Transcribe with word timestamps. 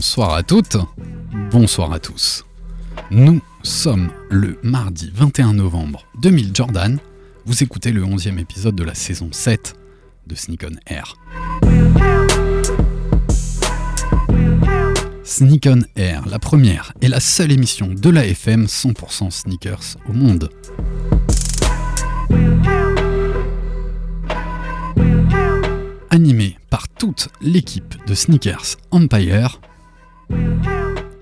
Bonsoir 0.00 0.32
à 0.32 0.42
toutes, 0.42 0.78
bonsoir 1.50 1.92
à 1.92 1.98
tous. 1.98 2.46
Nous 3.10 3.42
sommes 3.62 4.10
le 4.30 4.58
mardi 4.62 5.12
21 5.14 5.52
novembre 5.52 6.06
2000 6.22 6.52
Jordan. 6.54 6.98
Vous 7.44 7.62
écoutez 7.62 7.92
le 7.92 8.02
11e 8.02 8.38
épisode 8.38 8.74
de 8.74 8.82
la 8.82 8.94
saison 8.94 9.28
7 9.30 9.74
de 10.26 10.34
Sneak 10.34 10.64
On 10.64 10.74
Air. 10.86 11.16
Sneak 15.22 15.68
On 15.70 15.82
Air, 15.96 16.26
la 16.26 16.38
première 16.38 16.94
et 17.02 17.08
la 17.08 17.20
seule 17.20 17.52
émission 17.52 17.88
de 17.88 18.08
la 18.08 18.24
FM 18.24 18.64
100% 18.64 19.30
sneakers 19.30 19.98
au 20.08 20.14
monde. 20.14 20.48
Animé 26.08 26.56
par 26.70 26.88
toute 26.88 27.28
l'équipe 27.42 27.96
de 28.06 28.14
Sneakers 28.14 28.78
Empire 28.92 29.60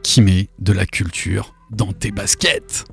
qui 0.02 0.22
met 0.22 0.48
de 0.58 0.72
la 0.72 0.86
culture 0.86 1.54
dans 1.70 1.92
tes 1.92 2.10
baskets? 2.10 2.84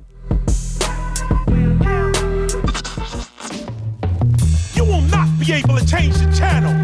You 4.74 4.84
will 4.84 5.02
not 5.10 5.26
be 5.38 5.52
able 5.52 5.78
to 5.78 5.86
change 5.86 6.14
the 6.14 6.30
channel. 6.36 6.74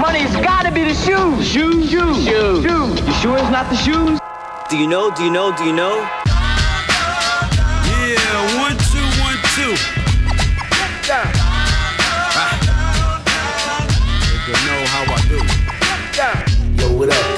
Money's 0.00 0.34
gotta 0.44 0.72
be 0.72 0.84
the 0.84 0.94
shoes. 0.94 1.46
Shoes, 1.46 1.90
shoes, 1.90 2.24
shoes. 2.24 2.64
shoes. 2.64 3.00
You 3.06 3.12
sure 3.20 3.38
it's 3.38 3.50
not 3.50 3.68
the 3.70 3.76
shoes? 3.76 4.18
Do 4.68 4.76
you 4.76 4.86
know? 4.88 5.10
Do 5.14 5.22
you 5.24 5.30
know? 5.30 5.54
Do 5.56 5.64
you 5.64 5.72
know? 5.72 6.08
Yeah, 8.02 8.61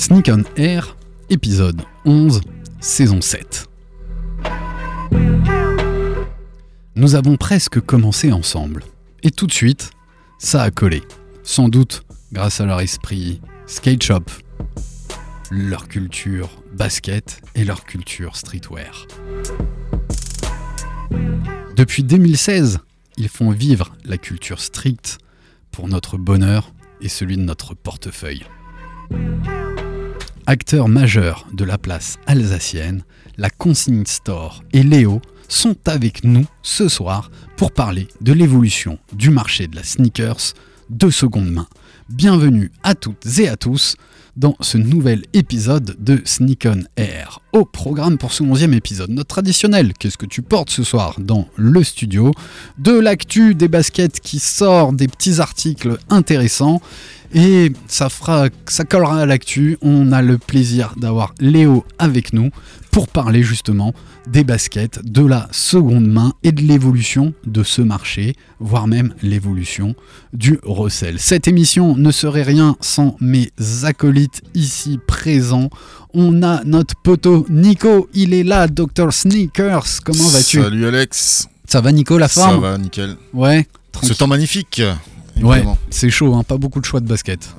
Sneak 0.00 0.30
on 0.32 0.44
Air, 0.56 0.96
épisode 1.28 1.82
11, 2.06 2.40
saison 2.80 3.20
7. 3.20 3.68
Nous 6.96 7.14
avons 7.16 7.36
presque 7.36 7.80
commencé 7.80 8.32
ensemble. 8.32 8.82
Et 9.22 9.30
tout 9.30 9.46
de 9.46 9.52
suite, 9.52 9.90
ça 10.38 10.62
a 10.62 10.70
collé. 10.70 11.02
Sans 11.42 11.68
doute 11.68 12.04
grâce 12.32 12.62
à 12.62 12.64
leur 12.64 12.80
esprit 12.80 13.42
skate 13.66 14.02
shop, 14.02 14.24
leur 15.50 15.86
culture 15.86 16.48
basket 16.72 17.42
et 17.54 17.64
leur 17.66 17.84
culture 17.84 18.36
streetwear. 18.36 19.06
Depuis 21.76 22.04
2016, 22.04 22.78
ils 23.18 23.28
font 23.28 23.50
vivre 23.50 23.94
la 24.06 24.16
culture 24.16 24.60
stricte 24.60 25.18
pour 25.70 25.88
notre 25.88 26.16
bonheur 26.16 26.72
et 27.02 27.10
celui 27.10 27.36
de 27.36 27.42
notre 27.42 27.74
portefeuille. 27.74 28.46
Acteurs 30.50 30.88
majeurs 30.88 31.46
de 31.52 31.62
la 31.62 31.78
place 31.78 32.18
alsacienne, 32.26 33.04
la 33.38 33.50
Consigne 33.50 34.04
Store 34.04 34.64
et 34.72 34.82
Léo 34.82 35.22
sont 35.46 35.76
avec 35.86 36.24
nous 36.24 36.44
ce 36.64 36.88
soir 36.88 37.30
pour 37.56 37.70
parler 37.70 38.08
de 38.20 38.32
l'évolution 38.32 38.98
du 39.12 39.30
marché 39.30 39.68
de 39.68 39.76
la 39.76 39.84
sneakers 39.84 40.54
de 40.88 41.08
seconde 41.08 41.52
main. 41.52 41.68
Bienvenue 42.08 42.72
à 42.82 42.96
toutes 42.96 43.38
et 43.38 43.48
à 43.48 43.56
tous 43.56 43.94
dans 44.36 44.56
ce 44.60 44.78
nouvel 44.78 45.22
épisode 45.32 45.96
de 45.98 46.20
Sneak 46.24 46.66
On 46.66 46.82
Air. 46.96 47.40
Au 47.52 47.64
programme 47.64 48.18
pour 48.18 48.32
ce 48.32 48.42
11e 48.42 48.74
épisode, 48.74 49.10
notre 49.10 49.28
traditionnel 49.28 49.92
Qu'est-ce 49.98 50.18
que 50.18 50.26
tu 50.26 50.42
portes 50.42 50.70
ce 50.70 50.82
soir 50.82 51.16
dans 51.18 51.48
le 51.56 51.82
studio 51.82 52.32
De 52.78 52.92
l'actu, 52.92 53.54
des 53.54 53.68
baskets 53.68 54.20
qui 54.20 54.38
sort, 54.38 54.92
des 54.92 55.08
petits 55.08 55.40
articles 55.40 55.98
intéressants. 56.08 56.80
Et 57.32 57.72
ça 57.86 58.08
fera, 58.08 58.48
ça 58.66 58.84
collera 58.84 59.22
à 59.22 59.26
l'actu. 59.26 59.78
On 59.82 60.10
a 60.12 60.20
le 60.22 60.38
plaisir 60.38 60.94
d'avoir 60.96 61.34
Léo 61.38 61.84
avec 61.98 62.32
nous 62.32 62.50
pour 62.90 63.08
parler 63.08 63.42
justement 63.42 63.94
des 64.26 64.44
baskets, 64.44 65.00
de 65.04 65.24
la 65.24 65.48
seconde 65.52 66.06
main 66.06 66.32
et 66.42 66.52
de 66.52 66.62
l'évolution 66.62 67.32
de 67.46 67.62
ce 67.62 67.82
marché, 67.82 68.34
voire 68.58 68.86
même 68.86 69.14
l'évolution 69.22 69.94
du 70.32 70.58
recel. 70.62 71.18
Cette 71.18 71.48
émission 71.48 71.96
ne 71.96 72.10
serait 72.10 72.42
rien 72.42 72.76
sans 72.80 73.16
mes 73.20 73.50
acolytes 73.84 74.42
ici 74.54 74.98
présents. 75.06 75.70
On 76.14 76.42
a 76.42 76.62
notre 76.64 76.96
poteau 76.96 77.46
Nico, 77.48 78.08
il 78.14 78.34
est 78.34 78.42
là, 78.44 78.66
Dr 78.66 79.12
Sneakers. 79.12 80.02
Comment 80.04 80.28
vas-tu? 80.28 80.60
Salut 80.60 80.86
Alex. 80.86 81.48
Ça 81.66 81.80
va 81.80 81.92
Nico, 81.92 82.18
la 82.18 82.28
Ça 82.28 82.48
forme 82.48 82.62
va, 82.62 82.78
nickel. 82.78 83.16
Ouais. 83.32 83.66
Ce 83.94 83.98
tranquille. 83.98 84.16
temps 84.16 84.26
magnifique. 84.26 84.82
Ouais, 85.40 85.64
c'est 85.88 86.10
chaud, 86.10 86.34
hein, 86.34 86.42
pas 86.42 86.58
beaucoup 86.58 86.80
de 86.80 86.84
choix 86.84 87.00
de 87.00 87.06
basket. 87.06 87.54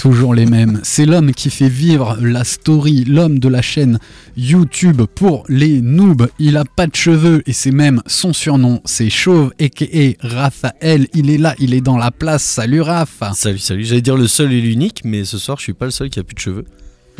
Toujours 0.00 0.34
les 0.34 0.46
mêmes. 0.46 0.80
C'est 0.82 1.04
l'homme 1.04 1.34
qui 1.34 1.50
fait 1.50 1.68
vivre 1.68 2.16
la 2.22 2.42
story, 2.42 3.04
l'homme 3.04 3.38
de 3.38 3.48
la 3.48 3.60
chaîne 3.60 3.98
YouTube 4.34 5.02
pour 5.14 5.44
les 5.50 5.82
noobs. 5.82 6.26
Il 6.38 6.56
a 6.56 6.64
pas 6.64 6.86
de 6.86 6.96
cheveux 6.96 7.42
et 7.44 7.52
c'est 7.52 7.70
même 7.70 8.00
son 8.06 8.32
surnom. 8.32 8.80
C'est 8.86 9.10
Chauve, 9.10 9.52
a.k.a. 9.60 10.26
Raphaël. 10.26 11.06
Il 11.12 11.28
est 11.28 11.36
là, 11.36 11.54
il 11.58 11.74
est 11.74 11.82
dans 11.82 11.98
la 11.98 12.10
place. 12.10 12.42
Salut 12.42 12.80
Raph. 12.80 13.22
Salut, 13.34 13.58
salut. 13.58 13.84
J'allais 13.84 14.00
dire 14.00 14.16
le 14.16 14.26
seul 14.26 14.54
et 14.54 14.62
l'unique, 14.62 15.02
mais 15.04 15.26
ce 15.26 15.36
soir, 15.36 15.58
je 15.58 15.64
suis 15.64 15.74
pas 15.74 15.84
le 15.84 15.90
seul 15.90 16.08
qui 16.08 16.18
a 16.18 16.24
plus 16.24 16.34
de 16.34 16.40
cheveux. 16.40 16.64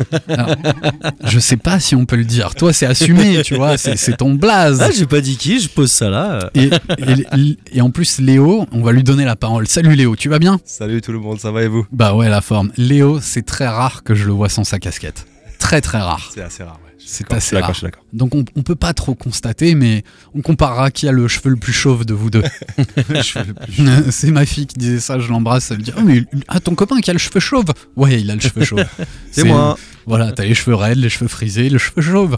Je 1.25 1.39
sais 1.39 1.57
pas 1.57 1.79
si 1.79 1.95
on 1.95 2.05
peut 2.05 2.15
le 2.15 2.25
dire. 2.25 2.55
Toi, 2.55 2.73
c'est 2.73 2.85
assumé, 2.85 3.41
tu 3.43 3.55
vois. 3.55 3.77
C'est 3.77 3.97
c'est 3.97 4.17
ton 4.17 4.33
blaze. 4.33 4.81
Ah, 4.81 4.89
j'ai 4.95 5.05
pas 5.05 5.21
dit 5.21 5.37
qui, 5.37 5.59
je 5.59 5.69
pose 5.69 5.91
ça 5.91 6.09
là. 6.09 6.49
Et, 6.55 6.69
et- 6.97 7.57
et 7.73 7.81
en 7.81 7.89
plus, 7.91 8.19
Léo, 8.19 8.65
on 8.71 8.81
va 8.81 8.91
lui 8.91 9.03
donner 9.03 9.25
la 9.25 9.35
parole. 9.35 9.67
Salut 9.67 9.95
Léo, 9.95 10.15
tu 10.15 10.29
vas 10.29 10.39
bien? 10.39 10.59
Salut 10.65 11.01
tout 11.01 11.11
le 11.11 11.19
monde, 11.19 11.39
ça 11.39 11.51
va 11.51 11.63
et 11.63 11.67
vous? 11.67 11.85
Bah 11.91 12.13
ouais, 12.15 12.29
la 12.29 12.41
forme. 12.41 12.71
Léo, 12.77 13.19
c'est 13.21 13.45
très 13.45 13.67
rare 13.67 14.03
que 14.03 14.15
je 14.15 14.25
le 14.25 14.31
vois 14.33 14.49
sans 14.49 14.63
sa 14.63 14.79
casquette. 14.79 15.25
Très 15.71 15.79
très 15.79 15.99
rare. 15.99 16.29
C'est 16.33 16.41
assez 16.41 16.63
rare, 16.63 16.77
ouais. 16.83 16.91
C'est 16.97 17.31
assez 17.31 17.57
rare. 17.57 17.69
je 17.69 17.77
suis 17.77 17.85
d'accord. 17.85 18.03
Donc 18.11 18.35
on, 18.35 18.43
on 18.57 18.61
peut 18.61 18.75
pas 18.75 18.93
trop 18.93 19.15
constater, 19.15 19.73
mais 19.73 20.03
on 20.35 20.41
comparera 20.41 20.91
qui 20.91 21.07
a 21.07 21.13
le 21.13 21.29
cheveu 21.29 21.49
le 21.49 21.55
plus 21.55 21.71
chauve 21.71 22.05
de 22.05 22.13
vous 22.13 22.29
deux. 22.29 22.43
C'est 24.11 24.31
ma 24.31 24.45
fille 24.45 24.67
qui 24.67 24.77
disait 24.77 24.99
ça, 24.99 25.17
je 25.19 25.29
l'embrasse, 25.29 25.71
elle 25.71 25.77
me 25.77 25.83
dit 25.83 25.93
Ah, 25.95 26.01
mais 26.03 26.25
ah, 26.49 26.59
ton 26.59 26.75
copain 26.75 26.99
qui 26.99 27.09
a 27.09 27.13
le 27.13 27.19
cheveu 27.19 27.39
chauve 27.39 27.67
Ouais, 27.95 28.19
il 28.19 28.29
a 28.29 28.35
le 28.35 28.41
cheveu 28.41 28.65
chauve. 28.65 28.83
C'est 29.31 29.45
moi. 29.45 29.77
Voilà, 30.05 30.33
t'as 30.33 30.43
les 30.43 30.55
cheveux 30.55 30.75
raides, 30.75 30.97
les 30.97 31.07
cheveux 31.07 31.29
frisés, 31.29 31.69
le 31.69 31.77
cheveu 31.77 32.01
chauve. 32.01 32.35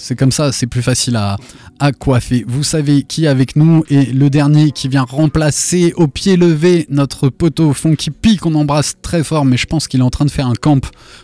C'est 0.00 0.14
comme 0.16 0.30
ça, 0.30 0.52
c'est 0.52 0.68
plus 0.68 0.80
facile 0.82 1.16
à, 1.16 1.36
à 1.80 1.90
coiffer. 1.92 2.44
Vous 2.46 2.62
savez 2.62 3.02
qui 3.02 3.24
est 3.24 3.28
avec 3.28 3.56
nous 3.56 3.84
et 3.90 4.06
le 4.06 4.30
dernier 4.30 4.70
qui 4.70 4.86
vient 4.88 5.02
remplacer 5.02 5.92
au 5.96 6.06
pied 6.06 6.36
levé 6.36 6.86
notre 6.88 7.28
poteau 7.28 7.72
Funky 7.72 8.10
P 8.10 8.36
qu'on 8.36 8.54
embrasse 8.54 8.94
très 9.02 9.24
fort, 9.24 9.44
mais 9.44 9.56
je 9.56 9.66
pense 9.66 9.88
qu'il 9.88 9.98
est 10.00 10.04
en 10.04 10.10
train 10.10 10.24
de 10.24 10.30
faire 10.30 10.46
un 10.46 10.54
camp 10.54 10.80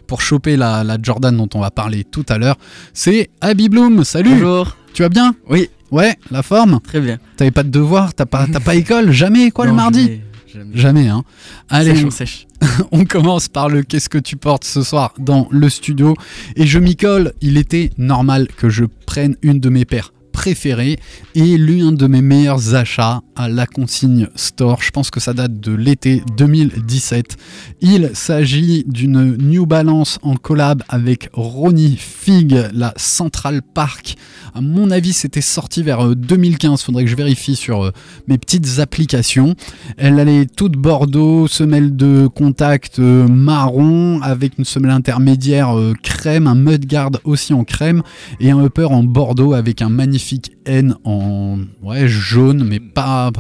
pour 0.09 0.21
choper 0.21 0.57
la, 0.57 0.83
la 0.83 0.99
Jordan 1.01 1.37
dont 1.37 1.49
on 1.55 1.61
va 1.61 1.71
parler 1.71 2.03
tout 2.03 2.27
à 2.29 2.37
l'heure. 2.37 2.57
C'est 2.93 3.31
Abby 3.41 3.69
Bloom. 3.69 4.03
Salut 4.05 4.31
Bonjour. 4.31 4.77
Tu 4.93 5.03
vas 5.03 5.09
bien? 5.09 5.35
Oui, 5.49 5.71
Ouais, 5.93 6.17
la 6.33 6.43
forme? 6.43 6.81
Très 6.81 7.01
bien. 7.01 7.19
T'avais 7.37 7.53
pas 7.53 7.63
de 7.63 7.69
devoir 7.69 8.13
T'as 8.15 8.27
pas, 8.27 8.47
pas 8.49 8.75
école? 8.75 9.13
Jamais 9.13 9.53
quoi 9.53 9.67
le 9.67 9.73
mardi? 9.73 10.03
jamais, 10.03 10.21
jamais. 10.53 10.71
Jamais, 10.75 11.09
hein. 11.09 11.23
Allez, 11.69 11.95
Sèche, 11.95 12.05
on 12.05 12.11
sèche. 12.11 12.47
on 12.93 13.05
commence 13.05 13.49
par 13.49 13.69
le 13.69 13.83
qu'est-ce 13.83 14.09
que 14.09 14.19
tu 14.19 14.37
portes 14.37 14.65
ce 14.65 14.83
soir 14.83 15.15
dans 15.19 15.49
le 15.51 15.69
studio. 15.69 16.15
Et 16.57 16.67
je 16.67 16.79
m'y 16.79 16.97
colle, 16.97 17.33
il 17.41 17.57
était 17.57 17.91
normal 17.99 18.49
que 18.57 18.69
je 18.69 18.85
prenne 19.07 19.37
une 19.43 19.61
de 19.61 19.69
mes 19.69 19.85
paires 19.85 20.14
préférées 20.45 20.99
et 21.35 21.57
l'un 21.57 21.91
de 21.93 22.07
mes 22.07 22.21
meilleurs 22.21 22.75
achats 22.75 23.23
à 23.35 23.49
la 23.49 23.67
consigne 23.67 24.29
store. 24.35 24.83
Je 24.83 24.91
pense 24.91 25.11
que 25.11 25.19
ça 25.19 25.33
date 25.33 25.59
de 25.59 25.73
l'été 25.73 26.23
2017. 26.37 27.39
Il 27.81 28.11
s'agit 28.13 28.85
d'une 28.87 29.39
New 29.39 29.65
Balance 29.65 30.19
en 30.21 30.37
collab 30.37 30.83
avec 30.91 31.31
Ronnie 31.33 31.97
Fig, 31.97 32.69
la 32.75 32.93
Central 32.99 33.63
Park. 33.63 34.17
À 34.55 34.61
mon 34.61 34.91
avis, 34.91 35.15
c'était 35.15 35.41
sorti 35.41 35.83
vers 35.83 36.05
euh, 36.05 36.15
2015. 36.15 36.83
Faudrait 36.83 37.05
que 37.05 37.11
je 37.11 37.17
vérifie 37.17 37.57
sur 37.57 37.87
euh, 37.87 37.91
mes 38.29 38.37
petites 38.37 38.79
applications. 38.81 39.55
Elle 39.97 40.21
allait 40.21 40.45
toute 40.45 40.77
bordeaux, 40.77 41.49
semelle 41.49 41.97
de 41.97 42.27
contact 42.27 42.99
euh, 42.99 43.27
marron 43.27 44.21
avec 44.21 44.59
une 44.59 44.65
semelle 44.65 44.91
intermédiaire 44.91 45.77
euh, 45.77 45.95
crème, 46.03 46.47
un 46.47 46.55
mudguard 46.55 47.13
aussi 47.25 47.55
en 47.55 47.65
crème 47.65 48.03
et 48.41 48.51
un 48.51 48.63
upper 48.63 48.85
en 48.85 49.03
bordeaux 49.03 49.55
avec 49.55 49.83
un 49.83 49.89
magnifique 49.89 50.34
magnifique 50.35 50.53
N 50.67 50.97
en 51.05 51.59
ouais, 51.83 52.09
jaune, 52.09 52.65
mais 52.65 52.81
pas 52.81 53.31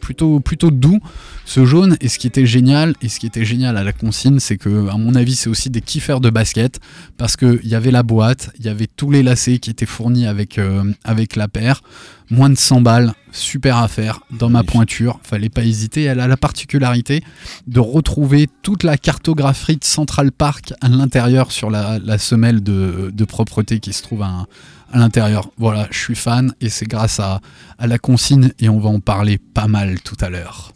plutôt 0.00 0.40
plutôt 0.40 0.70
doux, 0.70 1.00
ce 1.44 1.64
jaune. 1.66 1.96
Et 2.00 2.08
ce 2.08 2.18
qui 2.18 2.26
était 2.26 2.46
génial, 2.46 2.94
et 3.02 3.08
ce 3.08 3.18
qui 3.18 3.26
était 3.26 3.44
génial 3.44 3.76
à 3.76 3.82
la 3.82 3.92
consigne, 3.92 4.38
c'est 4.38 4.56
que 4.56 4.88
à 4.88 4.96
mon 4.96 5.14
avis, 5.14 5.34
c'est 5.34 5.50
aussi 5.50 5.70
des 5.70 5.80
kiffeurs 5.80 6.20
de 6.20 6.30
basket 6.30 6.78
parce 7.16 7.36
que 7.36 7.60
il 7.62 7.68
y 7.68 7.74
avait 7.74 7.90
la 7.90 8.02
boîte, 8.02 8.50
il 8.58 8.66
y 8.66 8.68
avait 8.68 8.86
tous 8.86 9.10
les 9.10 9.22
lacets 9.22 9.58
qui 9.58 9.70
étaient 9.70 9.86
fournis 9.86 10.26
avec 10.26 10.58
euh, 10.58 10.84
avec 11.04 11.34
la 11.34 11.48
paire, 11.48 11.82
moins 12.30 12.50
de 12.50 12.56
100 12.56 12.82
balles, 12.82 13.14
super 13.32 13.78
affaire 13.78 14.20
dans 14.30 14.48
ma 14.48 14.62
pointure. 14.62 15.18
Fallait 15.24 15.48
pas 15.48 15.64
hésiter. 15.64 16.04
Elle 16.04 16.20
a 16.20 16.28
la 16.28 16.36
particularité 16.36 17.24
de 17.66 17.80
retrouver 17.80 18.48
toute 18.62 18.84
la 18.84 18.96
cartographie 18.96 19.76
de 19.76 19.84
Central 19.84 20.30
Park 20.30 20.72
à 20.80 20.88
l'intérieur 20.88 21.50
sur 21.50 21.70
la, 21.70 21.98
la 21.98 22.18
semelle 22.18 22.62
de, 22.62 23.10
de 23.12 23.24
propreté 23.24 23.80
qui 23.80 23.92
se 23.92 24.02
trouve 24.02 24.22
à, 24.22 24.46
à 24.92 24.98
l'intérieur. 24.98 25.50
Voilà, 25.58 25.88
je 25.90 25.98
suis 25.98 26.14
fan 26.14 26.54
et 26.60 26.68
c'est 26.68 26.86
grâce 26.86 27.20
à, 27.20 27.40
la 27.78 27.98
consigne 27.98 28.52
et 28.58 28.68
on 28.68 28.78
va 28.78 28.90
en 28.90 29.00
parler 29.00 29.38
pas 29.38 29.66
mal 29.66 30.00
tout 30.00 30.16
à 30.20 30.30
l'heure. 30.30 30.72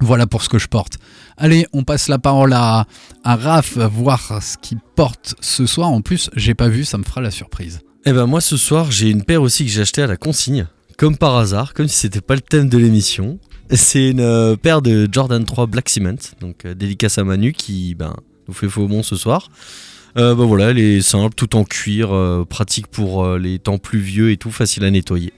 Voilà 0.00 0.26
pour 0.26 0.42
ce 0.42 0.48
que 0.48 0.58
je 0.58 0.68
porte. 0.68 0.98
Allez, 1.36 1.66
on 1.72 1.84
passe 1.84 2.08
la 2.08 2.18
parole 2.18 2.52
à, 2.52 2.86
à 3.24 3.36
Raph, 3.36 3.76
voir 3.76 4.42
ce 4.42 4.56
qu'il 4.58 4.78
porte 4.96 5.34
ce 5.40 5.66
soir. 5.66 5.88
En 5.88 6.00
plus, 6.00 6.30
j'ai 6.34 6.54
pas 6.54 6.68
vu, 6.68 6.84
ça 6.84 6.98
me 6.98 7.04
fera 7.04 7.20
la 7.20 7.30
surprise. 7.30 7.80
Eh 8.04 8.12
ben 8.12 8.26
moi 8.26 8.40
ce 8.40 8.56
soir 8.56 8.90
j'ai 8.90 9.10
une 9.10 9.22
paire 9.22 9.42
aussi 9.42 9.64
que 9.64 9.70
j'ai 9.70 9.82
achetée 9.82 10.02
à 10.02 10.08
la 10.08 10.16
consigne, 10.16 10.66
comme 10.98 11.16
par 11.16 11.36
hasard, 11.36 11.72
comme 11.72 11.86
si 11.86 11.96
c'était 11.98 12.20
pas 12.20 12.34
le 12.34 12.40
thème 12.40 12.68
de 12.68 12.76
l'émission. 12.76 13.38
C'est 13.70 14.10
une 14.10 14.20
euh, 14.20 14.56
paire 14.56 14.82
de 14.82 15.08
Jordan 15.10 15.44
3 15.44 15.66
Black 15.66 15.88
Cement, 15.88 16.16
donc 16.40 16.64
euh, 16.64 16.74
dédicace 16.74 17.18
à 17.18 17.24
Manu 17.24 17.52
qui 17.52 17.94
ben, 17.94 18.16
nous 18.48 18.54
fait 18.54 18.68
faux 18.68 18.88
bon 18.88 19.04
ce 19.04 19.14
soir. 19.14 19.48
Euh, 20.18 20.34
ben 20.34 20.44
voilà, 20.44 20.70
elle 20.70 20.78
est 20.78 21.00
simple, 21.00 21.34
tout 21.34 21.56
en 21.56 21.64
cuir, 21.64 22.12
euh, 22.12 22.44
pratique 22.44 22.86
pour 22.88 23.24
euh, 23.24 23.38
les 23.38 23.58
temps 23.58 23.78
pluvieux 23.78 24.30
et 24.30 24.36
tout, 24.36 24.50
facile 24.50 24.84
à 24.84 24.90
nettoyer. 24.90 25.32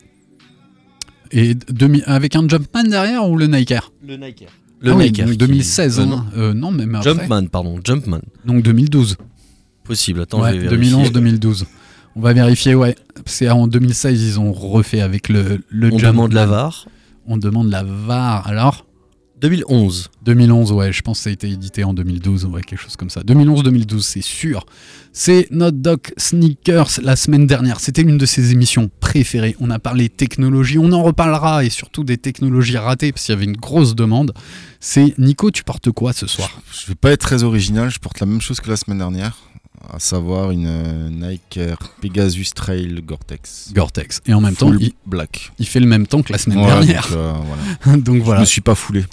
Et 1.31 1.55
demi- 1.55 2.03
avec 2.06 2.35
un 2.37 2.49
Jumpman 2.49 2.85
derrière 2.85 3.29
ou 3.29 3.37
le 3.37 3.47
Nike 3.47 3.71
Air? 3.71 3.93
Le 4.06 4.17
Nike. 4.17 4.47
Ah 4.87 4.94
oui, 4.94 5.11
donc 5.12 5.31
2016. 5.37 5.99
Euh, 5.99 6.03
hein. 6.03 6.06
non. 6.06 6.25
Euh, 6.37 6.53
non, 6.55 6.71
même 6.71 6.94
après. 6.94 7.11
Jumpman, 7.15 7.47
pardon, 7.47 7.79
Jumpman. 7.82 8.21
Donc 8.44 8.62
2012. 8.62 9.17
Possible, 9.85 10.21
attends, 10.23 10.43
Ouais, 10.43 10.55
je 10.55 10.61
vais 10.61 10.69
vérifier. 10.77 11.11
2011-2012. 11.11 11.65
On 12.17 12.20
va 12.20 12.32
vérifier, 12.32 12.75
ouais. 12.75 12.94
C'est 13.27 13.49
en 13.50 13.67
2016, 13.67 14.23
ils 14.23 14.41
ont 14.41 14.53
refait 14.53 15.00
avec 15.00 15.29
le, 15.29 15.61
le 15.69 15.87
On 15.93 15.99
Jumpman. 15.99 16.11
demande 16.12 16.32
la 16.32 16.47
VAR. 16.47 16.87
On 17.27 17.37
demande 17.37 17.70
la 17.70 17.82
VAR. 17.85 18.47
Alors? 18.47 18.87
2011. 19.40 20.10
2011, 20.25 20.72
ouais, 20.72 20.92
je 20.92 21.02
pense 21.02 21.19
que 21.19 21.25
ça 21.25 21.31
a 21.31 21.32
été 21.32 21.48
édité 21.50 21.84
en 21.84 21.92
2012, 21.92 22.46
ouais, 22.46 22.62
quelque 22.62 22.81
chose 22.81 22.96
comme 22.96 23.10
ça. 23.10 23.20
2011-2012, 23.22 24.00
c'est 24.00 24.22
sûr. 24.22 24.64
C'est 25.12 25.48
notre 25.50 25.76
doc 25.78 26.12
Sneakers 26.16 27.00
la 27.02 27.14
semaine 27.16 27.46
dernière. 27.46 27.78
C'était 27.81 28.02
l'une 28.02 28.19
de 28.19 28.26
ses 28.26 28.52
émissions 28.52 28.90
préférées. 29.00 29.54
On 29.60 29.70
a 29.70 29.78
parlé 29.78 30.08
technologie, 30.08 30.78
on 30.78 30.90
en 30.92 31.02
reparlera 31.02 31.64
et 31.64 31.70
surtout 31.70 32.04
des 32.04 32.16
technologies 32.16 32.78
ratées 32.78 33.12
parce 33.12 33.25
qu'il 33.26 33.32
y 33.34 33.36
avait 33.36 33.44
une 33.44 33.56
grosse 33.56 33.94
demande. 33.94 34.32
C'est 34.81 35.14
Nico, 35.19 35.50
tu 35.50 35.62
portes 35.62 35.90
quoi 35.90 36.12
ce 36.12 36.26
soir? 36.26 36.50
Je 36.72 36.86
vais 36.86 36.94
pas 36.94 37.10
être 37.12 37.20
très 37.20 37.42
original, 37.42 37.90
je 37.90 37.98
porte 37.98 38.20
la 38.20 38.26
même 38.26 38.40
chose 38.40 38.60
que 38.60 38.70
la 38.70 38.76
semaine 38.76 38.98
dernière, 38.98 39.36
à 39.92 39.98
savoir 39.98 40.50
une 40.50 40.66
euh, 40.66 41.10
Nike 41.10 41.58
Air 41.58 41.76
Pegasus 42.00 42.46
Trail 42.54 43.00
Gore-Tex. 43.06 43.72
Gore-Tex. 43.75 44.20
Et 44.26 44.32
en 44.34 44.40
même 44.40 44.56
temps, 44.56 44.72
il, 44.72 44.92
black. 45.06 45.52
il 45.58 45.66
fait 45.66 45.81
le 45.81 45.86
même 45.86 46.06
temps 46.06 46.22
que 46.22 46.32
la 46.32 46.38
semaine 46.38 46.58
Ouais, 46.58 46.66
dernière. 46.66 47.08
donc, 47.08 47.16
euh, 47.19 47.32
voilà. 47.84 47.96
Donc 47.98 48.25
Je 48.25 48.40
me 48.40 48.44
suis 48.46 48.60
pas 48.62 48.75
foulé. 48.75 49.04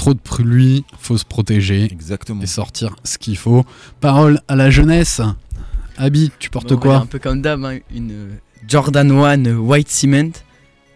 Trop 0.00 0.14
de 0.14 0.18
pluie, 0.18 0.84
faut 0.98 1.18
se 1.18 1.26
protéger 1.26 1.84
Exactement. 1.84 2.40
et 2.40 2.46
sortir 2.46 2.96
ce 3.04 3.18
qu'il 3.18 3.36
faut. 3.36 3.66
Parole 4.00 4.40
à 4.48 4.56
la 4.56 4.70
jeunesse. 4.70 5.20
Abi, 5.98 6.30
tu 6.38 6.48
portes 6.48 6.72
Bon, 6.72 6.78
quoi 6.78 6.96
Un 6.96 7.06
peu 7.06 7.18
comme 7.18 7.42
d'hab, 7.42 7.62
hein, 7.66 7.78
une 7.94 8.30
Jordan 8.66 9.10
1 9.10 9.44
euh, 9.44 9.56
White 9.56 9.90
Cement, 9.90 10.30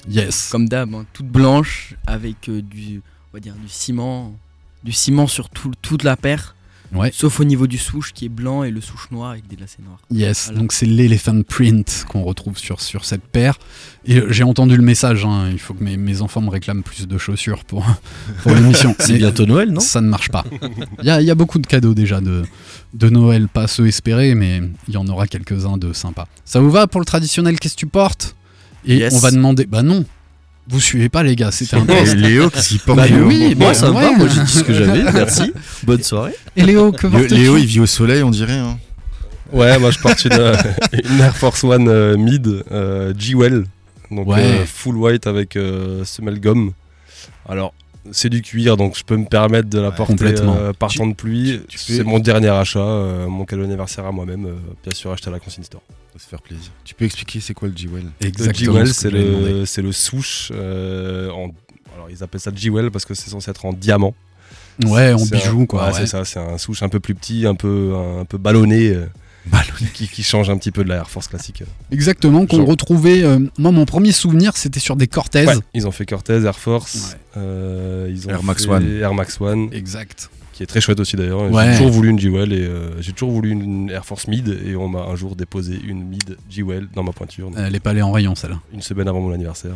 Yes. 0.09 0.49
comme 0.51 0.71
d'hab, 0.71 0.95
hein, 0.95 1.05
toute 1.13 1.27
blanche 1.29 1.97
avec 2.07 2.49
euh, 2.49 2.63
du, 2.63 3.03
on 3.31 3.37
va 3.37 3.41
dire 3.41 3.55
du 3.57 3.69
ciment, 3.69 4.35
du 4.83 4.93
ciment 4.93 5.27
sur 5.27 5.51
tout- 5.51 5.73
toute 5.83 6.03
la 6.03 6.17
paire, 6.17 6.55
Ouais. 6.95 7.11
sauf 7.13 7.41
au 7.41 7.45
niveau 7.45 7.67
du 7.67 7.77
souche 7.79 8.13
qui 8.13 8.27
est 8.27 8.29
blanc 8.29 8.63
et 8.63 8.71
le 8.71 8.81
souche 8.81 9.09
noir 9.11 9.31
avec 9.33 9.47
des 9.49 9.57
lacets 9.57 9.83
noirs. 9.85 9.99
Yes, 10.11 10.45
Voilà. 10.47 10.61
donc 10.61 10.73
c'est 10.73 10.87
l'elephant 10.87 11.43
print 11.43 12.05
qu'on 12.09 12.23
retrouve 12.23 12.57
sur, 12.59 12.81
sur 12.81 13.05
cette 13.05 13.23
paire. 13.25 13.59
Et 14.07 14.19
euh, 14.19 14.27
j'ai 14.31 14.45
entendu 14.45 14.77
le 14.77 14.83
message, 14.83 15.25
hein, 15.25 15.49
il 15.51 15.59
faut 15.59 15.75
que 15.75 15.83
mes, 15.83 15.97
mes 15.97 16.23
enfants 16.23 16.41
me 16.41 16.51
réclament 16.51 16.83
plus 16.83 17.07
de 17.09 17.19
chaussures 17.19 17.65
pour, 17.65 17.85
pour 18.43 18.55
l'émission. 18.55 18.95
C'est 18.99 19.17
bientôt 19.19 19.47
Noël, 19.47 19.71
non? 19.73 19.81
Ça 19.81 20.01
ne 20.01 20.09
marche 20.09 20.29
pas. 20.31 20.45
Il 21.01 21.07
y 21.07 21.11
a, 21.11 21.21
il 21.21 21.27
y 21.27 21.31
a 21.31 21.35
beaucoup 21.35 21.59
de 21.59 21.67
cadeaux 21.67 21.95
déjà 21.95 22.21
de, 22.21 22.45
de 22.95 23.09
Noël, 23.11 23.49
pas 23.49 23.67
ceux 23.67 23.87
espérés, 23.87 24.35
mais 24.35 24.63
il 24.89 24.95
y 24.95 24.97
en 24.97 25.07
aura 25.09 25.27
quelques-uns 25.27 25.77
de 25.79 25.93
sympas. 25.93 26.29
Ça 26.45 26.61
vous 26.61 26.71
va 26.71 26.87
pour 26.87 27.01
le 27.01 27.07
traditionnel? 27.07 27.59
Qu'est-ce 27.59 27.75
que 27.75 27.81
tu 27.81 27.87
portes? 27.87 28.37
Et 28.87 28.97
Yes. 28.99 29.15
on 29.15 29.19
va 29.19 29.31
demander. 29.31 29.65
Bah 29.67 29.83
non, 29.83 30.05
vous 30.69 30.81
suivez 30.81 31.09
pas 31.09 31.23
les 31.23 31.37
gars, 31.37 31.51
c'était 31.51 31.77
un 31.77 31.85
test. 31.85 32.15
Et 32.15 32.17
Léo, 32.17 32.51
qu'il 32.51 32.79
porte 32.81 32.99
Bah 32.99 33.05
oui, 33.11 33.55
Moi 33.55 33.69
bah 33.69 33.75
ça 33.75 33.89
me 33.91 33.95
va, 33.95 34.13
moi 34.13 34.29
j'ai 34.29 34.43
dit 34.43 34.51
ce 34.53 34.63
que 34.63 34.73
j'avais, 34.73 35.03
merci. 35.13 35.53
Bonne 35.83 36.03
soirée. 36.03 36.35
Et 36.57 36.63
Léo, 36.63 36.91
que 36.93 37.07
Léo, 37.07 37.27
Léo, 37.29 37.57
il 37.59 37.67
vit 37.67 37.81
au 37.81 37.87
soleil, 37.87 38.23
on 38.23 38.31
dirait. 38.31 38.59
Hein. 38.59 38.79
Ouais, 39.53 39.79
moi 39.79 39.91
je 39.91 39.99
porte 39.99 40.25
une, 40.25 40.33
euh, 40.33 40.57
une 41.09 41.21
Air 41.21 41.37
Force 41.37 41.63
One 41.65 41.89
euh, 41.89 42.17
Mid 42.17 42.65
euh, 42.73 43.13
G-Well. 43.17 43.65
Donc 44.11 44.27
Ouais. 44.29 44.41
euh, 44.43 44.65
full 44.67 44.97
white 44.97 45.27
avec 45.27 45.57
euh, 45.57 46.05
semelle 46.05 46.41
gomme. 46.41 46.73
Alors, 47.49 47.73
c'est 48.11 48.29
du 48.29 48.43
cuir, 48.43 48.77
donc 48.77 48.97
je 48.99 49.05
peux 49.05 49.17
me 49.17 49.25
permettre 49.27 49.69
de 49.69 49.79
la 49.81 49.89
Ouais, 49.91 49.95
porter 49.97 50.35
euh, 50.41 50.73
par 50.73 50.89
Tu- 50.91 50.99
temps 50.99 51.07
de 51.07 51.15
pluie. 51.15 51.61
C'est 51.75 52.03
mon 52.05 52.19
dernier 52.19 52.49
achat, 52.49 52.79
euh, 52.81 53.27
mon 53.29 53.45
cadeau 53.45 53.63
d'anniversaire 53.63 54.07
à 54.07 54.13
moi-même, 54.13 54.47
euh, 54.47 54.55
bien 54.83 54.95
sûr 54.95 55.11
acheté 55.13 55.29
à 55.29 55.33
la 55.33 55.39
Consigne 55.41 55.65
Store. 55.65 55.83
Faut 56.15 56.21
se 56.21 56.29
faire 56.29 56.41
plaisir. 56.43 56.71
Tu 56.85 56.95
peux 56.95 57.05
expliquer 57.05 57.41
c'est 57.41 57.55
quoi 57.55 57.67
le 57.69 57.77
G-Well? 57.77 58.05
Le 58.21 58.27
Exactement. 58.27 58.73
G-Well, 58.75 58.87
ce 58.89 58.93
que 58.95 58.99
c'est 59.01 59.11
le, 59.11 59.67
c'est 59.67 59.83
le 59.83 59.91
souche. 59.93 60.53
euh, 60.55 61.29
en, 61.31 61.51
alors, 61.95 62.09
ils 62.09 62.23
appellent 62.23 62.41
ça 62.41 62.53
G-Well 62.55 62.91
parce 62.93 63.05
que 63.05 63.15
c'est 63.15 63.31
censé 63.31 63.51
être 63.51 63.65
en 63.67 63.73
diamant. 63.73 64.15
Ouais, 64.85 65.13
en 65.13 65.21
un- 65.21 65.27
bijoux 65.27 65.67
quoi. 65.67 65.83
ouais, 65.87 65.93
ouais. 65.93 65.99
c'est 66.01 66.07
ça, 66.07 66.25
c'est 66.25 66.39
un 66.41 66.57
souche 66.59 66.83
un 66.85 66.89
peu 66.89 67.01
plus 67.01 67.15
petit, 67.17 67.47
un 67.47 67.55
peu, 67.57 67.95
un, 67.97 68.25
peu 68.25 68.39
ballonné. 68.39 68.91
euh, 68.91 69.07
Ballonné. 69.47 69.91
Qui, 69.93 70.09
qui 70.09 70.23
change 70.23 70.49
un 70.51 70.57
petit 70.57 70.71
peu 70.71 70.85
de 70.85 70.89
la 70.89 70.97
Air 70.97 71.11
Force 71.11 71.29
classique. 71.29 71.63
Exactement, 71.93 72.47
qu'on 72.47 72.59
Genre. 72.59 72.67
retrouvait. 72.69 73.23
euh, 73.25 73.39
moi, 73.59 73.73
mon 73.73 73.85
premier 73.85 74.11
souvenir, 74.13 74.57
c'était 74.57 74.81
sur 74.81 74.97
des 74.97 75.07
Cortez. 75.07 75.47
Ouais, 75.47 75.55
ils 75.75 75.87
ont 75.87 75.91
fait 75.91 76.07
Cortez, 76.07 76.43
Air 76.45 76.59
Force, 76.59 77.11
Ouais. 77.13 77.19
euh, 77.37 78.09
ils 78.11 78.27
ont 78.27 78.31
Air 78.31 78.43
Max 78.43 78.65
fait 78.65 78.71
One. 78.71 78.99
Air 79.01 79.13
Max 79.15 79.39
One, 79.41 79.69
Exact. 79.73 80.31
Qui 80.55 80.63
est 80.63 80.67
très 80.67 80.81
chouette 80.81 81.01
aussi 81.01 81.17
d'ailleurs. 81.17 81.51
Ouais. 81.51 81.73
J'ai 81.73 81.79
toujours 81.79 81.91
voulu 81.93 82.09
une 82.11 82.19
G-Well 82.19 82.53
et 82.53 82.61
euh, 82.61 83.01
j'ai 83.03 83.13
toujours 83.13 83.33
voulu 83.33 83.51
une 83.51 83.91
Air 83.91 84.05
Force 84.07 84.29
Mid 84.29 84.49
et 84.65 84.77
on 84.77 84.89
m'a 84.89 85.01
un 85.01 85.17
jour 85.17 85.35
déposé 85.37 85.79
une 85.85 86.05
Mid 86.05 86.37
G-Well 86.49 86.89
dans 86.95 87.03
ma 87.03 87.13
pointure, 87.13 87.51
donc, 87.51 87.59
Elle 87.59 87.75
est 87.75 87.81
pas 87.81 87.91
allée 87.91 88.03
en 88.03 88.13
rayon, 88.13 88.35
celle-là. 88.37 88.61
une 88.73 88.81
semaine 88.81 89.09
avant 89.09 89.21
mon 89.21 89.33
anniversaire. 89.35 89.73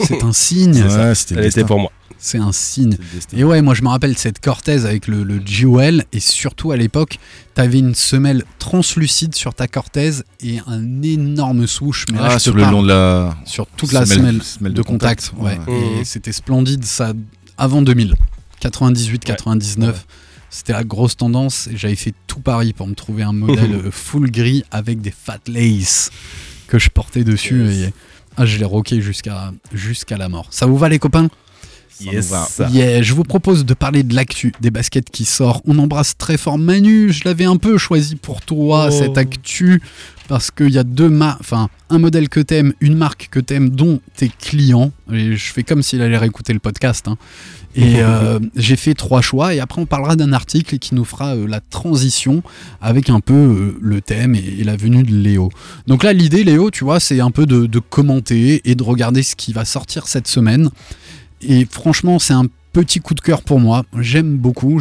C'est 0.00 0.24
un 0.24 0.32
signe. 0.32 0.82
Ouais, 0.82 1.14
c'était 1.14 1.34
le 1.34 1.40
Elle 1.42 1.46
était 1.48 1.64
pour 1.64 1.78
moi. 1.78 1.92
C'est 2.22 2.38
un 2.38 2.52
signe. 2.52 2.96
Et 3.32 3.44
ouais, 3.44 3.62
moi 3.62 3.72
je 3.74 3.82
me 3.82 3.88
rappelle 3.88 4.16
cette 4.18 4.40
Cortez 4.40 4.84
avec 4.84 5.06
le, 5.06 5.22
le 5.22 5.40
Jewel 5.44 6.04
et 6.12 6.20
surtout 6.20 6.70
à 6.72 6.76
l'époque, 6.76 7.18
t'avais 7.54 7.78
une 7.78 7.94
semelle 7.94 8.44
translucide 8.58 9.34
sur 9.34 9.54
ta 9.54 9.68
Cortez 9.68 10.10
et 10.40 10.58
un 10.66 11.02
énorme 11.02 11.66
swoosh. 11.66 12.04
Mais 12.12 12.18
là, 12.18 12.28
je 12.28 12.32
Ah, 12.32 12.36
te 12.36 12.42
sur 12.42 12.54
le 12.54 12.62
parle 12.62 12.74
long 12.74 12.82
de 12.82 12.88
la 12.88 13.36
sur 13.46 13.66
toute 13.66 13.92
la 13.92 14.04
semelle, 14.04 14.42
semelle 14.42 14.74
de 14.74 14.82
contact. 14.82 15.32
ouais. 15.38 15.58
ouais. 15.66 15.74
Et 15.74 15.98
Mhm. 15.98 16.04
c'était 16.04 16.32
splendide 16.32 16.84
ça 16.84 17.12
avant 17.56 17.80
2000, 17.82 18.14
98, 18.60 19.24
99. 19.24 19.88
Ouais. 19.94 20.00
C'était 20.50 20.72
la 20.72 20.84
grosse 20.84 21.16
tendance 21.16 21.68
et 21.68 21.76
j'avais 21.76 21.94
fait 21.96 22.12
tout 22.26 22.40
Paris 22.40 22.72
pour 22.72 22.86
me 22.88 22.94
trouver 22.94 23.22
un 23.22 23.32
modèle 23.32 23.80
full 23.92 24.30
gris 24.30 24.64
avec 24.70 25.00
des 25.00 25.12
fat 25.12 25.38
lace 25.46 26.10
que 26.66 26.78
je 26.78 26.88
portais 26.90 27.22
dessus 27.24 27.64
Yes. 27.64 27.88
et 27.88 27.92
ah, 28.36 28.46
je 28.46 28.58
l'ai 28.58 28.64
rocké 28.64 29.00
jusqu'à 29.00 29.52
jusqu'à 29.72 30.16
la 30.16 30.28
mort. 30.28 30.46
Ça 30.50 30.66
vous 30.66 30.76
va 30.78 30.88
les 30.88 30.98
copains? 30.98 31.28
Yeah, 32.72 33.02
je 33.02 33.14
vous 33.14 33.24
propose 33.24 33.64
de 33.64 33.74
parler 33.74 34.02
de 34.02 34.14
l'actu 34.14 34.52
des 34.60 34.70
baskets 34.70 35.10
qui 35.10 35.24
sort. 35.24 35.62
On 35.66 35.78
embrasse 35.78 36.16
très 36.16 36.36
fort 36.36 36.58
Manu. 36.58 37.12
Je 37.12 37.22
l'avais 37.24 37.44
un 37.44 37.56
peu 37.56 37.78
choisi 37.78 38.16
pour 38.16 38.40
toi 38.40 38.88
Oh. 38.88 38.90
cette 38.90 39.18
actu 39.18 39.82
parce 40.28 40.50
qu'il 40.52 40.70
y 40.70 40.78
a 40.78 40.84
deux 40.84 41.08
marques, 41.10 41.40
enfin 41.40 41.68
un 41.88 41.98
modèle 41.98 42.28
que 42.28 42.38
t'aimes, 42.38 42.72
une 42.80 42.96
marque 42.96 43.28
que 43.32 43.40
t'aimes, 43.40 43.68
dont 43.70 44.00
tes 44.16 44.28
clients. 44.28 44.92
Et 45.12 45.36
je 45.36 45.52
fais 45.52 45.64
comme 45.64 45.82
s'il 45.82 46.00
allait 46.02 46.16
réécouter 46.16 46.52
le 46.52 46.60
podcast. 46.60 47.08
hein. 47.08 47.16
Et 47.74 47.96
euh, 48.02 48.38
j'ai 48.54 48.76
fait 48.76 48.94
trois 48.94 49.22
choix 49.22 49.54
et 49.54 49.60
après 49.60 49.82
on 49.82 49.86
parlera 49.86 50.14
d'un 50.16 50.32
article 50.32 50.78
qui 50.78 50.94
nous 50.94 51.04
fera 51.04 51.34
euh, 51.34 51.46
la 51.48 51.60
transition 51.60 52.42
avec 52.80 53.10
un 53.10 53.18
peu 53.20 53.34
euh, 53.34 53.78
le 53.80 54.00
thème 54.00 54.34
et, 54.36 54.56
et 54.58 54.64
la 54.64 54.76
venue 54.76 55.02
de 55.02 55.14
Léo. 55.14 55.50
Donc 55.88 56.04
là 56.04 56.12
l'idée 56.12 56.44
Léo, 56.44 56.70
tu 56.70 56.84
vois, 56.84 57.00
c'est 57.00 57.20
un 57.20 57.30
peu 57.32 57.44
de, 57.46 57.66
de 57.66 57.78
commenter 57.80 58.60
et 58.64 58.74
de 58.76 58.82
regarder 58.84 59.22
ce 59.24 59.34
qui 59.36 59.52
va 59.52 59.64
sortir 59.64 60.06
cette 60.06 60.28
semaine. 60.28 60.70
Et 61.42 61.66
franchement, 61.70 62.18
c'est 62.18 62.34
un 62.34 62.46
petit 62.72 63.00
coup 63.00 63.14
de 63.14 63.20
cœur 63.20 63.42
pour 63.42 63.58
moi. 63.60 63.84
J'aime 63.98 64.36
beaucoup. 64.36 64.80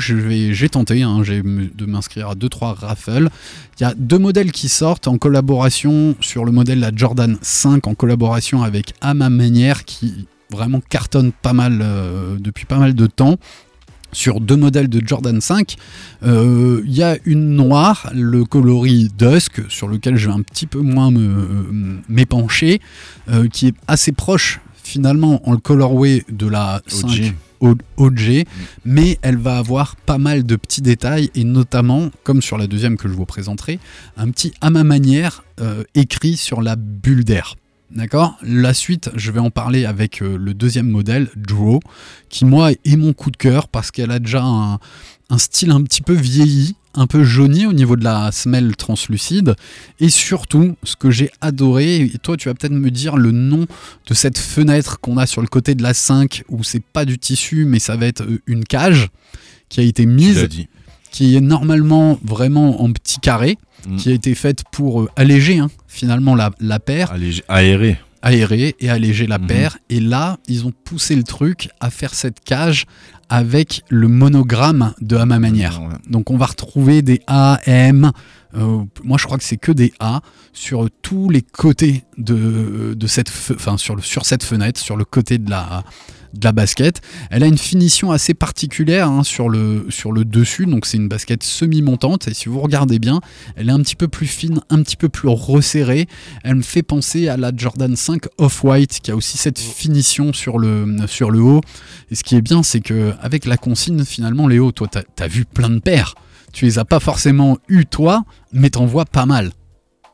Tenté 0.71 1.01
hein, 1.03 1.23
j'ai 1.23 1.37
m- 1.37 1.69
de 1.75 1.85
m'inscrire 1.85 2.29
à 2.29 2.35
2-3 2.35 2.73
raffles. 2.73 3.29
Il 3.79 3.83
y 3.83 3.85
a 3.85 3.93
deux 3.97 4.19
modèles 4.19 4.51
qui 4.51 4.69
sortent 4.69 5.07
en 5.07 5.17
collaboration 5.17 6.15
sur 6.21 6.45
le 6.45 6.51
modèle 6.51 6.79
la 6.79 6.91
Jordan 6.95 7.37
5 7.41 7.87
en 7.87 7.95
collaboration 7.95 8.61
avec 8.61 8.93
À 9.01 9.13
ma 9.13 9.29
manière 9.29 9.85
qui 9.85 10.27
vraiment 10.51 10.81
cartonne 10.89 11.31
pas 11.31 11.53
mal 11.53 11.79
euh, 11.81 12.35
depuis 12.39 12.65
pas 12.65 12.77
mal 12.77 12.93
de 12.93 13.05
temps. 13.07 13.37
sur 14.11 14.41
deux 14.41 14.55
modèles 14.57 14.89
de 14.89 15.01
Jordan 15.07 15.39
5. 15.39 15.75
Euh, 16.23 16.81
Il 16.85 16.93
y 16.93 17.03
a 17.03 17.15
une 17.25 17.49
noire, 17.55 18.09
le 18.15 18.43
coloris 18.43 19.09
Dusk, 19.17 19.61
sur 19.69 19.87
lequel 19.87 20.15
je 20.15 20.27
vais 20.29 20.33
un 20.33 20.41
petit 20.41 20.65
peu 20.65 20.79
moins 20.81 21.11
me- 21.11 21.99
m'épancher, 22.09 22.81
euh, 23.29 23.47
qui 23.47 23.67
est 23.67 23.75
assez 23.87 24.11
proche 24.11 24.59
finalement 24.89 25.47
en 25.47 25.51
le 25.51 25.57
colorway 25.59 26.23
de 26.29 26.47
la 26.47 26.81
5 26.87 27.07
O- 27.61 27.75
OG, 27.97 28.45
mais 28.85 29.17
elle 29.21 29.35
va 29.37 29.57
avoir 29.57 29.97
pas 29.97 30.17
mal 30.17 30.43
de 30.45 30.55
petits 30.55 30.81
détails 30.81 31.29
et 31.35 31.43
notamment, 31.43 32.09
comme 32.23 32.41
sur 32.41 32.57
la 32.57 32.67
deuxième 32.67 32.95
que 32.95 33.09
je 33.09 33.13
vous 33.13 33.25
présenterai, 33.25 33.79
un 34.15 34.29
petit 34.31 34.53
à 34.61 34.69
ma 34.69 34.85
manière 34.85 35.43
euh, 35.59 35.83
écrit 35.93 36.37
sur 36.37 36.61
la 36.61 36.75
bulle 36.77 37.25
d'air. 37.25 37.55
D'accord? 37.91 38.37
La 38.43 38.73
suite, 38.73 39.09
je 39.15 39.31
vais 39.31 39.39
en 39.41 39.49
parler 39.51 39.83
avec 39.85 40.21
euh, 40.21 40.37
le 40.37 40.53
deuxième 40.53 40.87
modèle, 40.87 41.29
Draw, 41.35 41.81
qui 42.29 42.45
moi 42.45 42.71
est 42.71 42.95
mon 42.95 43.11
coup 43.13 43.29
de 43.29 43.35
cœur 43.37 43.67
parce 43.67 43.91
qu'elle 43.91 44.11
a 44.11 44.19
déjà 44.19 44.41
un, 44.43 44.79
un 45.29 45.37
style 45.37 45.71
un 45.71 45.81
petit 45.81 46.01
peu 46.01 46.13
vieilli, 46.13 46.75
un 46.95 47.07
peu 47.07 47.23
jauni 47.23 47.65
au 47.65 47.73
niveau 47.73 47.95
de 47.95 48.03
la 48.03 48.31
semelle 48.31 48.75
translucide. 48.75 49.55
Et 49.99 50.09
surtout, 50.09 50.75
ce 50.83 50.95
que 50.95 51.11
j'ai 51.11 51.29
adoré, 51.41 51.97
et 52.01 52.09
toi 52.21 52.35
tu 52.37 52.49
vas 52.49 52.55
peut-être 52.55 52.73
me 52.73 52.89
dire 52.91 53.15
le 53.17 53.31
nom 53.31 53.65
de 54.07 54.13
cette 54.13 54.37
fenêtre 54.37 54.99
qu'on 54.99 55.17
a 55.17 55.25
sur 55.27 55.41
le 55.41 55.47
côté 55.47 55.75
de 55.75 55.83
la 55.83 55.93
5, 55.93 56.43
où 56.49 56.63
c'est 56.63 56.83
pas 56.83 57.05
du 57.05 57.17
tissu, 57.19 57.65
mais 57.65 57.79
ça 57.79 57.95
va 57.95 58.05
être 58.07 58.21
euh, 58.23 58.41
une 58.47 58.63
cage 58.63 59.09
qui 59.69 59.79
a 59.81 59.83
été 59.83 60.05
mise 60.05 60.39
qui 61.11 61.35
est 61.35 61.41
normalement 61.41 62.19
vraiment 62.23 62.81
en 62.83 62.91
petit 62.91 63.19
carré, 63.19 63.57
Mm. 63.87 63.95
qui 63.95 64.09
a 64.09 64.13
été 64.13 64.35
faite 64.35 64.63
pour 64.73 65.01
euh, 65.03 65.09
alléger 65.15 65.57
hein, 65.59 65.69
finalement 65.87 66.35
la, 66.35 66.51
la 66.59 66.79
paire, 66.79 67.13
Allégé- 67.13 67.43
Aéré. 67.47 67.97
Aérer 68.21 68.75
et 68.79 68.89
alléger 68.89 69.27
la 69.27 69.37
Mhm. 69.39 69.47
paire. 69.47 69.77
Et 69.89 69.99
là, 69.99 70.37
ils 70.47 70.65
ont 70.65 70.73
poussé 70.83 71.15
le 71.15 71.23
truc 71.23 71.69
à 71.79 71.89
faire 71.89 72.13
cette 72.13 72.39
cage 72.41 72.85
avec 73.29 73.83
le 73.89 74.07
monogramme 74.07 74.93
de 75.01 75.15
à 75.15 75.25
ma 75.25 75.39
manière. 75.39 75.81
Ouais. 75.81 75.95
Donc 76.09 76.31
on 76.31 76.37
va 76.37 76.47
retrouver 76.47 77.01
des 77.01 77.21
A, 77.27 77.59
M, 77.65 78.11
euh, 78.55 78.83
moi 79.03 79.17
je 79.17 79.25
crois 79.25 79.37
que 79.37 79.43
c'est 79.43 79.57
que 79.57 79.71
des 79.71 79.93
A 79.99 80.21
sur 80.53 80.87
tous 81.01 81.29
les 81.29 81.41
côtés 81.41 82.03
de, 82.17 82.95
cette, 83.07 83.29
enfin 83.53 83.77
sur, 83.77 84.03
sur 84.03 84.25
cette 84.25 84.43
fenêtre, 84.43 84.79
sur 84.79 84.97
le 84.97 85.05
côté 85.05 85.37
de 85.37 85.49
la, 85.49 85.83
de 86.33 86.43
la 86.43 86.51
basket. 86.51 87.01
Elle 87.29 87.43
a 87.43 87.47
une 87.47 87.57
finition 87.57 88.11
assez 88.11 88.33
particulière 88.33 89.07
hein, 89.07 89.23
sur, 89.23 89.49
le, 89.49 89.85
sur 89.89 90.11
le 90.11 90.25
dessus, 90.25 90.65
donc 90.65 90.85
c'est 90.85 90.97
une 90.97 91.07
basket 91.07 91.43
semi-montante 91.43 92.27
et 92.27 92.33
si 92.33 92.49
vous 92.49 92.59
regardez 92.59 92.99
bien, 92.99 93.21
elle 93.55 93.69
est 93.69 93.73
un 93.73 93.81
petit 93.81 93.95
peu 93.95 94.07
plus 94.07 94.27
fine, 94.27 94.61
un 94.69 94.81
petit 94.81 94.97
peu 94.97 95.09
plus 95.09 95.29
resserrée. 95.29 96.07
Elle 96.43 96.55
me 96.55 96.61
fait 96.61 96.83
penser 96.83 97.27
à 97.27 97.37
la 97.37 97.51
Jordan 97.55 97.95
5 97.95 98.23
Off-White 98.37 98.99
qui 99.01 99.11
a 99.11 99.15
aussi 99.15 99.37
cette 99.37 99.59
finition 99.59 100.33
sur 100.33 100.57
le, 100.57 100.95
sur 101.07 101.31
le 101.31 101.39
haut. 101.39 101.61
Et 102.11 102.15
ce 102.15 102.23
qui 102.23 102.35
est 102.35 102.41
bien, 102.41 102.63
c'est 102.63 102.81
que 102.81 103.13
avec 103.21 103.45
la 103.45 103.57
consigne, 103.57 104.03
finalement, 104.03 104.47
Léo, 104.47 104.71
toi, 104.71 104.87
t'as 104.87 105.03
as 105.23 105.27
vu 105.27 105.45
plein 105.45 105.69
de 105.69 105.79
paires. 105.79 106.15
Tu 106.53 106.65
les 106.65 106.79
as 106.79 106.85
pas 106.85 106.99
forcément 106.99 107.57
eu 107.67 107.85
toi, 107.85 108.23
mais 108.51 108.69
t'en 108.69 108.85
vois 108.85 109.05
pas 109.05 109.25
mal. 109.25 109.51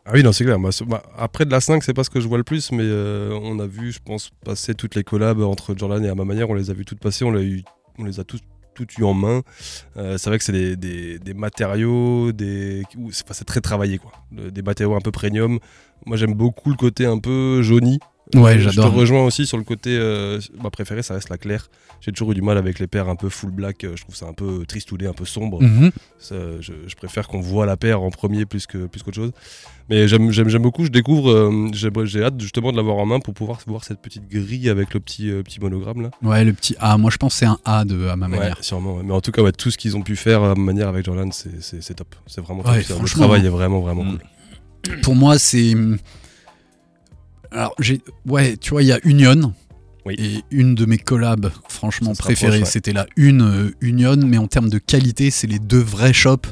Ah 0.07 0.11
oui, 0.13 0.21
non, 0.21 0.31
c'est 0.31 0.43
clair. 0.43 0.59
Bah, 0.59 1.01
après 1.17 1.45
de 1.45 1.51
la 1.51 1.59
5, 1.59 1.83
c'est 1.83 1.93
pas 1.93 2.03
ce 2.03 2.11
que 2.11 2.19
je 2.19 2.27
vois 2.27 2.37
le 2.37 2.43
plus, 2.43 2.71
mais 2.71 2.83
euh, 2.83 3.37
on 3.41 3.59
a 3.59 3.65
vu, 3.65 3.91
je 3.91 3.99
pense, 4.05 4.29
passer 4.43 4.75
toutes 4.75 4.93
les 4.93 5.03
collabs 5.03 5.41
entre 5.41 5.75
Jordan 5.75 6.03
et 6.05 6.09
à 6.09 6.15
ma 6.15 6.25
manière. 6.25 6.47
On 6.49 6.53
les 6.53 6.69
a 6.69 6.73
vu 6.73 6.85
toutes 6.85 6.99
passer, 6.99 7.25
on, 7.25 7.31
les 7.31 7.63
a 8.19 8.23
toutes 8.23 8.97
eu 8.99 9.03
en 9.03 9.15
main. 9.15 9.41
Euh, 9.97 10.19
c'est 10.19 10.29
vrai 10.29 10.37
que 10.37 10.43
c'est 10.43 10.75
des, 10.75 11.17
des- 11.17 11.33
matériaux, 11.33 12.31
des, 12.31 12.83
c'est, 13.11 13.45
très 13.45 13.61
travaillé, 13.61 13.97
quoi. 13.97 14.11
Des 14.31 14.61
matériaux 14.61 14.95
un 14.95 15.01
peu 15.01 15.11
premium. 15.11 15.57
Moi, 16.05 16.17
j'aime 16.17 16.35
beaucoup 16.35 16.69
le 16.69 16.75
côté 16.75 17.07
un 17.07 17.17
peu 17.17 17.63
jauni. 17.63 17.99
Ouais, 18.33 18.57
j'adore. 18.59 18.85
Je 18.87 18.89
te 18.91 18.95
rejoins 18.95 19.23
aussi 19.23 19.45
sur 19.45 19.57
le 19.57 19.63
côté. 19.63 19.95
euh, 19.97 20.39
ma 20.61 20.71
préférée, 20.71 21.03
ça 21.03 21.13
reste 21.13 21.29
la 21.29 21.37
claire. 21.37 21.67
J'ai 22.01 22.11
toujours 22.11 22.31
eu 22.31 22.35
du 22.35 22.41
mal 22.41 22.57
avec 22.57 22.79
les 22.79 22.87
paires 22.87 23.07
un 23.07 23.15
peu 23.15 23.29
full 23.29 23.51
black. 23.51 23.83
euh, 23.83 23.95
Je 23.95 24.01
trouve 24.01 24.15
ça 24.15 24.25
un 24.25 24.33
peu 24.33 24.65
tristoulé, 24.65 25.05
un 25.05 25.13
peu 25.13 25.25
sombre. 25.25 25.61
Mhm. 25.61 25.91
Ça, 26.17 26.35
je, 26.59 26.73
je 26.87 26.95
préfère 26.95 27.27
qu'on 27.27 27.39
voit 27.39 27.65
la 27.65 27.77
paire 27.77 28.01
en 28.01 28.09
premier 28.09 28.45
plus 28.45 28.65
que 28.65 28.85
plus 28.87 29.03
qu'autre 29.03 29.15
chose. 29.17 29.31
Mais 29.89 30.07
j'aime 30.07 30.31
beaucoup. 30.61 30.83
Je 30.85 30.89
découvre. 30.89 31.29
euh, 31.31 31.69
J'ai 32.05 32.23
hâte 32.23 32.39
justement 32.41 32.71
de 32.71 32.77
l'avoir 32.77 32.97
en 32.97 33.05
main 33.05 33.19
pour 33.19 33.33
pouvoir 33.35 33.59
voir 33.67 33.83
cette 33.83 34.01
petite 34.01 34.27
grille 34.27 34.69
avec 34.69 34.93
le 34.95 34.99
petit 34.99 35.29
euh, 35.29 35.43
petit 35.43 35.59
monogramme 35.59 36.01
là. 36.01 36.11
Ouais, 36.23 36.43
le 36.43 36.53
petit 36.53 36.75
A. 36.79 36.97
Moi, 36.97 37.11
je 37.11 37.17
pense 37.17 37.33
que 37.33 37.39
c'est 37.39 37.45
un 37.45 37.59
A 37.63 37.85
de 37.85 38.07
à 38.07 38.15
ma 38.15 38.27
Ouais, 38.27 38.37
manière. 38.39 38.57
sûrement. 38.63 38.95
ouais. 38.97 39.03
Mais 39.05 39.13
en 39.13 39.21
tout 39.21 39.31
cas, 39.31 39.43
ouais, 39.43 39.51
tout 39.51 39.69
ce 39.69 39.77
qu'ils 39.77 39.95
ont 39.95 40.01
pu 40.01 40.15
faire 40.15 40.41
à 40.43 40.49
ma 40.55 40.61
manière 40.63 40.87
avec 40.89 41.05
Jordan, 41.05 41.31
c'est- 41.31 41.93
top. 41.95 42.15
C'est 42.25 42.41
vraiment 42.41 42.63
top. 42.63 42.73
Le 43.01 43.07
travail 43.07 43.45
est 43.45 43.49
vraiment 43.49 43.81
vraiment 43.81 44.03
Mm. 44.03 44.17
cool. 44.87 44.99
Pour 45.01 45.15
moi, 45.15 45.37
c'est. 45.39 45.73
Alors, 47.55 47.73
j'ai. 47.79 48.01
Ouais, 48.27 48.57
tu 48.57 48.71
vois, 48.71 48.83
il 48.83 48.87
y 48.87 48.91
a 48.91 48.99
Union. 49.03 49.53
Oui. 50.05 50.15
Et 50.19 50.43
une 50.51 50.75
de 50.75 50.85
mes 50.85 50.97
collabs, 50.97 51.51
franchement, 51.67 52.13
préférées, 52.13 52.59
ouais. 52.59 52.65
c'était 52.65 52.93
la 52.93 53.07
une 53.15 53.41
euh, 53.41 53.71
Union. 53.81 54.17
Mais 54.17 54.37
en 54.37 54.47
termes 54.47 54.69
de 54.69 54.77
qualité, 54.77 55.31
c'est 55.31 55.47
les 55.47 55.57
deux 55.57 55.79
vrais 55.79 56.13
shops 56.13 56.51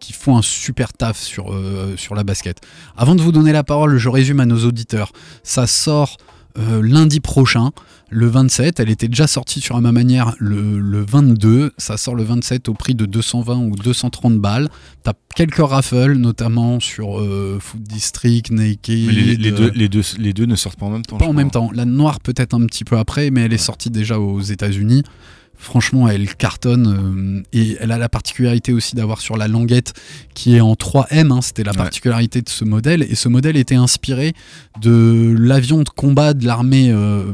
qui 0.00 0.12
font 0.12 0.36
un 0.36 0.42
super 0.42 0.92
taf 0.92 1.18
sur, 1.18 1.52
euh, 1.52 1.96
sur 1.96 2.14
la 2.14 2.24
basket. 2.24 2.60
Avant 2.96 3.14
de 3.14 3.22
vous 3.22 3.32
donner 3.32 3.52
la 3.52 3.64
parole, 3.64 3.98
je 3.98 4.08
résume 4.08 4.40
à 4.40 4.46
nos 4.46 4.64
auditeurs. 4.64 5.12
Ça 5.42 5.66
sort 5.66 6.16
euh, 6.56 6.82
lundi 6.82 7.20
prochain, 7.20 7.70
le 8.10 8.26
27. 8.28 8.78
Elle 8.78 8.90
était 8.90 9.08
déjà 9.08 9.26
sortie 9.26 9.60
sur 9.60 9.76
à 9.76 9.80
ma 9.80 9.92
manière 9.92 10.34
le, 10.38 10.78
le 10.78 11.04
22. 11.04 11.72
Ça 11.78 11.96
sort 11.96 12.14
le 12.14 12.22
27 12.22 12.68
au 12.68 12.74
prix 12.74 12.94
de 12.94 13.06
220 13.06 13.58
ou 13.58 13.76
230 13.76 14.38
balles. 14.38 14.68
T'as 15.02 15.14
quelques 15.34 15.56
raffles, 15.56 16.14
notamment 16.14 16.78
sur 16.78 17.18
euh, 17.18 17.58
Food 17.60 17.82
District, 17.82 18.50
Naked. 18.50 19.06
Mais 19.06 19.12
les, 19.12 19.36
les 19.36 19.52
euh, 19.52 19.56
deux, 19.56 19.70
les, 19.74 19.88
deux, 19.88 20.02
les 20.18 20.32
deux 20.32 20.46
ne 20.46 20.54
sortent 20.54 20.78
pas 20.78 20.86
en 20.86 20.90
même 20.90 21.04
temps. 21.04 21.18
pas 21.18 21.26
en 21.26 21.32
même 21.32 21.50
temps. 21.50 21.70
La 21.74 21.84
noire 21.84 22.20
peut-être 22.20 22.54
un 22.54 22.64
petit 22.66 22.84
peu 22.84 22.98
après, 22.98 23.30
mais 23.30 23.42
elle 23.42 23.52
est 23.52 23.58
sortie 23.58 23.90
déjà 23.90 24.20
aux 24.20 24.40
États-Unis. 24.40 25.02
Franchement, 25.64 26.08
elle 26.08 26.34
cartonne 26.36 27.42
euh, 27.54 27.58
et 27.58 27.76
elle 27.80 27.90
a 27.90 27.98
la 27.98 28.08
particularité 28.08 28.72
aussi 28.72 28.94
d'avoir 28.94 29.20
sur 29.20 29.36
la 29.36 29.48
languette 29.48 29.92
qui 30.34 30.54
est 30.56 30.60
en 30.60 30.74
3M. 30.74 31.32
hein, 31.32 31.40
C'était 31.42 31.64
la 31.64 31.72
Ouais. 31.72 31.76
particularité 31.78 32.42
de 32.42 32.48
ce 32.48 32.64
modèle. 32.64 33.02
Et 33.02 33.14
ce 33.14 33.28
modèle 33.28 33.56
était 33.56 33.74
inspiré 33.74 34.34
de 34.80 35.34
l'avion 35.38 35.82
de 35.82 35.88
combat 35.88 36.34
de 36.34 36.46
l'armée 36.46 36.90
euh, 36.92 37.24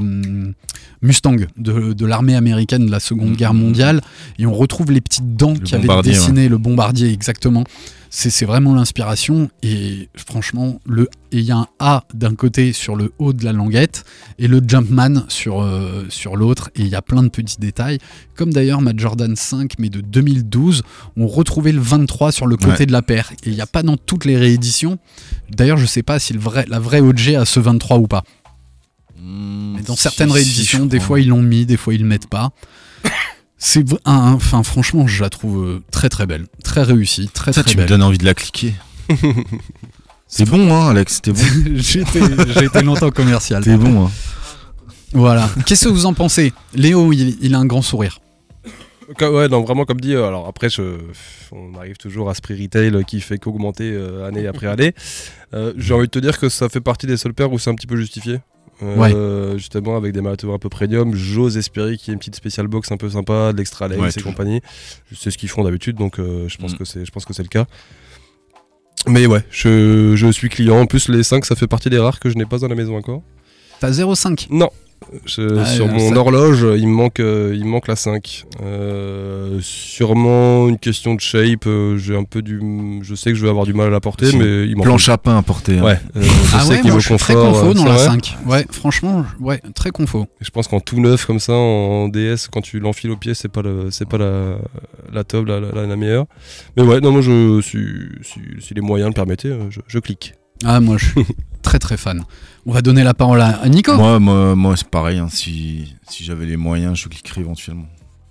Mustang, 1.03 1.37
de, 1.57 1.93
de 1.93 2.07
l'armée 2.07 2.37
américaine 2.37 2.87
de 2.87 2.91
la 2.91 3.01
Seconde 3.01 3.31
Mhm. 3.31 3.37
Guerre 3.37 3.55
mondiale. 3.55 4.01
Et 4.39 4.47
on 4.47 4.53
retrouve 4.55 4.91
les 4.93 5.01
petites 5.01 5.35
dents 5.37 5.55
Le 5.55 5.59
qui 5.61 5.75
avaient 5.75 6.03
dessiné 6.03 6.49
le 6.49 6.59
bombardier 6.59 7.11
exactement. 7.13 7.65
C'est 8.13 8.45
vraiment 8.45 8.75
l'inspiration. 8.75 9.51
Et 9.63 10.09
franchement, 10.17 10.81
le- 10.85 11.09
il 11.31 11.43
y 11.43 11.53
a 11.53 11.59
un 11.59 11.67
A 11.79 12.05
d'un 12.13 12.35
côté 12.35 12.73
sur 12.73 12.97
le 12.97 13.13
haut 13.21 13.33
de 13.33 13.45
la 13.45 13.53
languette 13.53 14.05
et 14.41 14.49
le 14.49 14.61
Jumpman 14.67 15.23
sur, 15.29 15.63
euh, 15.63 16.05
sur 16.09 16.35
l'autre. 16.37 16.71
Et 16.75 16.81
il 16.81 16.89
y 16.89 16.97
a 16.97 17.03
plein 17.03 17.23
de 17.23 17.29
petits 17.29 17.59
détails. 17.61 17.99
Comme 18.35 18.53
d'ailleurs 18.53 18.81
ma 18.81 18.91
Jordan 18.97 19.37
5, 19.37 19.75
mais 19.79 19.91
de 19.91 20.01
2012, 20.01 20.83
on 21.17 21.29
retrouvait 21.29 21.71
le 21.71 21.81
23 21.81 22.33
sur 22.33 22.49
le 22.49 22.57
côté 22.57 22.81
Ouais. 22.81 22.87
de 22.87 22.93
la 22.93 23.03
paire. 23.03 23.31
Et 23.45 23.51
il 23.51 23.55
n'y 23.55 23.61
a 23.61 23.67
pas 23.67 23.85
dans 23.85 23.97
toutes 23.97 24.25
les 24.25 24.37
rééditions. 24.37 24.99
D'ailleurs, 25.51 25.77
je 25.79 25.87
sais 25.87 26.03
pas 26.03 26.19
si 26.19 26.33
le 26.33 26.41
vrai, 26.41 26.65
la 26.69 26.81
vraie 26.81 27.01
OG 27.01 27.37
a 27.37 27.45
ce 27.45 27.61
23 27.61 27.99
ou 27.99 28.09
pas. 28.09 28.25
Mm, 29.21 29.75
Mais 29.77 29.83
dans 29.83 29.95
certaines 29.97 30.29
si, 30.31 30.35
rééditions, 30.35 30.87
des 30.87 30.99
fois 31.01 31.21
ils 31.21 31.29
l'ont 31.29 31.43
mis, 31.43 31.65
des 31.67 31.77
fois 31.77 31.95
ils 31.95 32.01
le 32.01 32.07
mettent 32.09 32.29
pas. 32.29 32.51
C'est 33.63 33.85
enfin 34.07 34.63
franchement, 34.63 35.07
je 35.07 35.23
la 35.23 35.29
trouve 35.29 35.63
euh, 35.65 35.83
très 35.91 36.09
très 36.09 36.25
belle, 36.27 36.47
très 36.65 36.83
réussie, 36.83 37.29
très 37.29 37.53
Ça, 37.53 37.63
très 37.63 37.73
tu 37.73 37.77
me 37.77 37.83
belle. 37.83 37.91
donnes 37.91 38.03
envie 38.03 38.17
de 38.19 38.25
la 38.25 38.33
cliquer. 38.35 38.73
C'est 40.27 40.49
bon, 40.49 40.73
hein, 40.75 40.91
Alex, 40.91 41.21
t'es 41.23 41.33
bon. 41.33 41.43
J'ai 41.75 42.01
été, 42.01 42.83
longtemps 42.83 43.11
commercial. 43.11 43.63
T'es 43.65 43.77
bon, 43.77 44.07
hein. 44.07 44.11
Voilà. 45.13 45.51
Qu'est-ce 45.67 45.85
que 45.87 45.91
vous 45.91 46.07
en 46.07 46.15
pensez? 46.15 46.53
Léo, 46.73 47.13
il, 47.13 47.37
il 47.41 47.55
a 47.55 47.59
un 47.59 47.67
grand 47.67 47.83
sourire. 47.83 48.21
Ouais, 49.21 49.49
non, 49.49 49.63
vraiment 49.63 49.85
comme 49.85 50.01
dit. 50.01 50.15
euh, 50.15 50.29
alors 50.29 50.47
après, 50.47 50.71
je- 50.71 50.99
on 51.51 51.75
arrive 51.77 51.97
toujours 51.97 52.31
à 52.31 52.35
ce 52.35 52.41
prix 52.41 52.55
retail 52.63 53.05
qui 53.05 53.21
fait 53.21 53.39
qu'augmenter 53.39 53.91
euh, 53.93 54.27
année 54.29 54.47
après 54.47 54.69
année. 54.69 54.95
Euh, 55.53 55.73
J'ai 55.77 55.95
envie 55.95 56.07
de 56.07 56.11
te 56.13 56.21
dire 56.21 56.39
que 56.39 56.49
ça 56.49 56.69
fait 56.69 56.81
partie 56.81 57.07
des 57.09 57.17
seules 57.17 57.35
paires 57.35 57.53
où 57.53 57.59
c'est 57.59 57.71
un 57.71 57.75
petit 57.75 57.89
peu 57.89 57.97
justifié. 57.97 58.39
Euh, 58.83 59.57
Justement, 59.59 59.97
avec 59.97 60.13
des 60.13 60.21
matériaux 60.21 60.55
un 60.55 60.59
peu 60.59 60.69
premium, 60.69 61.15
j'ose 61.15 61.57
espérer 61.57 61.97
qu'il 61.97 62.09
y 62.09 62.11
ait 62.11 62.15
une 62.15 62.19
petite 62.19 62.37
spécial 62.37 62.67
box 62.67 62.91
un 62.93 62.97
peu 62.97 63.11
sympa, 63.11 63.53
de 63.53 63.59
l'extra 63.59 63.89
Ouais, 63.89 64.09
et 64.17 64.23
compagnie. 64.23 64.61
C'est 65.15 65.31
ce 65.31 65.39
qu'ils 65.39 65.49
font 65.49 65.65
d'habitude, 65.65 65.97
donc 65.97 66.19
euh, 66.19 66.49
je 66.49 66.57
pense 66.59 66.75
Mm. 66.75 66.79
que 66.79 66.85
c'est, 66.85 67.05
je 67.05 67.11
pense 67.11 67.25
que 67.25 67.33
c'est 67.35 67.43
le 67.43 67.49
cas. 67.49 67.67
Mais 69.07 69.27
ouais, 69.27 69.43
je, 69.51 70.15
je 70.17 70.31
suis 70.31 70.49
client. 70.49 70.79
En 70.81 70.87
plus, 70.87 71.09
les 71.09 71.23
5, 71.23 71.45
ça 71.47 71.57
fait 71.57 71.67
partie 71.67 71.89
des 71.91 71.99
rares 71.99 72.21
que 72.21 72.29
je 72.29 72.37
n'ai 72.37 72.45
pas 72.47 72.65
à 72.65 72.69
la 72.69 72.75
maison 72.75 72.97
encore. 72.97 73.23
T'as 73.81 73.91
0,5. 73.91 74.47
Non. 74.51 74.69
Je- 75.25 75.59
Ah, 75.59 75.65
sur 75.65 75.87
euh, 75.87 75.89
mon 75.93 76.11
ça- 76.11 76.17
horloge, 76.17 76.67
il 76.79 76.87
me 76.87 76.93
manque, 76.95 77.21
euh, 77.21 77.53
il 77.57 77.65
me 77.65 77.71
manque 77.71 77.89
la 77.89 77.97
5. 77.97 78.45
Euh, 78.63 79.59
sûrement 79.61 80.69
une 80.69 80.79
question 80.79 81.15
de 81.15 81.21
shape. 81.21 81.67
euh, 81.67 81.97
j'ai 81.99 82.17
un 82.17 82.25
peu 82.25 82.43
du, 82.43 82.61
je 83.03 83.15
sais 83.15 83.31
que 83.31 83.37
je 83.37 83.43
vais 83.43 83.49
avoir 83.49 83.65
du 83.67 83.73
mal 83.75 83.87
à 83.87 83.91
la 83.91 84.01
porter, 84.01 84.27
mais 84.37 84.67
il 84.67 84.77
manque. 84.77 84.85
Planche 84.85 85.09
à 85.09 85.19
pain 85.19 85.37
à 85.39 85.43
porter. 85.43 85.79
hein. 85.79 85.83
Ouais. 85.85 85.99
euh, 86.17 86.23
je 86.23 86.29
Ah 86.55 86.61
sais 86.61 86.71
ouais, 86.75 86.81
qu'il 86.81 86.91
moi 86.91 87.01
je 87.01 87.07
suis 87.07 87.17
très 87.17 87.35
confort. 87.35 87.53
confo 87.53 87.71
euh, 87.71 87.75
dans 87.75 87.85
la 87.87 87.95
vrai 87.95 88.05
5. 88.07 88.37
Ouais, 88.47 88.67
franchement, 88.71 89.25
ouais, 89.41 89.61
très 89.75 89.91
confo. 89.91 90.27
Et 90.41 90.45
Je 90.45 90.51
pense 90.51 90.69
qu'en 90.69 90.81
tout 90.81 91.01
neuf 91.01 91.25
comme 91.27 91.41
ça, 91.41 91.55
en 91.55 92.09
DS, 92.09 92.49
quand 92.53 92.61
tu 92.61 92.79
l'enfiles 92.79 93.11
au 93.11 93.17
pied, 93.17 93.35
c'est 93.35 93.49
pas 93.49 93.63
le, 93.63 93.91
c'est 93.91 94.09
pas 94.09 94.19
la, 94.19 94.57
la 95.13 95.25
top, 95.25 95.47
la, 95.47 95.61
la- 95.61 95.87
la 95.87 95.97
meilleure. 95.97 96.27
Mais 96.77 96.83
ouais, 96.83 97.01
non, 97.01 97.11
moi 97.13 97.21
je 97.23 97.61
suis, 97.63 98.09
si, 98.23 98.41
si 98.61 98.75
les 98.75 98.81
moyens 98.81 99.09
le 99.09 99.15
permettaient, 99.15 99.57
je, 99.71 99.81
je 99.87 99.99
clique. 99.99 100.35
Ah, 100.65 100.79
moi 100.81 100.97
je 100.99 101.07
suis 101.07 101.25
très 101.71 101.79
très 101.79 101.97
fan. 101.97 102.25
On 102.67 102.73
va 102.73 102.83
donner 102.83 103.05
la 103.05 103.15
parole 103.15 103.41
à, 103.41 103.69
Nico. 103.69 103.95
Moi, 103.97 104.19
moi, 104.19 104.57
moi 104.57 104.77
c'est 104.77 104.89
pareil. 104.89 105.19
hein, 105.19 105.29
si 105.31 105.95
si 106.09 106.25
j'avais 106.25 106.45
les 106.47 106.57
moyens, 106.57 106.99
je 106.99 107.07
cliquerais 107.09 107.43
éventuellement. 107.43 107.87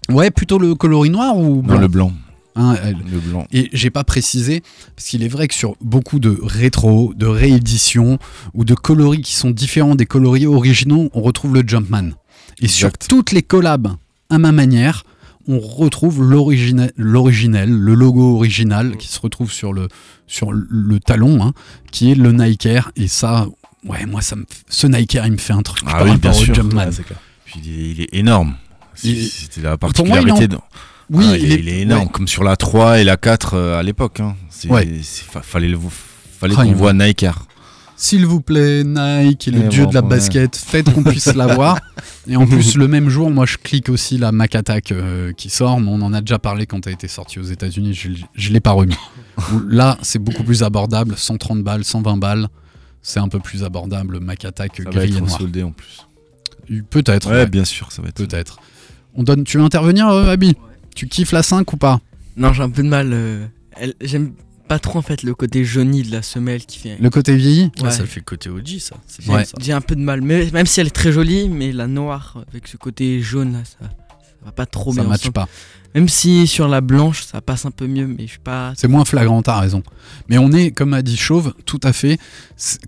Ouais, 0.10 0.30
plutôt 0.30 0.58
le 0.60 0.76
coloris 0.76 1.10
noir 1.10 1.38
ou 1.38 1.64
Non, 1.66 1.78
le 1.78 1.88
blanc. 1.88 2.12
Hein, 2.58 2.76
elle- 2.84 2.98
Le 3.10 3.20
blanc. 3.20 3.48
Et 3.54 3.70
j'ai 3.72 3.90
pas 3.92 4.04
précisé, 4.04 4.62
parce 4.96 5.08
qu'il 5.08 5.24
est 5.24 5.30
vrai 5.30 5.48
que 5.48 5.54
sur 5.54 5.76
beaucoup 5.80 6.20
de 6.20 6.38
rétro, 6.44 7.14
de 7.16 7.28
rééditions 7.28 8.18
ou 8.54 8.66
de 8.66 8.76
coloris 8.76 9.22
qui 9.22 9.36
sont 9.36 9.52
différents 9.52 9.96
des 9.96 10.06
coloris 10.06 10.46
originaux, 10.46 11.10
on 11.14 11.22
retrouve 11.22 11.54
le 11.54 11.64
Jumpman. 11.66 12.10
Et 12.62 12.68
sur 12.68 12.92
toutes 12.98 13.32
les 13.32 13.42
collabs, 13.44 13.88
à 14.30 14.38
ma 14.38 14.52
manière, 14.52 15.06
on 15.48 15.60
retrouve 15.60 16.22
l'originel, 16.24 16.92
le 16.98 17.94
logo 17.94 18.36
original 18.36 18.98
qui 18.98 19.08
se 19.08 19.20
retrouve 19.20 19.52
sur 19.52 19.74
le, 19.74 19.88
sur 20.28 20.52
le 20.52 21.00
talon, 21.00 21.44
hein, 21.44 21.54
qui 21.92 22.12
est 22.12 22.16
le 22.16 22.32
Nike 22.32 22.66
Air. 22.68 22.92
Et 22.96 23.08
ça, 23.08 23.48
ouais, 23.86 24.06
moi, 24.06 24.22
ça 24.22 24.36
me, 24.36 24.46
ce 24.70 24.88
Nike 24.88 25.16
Air, 25.16 25.26
il 25.26 25.32
me 25.34 25.38
fait 25.38 25.54
un 25.54 25.62
truc 25.64 25.84
Ah 25.88 25.92
par 25.94 26.04
oui, 26.04 26.10
rapport 26.12 26.32
bien 26.32 26.40
au 26.40 26.44
sûr. 26.44 26.54
Jumpman. 26.54 26.86
Ouais. 26.86 26.92
Puis 27.46 27.62
il 27.64 27.72
est, 27.72 27.90
il 27.92 28.02
est 28.02 28.10
énorme. 28.14 28.56
C'était 28.94 29.62
la 29.62 29.78
Pour 29.78 29.90
moi, 30.06 30.20
il 30.20 30.28
particularité. 30.28 30.56
en- 30.56 30.64
Oui, 31.10 31.26
Ah, 31.32 31.38
il, 31.38 31.52
est, 31.52 31.56
il 31.60 31.70
est 31.70 31.80
énorme, 31.82 32.04
ouais. 32.04 32.10
comme 32.12 32.28
sur 32.28 32.44
la 32.44 32.56
3 32.56 33.00
et 33.00 33.04
la 33.04 33.18
4 33.18 33.54
euh, 33.56 33.80
à 33.80 33.84
l'époque. 33.84 34.20
Hein. 34.20 34.36
Ouais. 34.70 34.88
fallait 35.42 35.70
le, 35.70 35.80
fallait 36.40 36.54
Ah, 36.58 36.64
qu'on 36.64 36.74
voit 36.74 36.94
Nike 36.94 37.24
Air. 37.24 37.46
S'il 38.02 38.26
vous 38.26 38.40
plaît, 38.40 38.84
Nike, 38.86 39.48
le 39.48 39.66
Et 39.66 39.68
dieu 39.68 39.84
bon, 39.84 39.90
de 39.90 39.96
la 39.96 40.02
ouais. 40.02 40.08
basket, 40.08 40.56
faites 40.56 40.90
qu'on 40.94 41.04
puisse 41.04 41.34
l'avoir. 41.36 41.78
Et 42.30 42.38
en 42.38 42.48
plus, 42.48 42.78
le 42.78 42.88
même 42.88 43.10
jour, 43.10 43.30
moi, 43.30 43.46
je 43.46 43.58
clique 43.58 43.90
aussi 43.90 44.18
la 44.18 44.32
Mac 44.32 44.56
Attack 44.56 44.94
euh, 44.94 45.34
qui 45.34 45.50
sort, 45.50 45.82
mais 45.82 45.90
on 45.90 46.02
en 46.02 46.14
a 46.14 46.22
déjà 46.22 46.40
parlé 46.40 46.66
quand 46.66 46.88
elle 46.88 46.92
a 46.92 46.94
été 46.94 47.10
sortie 47.10 47.40
aux 47.40 47.44
États-Unis. 47.44 47.94
Je, 47.94 48.10
je 48.36 48.54
l'ai 48.54 48.62
pas 48.62 48.72
remis. 48.72 48.96
Là, 49.68 49.98
c'est 50.02 50.20
beaucoup 50.20 50.44
plus 50.46 50.64
abordable, 50.64 51.16
130 51.18 51.62
balles, 51.62 51.84
120 51.84 52.16
balles. 52.18 52.48
C'est 53.02 53.20
un 53.20 53.28
peu 53.28 53.40
plus 53.40 53.66
abordable, 53.66 54.20
Mac 54.22 54.46
Attack 54.46 54.78
Ça 54.82 54.90
va 54.90 55.04
et 55.06 55.10
être 55.10 55.20
noir. 55.20 55.38
soldé 55.38 55.64
en 55.64 55.72
plus. 55.72 56.08
Peut-être. 56.90 57.28
Ouais, 57.30 57.36
ouais, 57.38 57.48
bien 57.48 57.66
sûr, 57.66 57.92
ça 57.92 58.02
va 58.02 58.08
être. 58.10 58.16
Peut-être. 58.16 58.60
On 59.14 59.24
donne. 59.24 59.44
Tu 59.44 59.58
veux 59.58 59.64
intervenir, 59.64 60.08
euh, 60.08 60.32
Abby? 60.32 60.56
Tu 60.96 61.08
kiffes 61.08 61.32
la 61.34 61.44
5 61.44 61.74
ou 61.74 61.78
pas? 61.78 62.00
Non, 62.38 62.54
j'ai 62.54 62.64
un 62.64 62.70
peu 62.70 62.84
de 62.84 62.88
mal. 62.88 63.10
euh, 63.12 63.46
elle- 63.76 63.96
J'aime 64.02 64.32
pas 64.70 64.80
trop 64.80 65.00
en 65.00 65.02
fait 65.02 65.24
le 65.24 65.36
côté 65.36 65.66
jauni 65.66 66.04
de 66.04 66.12
la 66.12 66.22
semelle 66.22 66.66
qui 66.66 66.80
fait. 66.80 66.98
Le 67.02 67.10
côté 67.10 67.36
vieilli 67.36 67.72
Ouais, 67.80 67.84
Ouais. 67.86 67.92
ça 67.92 68.00
le 68.04 68.08
fait 68.08 68.22
côté 68.22 68.50
OG, 68.50 68.80
ça. 68.80 68.96
C'est 69.08 69.22
J'ai 69.24 69.28
bien, 69.30 69.38
Ouais. 69.40 69.46
ça. 69.46 69.58
j'ai 69.60 69.74
un 69.74 69.82
peu 69.82 69.96
de 69.96 70.02
mal, 70.02 70.22
mais, 70.22 70.50
même 70.52 70.66
si 70.66 70.80
elle 70.80 70.88
est 70.88 70.92
très 70.92 71.12
jolie, 71.12 71.50
mais 71.50 71.72
la 71.74 71.88
noire 71.88 72.42
avec 72.50 72.68
ce 72.68 72.78
côté 72.78 73.22
jaune 73.22 73.52
là, 73.54 73.60
ça, 73.66 73.78
ça 73.82 74.46
va 74.46 74.52
pas 74.54 74.66
trop 74.66 74.94
Ça 74.94 75.02
bien 75.02 75.10
matche 75.10 75.22
ensemble. 75.24 75.34
pas. 75.34 75.50
Même 75.96 76.08
si 76.08 76.46
sur 76.46 76.68
la 76.68 76.82
blanche 76.82 77.24
ça 77.24 77.42
passe 77.42 77.66
un 77.66 77.72
peu 77.72 77.88
mieux, 77.88 78.06
mais 78.06 78.26
je 78.28 78.32
suis 78.34 78.40
pas. 78.40 78.74
C'est 78.78 78.88
moins 78.88 79.06
flagrant, 79.06 79.42
t'as 79.42 79.60
raison. 79.60 79.82
Mais 80.30 80.38
on 80.38 80.52
est, 80.52 80.70
comme 80.70 80.94
a 80.94 81.02
dit 81.02 81.18
Chauve, 81.18 81.56
tout 81.66 81.80
à 81.84 81.94
fait. 81.94 82.20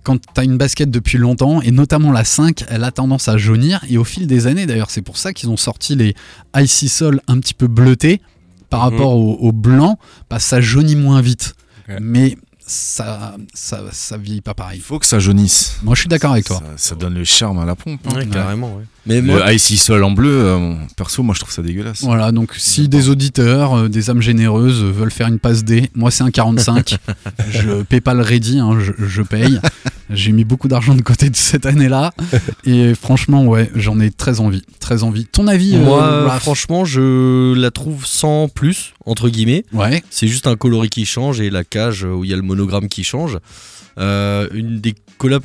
Quand 0.04 0.20
t'as 0.36 0.44
une 0.44 0.58
basket 0.58 0.92
depuis 0.92 1.18
longtemps, 1.18 1.64
et 1.64 1.72
notamment 1.72 2.12
la 2.12 2.24
5, 2.24 2.64
elle 2.70 2.84
a 2.84 2.92
tendance 2.92 3.28
à 3.28 3.38
jaunir. 3.38 3.84
Et 3.90 3.98
au 3.98 4.04
fil 4.04 4.28
des 4.28 4.46
années, 4.46 4.68
d'ailleurs, 4.68 4.92
c'est 4.92 5.02
pour 5.02 5.18
ça 5.18 5.34
qu'ils 5.34 5.50
ont 5.50 5.58
sorti 5.58 5.96
les 5.96 6.14
Icy 6.56 6.90
Sol 6.90 7.22
un 7.28 7.40
petit 7.40 7.56
peu 7.56 7.66
bleutés 7.66 8.22
par 8.70 8.86
Mhm. 8.86 8.92
rapport 8.92 9.16
au, 9.16 9.34
au 9.34 9.52
blanc, 9.52 9.98
parce 10.30 10.44
que 10.44 10.50
ça 10.50 10.62
jaunit 10.62 10.96
moins 10.96 11.22
vite. 11.22 11.56
Mais 12.00 12.38
ça, 12.66 13.36
ça, 13.54 13.82
ça 13.92 14.18
vieillit 14.18 14.42
pas 14.42 14.52
Il 14.52 14.56
pareil. 14.56 14.80
faut 14.80 15.00
que 15.00 15.06
ça 15.06 15.20
jaunisse. 15.20 15.78
Moi, 15.84 15.96
je 15.96 16.02
suis 16.02 16.10
d'accord 16.10 16.32
avec 16.34 16.46
toi. 16.46 16.58
Ça, 16.78 16.90
ça 16.90 16.96
donne 16.96 17.16
le 17.16 17.24
charme 17.24 17.60
à 17.60 17.66
la 17.66 17.76
pompe. 17.76 18.00
hein. 18.08 18.10
Ouais, 18.12 18.16
Ouais. 18.18 18.28
carrément, 18.28 18.76
ouais. 18.78 18.84
Mais 19.06 19.22
moi, 19.22 19.46
Le 19.48 19.54
Icy 19.54 19.78
Sol 19.78 20.04
en 20.04 20.12
bleu, 20.12 20.30
euh, 20.32 20.74
perso, 20.96 21.24
moi 21.24 21.34
je 21.34 21.40
trouve 21.40 21.54
ça 21.54 21.62
dégueulasse. 21.62 22.04
Voilà, 22.04 22.32
donc 22.32 22.54
si 22.58 22.88
des 22.88 23.10
auditeurs, 23.10 23.74
euh, 23.74 23.90
des 23.90 24.10
âmes 24.10 24.22
généreuses 24.22 24.84
euh, 24.84 24.92
veulent 24.92 25.12
faire 25.12 25.28
une 25.28 25.40
passe 25.40 25.64
D, 25.64 25.90
moi 25.96 26.12
c'est 26.12 26.24
un 26.24 26.30
45. 26.30 26.98
je 27.50 27.82
paie 27.84 28.02
pas 28.02 28.14
le 28.14 28.22
ready, 28.22 28.60
hein, 28.60 28.78
je, 28.80 28.92
je 29.06 29.22
paye. 29.24 29.60
J'ai 30.14 30.32
mis 30.34 30.44
beaucoup 30.44 30.68
d'argent 30.68 30.94
de 30.94 31.02
côté 31.02 31.30
de 31.30 31.36
cette 31.36 31.66
année-là. 31.66 32.12
Et 32.66 32.94
franchement, 32.96 33.46
ouais, 33.46 33.72
j'en 33.76 34.00
ai 34.00 34.12
très 34.12 34.40
envie. 34.40 34.64
Très 34.80 35.04
envie. 35.04 35.26
Ton 35.26 35.48
avis, 35.48 35.76
euh, 35.76 35.84
moi 35.86 36.28
Raph 36.28 36.42
franchement, 36.42 36.86
je 36.86 37.54
la 37.54 37.72
trouve 37.72 38.06
sans 38.06 38.50
plus, 38.50 38.94
entre 39.06 39.30
guillemets. 39.30 39.64
Ouais, 39.74 40.04
C'est 40.10 40.28
juste 40.28 40.48
un 40.48 40.56
coloris 40.56 40.90
qui 40.90 41.06
change 41.06 41.40
et 41.40 41.50
la 41.50 41.64
cage 41.64 42.04
où 42.04 42.24
il 42.24 42.30
y 42.30 42.34
a 42.34 42.36
le 42.36 42.42
monogramme 42.42 42.90
qui 42.90 43.04
change. 43.04 43.38
Euh, 43.98 44.48
une 44.54 44.80
des 44.80 44.96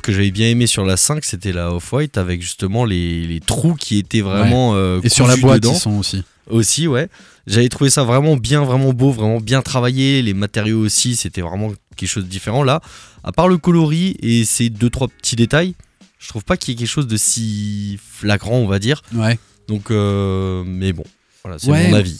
que 0.01 0.11
j'avais 0.11 0.31
bien 0.31 0.47
aimé 0.47 0.67
sur 0.67 0.85
la 0.85 0.97
5, 0.97 1.23
c'était 1.23 1.51
la 1.53 1.71
Off-White 1.73 2.17
avec 2.17 2.41
justement 2.41 2.85
les, 2.85 3.25
les 3.27 3.39
trous 3.39 3.75
qui 3.75 3.97
étaient 3.97 4.21
vraiment. 4.21 4.73
euh, 4.75 4.99
et 5.03 5.09
sur 5.09 5.27
la 5.27 5.35
boîte, 5.37 5.61
dedans. 5.61 5.73
ils 5.73 5.79
sont 5.79 5.97
aussi. 5.97 6.23
aussi, 6.49 6.87
ouais. 6.87 7.07
J'avais 7.45 7.69
trouvé 7.69 7.89
ça 7.89 8.03
vraiment 8.03 8.35
bien, 8.35 8.63
vraiment 8.63 8.91
beau, 8.93 9.11
vraiment 9.11 9.39
bien 9.39 9.61
travaillé. 9.61 10.21
Les 10.21 10.33
matériaux 10.33 10.79
aussi, 10.79 11.15
c'était 11.15 11.41
vraiment 11.41 11.71
quelque 11.95 12.09
chose 12.09 12.23
de 12.25 12.29
différent. 12.29 12.63
Là, 12.63 12.81
à 13.23 13.31
part 13.31 13.47
le 13.47 13.57
coloris 13.57 14.15
et 14.21 14.43
ces 14.45 14.69
deux, 14.69 14.89
trois 14.89 15.07
petits 15.07 15.35
détails, 15.35 15.73
je 16.19 16.27
trouve 16.29 16.43
pas 16.43 16.57
qu'il 16.57 16.73
y 16.73 16.75
ait 16.75 16.79
quelque 16.79 16.89
chose 16.89 17.07
de 17.07 17.15
si 17.17 17.99
flagrant, 18.03 18.57
on 18.57 18.67
va 18.67 18.79
dire. 18.79 19.01
Ouais. 19.13 19.37
Donc, 19.67 19.91
euh, 19.91 20.63
mais 20.65 20.91
bon, 20.93 21.03
voilà, 21.43 21.59
c'est 21.59 21.69
Ouais. 21.69 21.87
mon 21.89 21.93
avis. 21.95 22.19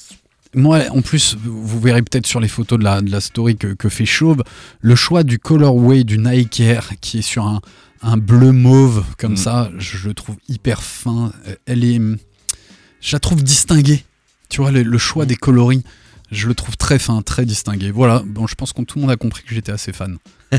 Moi, 0.56 0.84
en 0.92 1.02
plus, 1.02 1.36
vous 1.44 1.80
verrez 1.80 2.02
peut-être 2.02 2.26
sur 2.26 2.40
les 2.40 2.48
photos 2.48 2.80
de 2.80 2.84
la, 2.84 3.02
de 3.02 3.12
la 3.12 3.22
story 3.22 3.58
que, 3.58 3.74
que 3.74 3.90
fait 3.90 4.06
Chauve, 4.06 4.44
le 4.82 4.96
choix 4.96 5.24
du 5.24 5.40
colorway 5.40 6.04
du 6.04 6.18
Nike 6.18 6.60
Air 6.62 6.90
qui 7.02 7.20
est 7.20 7.22
sur 7.24 7.46
un, 7.46 7.62
un 8.02 8.18
bleu 8.18 8.52
mauve 8.52 9.04
comme 9.18 9.34
Mm. 9.34 9.38
ça, 9.38 9.72
je 9.78 10.08
le 10.08 10.14
trouve 10.14 10.38
hyper 10.50 10.82
fin. 10.84 11.32
Elle 11.66 11.84
est, 11.84 12.00
je 13.02 13.12
la 13.16 13.20
trouve 13.20 13.44
distinguée. 13.44 14.04
Tu 14.50 14.62
vois, 14.62 14.72
le, 14.72 14.84
le 14.84 14.98
choix 14.98 15.26
des 15.26 15.36
coloris, 15.36 15.84
je 16.32 16.48
le 16.48 16.56
trouve 16.56 16.78
très 16.78 17.00
fin, 17.00 17.22
très 17.22 17.46
distingué. 17.46 17.92
Voilà, 17.92 18.24
bon, 18.26 18.48
je 18.48 18.56
pense 18.56 18.74
que 18.74 18.82
tout 18.84 18.98
le 18.98 19.02
monde 19.02 19.12
a 19.12 19.18
compris 19.18 19.44
que 19.44 19.54
j'étais 19.54 19.72
assez 19.74 19.92
fan. 19.94 20.18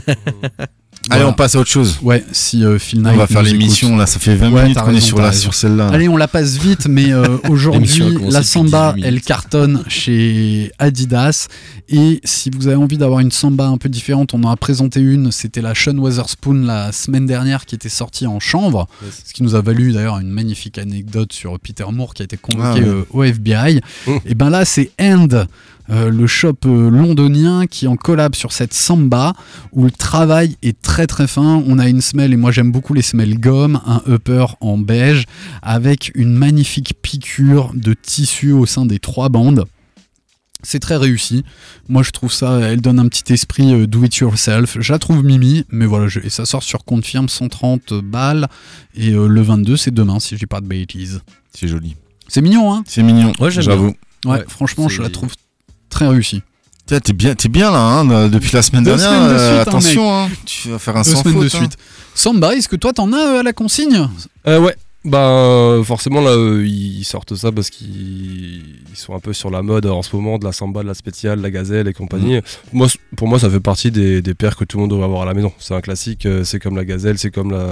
Allez, 1.11 1.21
Voilà. 1.23 1.29
on 1.29 1.33
passe 1.33 1.55
à 1.55 1.61
autre 1.61 1.71
chose. 1.71 1.99
Ouais, 2.03 2.25
si 2.33 2.65
euh, 2.65 2.79
Phil 2.79 3.03
On 3.07 3.17
va 3.17 3.27
faire 3.27 3.43
l'émission 3.43 3.97
là, 3.97 4.07
ça 4.07 4.19
fait 4.19 4.35
20 4.35 4.51
Ouais, 4.53 4.63
minutes 4.63 4.79
qu'on 4.79 4.95
est 4.95 5.01
sur, 5.01 5.19
la, 5.21 5.33
sur 5.33 5.55
celle-là. 5.55 5.89
Allez, 5.89 6.09
on 6.09 6.17
la 6.17 6.29
passe 6.29 6.57
vite, 6.59 6.87
mais 6.89 7.13
euh, 7.13 7.39
aujourd'hui, 7.49 8.19
la 8.29 8.43
samba, 8.43 8.93
18 8.95 9.07
elle 9.07 9.21
cartonne 9.21 9.83
chez 9.89 10.71
Adidas. 10.79 11.47
Et 11.91 12.21
si 12.25 12.51
vous 12.51 12.67
avez 12.67 12.77
envie 12.77 12.99
d'avoir 12.99 13.21
une 13.21 13.31
samba 13.31 13.67
un 13.67 13.79
peu 13.79 13.89
différente, 13.89 14.35
on 14.35 14.43
en 14.45 14.51
a 14.51 14.57
présenté 14.57 15.01
une. 15.01 15.33
C'était 15.33 15.63
la 15.63 15.75
Sean 15.75 15.97
Weatherspoon 15.97 16.65
la 16.67 16.93
semaine 16.93 17.25
dernière 17.25 17.65
qui 17.65 17.75
était 17.75 17.89
sortie 17.89 18.27
en 18.27 18.41
chanvre. 18.41 18.87
Yes. 19.03 19.23
Ce 19.27 19.33
qui 19.33 19.43
nous 19.43 19.55
a 19.55 19.63
valu 19.63 19.93
d'ailleurs 19.93 20.19
une 20.19 20.29
magnifique 20.29 20.77
anecdote 20.77 21.33
sur 21.33 21.59
Peter 21.59 21.85
Moore 21.91 22.13
qui 22.13 22.23
a 22.23 22.25
été 22.25 22.37
convoqué 22.37 22.83
Ah 22.85 23.05
au 23.17 23.23
FBI. 23.23 23.81
Mmh. 24.07 24.11
Et 24.27 24.35
ben 24.35 24.51
là, 24.51 24.65
c'est 24.67 24.91
End. 25.01 25.29
euh, 25.91 26.11
le 26.11 26.27
shop 26.27 26.57
euh, 26.67 26.91
londonien 26.91 27.67
qui 27.67 27.87
en 27.87 27.97
collab 27.97 28.35
sur 28.35 28.53
cette 28.53 28.75
samba 28.75 29.33
où 29.73 29.85
le 29.85 29.91
travail 29.91 30.57
est 30.63 30.81
très 30.83 31.07
très 31.07 31.27
fin. 31.27 31.63
On 31.67 31.79
a 31.79 31.89
une 31.89 32.03
semelle 32.03 32.35
et 32.35 32.37
moi 32.37 32.53
j'aime 32.53 32.71
beaucoup 32.71 32.93
les 32.93 33.01
semelles 33.01 33.39
gomme, 33.41 33.81
un 33.87 34.03
upper 34.07 34.45
en 34.61 34.77
beige 34.77 35.25
avec 35.63 36.13
une 36.15 36.35
magnifique 36.35 36.95
piqûre 37.01 37.71
de 37.75 37.95
tissu 37.95 38.53
au 38.53 38.67
sein 38.67 38.85
des 38.85 38.99
trois 38.99 39.31
bandes. 39.31 39.65
C'est 40.65 40.81
très 40.81 40.97
réussi. 40.97 41.45
Moi, 41.89 42.03
je 42.03 42.11
trouve 42.11 42.33
ça, 42.33 42.59
elle 42.59 42.81
donne 42.81 42.99
un 42.99 43.07
petit 43.07 43.33
esprit 43.33 43.73
euh, 43.73 43.87
do 43.87 44.03
it 44.05 44.17
yourself. 44.17 44.77
Je 44.81 44.93
la 44.93 44.99
trouve 44.99 45.25
mimi, 45.25 45.65
mais 45.71 45.87
voilà, 45.87 46.09
je- 46.09 46.19
et 46.21 46.31
ça 46.31 46.47
sort 46.47 46.65
sur 46.65 46.85
compte 46.85 47.05
firme 47.07 47.29
130 47.29 47.95
balles. 47.95 48.49
Et 48.97 49.11
euh, 49.13 49.29
le 49.29 49.41
22, 49.41 49.77
c'est 49.77 49.93
demain, 49.95 50.19
si 50.19 50.35
je 50.35 50.41
dis 50.41 50.47
pas 50.47 50.61
de 50.61 50.67
bêtises. 50.67 51.21
C'est 51.55 51.69
joli. 51.69 51.95
C'est 52.27 52.43
mignon, 52.43 52.73
hein? 52.75 52.83
C'est 52.87 53.03
mignon, 53.05 53.33
Ouais, 53.39 53.51
j'avoue. 53.53 53.95
ouais, 54.25 54.31
Ouais, 54.33 54.45
franchement, 54.49 54.89
je 54.89 55.01
la 55.01 55.11
trouve 55.11 55.33
très 55.91 56.09
réussie. 56.09 56.43
Tiens, 56.87 57.01
T'es 57.01 57.13
bien, 57.13 57.35
t'es 57.35 57.49
bien 57.49 57.71
là, 57.71 57.79
hein, 57.81 58.29
depuis 58.29 58.51
la 58.53 58.63
semaine 58.63 58.83
Deux 58.83 58.97
dernière. 58.97 59.11
semaines 59.13 59.29
de 59.29 59.35
euh, 59.35 59.49
suite, 59.49 59.59
hein, 59.59 59.71
attention, 59.71 60.19
hein, 60.25 60.29
tu 60.45 60.69
vas 60.71 60.79
faire 60.79 60.97
un 60.97 61.03
Deux 61.03 61.11
sans 61.13 61.23
semaines 61.23 61.35
faute. 61.35 61.43
de 61.53 61.57
hein. 61.57 61.61
suite. 61.61 61.77
Samba, 62.15 62.57
est-ce 62.57 62.69
que 62.69 62.77
toi, 62.77 62.93
t'en 62.93 63.13
as 63.13 63.17
euh, 63.37 63.41
à 63.41 63.43
la 63.45 63.53
consigne? 63.53 64.09
Euh, 64.49 64.59
ouais. 64.59 64.75
Bah 65.05 65.79
forcément 65.85 66.21
là 66.21 66.31
euh, 66.31 66.67
ils 66.67 67.05
sortent 67.05 67.37
ça 67.37 67.53
parce 67.53 67.71
qu'ils 67.71 67.87
ils 68.91 68.97
sont 68.97 69.15
un 69.15 69.21
peu 69.21 69.33
sur 69.33 69.49
la 69.49 69.63
mode 69.63 69.87
en 69.87 70.03
ce 70.03 70.15
moment 70.17 70.39
de 70.39 70.45
la 70.45 70.51
samba, 70.53 70.83
de 70.83 70.89
la 70.89 70.95
spéciale, 70.95 71.39
de 71.39 71.43
la 71.45 71.51
gazelle 71.53 71.87
et 71.87 71.93
compagnie. 71.93 72.41
Moi 72.73 72.89
c- 72.89 72.99
pour 73.17 73.29
moi 73.29 73.39
ça 73.39 73.49
fait 73.49 73.61
partie 73.61 73.93
des, 73.93 74.23
des 74.23 74.35
paires 74.35 74.57
que 74.57 74.65
tout 74.65 74.77
le 74.77 74.83
monde 74.83 74.91
devrait 74.91 75.05
avoir 75.05 75.23
à 75.23 75.27
la 75.27 75.35
maison. 75.35 75.53
C'est 75.61 75.73
un 75.75 75.81
classique, 75.81 76.27
euh, 76.27 76.43
c'est 76.43 76.59
comme 76.59 76.75
la 76.77 76.85
gazelle, 76.85 77.17
c'est 77.17 77.31
comme 77.31 77.53
la 77.53 77.67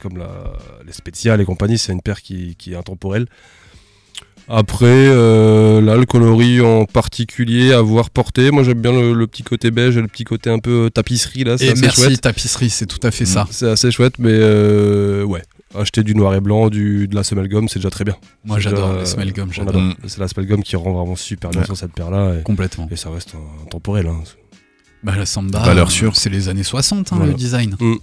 comme 0.00 0.16
la 0.16 0.54
les 0.86 0.92
spéciales 0.94 1.40
et 1.42 1.44
compagnie, 1.44 1.76
c'est 1.76 1.92
une 1.92 2.00
paire 2.00 2.22
qui, 2.22 2.56
qui 2.56 2.72
est 2.72 2.76
intemporelle. 2.76 3.26
Après 4.48 4.86
euh, 4.88 5.80
là 5.82 5.96
le 5.96 6.06
coloris 6.06 6.60
en 6.62 6.86
particulier 6.86 7.72
à 7.72 7.82
voir 7.82 8.08
porter, 8.10 8.50
moi 8.50 8.62
j'aime 8.62 8.80
bien 8.80 8.92
le, 8.92 9.12
le 9.12 9.26
petit 9.26 9.42
côté 9.42 9.70
beige 9.70 9.96
et 9.98 10.00
le 10.02 10.08
petit 10.08 10.24
côté 10.24 10.48
un 10.50 10.58
peu 10.58 10.90
tapisserie 10.92 11.44
là, 11.44 11.56
c'est 11.58 11.70
assez 11.72 11.80
merci, 11.82 12.02
chouette. 12.04 12.20
tapisserie, 12.22 12.70
c'est 12.70 12.86
tout 12.86 13.00
à 13.06 13.10
fait 13.10 13.26
ça. 13.26 13.46
C'est 13.50 13.68
assez 13.68 13.90
chouette, 13.90 14.14
mais 14.18 14.32
euh, 14.32 15.24
ouais. 15.24 15.42
Acheter 15.76 16.02
du 16.04 16.14
noir 16.14 16.34
et 16.34 16.40
blanc, 16.40 16.68
du, 16.68 17.08
de 17.08 17.14
la 17.14 17.24
semelle 17.24 17.48
gomme, 17.48 17.68
c'est 17.68 17.78
déjà 17.80 17.90
très 17.90 18.04
bien. 18.04 18.14
Moi, 18.44 18.58
j'adore 18.60 18.90
gomme, 19.34 19.48
on 19.48 19.52
j'adore. 19.52 19.68
adore. 19.82 19.94
C'est 20.06 20.18
la 20.18 20.28
semelle 20.28 20.48
gomme 20.48 20.62
qui 20.62 20.76
rend 20.76 20.92
vraiment 20.92 21.16
super 21.16 21.50
bien 21.50 21.60
Ouais. 21.60 21.66
sur 21.66 21.76
cette 21.76 21.92
paire-là. 21.92 22.34
Complètement. 22.44 22.88
et 22.90 22.96
ça 22.96 23.10
reste 23.10 23.34
intemporel. 23.66 24.06
Hein. 24.06 24.20
Bah, 25.02 25.14
la 25.16 25.26
samba, 25.26 25.58
Valeur 25.60 25.90
sûre. 25.90 26.16
c'est 26.16 26.30
les 26.30 26.48
années 26.48 26.62
60, 26.62 27.12
hein, 27.12 27.16
Voilà. 27.16 27.32
le 27.32 27.36
design. 27.38 27.76
Mm. 27.80 27.94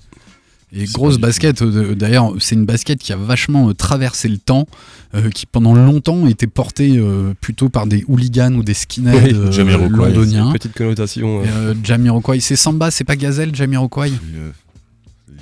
Et 0.73 0.86
grosse 0.86 1.17
basket, 1.17 1.62
euh, 1.63 1.95
d'ailleurs, 1.95 2.31
c'est 2.39 2.55
une 2.55 2.65
basket 2.65 2.97
qui 2.99 3.12
a 3.12 3.17
vachement 3.17 3.67
euh, 3.69 3.73
traversé 3.73 4.29
le 4.29 4.38
temps, 4.38 4.67
euh, 5.15 5.29
qui 5.29 5.45
pendant 5.45 5.73
longtemps 5.73 6.27
était 6.27 6.47
portée 6.47 6.95
euh, 6.97 7.34
plutôt 7.41 7.67
par 7.67 7.88
des 7.88 8.05
hooligans 8.07 8.53
ou 8.53 8.63
des 8.63 8.73
skinheads 8.73 9.34
euh, 9.34 9.51
C'est 9.51 9.63
une 9.63 9.88
londoniens. 9.89 10.51
petite 10.53 10.73
connotation. 10.73 11.41
Euh. 11.41 11.45
euh, 11.45 11.73
Jamiroquai, 11.84 12.39
c'est 12.39 12.55
Samba, 12.55 12.89
c'est 12.89 13.03
pas 13.03 13.17
Gazelle, 13.17 13.53
Jamiroquai? 13.53 14.12
Euh, 14.36 14.51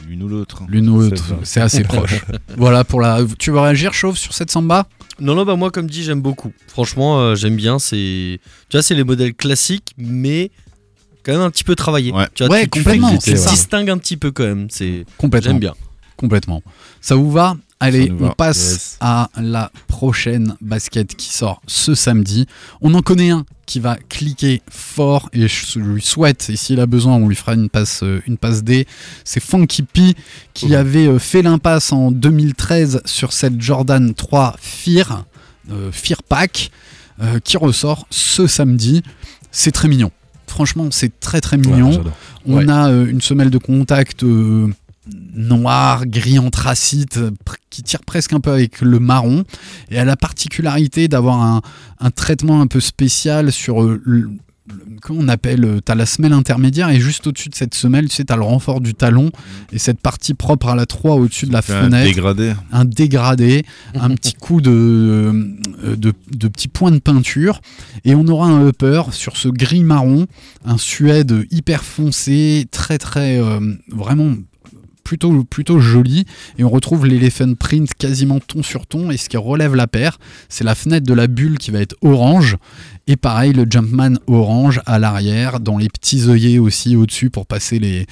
L'une 0.09 0.23
ou 0.23 0.27
l'autre. 0.27 0.63
hein. 0.63 0.67
L'une 0.69 0.89
ou 0.89 1.01
C'est 1.03 1.09
l'autre, 1.11 1.23
c'est 1.43 1.61
assez 1.61 1.83
proche. 1.83 2.21
voilà 2.57 2.83
pour 2.83 2.99
la. 2.99 3.19
Tu 3.37 3.51
veux 3.51 3.59
réagir, 3.59 3.93
Chauve, 3.93 4.17
sur 4.17 4.33
cette 4.33 4.49
Samba? 4.51 4.87
Non, 5.19 5.35
non, 5.35 5.45
bah 5.45 5.55
moi, 5.55 5.69
comme 5.69 5.87
dit, 5.87 6.03
j'aime 6.03 6.21
beaucoup. 6.21 6.51
Franchement, 6.67 7.19
euh, 7.19 7.35
j'aime 7.35 7.55
bien. 7.55 7.77
C'est, 7.77 8.39
tu 8.69 8.77
vois, 8.77 8.81
c'est 8.81 8.95
les 8.95 9.03
modèles 9.03 9.33
classiques, 9.35 9.93
mais 9.97 10.49
quand 11.23 11.33
même 11.33 11.41
un 11.41 11.51
petit 11.51 11.63
peu 11.63 11.75
travaillés. 11.75 12.11
Ouais. 12.11 12.25
Tu 12.33 12.43
vois, 12.45 12.53
Ouais, 12.55 12.63
tu, 12.63 12.69
tu 12.71 12.79
complètement, 12.79 13.11
tu 13.17 13.29
c'est 13.31 13.35
ça. 13.35 13.49
distingues 13.51 13.89
un 13.91 13.97
petit 13.97 14.17
peu 14.17 14.31
quand 14.31 14.43
même. 14.45 14.67
C'est, 14.71 15.05
Complètement. 15.17 15.51
j'aime 15.51 15.59
bien. 15.59 15.75
Complètement. 16.17 16.63
Ça 17.01 17.15
vous 17.15 17.29
va? 17.31 17.55
Allez, 17.81 18.11
on 18.19 18.29
passe 18.31 18.71
Yes. 18.71 18.97
à 18.99 19.29
la 19.39 19.71
prochaine 19.87 20.55
basket 20.59 21.15
qui 21.15 21.29
sort 21.33 21.61
ce 21.65 21.95
samedi. 21.95 22.45
On 22.81 22.93
en 22.93 23.01
connaît 23.01 23.29
un 23.29 23.45
qui 23.65 23.79
va 23.79 23.95
cliquer 24.09 24.61
fort 24.69 25.29
et 25.31 25.47
je 25.47 25.79
lui 25.79 26.01
souhaite, 26.01 26.49
et 26.49 26.57
s'il 26.57 26.79
a 26.81 26.85
besoin, 26.87 27.15
on 27.15 27.27
lui 27.29 27.35
fera 27.35 27.53
une 27.53 27.69
passe, 27.69 28.01
euh, 28.03 28.19
une 28.27 28.37
passe 28.37 28.63
D. 28.63 28.85
C'est 29.23 29.39
Funky 29.39 29.83
P 29.83 30.13
qui 30.53 30.75
avait 30.75 31.07
euh, 31.07 31.19
fait 31.19 31.41
l'impasse 31.41 31.93
en 31.93 32.11
2013 32.11 33.01
sur 33.05 33.31
cette 33.31 33.61
Jordan 33.61 34.13
3 34.13 34.55
Fear, 34.59 35.23
euh, 35.71 35.89
Fear 35.93 36.21
Pack, 36.23 36.71
euh, 37.21 37.39
qui 37.39 37.55
ressort 37.57 38.07
ce 38.09 38.45
samedi. 38.47 39.03
C'est 39.51 39.71
très 39.71 39.87
mignon. 39.87 40.11
Franchement, 40.47 40.87
c'est 40.91 41.17
très 41.19 41.41
très 41.41 41.57
mignon. 41.57 41.91
Ouais. 41.91 42.11
On 42.45 42.57
Ouais. 42.57 42.69
a 42.71 42.87
euh, 42.89 43.05
une 43.05 43.21
semelle 43.21 43.51
de 43.51 43.57
contact 43.59 44.23
noir, 45.33 46.05
gris 46.05 46.39
anthracite, 46.39 47.19
qui 47.69 47.83
tire 47.83 48.01
presque 48.05 48.33
un 48.33 48.39
peu 48.39 48.51
avec 48.51 48.81
le 48.81 48.99
marron. 48.99 49.43
Et 49.91 49.97
a 49.99 50.05
la 50.05 50.15
particularité 50.17 51.07
d'avoir 51.07 51.41
un, 51.41 51.61
un 51.99 52.11
traitement 52.11 52.61
un 52.61 52.67
peu 52.67 52.79
spécial 52.79 53.51
sur 53.51 53.83
euh, 53.83 54.01
le. 54.05 54.21
le- 54.21 54.29
Comment 55.01 55.21
on 55.23 55.27
appelle 55.29 55.65
euh, 55.65 55.79
T'as 55.83 55.95
la 55.95 56.05
semelle 56.05 56.33
intermédiaire 56.33 56.89
et 56.89 56.99
juste 56.99 57.25
au-dessus 57.25 57.49
de 57.49 57.55
cette 57.55 57.73
semelle, 57.73 58.07
tu 58.07 58.15
sais, 58.15 58.25
t'as 58.25 58.35
le 58.35 58.43
renfort 58.43 58.81
du 58.81 58.93
talon 58.93 59.31
et 59.71 59.79
cette 59.79 59.99
partie 59.99 60.35
propre 60.35 60.67
à 60.67 60.75
la 60.75 60.85
3 60.85 61.15
au-dessus 61.15 61.47
de 61.47 61.53
la 61.53 61.63
Fait 61.63 61.73
un 61.73 61.83
fenêtre 61.85 62.05
dégradé. 62.07 62.53
un 62.71 62.85
dégradé, 62.85 63.65
un 63.95 64.09
petit 64.11 64.33
coup 64.39 64.61
de, 64.61 64.69
euh, 64.71 65.95
de, 65.95 66.13
de 66.35 66.47
petits 66.49 66.67
points 66.67 66.91
de 66.91 66.99
peinture, 66.99 67.61
et 68.05 68.13
on 68.13 68.27
aura 68.27 68.47
un 68.47 68.67
upper 68.67 69.03
sur 69.11 69.37
ce 69.37 69.47
gris 69.47 69.83
marron, 69.83 70.27
un 70.65 70.77
suède 70.77 71.47
hyper 71.49 71.83
foncé, 71.83 72.67
très 72.69 72.99
très 72.99 73.41
euh, 73.41 73.59
vraiment 73.91 74.33
plutôt 75.17 75.79
joli, 75.79 76.25
et 76.57 76.63
on 76.63 76.69
retrouve 76.69 77.05
l'elephant 77.05 77.53
print 77.55 77.93
quasiment 77.93 78.39
ton 78.39 78.63
sur 78.63 78.85
ton, 78.85 79.11
et 79.11 79.17
ce 79.17 79.29
qui 79.29 79.37
relève 79.37 79.75
la 79.75 79.87
paire, 79.87 80.17
c'est 80.49 80.63
la 80.63 80.75
fenêtre 80.75 81.05
de 81.05 81.13
la 81.13 81.27
bulle 81.27 81.57
qui 81.57 81.71
va 81.71 81.79
être 81.79 81.95
orange, 82.01 82.57
et 83.07 83.15
pareil 83.15 83.53
le 83.53 83.65
Jumpman 83.67 84.19
orange 84.27 84.81
à 84.85 84.99
l'arrière, 84.99 85.59
dans 85.59 85.77
les 85.77 85.89
petits 85.89 86.29
œillets 86.29 86.59
aussi 86.59 86.95
au-dessus 86.95 87.29
pour 87.29 87.47
passer 87.47 87.79
les, 87.79 88.05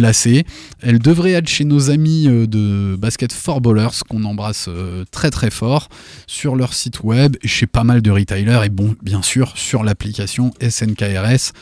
lacets. 0.00 0.44
Elle 0.82 1.00
devrait 1.00 1.32
être 1.32 1.48
chez 1.48 1.64
nos 1.64 1.90
amis 1.90 2.28
euh, 2.28 2.46
de 2.46 2.96
Basket 2.96 3.32
for 3.32 3.60
Ballers, 3.60 4.02
qu'on 4.08 4.24
embrasse 4.24 4.66
euh, 4.68 5.04
très 5.10 5.30
très 5.30 5.50
fort, 5.50 5.88
sur 6.26 6.54
leur 6.54 6.74
site 6.74 7.02
web, 7.02 7.36
chez 7.44 7.66
pas 7.66 7.82
mal 7.82 8.02
de 8.02 8.10
retailers, 8.10 8.64
et 8.64 8.68
bon, 8.68 8.94
bien 9.02 9.22
sûr, 9.22 9.52
sur 9.56 9.82
l'application 9.82 10.52
SNKRS. 10.60 11.52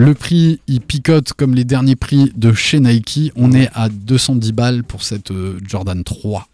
Le 0.00 0.14
prix, 0.14 0.60
il 0.68 0.80
picote 0.80 1.32
comme 1.32 1.56
les 1.56 1.64
derniers 1.64 1.96
prix 1.96 2.30
de 2.36 2.52
chez 2.52 2.78
Nike. 2.78 3.32
On 3.34 3.50
est 3.52 3.68
à 3.74 3.88
210 3.88 4.52
balles 4.52 4.84
pour 4.84 5.02
cette 5.02 5.32
euh, 5.32 5.58
Jordan 5.66 6.04
3. 6.04 6.46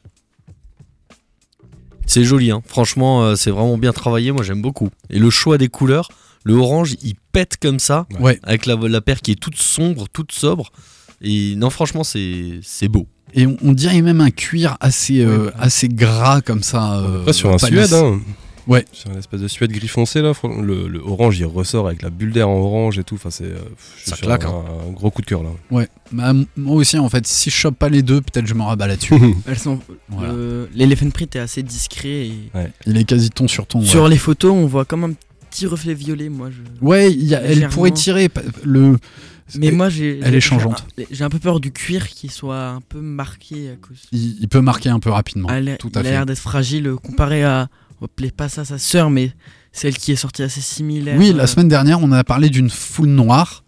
C'est 2.07 2.25
joli, 2.25 2.51
hein. 2.51 2.63
franchement, 2.67 3.23
euh, 3.23 3.35
c'est 3.37 3.51
vraiment 3.51 3.77
bien 3.77 3.93
travaillé. 3.93 4.33
Moi, 4.33 4.45
j'aime 4.45 4.63
beaucoup. 4.63 4.89
Et 5.11 5.19
le 5.19 5.29
choix 5.29 5.59
des 5.59 5.69
couleurs, 5.69 6.09
le 6.45 6.55
orange, 6.55 6.95
il 7.03 7.17
pète 7.33 7.59
comme 7.61 7.79
ça, 7.79 8.07
Ouais. 8.19 8.41
avec 8.45 8.65
la, 8.65 8.77
la 8.77 9.01
paire 9.03 9.21
qui 9.21 9.33
est 9.33 9.39
toute 9.41 9.57
sombre, 9.59 10.07
toute 10.11 10.33
sobre. 10.33 10.73
Et 11.21 11.55
non, 11.57 11.69
franchement, 11.69 12.03
c'est 12.03 12.61
c'est 12.63 12.89
beau. 12.89 13.07
Et 13.35 13.47
on, 13.47 13.59
on 13.63 13.73
dirait 13.73 14.01
même 14.01 14.23
un 14.23 14.31
cuir 14.31 14.79
assez, 14.81 15.21
euh, 15.21 15.51
assez 15.59 15.89
gras 15.89 16.41
comme 16.41 16.63
ça. 16.63 16.99
euh, 17.01 17.21
Après, 17.21 17.33
sur 17.35 17.53
un 17.53 17.59
suède, 17.59 17.93
hein. 17.93 18.21
Ouais. 18.67 18.85
Sur 18.93 19.11
un 19.11 19.19
espèce 19.19 19.41
de 19.41 19.49
suède 19.49 19.71
gris 19.73 19.89
foncé, 19.89 20.23
là. 20.23 20.33
Le, 20.63 20.89
le 20.89 21.01
orange, 21.01 21.39
il 21.39 21.45
ressort 21.47 21.87
avec 21.87 22.01
la 22.03 22.11
bulle 22.11 22.33
d'air 22.33 22.49
en 22.49 22.57
orange 22.59 22.99
et 22.99 23.05
tout. 23.05 23.17
Enfin, 23.17 23.31
c'est. 23.31 23.45
euh, 23.45 23.59
je 24.03 24.11
Ça 24.11 24.17
suis 24.17 24.25
claque, 24.27 24.45
un, 24.45 24.49
hein. 24.49 24.65
un 24.89 24.93
gros 24.93 25.11
coup 25.11 25.21
de 25.23 25.27
cœur, 25.27 25.43
là. 25.43 25.51
Ouais. 25.71 25.89
Bah, 26.13 26.33
moi 26.57 26.77
aussi, 26.77 26.97
en 26.99 27.09
fait, 27.09 27.27
si 27.27 27.51
je 27.51 27.55
chope 27.55 27.77
pas 27.79 27.89
les 27.89 28.03
deux, 28.03 28.21
peut-être 28.21 28.47
je 28.47 28.55
me 28.55 28.63
rabats 28.63 28.87
là-dessus. 28.87 29.15
Elles 29.47 29.59
sont. 29.59 29.81
Voilà. 30.09 30.33
le- 30.33 30.69
L'elephant 30.75 31.11
print 31.11 31.37
est 31.37 31.41
assez 31.41 31.63
discret. 31.63 32.09
Et... 32.29 32.35
Il 32.87 32.97
est 32.97 33.05
quasi 33.05 33.31
ton 33.31 33.49
sur 33.49 33.67
ton. 33.67 33.81
ouais. 33.81 33.87
Sur 33.87 34.09
les 34.09 34.17
photos, 34.19 34.53
on 34.53 34.67
voit 34.67 34.85
comme 34.85 35.05
un 35.05 35.13
petit 35.51 35.67
reflet 35.67 35.95
violet. 35.95 36.29
Moi, 36.29 36.51
je. 36.51 36.85
Ouais, 36.87 37.13
il 37.13 37.25
y 37.25 37.35
a- 37.35 37.43
elle 37.43 37.69
pourrait 37.69 37.91
tirer 37.91 38.29
le. 38.65 38.97
Mais 39.57 39.71
moi, 39.71 39.89
j'ai. 39.91 40.21
elle 40.23 40.35
est 40.35 40.41
changeante. 40.41 40.87
j'ai 41.11 41.23
un- 41.25 41.29
peu 41.29 41.39
peur 41.39 41.61
du 41.61 41.71
cuir 41.71 42.09
qui 42.09 42.29
soit 42.29 42.69
un 42.69 42.81
peu 42.81 43.01
marqué 43.01 43.71
à 43.71 43.77
cause. 43.77 43.99
Il, 44.13 44.39
il 44.41 44.49
peut 44.49 44.61
marquer 44.61 44.89
un 44.89 45.01
peu 45.01 45.11
rapidement. 45.11 45.49
Elle 45.51 45.77
il 45.85 45.99
a 45.99 46.03
l'air 46.03 46.27
d'être 46.27 46.39
fragile 46.39 46.87
euh, 46.87 46.97
comparé 46.97 47.45
à. 47.45 47.69
On 48.01 48.07
appelait 48.07 48.31
pas 48.31 48.49
ça 48.49 48.65
sa 48.65 48.79
sœur, 48.79 49.11
mais 49.11 49.33
celle 49.73 49.97
qui 49.97 50.13
est 50.13 50.17
sortie 50.17 50.43
assez 50.43 50.61
similaire. 50.61 51.17
Oui, 51.19 51.31
euh, 51.31 51.35
la 51.37 51.47
semaine 51.47 51.69
dernière, 51.69 52.01
on 52.03 52.11
a 52.13 52.25
parlé 52.25 52.49
d'une 52.51 52.71
foule 52.71 53.09
noire. 53.09 53.65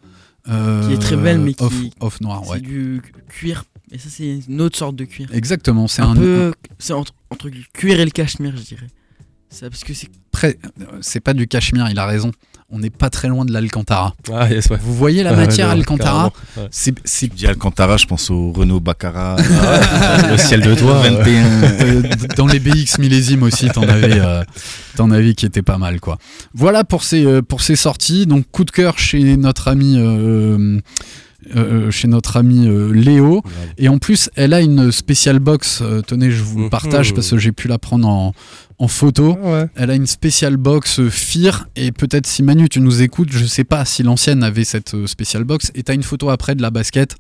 euh, 0.48 0.86
Qui 0.88 0.94
est 0.94 0.98
très 0.98 1.16
belle, 1.16 1.38
mais 1.40 1.54
qui- 1.54 1.62
Off, 1.64 1.74
off 2.00 2.20
noir, 2.20 2.42
C'est 2.44 2.50
ouais. 2.52 2.60
du 2.60 3.02
cuir. 3.28 3.64
Et 3.92 3.98
ça, 3.98 4.08
c'est 4.10 4.40
une 4.48 4.60
autre 4.60 4.76
sorte 4.76 4.96
de 4.96 5.04
cuir. 5.04 5.28
Exactement, 5.32 5.86
c'est 5.88 6.02
un, 6.02 6.10
un. 6.10 6.16
peu. 6.16 6.54
C'est 6.78 6.92
entre, 6.92 7.12
entre 7.30 7.48
le 7.48 7.56
cuir 7.72 8.00
et 8.00 8.04
le 8.04 8.10
cachemire, 8.10 8.56
je 8.56 8.62
dirais. 8.62 8.86
C'est 9.48 9.68
parce 9.70 9.84
que 9.84 9.94
c'est. 9.94 10.08
Près- 10.36 10.58
C'est 11.00 11.20
pas 11.20 11.32
du 11.34 11.46
cachemire, 11.48 11.88
il 11.90 11.98
a 11.98 12.06
raison. 12.06 12.30
On 12.68 12.80
n'est 12.80 12.90
pas 12.90 13.10
très 13.10 13.28
loin 13.28 13.44
de 13.44 13.52
l'Alcantara. 13.52 14.12
Ah, 14.34 14.50
yes, 14.50 14.66
ouais. 14.70 14.78
Vous 14.82 14.92
voyez 14.92 15.22
la 15.22 15.32
matière 15.42 15.68
ouais, 15.68 15.74
Alcantara 15.74 16.32
ouais. 16.56 16.66
C'est 16.72 16.94
c'est- 17.04 17.30
Je 17.30 17.36
dis 17.36 17.46
Alcantara, 17.46 17.96
je 17.96 18.06
pense 18.06 18.28
au 18.30 18.50
Renault 18.52 18.80
Baccarat. 18.80 19.36
Le 20.30 20.36
ciel 20.36 20.62
de 20.62 20.74
toi. 20.74 21.00
21. 21.00 21.44
euh, 21.62 22.02
dans 22.36 22.46
les 22.48 22.58
BX 22.58 22.98
millésimes 22.98 23.44
aussi, 23.44 23.68
t'en 23.68 23.82
avais, 23.84 24.18
euh, 24.20 24.42
t'en 24.96 25.10
avais 25.12 25.34
qui 25.34 25.46
était 25.46 25.62
pas 25.62 25.78
mal 25.78 26.00
quoi. 26.00 26.18
Voilà 26.54 26.82
pour 26.82 27.04
ces 27.04 27.24
euh, 27.24 27.40
pour 27.40 27.60
ces 27.62 27.76
sorties. 27.76 28.26
Donc 28.26 28.44
coup 28.50 28.64
de 28.64 28.72
cœur 28.72 28.98
chez 28.98 29.36
notre 29.36 29.68
ami. 29.68 29.94
euh, 29.98 30.80
euh, 31.54 31.90
chez 31.90 32.08
notre 32.08 32.36
ami 32.36 32.66
euh, 32.66 32.92
Léo 32.92 33.42
et 33.78 33.88
en 33.88 33.98
plus 33.98 34.30
elle 34.34 34.52
a 34.54 34.60
une 34.60 34.90
spéciale 34.90 35.38
box 35.38 35.80
euh, 35.82 36.02
tenez 36.02 36.30
je 36.30 36.42
vous 36.42 36.58
le 36.58 36.64
Mhm. 36.64 36.70
partage 36.70 37.14
parce 37.14 37.30
que 37.30 37.38
j'ai 37.38 37.52
pu 37.52 37.68
la 37.68 37.78
prendre 37.78 38.08
en, 38.08 38.32
en 38.78 38.88
photo 38.88 39.36
Ah 39.44 39.46
ouais. 39.50 39.66
elle 39.76 39.90
a 39.90 39.94
une 39.94 40.06
spéciale 40.06 40.56
box 40.56 40.98
euh, 41.00 41.08
FIR 41.10 41.68
et 41.76 41.92
peut-être 41.92 42.26
si 42.26 42.42
Manu 42.42 42.68
tu 42.68 42.80
nous 42.80 43.02
écoutes 43.02 43.28
je 43.30 43.44
sais 43.44 43.64
pas 43.64 43.84
si 43.84 44.02
l'ancienne 44.02 44.42
avait 44.42 44.64
cette 44.64 44.94
euh, 44.94 45.06
spéciale 45.06 45.44
box 45.44 45.70
et 45.74 45.82
t'as 45.82 45.94
une 45.94 46.02
photo 46.02 46.30
après 46.30 46.54
de 46.54 46.62
la 46.62 46.70
basket 46.70 47.14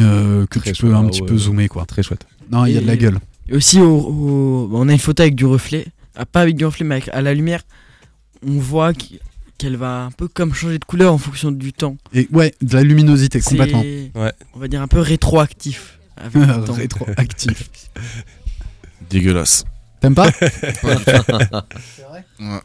euh, 0.00 0.46
que 0.46 0.58
Très 0.58 0.72
tu 0.72 0.82
peux 0.82 0.88
chouette. 0.88 0.98
un 1.00 1.04
Ah 1.06 1.08
petit 1.08 1.22
ouais. 1.22 1.28
peu 1.28 1.38
zoomer 1.38 1.68
quoi 1.68 1.86
Très 1.86 2.02
chouette. 2.02 2.26
non 2.50 2.66
il 2.66 2.74
y 2.74 2.76
a 2.76 2.80
de 2.80 2.86
la 2.86 2.96
gueule 2.96 3.18
Et 3.48 3.54
aussi, 3.56 3.80
au- 3.80 3.86
au- 3.96 4.70
on 4.74 4.88
a 4.88 4.92
une 4.92 4.98
photo 4.98 5.22
avec 5.22 5.34
du 5.34 5.46
reflet. 5.46 5.86
Ah, 6.14 6.26
pas 6.26 6.42
avec 6.42 6.54
du 6.56 6.66
reflet, 6.66 6.84
mais 6.84 6.96
avec- 6.96 7.08
à 7.14 7.22
la 7.22 7.32
lumière. 7.32 7.62
On 8.46 8.58
voit 8.58 8.92
qu'elle 9.58 9.76
va 9.76 10.04
un 10.04 10.10
peu 10.12 10.28
comme 10.28 10.54
changer 10.54 10.78
de 10.78 10.84
couleur 10.84 11.12
en 11.12 11.18
fonction 11.18 11.50
du 11.50 11.72
temps. 11.72 11.96
Et 12.14 12.28
ouais, 12.32 12.54
de 12.62 12.74
la 12.74 12.82
luminosité 12.82 13.40
C'est, 13.40 13.50
complètement. 13.50 13.80
Ouais. 13.82 14.32
On 14.54 14.58
va 14.60 14.68
dire 14.68 14.80
un 14.82 14.88
peu 14.88 15.00
rétroactif. 15.00 15.98
Avec 16.16 16.34
le 16.46 16.64
temps. 16.64 16.72
Rétroactif. 16.72 17.68
Dégueulasse. 19.10 19.64
T'aimes 20.00 20.14
pas? 20.14 20.30
Ouais. 22.40 22.60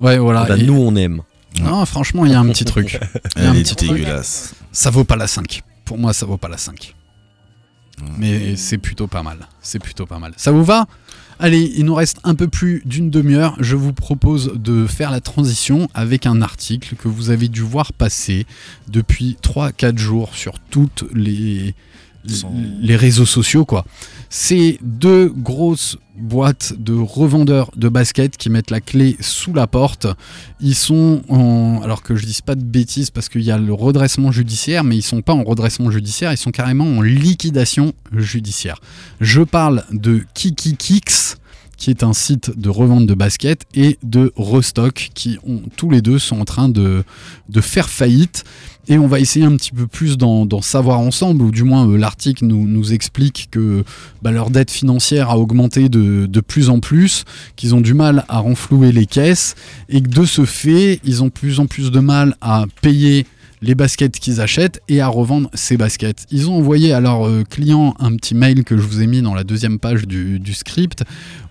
Ouais, 0.00 0.18
voilà. 0.18 0.44
Bah, 0.44 0.56
Et- 0.56 0.62
nous, 0.64 0.74
on 0.76 0.94
aime. 0.96 1.22
Non, 1.60 1.84
franchement, 1.86 2.24
il 2.26 2.32
y 2.32 2.34
a 2.34 2.40
un 2.40 2.48
petit 2.48 2.64
truc. 2.64 2.98
Il 3.36 3.42
y 3.42 3.46
a 3.46 3.50
un 3.50 3.54
Elle 3.54 3.62
petit 3.62 3.76
truc. 3.76 3.92
dégueulasse. 3.92 4.54
Ça 4.72 4.90
vaut 4.90 5.04
pas 5.04 5.14
la 5.16 5.28
5. 5.28 5.62
Pour 5.84 5.98
moi, 5.98 6.12
ça 6.12 6.26
vaut 6.26 6.36
pas 6.36 6.48
la 6.48 6.58
5. 6.58 6.94
Mais 8.18 8.56
c'est 8.56 8.78
plutôt 8.78 9.06
pas 9.06 9.22
mal. 9.22 9.38
C'est 9.62 9.78
plutôt 9.78 10.04
pas 10.04 10.18
mal. 10.18 10.32
Ça 10.36 10.50
vous 10.50 10.64
va? 10.64 10.86
Allez, 11.38 11.72
il 11.76 11.84
nous 11.84 11.94
reste 11.94 12.18
un 12.24 12.34
peu 12.34 12.48
plus 12.48 12.82
d'une 12.84 13.10
demi-heure. 13.10 13.56
Je 13.60 13.76
vous 13.76 13.92
propose 13.92 14.52
de 14.54 14.86
faire 14.86 15.10
la 15.10 15.20
transition 15.20 15.88
avec 15.94 16.26
un 16.26 16.42
article 16.42 16.94
que 16.96 17.08
vous 17.08 17.30
avez 17.30 17.48
dû 17.48 17.60
voir 17.60 17.92
passer 17.92 18.46
depuis 18.88 19.36
3-4 19.42 19.98
jours 19.98 20.34
sur 20.34 20.58
toutes 20.58 21.04
les, 21.14 21.74
les 22.80 22.96
réseaux 22.96 23.26
sociaux. 23.26 23.64
quoi. 23.64 23.84
C'est 24.36 24.78
deux 24.82 25.28
grosses 25.28 25.96
boîtes 26.16 26.74
de 26.76 26.92
revendeurs 26.92 27.70
de 27.76 27.88
baskets 27.88 28.36
qui 28.36 28.50
mettent 28.50 28.72
la 28.72 28.80
clé 28.80 29.16
sous 29.20 29.52
la 29.52 29.68
porte. 29.68 30.08
Ils 30.58 30.74
sont 30.74 31.22
en... 31.28 31.80
Alors 31.84 32.02
que 32.02 32.16
je 32.16 32.26
dise 32.26 32.40
pas 32.40 32.56
de 32.56 32.64
bêtises 32.64 33.12
parce 33.12 33.28
qu'il 33.28 33.42
y 33.42 33.52
a 33.52 33.58
le 33.58 33.72
redressement 33.72 34.32
judiciaire, 34.32 34.82
mais 34.82 34.96
ils 34.96 35.02
sont 35.02 35.22
pas 35.22 35.34
en 35.34 35.44
redressement 35.44 35.92
judiciaire, 35.92 36.32
ils 36.32 36.36
sont 36.36 36.50
carrément 36.50 36.84
en 36.84 37.00
liquidation 37.00 37.92
judiciaire. 38.12 38.80
Je 39.20 39.42
parle 39.42 39.84
de 39.92 40.24
Kiki 40.34 40.76
Kicks 40.76 41.36
qui 41.76 41.90
est 41.90 42.02
un 42.02 42.12
site 42.12 42.58
de 42.58 42.68
revente 42.68 43.06
de 43.06 43.14
baskets, 43.14 43.64
et 43.74 43.98
de 44.02 44.32
Restock, 44.36 45.10
qui 45.14 45.38
tous 45.76 45.90
les 45.90 46.02
deux 46.02 46.18
sont 46.18 46.40
en 46.40 46.44
train 46.44 46.68
de, 46.68 47.04
faire 47.60 47.88
faillite. 47.88 48.44
Et 48.86 48.98
on 48.98 49.06
va 49.06 49.18
essayer 49.18 49.46
un 49.46 49.56
petit 49.56 49.72
peu 49.72 49.86
plus 49.86 50.18
d'en 50.18 50.60
savoir 50.60 51.00
ensemble, 51.00 51.42
ou 51.42 51.50
du 51.50 51.64
moins 51.64 51.88
euh, 51.88 51.96
l'article 51.96 52.44
nous, 52.44 52.92
explique 52.92 53.48
que 53.50 53.82
bah, 54.22 54.30
leur 54.30 54.50
dette 54.50 54.70
financière 54.70 55.30
a 55.30 55.38
augmenté 55.38 55.88
de, 55.88 56.40
plus 56.40 56.68
en 56.68 56.80
plus, 56.80 57.24
qu'ils 57.56 57.74
ont 57.74 57.80
du 57.80 57.94
mal 57.94 58.24
à 58.28 58.38
renflouer 58.38 58.92
les 58.92 59.06
caisses, 59.06 59.54
et 59.88 60.02
que 60.02 60.08
de 60.08 60.24
ce 60.24 60.44
fait, 60.44 61.00
ils 61.04 61.22
ont 61.22 61.30
plus 61.30 61.60
en 61.60 61.66
plus 61.66 61.90
de 61.90 62.00
mal 62.00 62.36
à 62.40 62.66
payer 62.82 63.26
les 63.62 63.74
baskets 63.74 64.18
qu'ils 64.18 64.42
achètent 64.42 64.82
et 64.88 65.00
à 65.00 65.08
revendre 65.08 65.48
ces 65.54 65.78
baskets. 65.78 66.26
Ils 66.30 66.50
ont 66.50 66.56
envoyé 66.56 66.92
à 66.92 67.00
leurs 67.00 67.26
euh, 67.26 67.44
clients 67.48 67.94
un 67.98 68.14
petit 68.16 68.34
mail 68.34 68.62
que 68.62 68.76
je 68.76 68.82
vous 68.82 69.00
ai 69.00 69.06
mis 69.06 69.22
dans 69.22 69.34
la 69.34 69.42
deuxième 69.42 69.78
page 69.78 70.06
du 70.06 70.54
script 70.54 71.04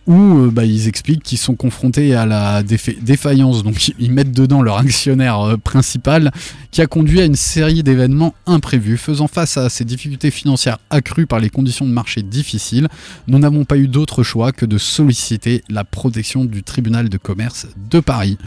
où 0.08 0.16
euh, 0.40 0.50
bah, 0.52 0.66
ils 0.66 0.88
expliquent 0.88 1.24
qu'ils 1.24 1.38
sont 1.38 1.56
confrontés 1.56 2.14
à 2.16 2.26
la 2.26 2.64
défa- 2.64 3.02
défaillance. 3.02 3.64
Donc 3.64 3.92
ils 4.00 4.12
mettent 4.12 4.32
dedans 4.32 4.62
leur 4.62 4.78
actionnaire 4.78 5.40
euh, 5.42 5.58
principal 5.58 6.32
qui 6.74 6.82
a 6.82 6.88
conduit 6.88 7.22
à 7.22 7.26
une 7.26 7.36
série 7.36 7.84
d'événements 7.84 8.34
imprévus. 8.48 8.98
Faisant 8.98 9.28
face 9.28 9.58
à 9.58 9.70
ces 9.70 9.86
difficultés 9.86 10.32
financières 10.32 10.80
accrues 10.90 11.28
par 11.28 11.40
les 11.40 11.52
conditions 11.52 11.86
de 11.86 11.92
marché 11.92 12.24
difficiles, 12.24 12.88
nous 13.28 13.38
n'avons 13.38 13.64
pas 13.64 13.78
eu 13.78 13.88
d'autre 13.88 14.24
choix 14.24 14.52
que 14.52 14.66
de 14.66 14.80
solliciter 14.80 15.64
la 15.70 15.84
protection 15.84 16.46
du 16.46 16.64
tribunal 16.64 17.10
de 17.10 17.18
commerce 17.20 17.68
de 17.92 18.00
Paris. 18.00 18.40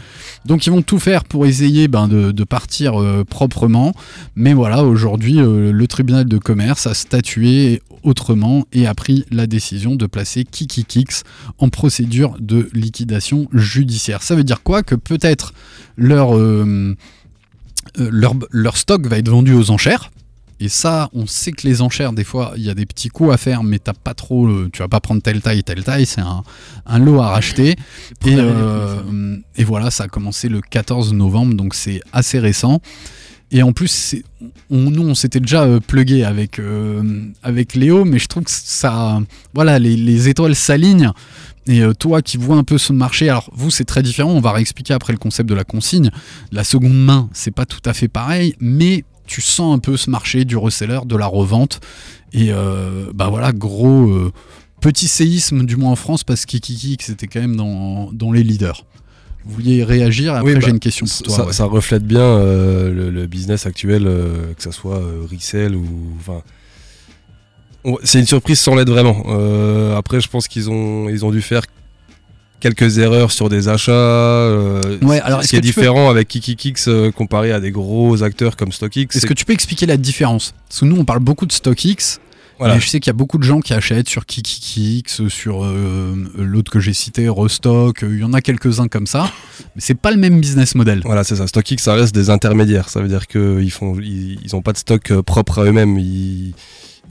Donc 0.45 0.67
ils 0.67 0.71
vont 0.71 0.81
tout 0.81 0.99
faire 0.99 1.23
pour 1.23 1.45
essayer 1.45 1.87
ben, 1.87 2.09
de, 2.09 2.43
partir 2.43 3.01
euh, 3.01 3.23
proprement. 3.23 3.93
Mais 4.35 4.53
voilà, 4.53 4.83
aujourd'hui, 4.83 5.39
euh, 5.39 5.71
le 5.71 5.87
tribunal 5.87 6.25
de 6.25 6.37
commerce 6.37 6.85
a 6.85 6.93
statué 6.93 7.81
autrement 8.03 8.65
et 8.73 8.87
a 8.87 8.93
pris 8.93 9.25
la 9.31 9.47
décision 9.47 9.95
de 9.95 10.05
placer 10.05 10.43
KikiKix 10.43 11.23
en 11.59 11.69
procédure 11.69 12.35
de 12.41 12.69
liquidation 12.73 13.47
judiciaire. 13.53 14.21
Ça 14.21 14.35
veut 14.35 14.43
dire 14.43 14.63
quoi? 14.63 14.83
Que 14.83 14.95
peut-être 14.95 15.53
leur, 15.95 16.35
euh, 16.35 16.95
leur, 17.97 18.35
leur 18.51 18.77
stock 18.77 19.05
va 19.07 19.17
être 19.17 19.29
vendu 19.29 19.53
aux 19.53 19.71
enchères. 19.71 20.11
Et 20.59 20.69
ça, 20.69 21.09
on 21.13 21.27
sait 21.27 21.51
que 21.51 21.67
les 21.67 21.83
enchères, 21.83 22.13
des 22.13 22.23
fois, 22.23 22.53
il 22.57 22.63
y 22.63 22.69
a 22.71 22.73
des 22.73 22.87
petits 22.87 23.09
coups 23.09 23.31
à 23.31 23.37
faire, 23.37 23.61
mais 23.61 23.77
t'as 23.77 23.93
pas 23.93 24.15
trop, 24.15 24.47
le- 24.47 24.69
tu 24.73 24.79
vas 24.79 24.87
pas 24.87 24.99
prendre 24.99 25.21
telle 25.21 25.39
taille, 25.39 25.63
telle 25.63 25.83
taille, 25.83 26.07
c'est 26.07 26.21
un, 26.21 26.41
un 26.87 26.97
lot 26.99 27.21
à 27.21 27.27
racheter. 27.29 27.75
Et, 28.25 28.35
euh, 28.39 29.37
et 29.55 29.63
voilà, 29.63 29.91
ça 29.91 30.05
a 30.05 30.07
commencé 30.07 30.49
le 30.49 30.61
14 30.61 31.13
novembre, 31.13 31.53
donc 31.53 31.75
c'est 31.75 32.01
assez 32.11 32.39
récent. 32.39 32.81
Et 33.51 33.63
en 33.63 33.71
plus, 33.71 34.15
nous, 34.69 35.07
on 35.07 35.15
s'était 35.15 35.39
déjà 35.39 35.63
euh, 35.63 35.79
plugué 35.79 36.23
avec, 36.23 36.59
euh, 36.59 37.31
avec 37.43 37.75
Léo, 37.75 38.03
mais 38.03 38.19
je 38.19 38.27
trouve 38.27 38.43
que 38.43 38.51
ça. 38.51 39.21
Voilà, 39.53 39.79
les, 39.79 39.95
les 39.95 40.27
étoiles 40.27 40.55
s'alignent. 40.55 41.11
Et 41.65 41.81
euh, 41.81 41.93
toi 41.93 42.21
qui 42.21 42.37
vois 42.37 42.57
un 42.57 42.63
peu 42.63 42.77
ce 42.77 42.91
marché, 42.91 43.29
alors 43.29 43.49
vous, 43.53 43.71
c'est 43.71 43.85
très 43.85 44.03
différent, 44.03 44.31
on 44.31 44.41
va 44.41 44.51
réexpliquer 44.51 44.93
après 44.93 45.13
le 45.13 45.19
concept 45.19 45.49
de 45.49 45.55
la 45.55 45.63
consigne. 45.63 46.11
La 46.51 46.63
seconde 46.63 46.97
main, 46.97 47.29
c'est 47.33 47.51
pas 47.51 47.65
tout 47.65 47.81
à 47.85 47.93
fait 47.93 48.07
pareil, 48.07 48.55
mais 48.59 49.03
tu 49.25 49.41
sens 49.41 49.75
un 49.75 49.79
peu 49.79 49.97
ce 49.97 50.09
marché 50.09 50.45
du 50.45 50.57
reseller, 50.57 50.99
de 51.05 51.15
la 51.15 51.25
revente. 51.25 51.79
Et 52.33 52.51
bah 53.13 53.27
voilà, 53.29 53.51
gros. 53.51 54.31
Petit 54.79 55.07
séisme, 55.07 55.65
du 55.65 55.75
moins 55.75 55.91
en 55.91 55.95
France, 55.95 56.23
parce 56.23 56.45
que 56.45 56.57
Kiki, 56.57 56.97
c'était 57.01 57.25
quand 57.27 57.41
même 57.41 57.55
dans, 57.55 58.11
dans 58.13 58.31
les 58.31 58.43
leaders. 58.43 58.85
Vous 59.47 59.53
vouliez 59.55 59.83
réagir 59.83 60.33
Après, 60.35 60.53
Oui, 60.53 60.59
j'ai 60.59 60.67
bah, 60.67 60.73
une 60.73 60.79
question 60.79 61.05
pour 61.05 61.21
toi. 61.23 61.35
ça, 61.35 61.45
ouais. 61.45 61.53
ça 61.53 61.65
reflète 61.65 62.03
bien 62.03 62.19
euh, 62.21 62.91
le, 62.93 63.09
le 63.09 63.25
business 63.27 63.65
actuel, 63.65 64.03
euh, 64.05 64.53
que 64.55 64.61
ce 64.63 64.71
soit 64.71 64.97
euh, 64.97 65.25
resell 65.31 65.75
ou. 65.75 65.85
C'est 68.03 68.19
une 68.19 68.25
surprise 68.27 68.59
sans 68.59 68.75
l'être 68.75 68.89
vraiment. 68.89 69.23
Euh, 69.29 69.95
après, 69.95 70.19
je 70.19 70.27
pense 70.27 70.47
qu'ils 70.49 70.69
ont, 70.69 71.07
ils 71.07 71.23
ont 71.23 71.31
dû 71.31 71.41
faire 71.41 71.61
quelques 72.59 72.97
erreurs 72.97 73.31
sur 73.31 73.47
des 73.47 73.69
achats. 73.69 73.91
euh, 73.93 74.97
Ouais, 75.03 75.21
alors, 75.21 75.43
ce 75.43 75.47
qui 75.49 75.55
est 75.55 75.59
peux- 75.59 75.65
différent 75.67 76.09
avec 76.09 76.27
KikiKix 76.27 76.73
euh, 76.89 77.11
comparé 77.11 77.51
à 77.53 77.59
des 77.61 77.71
gros 77.71 78.23
acteurs 78.23 78.57
comme 78.57 78.71
StockX. 78.73 79.15
Est-ce 79.15 79.25
que 79.25 79.33
tu 79.33 79.45
peux 79.45 79.53
expliquer 79.53 79.85
la 79.85 79.95
différence? 79.95 80.53
Parce 80.67 80.81
que 80.81 80.85
nous, 80.85 80.97
on 80.97 81.05
parle 81.05 81.19
beaucoup 81.19 81.45
de 81.45 81.51
StockX. 81.53 82.19
Voilà. 82.59 82.75
Mais 82.75 82.79
je 82.81 82.87
sais 82.87 82.99
qu'il 82.99 83.09
y 83.09 83.11
a 83.11 83.13
beaucoup 83.13 83.37
de 83.37 83.43
gens 83.43 83.59
qui 83.59 83.73
achètent 83.73 84.09
sur 84.09 84.25
KikiKix, 84.25 85.27
sur 85.29 85.63
euh, 85.63 86.15
l'autre 86.37 86.71
que 86.71 86.79
j'ai 86.79 86.93
cité, 86.93 87.29
Restock. 87.29 87.99
Il 88.01 88.17
y 88.19 88.23
en 88.23 88.33
a 88.33 88.41
quelques-uns 88.41 88.87
comme 88.87 89.05
ça. 89.07 89.31
Mais 89.75 89.81
c'est 89.81 89.93
pas 89.95 90.11
le 90.11 90.17
même 90.17 90.39
business 90.39 90.73
model. 90.75 91.01
Voilà, 91.05 91.23
c'est 91.23 91.35
ça. 91.35 91.45
StockX, 91.47 91.77
ça 91.83 91.93
reste 91.93 92.15
des 92.15 92.29
intermédiaires. 92.29 92.89
Ça 92.89 92.99
veut 93.01 93.07
dire 93.07 93.27
qu'ils 93.27 93.71
font, 93.71 93.95
ils, 93.99 94.39
ils 94.43 94.55
ont 94.55 94.61
pas 94.61 94.73
de 94.73 94.77
stock 94.77 95.11
euh, 95.11 95.21
propre 95.21 95.59
à 95.59 95.65
eux-mêmes. 95.65 95.97
Ils, 95.99 96.53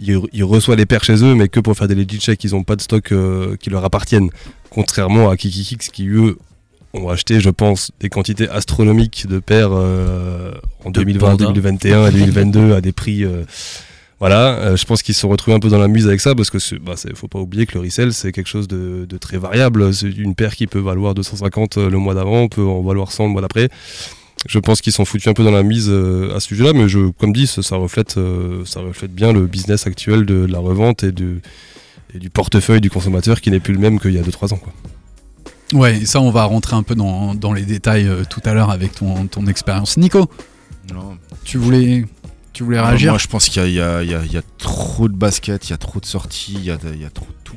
ils, 0.01 0.19
ils 0.33 0.45
reçoivent 0.45 0.79
les 0.79 0.87
paires 0.87 1.05
chez 1.05 1.23
eux, 1.25 1.35
mais 1.35 1.49
que 1.49 1.61
pour 1.61 1.77
faire 1.77 1.89
des 1.89 1.95
legit 1.95 2.19
checks. 2.19 2.43
Ils 2.45 2.55
ont 2.55 2.65
pas 2.65 2.77
de 2.77 2.83
stock 2.83 3.13
euh, 3.13 3.57
qui 3.57 3.71
leur 3.71 3.85
appartiennent. 3.85 4.31
Contrairement 4.71 5.31
à 5.31 5.37
KikiKix, 5.37 5.91
qui 5.93 6.09
eux 6.09 6.37
ont 6.93 7.09
acheté, 7.09 7.41
je 7.41 7.51
pense, 7.51 7.93
des 8.01 8.09
quantités 8.09 8.49
astronomiques 8.49 9.27
de 9.29 9.39
paires 9.39 9.71
euh, 9.73 10.53
en 10.85 10.91
De 10.91 11.01
2020, 11.05 11.21
pandas. 11.21 11.47
2021 11.53 12.07
et 12.09 12.11
2022 12.13 12.75
à 12.75 12.81
des 12.81 12.93
prix. 12.93 13.25
euh, 13.25 13.45
voilà, 14.21 14.55
euh, 14.59 14.77
je 14.77 14.85
pense 14.87 15.03
qu'ils 15.03 15.15
se 15.15 15.21
sont 15.21 15.29
retrouvés 15.29 15.57
un 15.57 15.61
peu 15.61 15.69
dans 15.69 15.79
la 15.79 15.89
muse 15.89 16.07
avec 16.07 16.21
ça 16.21 16.35
parce 16.35 16.49
que 16.51 16.59
c'est- 16.59 16.79
bah, 16.79 16.95
c'est- 16.97 17.15
faut 17.17 17.29
pas 17.29 17.39
oublier 17.39 17.67
que 17.67 17.75
le 17.75 17.81
resell 17.85 18.13
c'est 18.13 18.33
quelque 18.33 18.47
chose 18.49 18.67
de, 18.69 19.05
de 19.09 19.19
très 19.19 19.37
variable. 19.39 19.93
C'est 19.93 20.09
une 20.09 20.35
paire 20.35 20.55
qui 20.57 20.67
peut 20.67 20.79
valoir 20.79 21.15
250 21.15 21.77
le 21.77 21.99
mois 21.99 22.15
d'avant, 22.15 22.49
peut 22.49 22.65
en 22.65 22.81
valoir 22.83 23.13
100 23.13 23.25
le 23.27 23.31
mois 23.33 23.43
d'après. 23.43 23.69
Je 24.49 24.59
pense 24.59 24.81
qu'ils 24.81 24.93
sont 24.93 25.05
foutus 25.05 25.27
un 25.29 25.33
peu 25.35 25.43
dans 25.45 25.51
la 25.51 25.63
mise 25.63 25.89
euh, 25.91 26.35
à 26.35 26.41
ce 26.41 26.49
sujet-là, 26.49 26.73
mais 26.73 26.89
je, 26.89 27.11
comme 27.19 27.33
dit, 27.33 27.47
ça, 27.47 27.63
ça 27.63 27.77
reflète, 27.77 28.17
euh, 28.17 28.65
ça 28.65 28.81
reflète 28.81 29.13
bien 29.13 29.33
le 29.33 29.47
business 29.47 29.87
actuel 29.87 30.25
de 30.25 30.45
la 30.47 30.59
revente 30.61 31.03
et, 31.05 31.11
de, 31.11 31.41
et 32.15 32.19
du 32.19 32.31
portefeuille 32.31 32.81
du 32.81 32.89
consommateur 32.91 33.41
qui 33.41 33.51
n'est 33.51 33.61
plus 33.61 33.73
le 33.75 33.81
même 33.81 33.99
qu'il 33.99 34.13
y 34.13 34.19
a 34.19 34.23
2-3 34.23 34.53
ans. 34.55 34.59
Quoi. 34.59 34.73
Ouais, 35.75 35.99
et 35.99 36.07
ça, 36.07 36.21
on 36.21 36.31
va 36.31 36.45
rentrer 36.45 36.77
un 36.77 36.85
peu 36.85 36.95
dans, 36.95 37.35
dans 37.35 37.53
les 37.53 37.63
détails 37.65 38.07
euh, 38.07 38.23
tout 38.29 38.41
à 38.45 38.55
l'heure 38.55 38.71
avec 38.71 38.93
ton, 38.95 39.27
ton 39.27 39.47
expérience. 39.49 39.97
Nico, 39.97 40.31
Non. 40.95 41.17
tu 41.45 41.59
voulais, 41.59 42.05
tu 42.57 42.65
voulais 42.65 42.81
réagir 42.81 43.11
Moi, 43.13 43.19
je 43.19 43.27
pense 43.27 43.49
qu'il 43.51 43.71
y, 43.71 43.81
a- 43.81 44.03
y 44.03 44.09
y 44.11 44.41
trop 44.57 45.09
de 45.09 45.15
baskets, 45.15 45.69
il 45.69 45.71
y 45.71 45.75
a 45.75 45.77
trop 45.77 46.01
de 46.01 46.07
sorties, 46.07 46.55
il 46.57 46.65
y 46.65 46.71
a, 46.71 46.77
de- 46.79 46.95
il 46.95 47.03
y 47.03 47.05
a 47.05 47.11
trop 47.11 47.27
de 47.27 47.37
tout. 47.45 47.57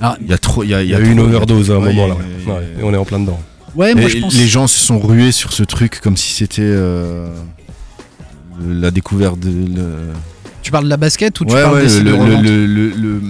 Ah, 0.00 0.16
Il 0.20 0.28
y 0.28 0.32
a 0.32 0.38
trop. 0.38 0.62
Il 0.62 0.70
y 0.70 0.74
a, 0.74 0.82
Il 0.82 0.88
y 0.88 0.94
a 0.94 1.00
eu 1.00 1.10
une 1.10 1.18
overdose 1.18 1.70
à 1.72 1.74
un 1.74 1.78
ouais, 1.78 1.92
moment 1.92 2.06
là, 2.08 2.14
ouais. 2.14 2.52
Ouais, 2.52 2.68
et 2.78 2.82
on 2.84 2.92
est 2.94 2.96
en 2.96 3.04
plein 3.04 3.18
dedans. 3.18 3.40
Ouais, 3.74 3.92
moi 3.94 4.04
Et 4.04 4.08
je 4.08 4.18
pense. 4.20 4.34
Les 4.34 4.46
gens 4.46 4.68
se 4.68 4.78
sont 4.78 5.00
rués 5.00 5.32
sur 5.32 5.52
ce 5.52 5.64
truc 5.64 6.00
comme 6.00 6.16
si 6.16 6.32
c'était 6.32 6.62
euh, 6.62 7.28
la 8.64 8.90
découverte 8.92 9.40
de. 9.40 9.48
le- 9.50 10.12
Tu 10.62 10.70
parles 10.70 10.84
de 10.84 10.90
la 10.90 10.96
basket 10.96 11.40
ou 11.40 11.44
tu 11.44 11.52
Ouais, 11.54 11.62
parles 11.62 11.82
de 11.86 11.98
le- 12.00 12.12
le- 12.42 12.66
le- 12.66 12.88
le- 12.96 13.22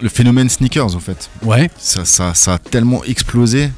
le 0.00 0.08
phénomène 0.08 0.48
sneakers 0.48 0.94
en 0.96 1.00
fait. 1.00 1.30
Ouais. 1.42 1.70
Ça, 1.78 2.04
ça, 2.04 2.34
ça 2.34 2.54
a 2.54 2.58
tellement 2.58 3.04
explosé. 3.04 3.70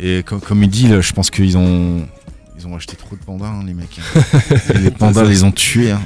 Et 0.00 0.22
comme, 0.24 0.40
comme 0.40 0.62
il 0.62 0.68
dit, 0.70 0.88
là, 0.88 1.00
je 1.00 1.12
pense 1.12 1.30
qu'ils 1.30 1.56
ont. 1.58 2.06
Ils 2.58 2.66
ont 2.66 2.74
acheté 2.76 2.96
trop 2.96 3.14
de 3.14 3.20
pandas, 3.20 3.46
hein, 3.46 3.62
les 3.64 3.74
mecs. 3.74 4.00
Et 4.74 4.78
les 4.78 4.90
pandas 4.90 5.22
les 5.24 5.44
ont 5.44 5.52
tués. 5.52 5.92
hein. 5.92 6.00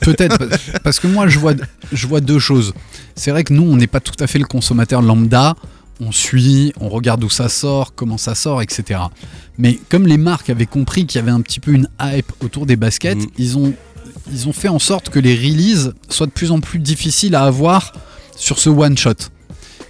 Peut-être, 0.00 0.38
parce- 0.82 1.00
que 1.00 1.06
moi 1.06 1.28
je 1.28 1.38
vois, 1.38 1.52
je 1.92 2.06
vois 2.06 2.20
deux 2.20 2.38
choses. 2.38 2.72
C'est 3.14 3.30
vrai 3.30 3.44
que 3.44 3.52
nous, 3.52 3.62
on 3.62 3.76
n'est 3.76 3.86
pas 3.86 4.00
tout 4.00 4.14
à 4.20 4.26
fait 4.26 4.38
le 4.38 4.46
consommateur 4.46 5.02
lambda. 5.02 5.54
On 6.00 6.12
suit, 6.12 6.72
on 6.80 6.88
regarde 6.88 7.22
où 7.24 7.28
ça 7.28 7.48
sort, 7.48 7.94
comment 7.94 8.16
ça 8.18 8.34
sort, 8.34 8.62
etc. 8.62 9.00
Mais 9.58 9.78
comme 9.90 10.06
les 10.06 10.16
marques 10.16 10.48
avaient 10.48 10.64
compris 10.66 11.04
qu'il 11.06 11.18
y 11.18 11.22
avait 11.22 11.32
un 11.32 11.40
petit 11.40 11.60
peu 11.60 11.72
une 11.72 11.88
hype 12.00 12.32
autour 12.40 12.64
des 12.66 12.76
baskets, 12.76 13.18
Mhm. 13.18 13.26
ils, 13.36 13.58
ont, 13.58 13.74
ils 14.32 14.48
ont 14.48 14.52
fait 14.52 14.68
en 14.68 14.78
sorte 14.78 15.10
que 15.10 15.18
les 15.18 15.34
releases 15.34 15.92
soient 16.08 16.26
de 16.26 16.32
plus 16.32 16.52
en 16.52 16.60
plus 16.60 16.78
difficiles 16.78 17.34
à 17.34 17.42
avoir 17.42 17.92
sur 18.36 18.58
ce 18.60 18.70
one-shot. 18.70 19.14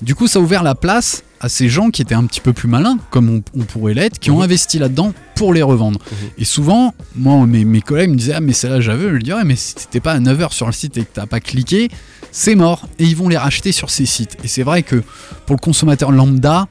Du 0.01 0.15
coup, 0.15 0.27
ça 0.27 0.39
a 0.39 0.43
ouvert 0.43 0.63
la 0.63 0.75
place 0.75 1.23
à 1.41 1.49
ces 1.49 1.69
gens 1.69 1.91
qui 1.91 2.03
étaient 2.03 2.15
un 2.15 2.25
petit 2.27 2.41
peu 2.41 2.53
plus 2.53 2.69
malins, 2.69 2.99
comme 3.11 3.29
on, 3.31 3.43
on 3.61 3.65
pourrait 3.65 3.95
l'être, 3.95 4.19
qui 4.19 4.31
ont 4.31 4.39
Mhm. 4.39 4.43
investi 4.43 4.79
là-dedans 4.79 5.13
pour 5.37 5.55
les 5.55 5.63
revendre. 5.63 6.01
Et 6.37 6.45
souvent, 6.45 6.95
moi, 7.15 7.47
mes, 7.47 7.65
mes 7.65 7.81
collègues 7.81 8.11
me 8.11 8.17
disaient 8.17 8.35
Ah, 8.35 8.41
mais 8.41 8.53
celle-là, 8.53 8.81
j'avais. 8.81 9.05
Je 9.05 9.13
leur 9.13 9.23
dis 9.23 9.33
Ouais, 9.33 9.45
mais 9.45 9.57
si 9.57 9.75
t'étais 9.77 10.01
pas 10.01 10.13
à 10.13 10.19
9h 10.21 10.53
sur 10.53 10.67
le 10.67 10.73
site 10.73 10.97
et 10.99 11.03
que 11.03 11.11
t'as 11.13 11.27
pas 11.27 11.41
cliqué, 11.41 11.91
c'est 12.33 12.55
mort. 12.57 12.89
Et 12.99 13.05
ils 13.05 13.15
vont 13.17 13.29
les 13.29 13.37
racheter 13.37 13.71
sur 13.73 13.91
ces 13.91 14.05
sites. 14.07 14.37
Et 14.43 14.49
c'est 14.49 14.65
vrai 14.65 14.83
que 14.83 15.03
pour 15.47 15.55
le 15.57 15.61
consommateur 15.61 16.11
lambda, 16.11 16.67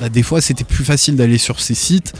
bah, 0.00 0.08
des 0.10 0.22
fois, 0.22 0.40
c'était 0.40 0.64
plus 0.64 0.84
facile 0.84 1.16
d'aller 1.16 1.38
sur 1.38 1.60
ces 1.60 1.74
sites. 1.74 2.12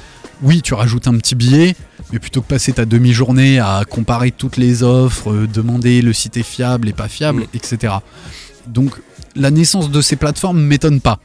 Oui, 0.42 0.62
tu 0.62 0.72
rajoutes 0.72 1.06
un 1.06 1.18
petit 1.18 1.34
billet, 1.34 1.76
mais 2.12 2.18
plutôt 2.18 2.40
que 2.40 2.46
passer 2.46 2.72
ta 2.72 2.86
demi-journée 2.86 3.58
à 3.58 3.82
comparer 3.88 4.30
toutes 4.30 4.56
les 4.56 4.82
offres, 4.82 5.30
euh, 5.30 5.46
demander 5.46 6.00
le 6.00 6.14
site 6.14 6.38
est 6.38 6.42
fiable 6.42 6.88
et 6.88 6.94
pas 6.94 7.08
fiable, 7.08 7.42
Mm. 7.42 7.46
etc. 7.56 7.92
Donc, 8.66 8.92
la 9.36 9.50
naissance 9.50 9.90
de 9.90 10.00
ces 10.00 10.16
plateformes 10.16 10.60
m'étonne 10.62 11.00
pas. 11.02 11.20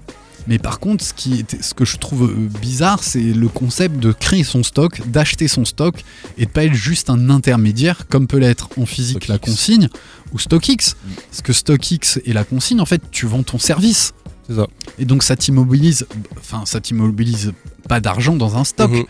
Mais 0.47 0.59
par 0.59 0.79
contre, 0.79 1.03
ce, 1.03 1.13
qui 1.13 1.39
était, 1.39 1.61
ce 1.61 1.73
que 1.73 1.85
je 1.85 1.97
trouve 1.97 2.25
euh, 2.29 2.49
bizarre, 2.61 3.03
c'est 3.03 3.19
le 3.33 3.47
concept 3.47 3.97
de 3.99 4.11
créer 4.11 4.43
son 4.43 4.61
stock, 4.63 5.01
d'acheter 5.07 5.47
son 5.47 5.65
stock 5.65 6.03
et 6.37 6.45
de 6.45 6.51
pas 6.51 6.65
être 6.65 6.73
juste 6.73 7.09
un 7.09 7.29
intermédiaire 7.29 8.07
comme 8.07 8.27
peut 8.27 8.37
l'être 8.37 8.69
en 8.77 8.85
physique 8.85 9.27
la 9.27 9.37
consigne 9.39 9.89
ou 10.33 10.39
StockX. 10.39 10.95
Parce 11.31 11.41
que 11.43 11.53
StockX 11.53 12.19
et 12.25 12.33
la 12.33 12.43
consigne, 12.43 12.79
en 12.81 12.85
fait, 12.85 13.01
tu 13.11 13.25
vends 13.25 13.43
ton 13.43 13.57
service. 13.57 14.13
C'est 14.47 14.55
ça. 14.55 14.67
Et 14.99 15.05
donc 15.05 15.23
ça 15.23 15.35
t'immobilise, 15.35 16.05
enfin 16.37 16.63
ça 16.65 16.79
t'immobilise 16.79 17.53
pas 17.89 17.99
d'argent 17.99 18.35
dans 18.35 18.57
un 18.57 18.63
stock, 18.63 18.91
Mhm. 18.91 19.05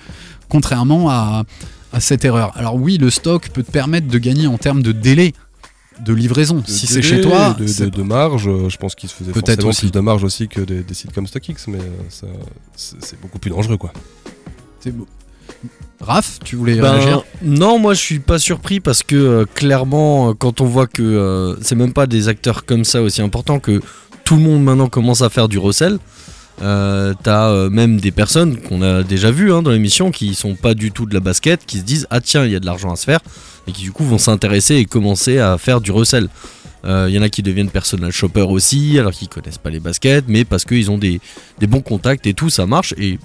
contrairement 0.48 1.10
à, 1.10 1.43
à 1.91 2.00
cette 2.00 2.24
erreur. 2.24 2.52
Alors 2.56 2.76
oui, 2.76 2.98
le 2.98 3.10
stock 3.10 3.50
peut 3.50 3.63
te 3.63 3.71
permettre 3.71 4.08
de 4.08 4.17
gagner 4.17 4.48
en 4.48 4.58
termes 4.58 4.82
de 4.82 4.93
délai 4.93 5.34
de 6.03 6.13
livraison. 6.13 6.55
De 6.55 6.67
si 6.69 6.88
c'est 6.88 7.01
chez 7.01 7.21
toi, 7.21 7.55
de, 7.58 7.65
de, 7.65 7.89
de 7.89 8.01
marge, 8.03 8.47
euh, 8.47 8.69
je 8.69 8.77
pense 8.77 8.95
qu'ils 8.95 9.10
se 9.10 9.15
faisaient 9.15 9.31
Peut-être 9.31 9.47
forcément 9.62 9.69
aussi. 9.69 9.81
plus 9.81 9.91
de 9.91 9.99
marge 9.99 10.23
aussi 10.23 10.47
que 10.47 10.62
des, 10.62 10.81
des 10.84 10.93
sites 10.93 11.13
comme 11.13 11.25
StockX, 11.27 11.67
mais 11.67 11.77
euh, 11.79 11.81
ça- 12.10 12.27
c'est 12.75 13.03
c'est 13.03 13.21
beaucoup 13.21 13.39
plus 13.39 13.51
dangereux 13.51 13.77
quoi. 13.77 13.91
c'est 14.79 14.91
beau. 14.91 15.08
Raph, 16.01 16.39
tu 16.43 16.55
voulais 16.58 16.75
Ben, 16.75 16.91
réagir? 16.93 17.23
non, 17.41 17.79
moi 17.79 17.93
je 17.93 18.01
suis 18.01 18.19
pas 18.19 18.38
surpris 18.39 18.79
parce 18.79 19.01
que 19.03 19.15
euh, 19.15 19.45
clairement, 19.53 20.34
quand 20.34 20.60
on 20.62 20.65
voit 20.65 20.88
que 20.88 21.01
euh, 21.01 21.55
c'est 21.62 21.75
même 21.75 21.93
pas 21.93 22.05
des 22.08 22.27
acteurs 22.27 22.65
comme 22.65 22.84
ça 22.84 23.01
aussi 23.01 23.21
importants 23.21 23.60
que 23.60 23.79
tout 24.25 24.36
le 24.36 24.41
monde 24.41 24.63
maintenant 24.63 24.89
commence 24.89 25.21
à 25.21 25.29
faire 25.29 25.47
du 25.47 25.58
recel, 25.58 25.97
Euh, 26.61 27.13
T'as 27.21 27.49
euh, 27.49 27.69
même 27.69 27.99
des 27.99 28.11
personnes 28.11 28.57
qu'on 28.57 28.81
a 28.81 29.03
déjà 29.03 29.29
vues 29.31 29.51
hein, 29.51 29.61
dans 29.61 29.71
l'émission 29.71 30.11
qui 30.11 30.35
sont 30.35 30.55
pas 30.55 30.73
du 30.73 30.91
tout 30.91 31.05
de 31.05 31.13
la 31.13 31.19
basket, 31.19 31.65
qui 31.65 31.79
se 31.79 31.83
disent 31.83 32.07
ah 32.09 32.21
tiens 32.21 32.45
il 32.45 32.51
y 32.51 32.55
a 32.55 32.59
de 32.59 32.65
l'argent 32.65 32.91
à 32.91 32.95
se 32.95 33.03
faire 33.03 33.19
et 33.67 33.71
qui 33.71 33.81
du 33.81 33.91
coup 33.91 34.05
vont 34.05 34.17
s'intéresser 34.17 34.75
et 34.75 34.85
commencer 34.85 35.37
à 35.39 35.57
faire 35.57 35.81
du 35.81 35.91
recel. 35.91 36.29
Il 36.87 37.09
y 37.09 37.17
en 37.17 37.23
a 37.23 37.29
qui 37.29 37.41
deviennent 37.41 37.71
personal 37.71 38.11
shopper 38.11 38.41
aussi, 38.47 38.99
alors 38.99 39.11
qu'ils 39.11 39.27
connaissent 39.27 39.57
pas 39.57 39.71
les 39.71 39.79
baskets, 39.79 40.25
mais 40.27 40.45
parce 40.45 40.65
qu'ils 40.65 40.91
ont 40.91 40.99
des, 40.99 41.19
bons 41.61 41.81
contacts 41.81 42.27
et 42.27 42.35
tout, 42.35 42.51
ça 42.51 42.67
marche 42.67 42.93
et 42.99 43.17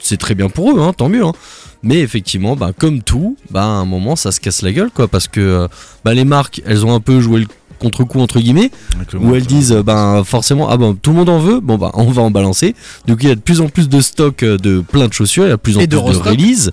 c'est 0.00 0.16
très 0.16 0.34
bien 0.34 0.48
pour 0.48 0.70
eux, 0.70 0.80
hein, 0.80 0.94
tant 0.94 1.10
mieux. 1.10 1.22
hein. 1.22 1.34
Mais 1.82 1.98
effectivement, 1.98 2.54
bah, 2.54 2.70
comme 2.76 3.02
tout, 3.02 3.36
bah, 3.50 3.62
à 3.62 3.66
un 3.66 3.84
moment 3.84 4.14
ça 4.14 4.30
se 4.30 4.40
casse 4.40 4.62
la 4.62 4.72
gueule 4.72 4.90
quoi, 4.90 5.08
parce 5.08 5.26
que 5.28 5.40
euh, 5.40 5.68
bah, 6.04 6.14
les 6.14 6.24
marques 6.24 6.62
elles 6.64 6.86
ont 6.86 6.94
un 6.94 7.00
peu 7.00 7.20
joué 7.20 7.40
le 7.40 7.46
contre-coup 7.82 8.20
entre 8.20 8.40
guillemets, 8.40 8.70
où 9.20 9.34
elles 9.34 9.46
disent 9.46 9.72
ben 9.84 10.22
forcément 10.24 10.68
ah 10.70 10.76
ben 10.76 10.96
tout 11.00 11.10
le 11.10 11.16
monde 11.16 11.28
en 11.28 11.38
veut 11.38 11.60
bon 11.60 11.76
bah 11.76 11.90
on 11.94 12.10
va 12.10 12.22
en 12.22 12.30
balancer. 12.30 12.74
Donc 13.06 13.18
il 13.22 13.28
y 13.28 13.32
a 13.32 13.34
de 13.34 13.40
plus 13.40 13.60
en 13.60 13.68
plus 13.68 13.88
de 13.88 14.00
stock 14.00 14.42
euh, 14.42 14.56
de 14.56 14.80
plein 14.80 15.08
de 15.08 15.12
chaussures 15.12 15.44
il 15.44 15.48
y 15.48 15.52
a 15.52 15.56
de 15.56 15.60
plus 15.60 15.76
en 15.76 15.80
Et 15.80 15.86
plus 15.86 15.96
de 15.98 16.02
de, 16.02 16.18
release 16.28 16.70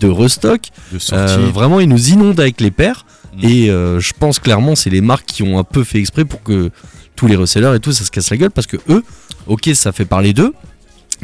de 0.00 0.08
restock. 0.08 0.62
De 0.92 0.98
Euh, 1.12 1.50
vraiment 1.52 1.80
ils 1.80 1.88
nous 1.88 2.08
inondent 2.10 2.40
avec 2.40 2.60
les 2.60 2.70
paires. 2.70 3.04
Mm. 3.36 3.46
et 3.46 3.70
euh, 3.70 3.98
je 4.00 4.12
pense 4.18 4.38
clairement 4.38 4.74
c'est 4.76 4.90
les 4.90 5.00
marques 5.00 5.26
qui 5.26 5.42
ont 5.42 5.58
un 5.58 5.64
peu 5.64 5.84
fait 5.84 5.98
exprès 5.98 6.24
pour 6.24 6.42
que 6.42 6.70
tous 7.16 7.26
les 7.26 7.36
resellers 7.36 7.74
et 7.76 7.80
tout 7.80 7.92
ça 7.92 8.04
se 8.04 8.10
casse 8.10 8.30
la 8.30 8.36
gueule 8.36 8.50
parce 8.50 8.66
que 8.66 8.76
eux 8.90 9.02
ok 9.46 9.70
ça 9.74 9.90
fait 9.92 10.04
parler 10.04 10.32
d'eux 10.34 10.52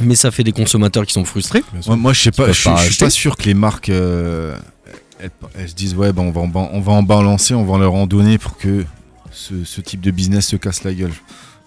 mais 0.00 0.14
ça 0.14 0.30
fait 0.30 0.44
des 0.44 0.52
consommateurs 0.52 1.04
qui 1.04 1.12
sont 1.12 1.24
frustrés. 1.24 1.62
Moi, 1.86 1.96
moi, 1.96 2.12
je 2.12 2.20
sais 2.22 2.30
pas, 2.30 2.46
je, 2.52 2.52
suis- 2.52 2.70
pas 2.70 2.76
je 2.76 2.92
suis 2.92 3.04
pas 3.04 3.10
sûr 3.10 3.36
que 3.36 3.42
les 3.46 3.54
marques 3.54 3.88
euh, 3.88 4.54
elles, 5.18 5.30
elles 5.58 5.68
se 5.68 5.74
disent 5.74 5.94
ouais 5.96 6.12
ben 6.12 6.22
on 6.22 6.30
va 6.30 6.40
en, 6.60 6.70
on 6.72 6.80
va 6.80 6.92
en 6.92 7.02
balancer, 7.02 7.52
on 7.54 7.64
va 7.64 7.78
leur 7.78 7.94
en 7.94 8.06
donner 8.06 8.38
pour 8.38 8.56
que 8.56 8.84
ce, 9.38 9.64
ce 9.64 9.80
type 9.80 10.00
de 10.00 10.10
business 10.10 10.46
se 10.48 10.56
casse 10.56 10.84
la 10.84 10.92
gueule. 10.94 11.12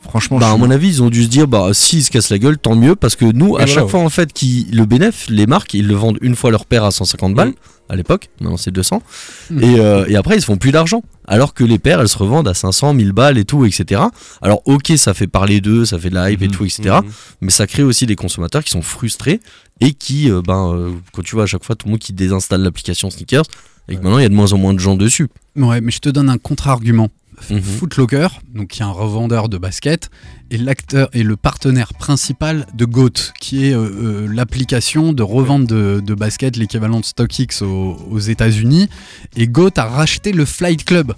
Franchement, 0.03 0.39
Bah, 0.39 0.47
je 0.49 0.53
à 0.55 0.57
mon 0.57 0.71
avis, 0.71 0.87
ils 0.87 1.03
ont 1.03 1.11
dû 1.11 1.23
se 1.23 1.27
dire, 1.27 1.47
bah, 1.47 1.69
s'ils 1.73 2.03
se 2.03 2.09
cassent 2.09 2.31
la 2.31 2.39
gueule, 2.39 2.57
tant 2.57 2.75
mieux, 2.75 2.95
parce 2.95 3.15
que 3.15 3.25
nous, 3.25 3.57
à 3.57 3.63
Et 3.63 3.67
chaque 3.67 3.87
fois, 3.87 3.99
en 3.99 4.09
fait, 4.09 4.33
qui 4.33 4.67
le 4.73 4.85
bénéf, 4.85 5.27
les 5.29 5.45
marques, 5.45 5.75
ils 5.75 5.85
le 5.87 5.93
vendent 5.93 6.17
une 6.21 6.35
fois 6.35 6.49
leur 6.49 6.65
paire 6.65 6.83
à 6.83 6.89
150 6.91 7.35
balles, 7.35 7.53
à 7.87 7.95
l'époque, 7.95 8.29
maintenant 8.39 8.57
c'est 8.57 8.71
200, 8.71 9.03
Mm. 9.51 9.63
et, 9.63 9.79
euh, 9.79 10.05
et 10.07 10.15
après, 10.15 10.37
ils 10.37 10.41
se 10.41 10.47
font 10.47 10.57
plus 10.57 10.71
d'argent. 10.71 11.03
Alors 11.27 11.53
que 11.53 11.63
les 11.63 11.77
paires, 11.77 12.01
elles 12.01 12.09
se 12.09 12.17
revendent 12.17 12.47
à 12.47 12.55
500, 12.55 12.95
1000 12.95 13.11
balles 13.11 13.37
et 13.37 13.45
tout, 13.45 13.63
etc. 13.63 14.01
Alors, 14.41 14.61
ok, 14.65 14.91
ça 14.97 15.13
fait 15.13 15.27
parler 15.27 15.61
d'eux, 15.61 15.85
ça 15.85 15.99
fait 15.99 16.09
de 16.09 16.15
la 16.15 16.31
hype 16.31 16.41
et 16.41 16.47
Mhm. 16.47 16.51
tout, 16.51 16.65
etc. 16.65 16.81
Mhm. 17.03 17.11
Mais 17.41 17.51
ça 17.51 17.67
crée 17.67 17.83
aussi 17.83 18.07
des 18.07 18.15
consommateurs 18.15 18.63
qui 18.63 18.71
sont 18.71 18.81
frustrés 18.81 19.39
et 19.81 19.93
qui, 19.93 20.31
euh, 20.31 20.41
ben, 20.41 20.73
euh, 20.73 20.89
quand 21.13 21.21
tu 21.21 21.35
vois 21.35 21.43
à 21.43 21.47
chaque 21.47 21.63
fois 21.63 21.75
tout 21.75 21.85
le 21.85 21.91
monde 21.91 21.99
qui 21.99 22.13
désinstalle 22.13 22.61
l'application 22.63 23.11
Sneakers, 23.11 23.45
et 23.87 23.95
que 23.97 24.01
maintenant, 24.01 24.17
il 24.17 24.23
y 24.23 24.25
a 24.25 24.29
de 24.29 24.33
moins 24.33 24.51
en 24.53 24.57
moins 24.57 24.73
de 24.73 24.79
gens 24.79 24.95
dessus. 24.95 25.27
Ouais, 25.55 25.79
mais 25.81 25.91
je 25.91 25.99
te 25.99 26.09
donne 26.09 26.29
un 26.29 26.37
contre-argument. 26.39 27.09
Mhm. 27.49 27.61
Footlocker, 27.61 28.27
donc 28.53 28.67
qui 28.69 28.81
est 28.81 28.85
un 28.85 28.91
revendeur 28.91 29.49
de 29.49 29.57
basket, 29.57 30.09
est 30.51 30.57
l'acteur 30.57 31.09
et 31.13 31.23
le 31.23 31.35
partenaire 31.37 31.93
principal 31.93 32.65
de 32.73 32.85
GOAT, 32.85 33.33
qui 33.39 33.65
est 33.67 33.73
euh, 33.73 33.79
euh, 33.79 34.27
l'application 34.31 35.13
de 35.13 35.23
revente 35.23 35.65
de, 35.65 36.01
de 36.05 36.13
basket, 36.13 36.55
l'équivalent 36.57 36.99
de 36.99 37.05
StockX 37.05 37.61
aux, 37.63 37.97
aux 38.09 38.19
États-Unis. 38.19 38.89
Et 39.35 39.47
GOAT 39.47 39.71
a 39.77 39.85
racheté 39.85 40.31
le 40.33 40.45
Flight 40.45 40.83
Club 40.85 41.13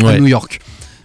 à 0.00 0.04
Ouais. 0.04 0.20
New 0.20 0.26
York. 0.26 0.60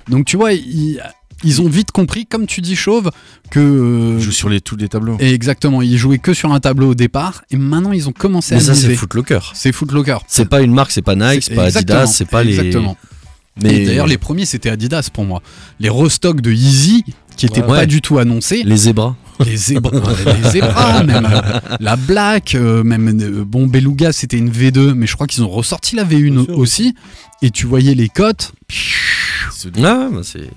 Donc 0.09 0.25
tu 0.25 0.37
vois, 0.37 0.53
ils, 0.53 1.01
ils 1.43 1.61
ont 1.61 1.67
vite 1.67 1.91
compris, 1.91 2.25
comme 2.25 2.45
tu 2.45 2.61
dis, 2.61 2.75
Chauve, 2.75 3.11
que. 3.49 3.59
euh, 3.59 4.19
joue 4.19 4.31
sur 4.31 4.47
les, 4.49 4.61
tous 4.61 4.75
les 4.77 4.87
tableaux. 4.87 5.17
et 5.19 5.33
exactement, 5.33 5.81
ils 5.81 5.97
jouaient 5.97 6.17
que 6.19 6.33
sur 6.33 6.53
un 6.53 6.59
tableau 6.59 6.91
au 6.91 6.95
départ, 6.95 7.43
et 7.51 7.57
maintenant 7.57 7.91
ils 7.91 8.07
ont 8.07 8.13
commencé 8.13 8.55
Mais 8.55 8.61
à 8.61 8.63
ça, 8.65 8.75
c'est. 8.75 8.95
Footlocker. 8.95 9.39
C'est 9.53 9.71
Footlocker. 9.71 10.17
C'est 10.27 10.47
pas 10.47 10.61
une 10.61 10.73
marque, 10.73 10.91
c'est 10.91 11.01
pas 11.01 11.15
Nike, 11.15 11.43
c'est 11.43 11.55
pas 11.55 11.65
Exactement, 11.65 11.99
Adidas, 11.99 12.13
c'est 12.13 12.25
pas 12.29 12.43
les. 12.43 12.55
Mais 13.63 13.81
Et 13.81 13.85
d'ailleurs, 13.85 14.07
les 14.07 14.17
premiers, 14.17 14.45
c'était 14.45 14.69
Adidas 14.69 15.09
pour 15.13 15.23
moi. 15.25 15.41
Les 15.79 15.89
restocks 15.89 16.41
de 16.41 16.51
Yeezy, 16.51 17.03
qui 17.37 17.45
n'étaient 17.45 17.61
Ouais. 17.61 17.67
pas 17.67 17.73
Ouais. 17.79 17.87
du 17.87 18.01
tout 18.01 18.17
annoncés. 18.17 18.63
les 18.63 18.77
zébras. 18.77 19.15
Les 19.45 19.57
zébras, 19.57 19.91
les 20.43 20.49
zébras 20.49 21.03
même. 21.03 21.27
La 21.81 21.95
Black, 21.97 22.55
euh, 22.55 22.83
même. 22.83 23.07
euh, 23.21 23.43
bon, 23.45 23.67
Beluga, 23.67 24.11
c'était 24.13 24.37
une 24.37 24.49
V2, 24.49 24.93
mais 24.93 25.07
je 25.07 25.13
crois 25.15 25.27
qu'ils 25.27 25.43
ont 25.43 25.49
ressorti 25.49 25.95
la 25.95 26.03
V1 26.05 26.31
Bien 26.31 26.43
sûr, 26.45 26.57
aussi. 26.57 26.95
Et 27.41 27.49
tu 27.51 27.65
voyais 27.65 27.95
les 27.95 28.07
cotes 28.09 28.53
Ah, 29.83 30.09
bah 30.11 30.21
c'est. 30.23 30.49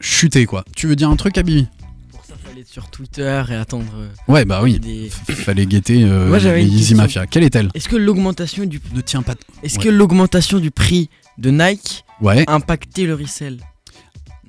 chuter, 0.00 0.46
quoi. 0.46 0.64
Tu 0.76 0.86
veux 0.86 0.96
dire 0.96 1.08
un 1.10 1.16
truc, 1.16 1.38
Abibi 1.38 1.66
Pour 2.10 2.24
ça, 2.24 2.34
fallait 2.44 2.62
être 2.62 2.68
sur 2.68 2.88
Twitter 2.90 3.42
et 3.50 3.54
attendre. 3.54 3.86
euh, 3.96 4.08
Ouais, 4.32 4.44
bah 4.44 4.60
oui. 4.62 4.78
des- 4.80 5.10
Fallait 5.34 5.66
guetter 5.66 6.04
euh, 6.04 6.28
Moi, 6.28 6.38
les 6.38 6.68
question. 6.68 6.96
Mafia. 6.96 7.26
Quelle 7.26 7.44
est-elle? 7.44 7.68
Est-ce 7.74 7.88
que 7.88 7.96
l'augmentation 7.96 8.64
du, 8.64 8.80
Ne 8.94 9.00
tiens 9.00 9.22
pas. 9.22 9.34
est-ce 9.62 9.78
Ouais. 9.78 9.84
que 9.84 9.88
l'augmentation 9.88 10.58
du 10.58 10.70
prix 10.70 11.08
de 11.42 11.50
Nike 11.50 12.04
Ouais. 12.20 12.44
a 12.46 12.54
impacté 12.54 13.04
le 13.04 13.14
resell 13.14 13.58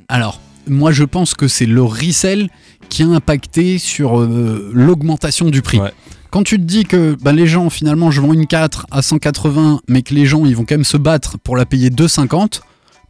Alors, 0.07 0.39
moi, 0.67 0.91
je 0.91 1.03
pense 1.03 1.33
que 1.33 1.47
c'est 1.47 1.65
le 1.65 1.81
resell 1.83 2.49
qui 2.89 3.01
a 3.03 3.07
impacté 3.07 3.79
sur 3.79 4.19
euh, 4.21 4.69
l'augmentation 4.73 5.49
du 5.49 5.61
prix. 5.63 5.79
Ouais. 5.79 5.91
Quand 6.29 6.43
tu 6.43 6.57
te 6.57 6.63
dis 6.63 6.83
que 6.85 7.17
bah, 7.21 7.31
les 7.31 7.47
gens, 7.47 7.69
finalement, 7.71 8.11
je 8.11 8.21
vends 8.21 8.31
une 8.33 8.45
4 8.47 8.85
à 8.91 9.01
180, 9.01 9.81
mais 9.87 10.03
que 10.03 10.13
les 10.13 10.25
gens, 10.27 10.45
ils 10.45 10.55
vont 10.55 10.65
quand 10.65 10.75
même 10.75 10.83
se 10.83 10.97
battre 10.97 11.37
pour 11.39 11.57
la 11.57 11.65
payer 11.65 11.89
2,50, 11.89 12.61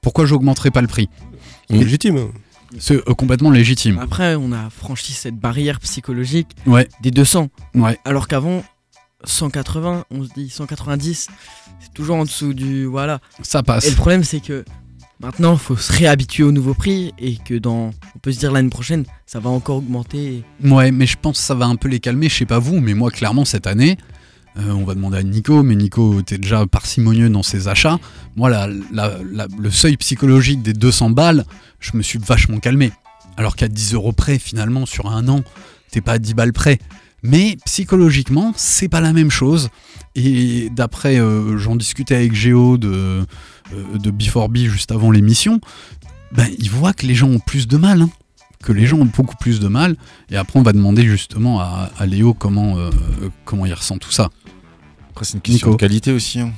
pourquoi 0.01 0.25
j'augmenterai 0.25 0.71
pas 0.71 0.81
le 0.81 0.87
prix? 0.87 1.09
Légitime. 1.69 2.29
C'est 2.79 2.95
euh, 3.07 3.13
complètement 3.13 3.51
légitime. 3.51 3.99
Après, 3.99 4.35
on 4.35 4.51
a 4.51 4.69
franchi 4.69 5.11
cette 5.13 5.35
barrière 5.37 5.79
psychologique 5.81 6.47
Ouais, 6.65 6.87
des 7.01 7.11
200. 7.11 7.49
ouais. 7.75 7.97
Alors 8.05 8.27
qu'avant, 8.27 8.63
180, 9.23 10.05
on 10.11 10.23
se 10.23 10.29
dit 10.35 10.49
190, 10.49 11.27
c'est 11.79 11.93
toujours 11.93 12.17
en 12.17 12.23
dessous 12.23 12.53
du. 12.53 12.85
Voilà. 12.85 13.19
Ça 13.41 13.63
passe. 13.63 13.85
Et 13.87 13.89
le 13.89 13.95
problème, 13.95 14.23
c'est 14.23 14.39
que 14.39 14.63
maintenant, 15.19 15.53
il 15.53 15.59
faut 15.59 15.75
se 15.77 15.91
réhabituer 15.93 16.43
au 16.43 16.51
nouveau 16.51 16.73
prix 16.73 17.13
et 17.19 17.37
que 17.37 17.55
dans. 17.55 17.91
On 18.15 18.19
peut 18.21 18.31
se 18.31 18.39
dire 18.39 18.51
l'année 18.51 18.69
prochaine, 18.69 19.05
ça 19.25 19.39
va 19.39 19.49
encore 19.49 19.77
augmenter. 19.77 20.43
Ouais, 20.63 20.91
mais 20.91 21.05
je 21.05 21.17
pense 21.21 21.37
que 21.39 21.43
ça 21.45 21.55
va 21.55 21.65
un 21.65 21.75
peu 21.75 21.87
les 21.89 21.99
calmer. 21.99 22.29
Je 22.29 22.35
sais 22.35 22.45
pas 22.45 22.59
vous, 22.59 22.79
mais 22.79 22.93
moi, 22.93 23.11
clairement, 23.11 23.45
cette 23.45 23.67
année, 23.67 23.97
euh, 24.57 24.71
on 24.71 24.83
va 24.83 24.93
demander 24.95 25.17
à 25.17 25.23
Nico, 25.23 25.63
mais 25.63 25.75
Nico, 25.75 26.21
t'es 26.21 26.37
déjà 26.37 26.65
parcimonieux 26.67 27.29
dans 27.29 27.43
ses 27.43 27.67
achats. 27.67 27.99
Moi, 28.35 28.49
la- 28.49 28.67
la- 28.91 29.17
la- 29.31 29.47
le 29.57 29.71
seuil 29.71 29.97
psychologique 29.97 30.61
des 30.61 30.73
200 30.73 31.09
balles, 31.09 31.45
je 31.79 31.91
me 31.97 32.01
suis 32.03 32.19
vachement 32.19 32.59
calmé. 32.59 32.91
Alors 33.37 33.55
qu'à 33.55 33.67
10 33.67 33.93
euros 33.95 34.11
près, 34.11 34.37
finalement, 34.37 34.85
sur 34.85 35.07
un 35.07 35.27
an, 35.27 35.41
t'es 35.91 36.01
pas 36.01 36.13
à 36.13 36.19
10 36.19 36.33
balles 36.35 36.53
près. 36.53 36.77
Mais 37.23 37.57
psychologiquement, 37.65 38.53
c'est 38.55 38.89
pas 38.89 38.99
la 39.01 39.13
même 39.13 39.31
chose. 39.31 39.69
Et 40.15 40.69
d'après, 40.71 41.17
euh, 41.19 41.57
j'en 41.57 41.75
discutais 41.75 42.15
avec 42.15 42.33
Géo 42.35 42.77
de, 42.77 43.25
euh, 43.73 43.97
de 43.97 44.11
B4B 44.11 44.67
juste 44.67 44.91
avant 44.91 45.09
l'émission, 45.09 45.59
ben, 46.33 46.47
il 46.59 46.69
voit 46.69 46.93
que 46.93 47.05
les 47.05 47.15
gens 47.15 47.29
ont 47.29 47.39
plus 47.39 47.67
de 47.67 47.77
mal. 47.77 48.01
hein. 48.01 48.09
Que 48.63 48.71
les 48.71 48.85
gens 48.85 48.97
ont 48.99 49.05
beaucoup 49.13 49.35
plus 49.37 49.59
de 49.59 49.67
mal. 49.67 49.95
Et 50.29 50.35
après, 50.37 50.59
on 50.59 50.63
va 50.63 50.71
demander 50.73 51.03
justement 51.05 51.59
à, 51.59 51.89
à 51.97 52.05
Léo 52.05 52.33
comment, 52.33 52.77
euh, 52.77 52.89
comment 53.45 53.65
il 53.65 53.73
ressent 53.73 53.97
tout 53.97 54.11
ça. 54.11 54.29
Après, 55.11 55.25
c'est 55.25 55.33
une 55.35 55.41
question 55.41 55.67
Nico. 55.67 55.77
de 55.77 55.79
qualité 55.79 56.11
aussi. 56.11 56.39
hein. 56.39 56.51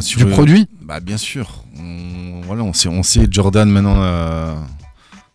Sur 0.00 0.18
Du 0.20 0.24
le- 0.26 0.30
produit? 0.30 0.66
Bah 0.80 1.00
bien 1.00 1.16
sûr. 1.16 1.64
On, 1.78 2.40
voilà, 2.44 2.62
on 2.62 2.72
sait, 2.72 2.88
on 2.88 3.02
sait 3.02 3.26
Jordan 3.30 3.68
maintenant. 3.68 3.96
euh, 3.98 4.54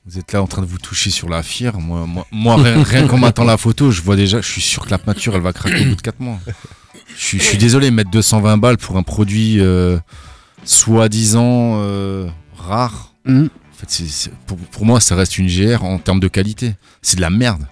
vous 0.08 0.18
êtes 0.20 0.32
là 0.32 0.42
en 0.42 0.48
train 0.48 0.62
de 0.62 0.68
vous 0.68 0.78
toucher 0.78 1.10
sur 1.10 1.28
la 1.28 1.44
fière. 1.44 1.80
Moi, 1.80 2.06
moi, 2.06 2.26
moi, 2.32 2.56
rien, 2.56 2.82
rien 2.82 3.08
qu'en 3.08 3.18
m'attend 3.18 3.44
la 3.44 3.58
photo, 3.58 3.92
je 3.92 4.02
vois 4.02 4.16
déjà. 4.16 4.40
Je 4.40 4.50
suis 4.50 4.62
sûr 4.62 4.86
que 4.86 4.90
la 4.90 4.98
peinture, 4.98 5.36
elle 5.36 5.42
va 5.42 5.52
craquer 5.52 5.82
au 5.82 5.90
bout 5.90 5.96
de 5.96 6.02
4 6.02 6.20
mois. 6.22 6.40
Je 7.18 7.24
suis, 7.24 7.40
je 7.40 7.44
suis 7.44 7.58
désolé, 7.58 7.92
mettre 7.92 8.12
220 8.12 8.58
balles 8.58 8.78
pour 8.78 8.96
un 8.96 9.04
produit 9.04 9.60
euh, 9.60 9.98
soi-disant 10.64 11.80
euh, 11.82 12.30
rare. 12.56 13.14
Hmm. 13.26 13.48
En 13.48 13.86
fait, 13.86 14.32
pour, 14.46 14.58
pour 14.58 14.86
moi, 14.86 15.02
ça 15.02 15.16
reste 15.16 15.38
une 15.38 15.48
GR 15.48 15.84
en 15.84 15.98
termes 16.00 16.22
de 16.22 16.30
qualité. 16.30 16.76
C'est 17.02 17.18
de 17.18 17.22
la 17.22 17.30
merde. 17.30 17.68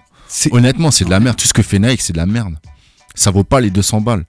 Honnêtement, 0.50 0.90
c'est 0.90 1.06
de 1.06 1.10
la 1.10 1.20
merde. 1.20 1.36
Tout 1.36 1.46
ce 1.46 1.54
que 1.54 1.62
fait 1.62 1.78
Nike, 1.78 2.02
c'est 2.02 2.12
de 2.12 2.18
la 2.18 2.26
merde. 2.26 2.56
Ça 3.14 3.30
vaut 3.30 3.44
pas 3.44 3.60
les 3.60 3.70
200 3.70 4.02
balles. 4.02 4.26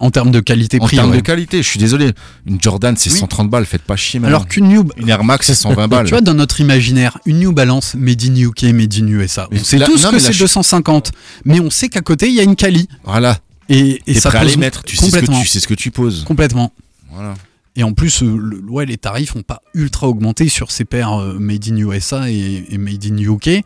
En 0.00 0.10
termes 0.10 0.30
de 0.30 0.40
qualité 0.40 0.78
En 0.80 0.88
termes 0.88 1.10
ouais. 1.10 1.18
de 1.18 1.22
qualité, 1.22 1.62
je 1.62 1.68
suis 1.68 1.78
désolé. 1.78 2.12
Une 2.46 2.60
Jordan, 2.60 2.96
c'est 2.96 3.10
Oui. 3.12 3.18
130 3.18 3.50
balles. 3.50 3.66
Faites 3.66 3.82
pas 3.82 3.96
chier. 3.96 4.18
Alors 4.24 4.48
qu'une 4.48 4.68
New, 4.68 4.88
Une 4.96 5.08
Air 5.10 5.22
Max, 5.24 5.46
c'est 5.48 5.54
120 5.54 5.88
balles. 5.88 6.06
tu 6.06 6.10
vois, 6.10 6.22
dans 6.22 6.32
notre 6.34 6.60
imaginaire, 6.60 7.18
une 7.26 7.38
New 7.40 7.52
Balance 7.52 7.94
made 7.94 8.22
in 8.24 8.34
UK, 8.34 8.62
made 8.72 8.94
in 8.94 9.06
USA. 9.06 9.46
On 9.52 9.58
sait 9.62 9.78
tous 9.80 10.06
que 10.06 10.18
c'est 10.18 10.32
ch- 10.32 10.38
250, 10.38 11.12
mais 11.44 11.60
on 11.60 11.68
sait 11.70 11.88
qu'à 11.90 12.00
côté 12.00 12.28
il 12.28 12.34
y 12.34 12.40
a 12.40 12.44
une 12.44 12.56
Cali 12.56 12.88
Voilà. 13.04 13.38
et, 13.68 14.00
ça 14.14 14.30
prêt 14.30 14.38
à 14.38 14.42
pose 14.42 14.50
les 14.52 14.56
mettre. 14.56 14.82
Tu 14.84 14.96
sais, 14.96 15.10
ce 15.10 15.18
que 15.18 15.26
tu 15.26 15.46
sais 15.46 15.60
ce 15.60 15.68
que 15.68 15.74
tu 15.74 15.90
poses. 15.90 16.24
complètement. 16.24 16.72
Voilà. 17.12 17.34
Et 17.76 17.82
en 17.84 17.92
plus, 17.92 18.22
euh, 18.22 18.36
le- 18.36 18.62
ouais, 18.70 18.86
les 18.86 18.96
tarifs 18.96 19.34
n'ont 19.34 19.42
pas 19.42 19.60
ultra 19.74 20.08
augmenté 20.08 20.48
sur 20.48 20.70
ces 20.70 20.84
paires 20.84 21.12
euh, 21.20 21.38
made 21.38 21.66
in 21.70 21.76
USA 21.76 22.30
et, 22.30 22.64
et 22.70 22.78
made 22.78 23.04
in 23.04 23.16
UK. 23.18 23.62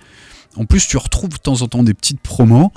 En 0.57 0.67
plus, 0.67 0.87
tu 0.87 0.97
retrouves 0.99 1.31
de 1.31 1.37
temps 1.39 1.63
en 1.63 1.69
temps 1.69 1.83
des 1.83 1.95
petites 1.95 2.21
promos. 2.21 2.71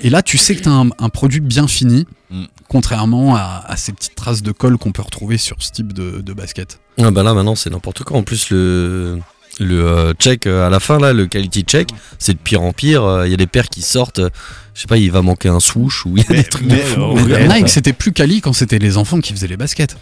Et 0.00 0.10
là, 0.10 0.22
tu 0.22 0.36
sais 0.38 0.54
que 0.56 0.62
tu 0.62 0.68
as 0.68 0.72
un, 0.72 0.88
un 0.98 1.08
produit 1.08 1.40
bien 1.40 1.66
fini, 1.68 2.06
Mm. 2.28 2.42
contrairement 2.68 3.36
à, 3.36 3.62
à 3.68 3.76
ces 3.76 3.92
petites 3.92 4.16
traces 4.16 4.42
de 4.42 4.50
colle 4.50 4.78
qu'on 4.78 4.90
peut 4.90 5.00
retrouver 5.02 5.38
sur 5.38 5.56
ce 5.60 5.70
type 5.70 5.92
de, 5.92 6.20
de 6.20 6.32
basket. 6.32 6.80
Ah 7.00 7.12
bah 7.12 7.22
là 7.22 7.34
maintenant 7.34 7.54
c'est 7.54 7.70
n'importe 7.70 8.02
quoi. 8.02 8.16
En 8.16 8.24
plus 8.24 8.50
le 8.50 9.20
le 9.60 9.86
euh, 9.86 10.12
check 10.18 10.48
euh, 10.48 10.66
à 10.66 10.70
la 10.70 10.80
fin 10.80 10.98
là, 10.98 11.12
le 11.12 11.28
quality 11.28 11.62
check, 11.62 11.88
c'est 12.18 12.32
de 12.32 12.38
pire 12.38 12.62
en 12.62 12.72
pire. 12.72 13.04
Euh, 13.04 13.26
Il 13.28 13.30
y 13.30 13.34
a 13.34 13.36
des 13.36 13.46
paires 13.46 13.68
qui 13.68 13.80
sortent. 13.80 14.18
euh, 14.18 14.30
je 14.74 14.80
sais 14.80 14.86
pas, 14.88 14.96
il 14.96 15.12
va 15.12 15.22
manquer 15.22 15.48
un 15.50 15.60
swoosh 15.60 16.04
ou 16.04 16.16
il 16.16 16.24
y 16.24 16.26
a 16.32 16.42
des 16.42 16.48
trucs 16.48 16.66
de 16.66 16.74
fou. 16.76 17.16
Nike, 17.48 17.68
c'était 17.68 17.92
plus 17.92 18.10
quali 18.12 18.40
quand 18.40 18.52
c'était 18.52 18.80
les 18.80 18.96
enfants 18.96 19.20
qui 19.20 19.32
faisaient 19.32 19.46
les 19.46 19.56
baskets. 19.56 19.96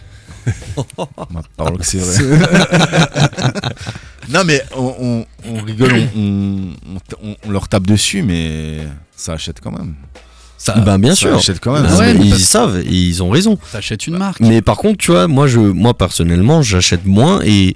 Ma 1.31 1.41
parole 1.57 1.77
que 1.77 1.85
c'est 1.85 1.97
vrai. 1.97 2.39
non, 4.29 4.41
mais 4.45 4.61
on, 4.75 4.93
on- 4.99 5.25
on 5.47 5.63
rigole, 5.63 5.93
on, 6.15 7.51
leur 7.51 7.67
tape 7.67 7.85
dessus, 7.87 8.21
mais 8.23 8.79
ça 9.15 9.33
achète 9.33 9.59
quand 9.61 9.71
même. 9.71 9.95
Ça, 10.57 10.73
ben 10.79 10.97
bien 10.97 11.11
ça 11.11 11.15
sûr. 11.21 11.35
achète 11.35 11.59
quand 11.59 11.73
même. 11.73 11.85
Ah 11.89 11.97
ouais, 11.97 12.15
ils 12.15 12.39
savent 12.39 12.77
et 12.77 12.89
ils 12.91 13.21
ont 13.21 13.29
raison. 13.29 13.57
t'achètes 13.71 14.07
une 14.07 14.17
marque. 14.17 14.39
Mais 14.39 14.61
par 14.61 14.77
contre, 14.77 14.97
tu 14.97 15.11
vois, 15.11 15.27
moi, 15.27 15.47
je, 15.47 15.59
moi 15.59 15.93
personnellement, 15.93 16.61
j'achète 16.61 17.05
moins 17.05 17.41
et 17.43 17.75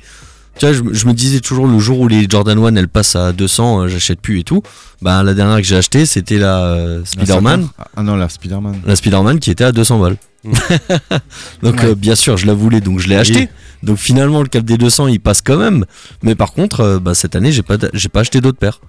tu 0.57 0.65
vois, 0.65 0.73
je, 0.73 0.81
me- 0.81 0.93
je 0.93 1.05
me 1.05 1.13
disais 1.13 1.39
toujours 1.39 1.67
le 1.67 1.77
jour 1.79 1.99
où 1.99 2.07
les 2.07 2.25
Jordan 2.27 2.57
1 2.57 2.75
elles 2.77 2.87
passent 2.87 3.15
à 3.15 3.31
200, 3.31 3.81
euh, 3.81 3.87
j'achète 3.87 4.19
plus 4.21 4.39
et 4.39 4.43
tout. 4.43 4.63
Bah, 5.01 5.21
la 5.23 5.33
dernière 5.33 5.57
que 5.57 5.63
j'ai 5.63 5.77
acheté, 5.77 6.05
c'était 6.05 6.37
la 6.39 6.63
euh, 6.63 7.01
Spider-Man. 7.05 7.67
Sapin. 7.77 7.85
Ah 7.95 8.01
non, 8.03 8.15
la 8.15 8.27
Spider-Man. 8.27 8.81
La 8.85 8.95
Spider-Man 8.95 9.39
qui 9.39 9.51
était 9.51 9.63
à 9.65 9.71
200 9.71 9.99
balles. 9.99 10.17
Donc, 11.63 11.75
Ouais. 11.81 11.85
euh, 11.89 11.95
bien 11.95 12.15
sûr, 12.15 12.37
je 12.37 12.45
la 12.45 12.53
voulais, 12.53 12.81
donc 12.81 12.99
je 12.99 13.07
l'ai 13.07 13.15
Oui. 13.15 13.21
acheté. 13.21 13.49
Donc, 13.83 13.97
finalement, 13.97 14.41
le 14.41 14.47
cap 14.47 14.63
des 14.63 14.77
200, 14.77 15.07
il 15.07 15.19
passe 15.19 15.41
quand 15.41 15.57
même. 15.57 15.85
Mais 16.23 16.35
par 16.35 16.53
contre, 16.53 16.81
euh, 16.81 16.99
bah, 16.99 17.13
cette 17.13 17.35
année, 17.35 17.51
j'ai 17.51 17.63
pas, 17.63 17.77
j'ai 17.93 18.09
pas 18.09 18.21
acheté 18.21 18.41
d'autres 18.41 18.57
paires. 18.59 18.79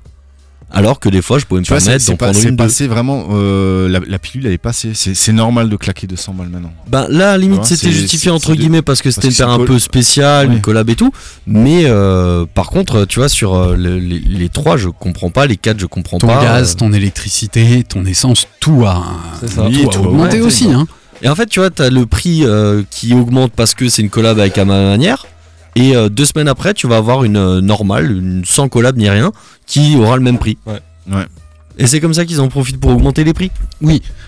Alors 0.72 1.00
que 1.00 1.08
des 1.08 1.20
fois, 1.20 1.40
je 1.40 1.46
pouvais 1.46 1.60
me 1.60 1.64
Tu 1.64 1.72
permettre 1.72 2.06
d'en 2.06 2.14
pas- 2.16 2.26
prendre 2.26 2.44
une. 2.44 2.50
deux. 2.50 2.56
passé 2.64 2.86
vraiment. 2.86 3.26
euh, 3.32 3.88
la, 3.88 3.98
la 4.06 4.18
pilule, 4.20 4.46
elle 4.46 4.52
est 4.52 4.58
passée. 4.58 4.92
C'est 4.94 5.16
c'est 5.16 5.32
normal 5.32 5.68
de 5.68 5.74
claquer 5.74 6.06
200 6.06 6.32
balles 6.32 6.48
maintenant. 6.48 6.72
Ben 6.86 7.08
là, 7.08 7.30
à 7.30 7.32
la 7.32 7.38
limite, 7.38 7.64
c'était 7.64 7.86
c'est- 7.88 7.90
justifié 7.90 8.26
c'est- 8.26 8.30
entre 8.30 8.54
guillemets 8.54 8.80
parce 8.80 9.02
que 9.02 9.10
c'était 9.10 9.26
parce 9.28 9.38
une 9.40 9.44
paire 9.46 9.50
un 9.54 9.64
peu 9.64 9.80
spéciale, 9.80 10.46
Ouais. 10.48 10.54
une 10.54 10.60
collab 10.60 10.88
et 10.88 10.94
tout. 10.94 11.10
Mais 11.44 11.86
euh, 11.86 12.46
par 12.54 12.68
contre, 12.70 13.04
tu 13.04 13.18
vois, 13.18 13.28
sur 13.28 13.52
euh, 13.56 13.74
le- 13.74 13.98
les, 13.98 14.20
les 14.20 14.48
trois, 14.48 14.76
je 14.76 14.90
comprends 14.90 15.30
pas. 15.30 15.46
Les 15.46 15.56
quatre, 15.56 15.80
je 15.80 15.86
comprends 15.86 16.18
Ton 16.18 16.28
pas. 16.28 16.40
gaz, 16.40 16.74
euh. 16.74 16.76
ton 16.78 16.92
électricité, 16.92 17.82
ton 17.82 18.04
essence, 18.04 18.46
tout 18.60 18.84
a, 18.86 19.02
C'est 19.40 19.48
ça. 19.50 19.62
tout 19.62 19.68
Oui, 19.72 19.82
a 19.84 19.88
tout 19.88 19.98
a 19.98 20.02
augmenté 20.06 20.40
aussi. 20.40 20.68
bah. 20.68 20.74
Hein. 20.76 20.86
Et 21.22 21.28
en 21.28 21.34
fait, 21.34 21.46
tu 21.46 21.60
vois, 21.60 21.70
t'as 21.70 21.90
le 21.90 22.06
prix 22.06 22.44
euh, 22.44 22.82
qui 22.90 23.12
augmente 23.14 23.52
parce 23.52 23.74
que 23.74 23.88
c'est 23.88 24.02
une 24.02 24.10
collab 24.10 24.38
avec 24.38 24.56
à 24.58 24.64
ma 24.64 24.80
manière. 24.82 25.26
Et 25.76 25.94
euh, 25.94 26.08
deux 26.08 26.24
semaines 26.24 26.48
après, 26.48 26.74
tu 26.74 26.86
vas 26.88 26.96
avoir 26.96 27.24
une 27.24 27.36
euh, 27.36 27.60
normale, 27.60 28.10
une 28.10 28.44
sans 28.44 28.68
collab 28.68 28.96
ni 28.96 29.08
rien, 29.08 29.30
qui 29.66 29.96
aura 29.96 30.16
le 30.16 30.22
même 30.22 30.38
prix. 30.38 30.58
Ouais. 30.66 30.80
Ouais. 31.10 31.26
Et 31.78 31.86
c'est 31.86 32.00
comme 32.00 32.14
ça 32.14 32.24
qu'ils 32.24 32.40
en 32.40 32.48
profitent 32.48 32.80
pour 32.80 32.90
augmenter 32.90 33.24
les 33.24 33.32
prix. 33.34 33.50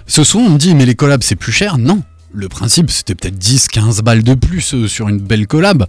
Ce 0.06 0.24
soir, 0.24 0.44
on 0.46 0.50
me 0.50 0.58
dit, 0.58 0.74
mais 0.74 0.86
les 0.86 0.94
collabs, 0.94 1.22
c'est 1.22 1.34
plus 1.36 1.52
cher. 1.52 1.78
Non. 1.78 2.02
Le 2.34 2.48
principe, 2.48 2.90
c'était 2.90 3.14
peut-être 3.14 3.36
10, 3.38 3.68
15 3.68 4.00
balles 4.02 4.22
de 4.22 4.34
plus 4.34 4.72
euh, 4.74 4.88
sur 4.88 5.08
une 5.08 5.18
belle 5.18 5.46
collab. 5.46 5.84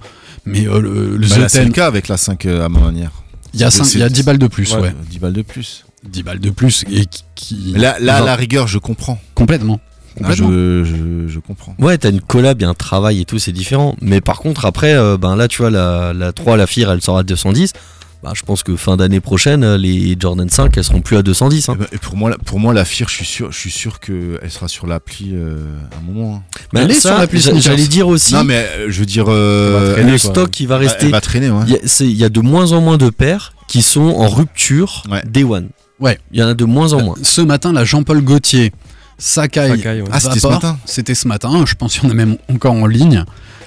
Mais 0.46 0.68
euh, 0.68 0.82
le, 0.82 1.16
le 1.18 1.28
Bah, 1.28 1.36
The 1.36 1.40
là, 1.40 1.50
c'est 1.50 1.60
le 1.60 1.66
Ten, 1.66 1.74
cas 1.74 1.88
avec 1.88 2.08
la 2.10 2.18
5 2.18 2.46
à 2.48 2.68
ma 2.68 2.80
manière. 2.80 3.12
il 3.54 3.62
y, 3.62 3.64
a 3.64 3.72
c'est- 3.72 3.78
cinq- 3.84 3.94
il 3.94 4.00
y 4.00 4.04
a 4.04 4.08
c'est- 4.08 4.14
10 4.14 4.24
balles 4.24 4.40
de 4.40 4.48
plus, 4.48 4.74
ouais. 4.74 4.82
Ouais, 4.82 4.96
10 5.10 5.20
balles 5.20 5.32
de 5.34 5.42
plus. 5.42 5.86
10 6.04 6.24
balles 6.24 6.40
de 6.40 6.50
plus. 6.50 6.84
Et 6.92 7.06
qui. 7.36 7.74
Là, 7.78 7.96
là 8.02 8.18
à 8.18 8.22
la 8.26 8.36
rigueur, 8.36 8.68
je 8.68 8.78
comprends. 8.78 9.22
Complètement. 9.36 9.80
Ah, 10.16 10.20
Complètement. 10.30 10.50
je, 10.52 10.84
je, 10.84 11.28
je 11.28 11.40
comprends. 11.40 11.76
Ouais, 11.80 11.98
t'as 11.98 12.10
une 12.12 12.22
collab, 12.22 12.60
il 12.60 12.64
y 12.64 12.66
a 12.66 12.70
un 12.70 12.74
travail 12.74 13.22
et 13.22 13.26
tout, 13.26 13.40
c'est 13.40 13.52
différent. 13.52 13.96
Mais 14.02 14.22
par 14.22 14.40
contre, 14.40 14.66
après, 14.66 14.94
euh, 14.94 15.18
ben 15.18 15.36
là, 15.36 15.48
tu 15.48 15.58
vois, 15.62 15.70
la, 15.72 16.14
la 16.14 16.32
3, 16.34 16.56
la 16.58 16.68
FIR, 16.68 16.92
elle 16.92 17.02
sera 17.02 17.20
à 17.20 17.24
210. 17.24 17.74
Bah, 18.22 18.32
je 18.34 18.44
pense 18.44 18.64
que 18.64 18.78
fin 18.78 18.96
d'année 18.96 19.20
prochaine, 19.20 19.66
euh, 19.66 19.78
les 19.78 20.16
Jordan 20.18 20.48
5, 20.50 20.78
elles 20.78 20.84
seront 20.86 21.02
plus 21.02 21.18
à 21.18 21.24
210. 21.24 21.68
hein. 21.68 21.74
Et, 21.74 21.78
ben, 21.80 21.88
et 21.92 21.98
pour 21.98 22.16
moi, 22.16 22.30
la- 22.30 22.38
pour 22.38 22.58
moi, 22.58 22.74
la 22.74 22.86
FIR, 22.86 23.10
je 23.10 23.16
suis 23.16 23.26
sûr, 23.26 23.52
je 23.52 23.58
suis 23.58 23.70
sûr 23.72 24.00
qu'elle 24.00 24.40
sera 24.50 24.70
sur 24.70 24.88
l'appli 24.88 25.32
euh, 25.34 25.58
à 25.94 25.98
un 25.98 26.02
moment. 26.02 26.36
hein. 26.38 26.44
Mais 26.72 26.82
Elle 26.84 26.92
est 26.92 26.94
ça, 26.94 27.10
sur 27.10 27.18
l'appli. 27.18 27.42
J'allais 27.42 27.88
dire 27.88 28.08
aussi, 28.08 28.34
Non, 28.34 28.46
mais 28.46 28.66
je 28.88 28.98
veux 29.00 29.06
dire, 29.06 29.26
euh, 29.28 29.98
le 29.98 30.04
quoi. 30.08 30.18
stock 30.20 30.52
qui 30.52 30.66
va 30.68 30.78
rester. 30.78 31.08
elle 31.08 31.12
va 31.12 31.20
traîner, 31.20 31.50
ouais. 31.50 31.66
Il 31.68 31.74
y, 31.74 32.04
il 32.12 32.16
y 32.18 32.24
a 32.24 32.30
de 32.30 32.40
moins 32.40 32.72
en 32.72 32.80
moins 32.80 32.98
de 32.98 33.10
paires 33.10 33.54
qui 33.68 33.82
sont 33.82 34.02
en 34.16 34.30
rupture 34.30 35.04
Ouais. 35.12 35.22
Day 35.26 35.44
One. 35.44 35.68
Ouais. 36.00 36.18
Il 36.32 36.40
y 36.40 36.44
en 36.44 36.48
a 36.48 36.54
de 36.54 36.64
moins 36.66 36.94
en 36.94 37.02
moins. 37.04 37.16
Ce 37.24 37.42
matin, 37.42 37.74
la 37.74 37.84
Jean-Paul 37.84 38.22
Gaultier, 38.22 38.72
Sakai, 39.18 39.70
Sakai, 39.70 40.02
ouais. 40.02 40.08
Ah, 40.12 40.20
c'était 40.20 40.40
ce 40.40 40.48
matin 40.48 40.78
C'était 40.86 41.16
ce 41.16 41.28
matin. 41.28 41.64
Je 41.68 41.76
pense 41.76 41.94
qu'il 41.94 42.04
y 42.04 42.08
en 42.08 42.12
a 42.12 42.14
même 42.16 42.38
encore 42.52 42.74
en 42.74 42.88
ligne. 42.88 43.24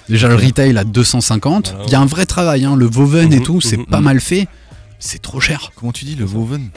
Déjà, 0.09 0.29
le 0.29 0.35
retail 0.37 0.77
à 0.79 0.85
250. 0.85 1.69
Voilà. 1.71 1.85
Il 1.87 1.93
y 1.93 1.95
a 1.95 2.01
un 2.01 2.07
vrai 2.07 2.27
travail. 2.27 2.65
hein. 2.65 2.77
Le 2.77 2.87
Woven 2.87 3.33
et 3.33 3.39
Mhm, 3.39 3.43
tout, 3.43 3.61
c'est 3.61 3.77
mhm, 3.77 3.87
pas 3.87 3.99
mhm. 3.99 4.05
mal 4.05 4.21
fait. 4.21 4.47
C'est 4.99 5.21
trop 5.21 5.41
cher. 5.41 5.73
Comment 5.77 5.93
tu 5.93 6.05
dis 6.05 6.15
le 6.15 6.25
Woven 6.25 6.69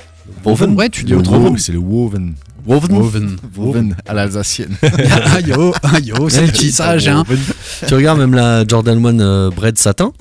Woven, 0.46 0.74
ouais, 0.76 0.90
tu 0.90 1.04
dis 1.04 1.12
Le 1.12 1.18
autrement. 1.20 1.38
Woven, 1.40 1.58
c'est 1.58 1.72
le 1.72 1.80
Woven. 1.80 2.36
Woven. 2.68 3.38
Woven 3.56 3.96
à 4.08 4.14
l'alsacienne. 4.14 4.76
ah 4.84 5.40
yo, 5.40 5.74
ah 5.82 6.00
yo, 6.00 6.30
c'est 6.30 6.46
le 6.46 6.52
tissage, 6.52 7.08
hein. 7.08 7.24
tu 7.88 7.94
regardes 7.96 8.20
même 8.20 8.34
la 8.36 8.64
Jordan 8.68 9.04
1 9.04 9.20
euh, 9.20 9.50
Bread 9.50 9.78
Satin? 9.78 10.12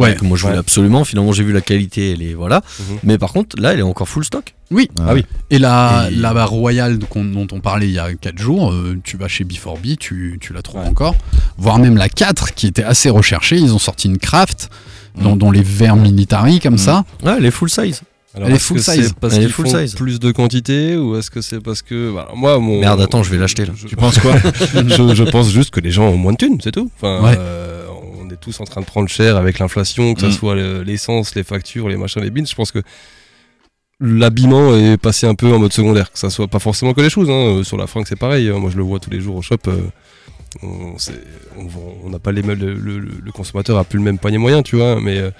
Ouais. 0.00 0.14
que 0.14 0.24
moi 0.24 0.36
je 0.36 0.42
voulais 0.42 0.54
Ouais. 0.54 0.58
absolument. 0.60 1.04
Finalement, 1.04 1.32
j'ai 1.32 1.44
vu 1.44 1.52
la 1.52 1.60
qualité, 1.60 2.12
elle 2.12 2.22
est 2.22 2.34
voilà. 2.34 2.62
Mhm. 2.78 2.98
Mais 3.04 3.18
par 3.18 3.32
contre, 3.32 3.60
là, 3.60 3.72
elle 3.72 3.80
est 3.80 3.82
encore 3.82 4.08
full 4.08 4.24
stock. 4.24 4.54
Oui. 4.70 4.88
Ah 4.98 5.14
oui. 5.14 5.24
Et 5.50 5.58
la, 5.58 6.08
Et- 6.10 6.14
la 6.14 6.34
barre 6.34 6.50
royale 6.50 6.98
dont 6.98 7.46
on 7.52 7.60
parlait 7.60 7.86
il 7.86 7.92
y 7.94 7.98
a 7.98 8.12
4 8.14 8.38
jours, 8.38 8.72
euh, 8.72 8.98
tu 9.04 9.16
vas 9.16 9.28
chez 9.28 9.44
B4B, 9.44 9.96
tu, 9.96 10.38
tu 10.40 10.52
la 10.52 10.62
trouves 10.62 10.80
Ouais. 10.82 10.88
encore. 10.88 11.14
Voire 11.56 11.78
même 11.78 11.96
la 11.96 12.08
4 12.08 12.54
qui 12.54 12.66
était 12.66 12.82
assez 12.84 13.08
recherchée. 13.10 13.56
Ils 13.58 13.72
ont 13.72 13.78
sorti 13.78 14.08
une 14.08 14.18
craft 14.18 14.70
dans, 15.20 15.34
Mm. 15.34 15.38
dans 15.38 15.50
les 15.50 15.62
verres 15.62 15.96
military 15.96 16.58
comme 16.60 16.74
Mm. 16.74 16.78
ça. 16.78 17.04
Ouais, 17.24 17.34
elle 17.38 17.44
est 17.46 17.50
full 17.50 17.70
size. 17.70 18.02
Alors, 18.34 18.48
Elle 18.50 18.56
est 18.56 18.58
full 18.58 18.76
que 18.76 18.82
size. 18.82 19.06
C'est 19.06 19.14
parce 19.14 19.34
Elle 19.34 19.44
est 19.44 19.48
full 19.48 19.66
font 19.66 19.78
size. 19.78 19.94
plus 19.94 20.20
de 20.20 20.30
quantité 20.30 20.94
ou 20.98 21.16
est-ce 21.16 21.30
que 21.30 21.40
c'est 21.40 21.58
parce 21.60 21.80
que 21.80 22.12
bah, 22.14 22.28
moi 22.36 22.58
mon 22.58 22.80
Merde, 22.80 23.00
attends, 23.00 23.22
je 23.22 23.30
vais 23.30 23.38
l'acheter, 23.38 23.64
là. 23.64 23.72
Je, 23.74 23.86
Tu 23.88 23.96
penses 23.96 24.18
quoi? 24.18 24.34
Je, 24.74 25.14
je 25.14 25.22
pense 25.30 25.50
juste 25.50 25.70
que 25.70 25.80
les 25.80 25.90
gens 25.90 26.08
ont 26.08 26.18
moins 26.18 26.32
de 26.32 26.36
thunes, 26.36 26.58
c'est 26.62 26.72
tout. 26.72 26.90
Enfin, 27.00 27.22
Ouais. 27.24 27.34
euh, 27.38 27.85
est 27.85 27.85
tous 28.46 28.60
en 28.60 28.64
train 28.64 28.80
de 28.80 28.86
prendre 28.86 29.08
cher 29.08 29.36
avec 29.36 29.58
l'inflation, 29.58 30.14
que 30.14 30.20
ce 30.20 30.26
Mm. 30.26 30.32
soit 30.32 30.54
le- 30.54 30.82
l'essence, 30.84 31.34
les 31.34 31.42
factures, 31.42 31.88
les 31.88 31.96
machins, 31.96 32.22
les 32.22 32.30
bins. 32.30 32.44
Je 32.48 32.54
pense 32.54 32.70
que 32.70 32.80
l'habillement 34.00 34.74
est 34.76 34.96
passé 34.98 35.26
un 35.26 35.34
peu 35.34 35.52
en 35.52 35.58
mode 35.58 35.72
secondaire, 35.72 36.12
que 36.12 36.18
ça 36.18 36.30
soit 36.30 36.48
pas 36.48 36.58
forcément 36.60 36.94
que 36.94 37.00
les 37.00 37.10
choses. 37.10 37.28
Hein. 37.30 37.58
Euh, 37.58 37.64
Sur 37.64 37.76
la 37.76 37.86
fringue, 37.86 38.04
c'est 38.08 38.18
pareil. 38.18 38.48
hein. 38.48 38.58
Moi, 38.58 38.70
je 38.70 38.76
le 38.76 38.82
vois 38.84 39.00
tous 39.00 39.10
les 39.10 39.20
jours 39.20 39.36
au 39.36 39.42
shop. 39.42 39.56
euh, 39.68 39.80
on 40.62 42.08
n'a 42.10 42.18
pas 42.18 42.32
les 42.32 42.42
mêmes. 42.42 42.58
Le, 42.58 42.74
le- 42.74 42.98
le 43.00 43.32
consommateur 43.32 43.76
a 43.78 43.84
plus 43.84 43.98
le 43.98 44.04
même 44.04 44.18
panier 44.18 44.38
moyen, 44.38 44.62
tu 44.62 44.76
vois. 44.76 45.00
Mais 45.00 45.18
euh, 45.18 45.30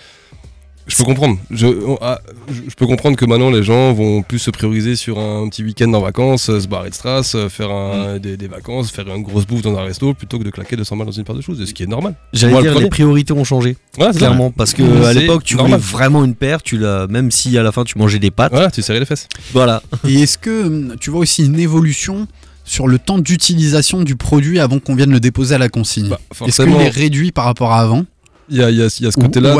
je 0.86 0.96
peux 0.96 1.04
comprendre. 1.04 1.36
Je, 1.50 1.66
ah, 2.00 2.20
je, 2.48 2.62
je 2.68 2.74
peux 2.76 2.86
comprendre 2.86 3.16
que 3.16 3.24
maintenant 3.24 3.50
les 3.50 3.62
gens 3.62 3.92
vont 3.92 4.22
plus 4.22 4.38
se 4.38 4.50
prioriser 4.50 4.94
sur 4.96 5.18
un 5.18 5.48
petit 5.48 5.64
week-end 5.64 5.92
en 5.94 6.00
vacances, 6.00 6.48
euh, 6.48 6.60
se 6.60 6.68
barrer 6.68 6.90
de 6.90 6.94
Strass, 6.94 7.34
euh, 7.34 7.48
faire 7.48 7.70
un- 7.70 8.18
des, 8.18 8.36
des 8.36 8.46
vacances, 8.48 8.90
faire 8.90 9.06
une 9.14 9.22
grosse 9.22 9.46
bouffe 9.46 9.62
dans 9.62 9.76
un 9.76 9.82
resto 9.82 10.14
plutôt 10.14 10.38
que 10.38 10.44
de 10.44 10.50
claquer 10.50 10.76
200 10.76 10.96
balles 10.96 11.06
dans 11.06 11.12
une 11.12 11.24
paire 11.24 11.34
de 11.34 11.40
choses, 11.40 11.64
ce 11.64 11.72
qui 11.74 11.82
est 11.82 11.86
normal. 11.86 12.14
J'allais 12.32 12.52
Moi, 12.52 12.62
le 12.62 12.70
dire, 12.70 12.80
les 12.80 12.88
priorités 12.88 13.32
ont 13.32 13.44
changé. 13.44 13.76
Clairement, 14.16 14.50
parce 14.50 14.72
que 14.74 14.82
Mmh, 14.82 15.04
à 15.04 15.12
l'époque, 15.12 15.42
tu 15.44 15.56
normal. 15.56 15.80
voulais 15.80 15.92
vraiment 15.92 16.24
une 16.24 16.34
paire, 16.34 16.62
tu 16.62 16.78
l'as, 16.78 17.06
même 17.08 17.30
si 17.30 17.56
à 17.58 17.62
la 17.62 17.72
fin 17.72 17.82
tu 17.84 17.98
mangeais 17.98 18.18
des 18.18 18.30
pâtes. 18.30 18.52
Voilà, 18.52 18.70
tu 18.70 18.82
serrais 18.82 19.00
les 19.00 19.06
fesses. 19.06 19.28
Voilà. 19.52 19.82
Et 20.06 20.22
est-ce 20.22 20.38
que 20.38 20.66
hum, 20.66 20.96
tu 21.00 21.10
vois 21.10 21.20
aussi 21.20 21.44
une 21.44 21.58
évolution 21.58 22.28
sur 22.64 22.88
le 22.88 22.98
temps 22.98 23.18
d'utilisation 23.18 24.02
du 24.02 24.16
produit 24.16 24.58
avant 24.58 24.78
qu'on 24.80 24.94
vienne 24.94 25.10
le 25.12 25.20
déposer 25.20 25.54
à 25.54 25.58
la 25.58 25.68
consigne? 25.68 26.08
Bah, 26.08 26.20
Est-ce 26.46 26.62
qu'il 26.62 26.72
est 26.74 26.88
réduit 26.88 27.32
par 27.32 27.44
rapport 27.44 27.72
à 27.72 27.80
avant? 27.80 28.04
Il 28.48 28.56
y 28.56 28.62
a, 28.62 28.70
il 28.70 28.76
y 28.76 28.82
a- 28.82 28.96
il 29.00 29.04
y 29.04 29.06
a 29.08 29.10
ce 29.10 29.16
côté-là. 29.22 29.54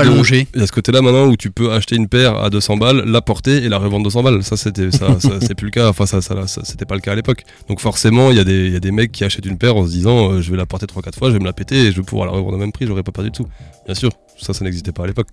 Il 0.55 0.61
y 0.61 0.63
a 0.63 0.67
ce 0.67 0.73
côté-là 0.73 1.03
maintenant 1.03 1.27
où 1.27 1.37
tu 1.37 1.51
peux 1.51 1.73
acheter 1.73 1.97
une 1.97 2.09
paire 2.09 2.37
à 2.37 2.51
200 2.51 2.77
balles, 2.77 3.03
la 3.07 3.21
porter 3.21 3.57
et 3.65 3.69
la 3.69 3.79
revendre 3.79 4.05
200 4.05 4.23
balles. 4.23 4.43
Ça, 4.43 4.57
c'était, 4.57 4.91
ça, 4.91 5.19
ça, 5.21 5.31
c'est 5.41 5.55
plus 5.55 5.67
le 5.67 5.71
cas. 5.71 5.89
Enfin, 5.89 6.07
ça, 6.07 6.21
ça, 6.21 6.47
ça, 6.47 6.63
c'était 6.65 6.85
pas 6.87 6.95
le 6.95 7.01
cas 7.01 7.13
à 7.13 7.15
l'époque. 7.15 7.43
Donc, 7.69 7.81
forcément, 7.81 8.31
il 8.31 8.37
y, 8.37 8.41
a 8.41 8.45
des- 8.45 8.71
y 8.71 8.77
a 8.77 8.81
des 8.81 8.93
mecs 8.93 9.13
qui 9.13 9.25
achètent 9.25 9.47
une 9.47 9.59
paire 9.59 9.77
en 9.77 9.85
se 9.87 9.91
disant 9.91 10.33
euh, 10.33 10.41
je 10.43 10.51
vais 10.51 10.57
la 10.57 10.67
porter 10.67 10.87
3-4 10.87 11.19
fois, 11.19 11.29
je 11.29 11.35
vais 11.35 11.41
me 11.41 11.45
la 11.47 11.53
péter 11.53 11.77
et 11.77 11.93
je 11.93 11.97
vais 11.97 12.03
pouvoir 12.07 12.27
la 12.27 12.33
revendre 12.33 12.55
au 12.55 12.59
même 12.59 12.73
prix, 12.73 12.87
j'aurais 12.87 13.03
pas 13.03 13.13
perdu 13.13 13.31
de 13.31 13.37
tout. 13.37 13.47
Bien 13.87 13.95
sûr, 13.95 14.11
ça, 14.39 14.53
ça 14.55 14.65
n'existait 14.65 14.93
pas 14.93 15.05
à 15.05 15.07
l'époque. 15.07 15.29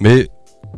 Mais 0.00 0.28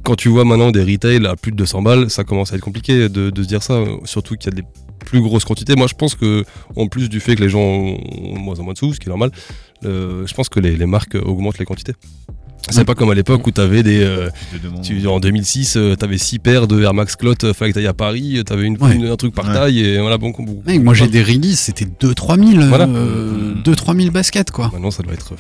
quand 0.03 0.17
tu 0.17 0.29
vois 0.29 0.45
maintenant 0.45 0.71
des 0.71 0.83
retails 0.83 1.25
à 1.27 1.37
plus 1.37 1.53
de 1.53 1.57
200 1.57 1.83
balles, 1.83 2.11
ça 2.11 2.25
commence 2.25 2.53
à 2.53 2.57
être 2.57 2.63
compliqué 2.63 3.09
de, 3.09 3.31
de 3.31 3.43
se 3.43 3.49
dire 3.49 3.63
ça. 3.63 3.79
Surtout 4.05 4.35
qu'il 4.37 4.53
y 4.53 4.55
a 4.59 4.61
des 4.61 4.67
plus 5.05 5.21
grosses 5.21 5.45
quantités. 5.45 5.77
Moi, 5.77 5.87
je 5.87 5.95
pense 5.95 6.15
que, 6.15 6.45
en 6.77 6.87
plus 6.89 7.09
du 7.11 7.21
fait 7.21 7.37
que 7.37 7.43
les 7.43 7.51
gens 7.51 7.61
ont 7.61 8.39
moins 8.39 8.59
en 8.59 8.63
moins 8.63 8.73
de 8.73 8.79
sous, 8.79 8.95
ce 8.95 9.01
qui 9.01 9.07
est 9.07 9.11
normal, 9.11 9.31
euh, 9.85 10.27
je 10.27 10.35
pense 10.35 10.49
que 10.49 10.61
les, 10.61 10.77
les 10.77 10.87
marques 10.87 11.17
augmentent 11.17 11.59
les 11.59 11.65
quantités. 11.65 11.95
C'est 12.71 12.87
pas 12.87 12.95
comme 12.95 13.11
à 13.11 13.15
l'époque 13.15 13.47
où 13.47 13.51
t'avais 13.51 13.83
des. 13.83 14.03
euh, 14.03 14.31
tu, 14.83 15.07
en 15.07 15.21
2006, 15.21 15.77
euh, 15.77 15.97
t'avais 15.97 16.17
6 16.17 16.39
paires 16.39 16.67
de 16.67 16.81
Air 16.83 16.95
Max 16.95 17.15
Clot, 17.15 17.35
euh, 17.45 17.53
fallait 17.53 17.73
que 17.73 17.75
t'ailles 17.75 17.87
à 17.87 17.93
Paris, 17.93 18.43
t'avais 18.47 18.65
une, 18.65 18.79
Ouais. 18.83 18.95
une- 18.95 19.07
un 19.07 19.17
truc 19.17 19.35
par 19.35 19.49
Ouais. 19.49 19.53
taille 19.53 19.81
et 19.81 19.99
voilà, 20.01 20.17
bon. 20.17 20.31
bon 20.39 20.63
Mec, 20.67 20.83
moi 20.83 20.95
j'ai 20.95 21.07
des 21.09 21.23
releases, 21.23 21.59
c'était 21.59 21.85
2-3 21.85 22.39
000, 22.39 22.65
Voilà. 22.69 22.87
euh, 22.87 23.55
2-3 23.63 23.95
000 23.95 24.11
baskets 24.13 24.51
quoi. 24.51 24.71
Maintenant, 24.73 24.91
ça 24.91 25.03
doit 25.03 25.13
être. 25.13 25.35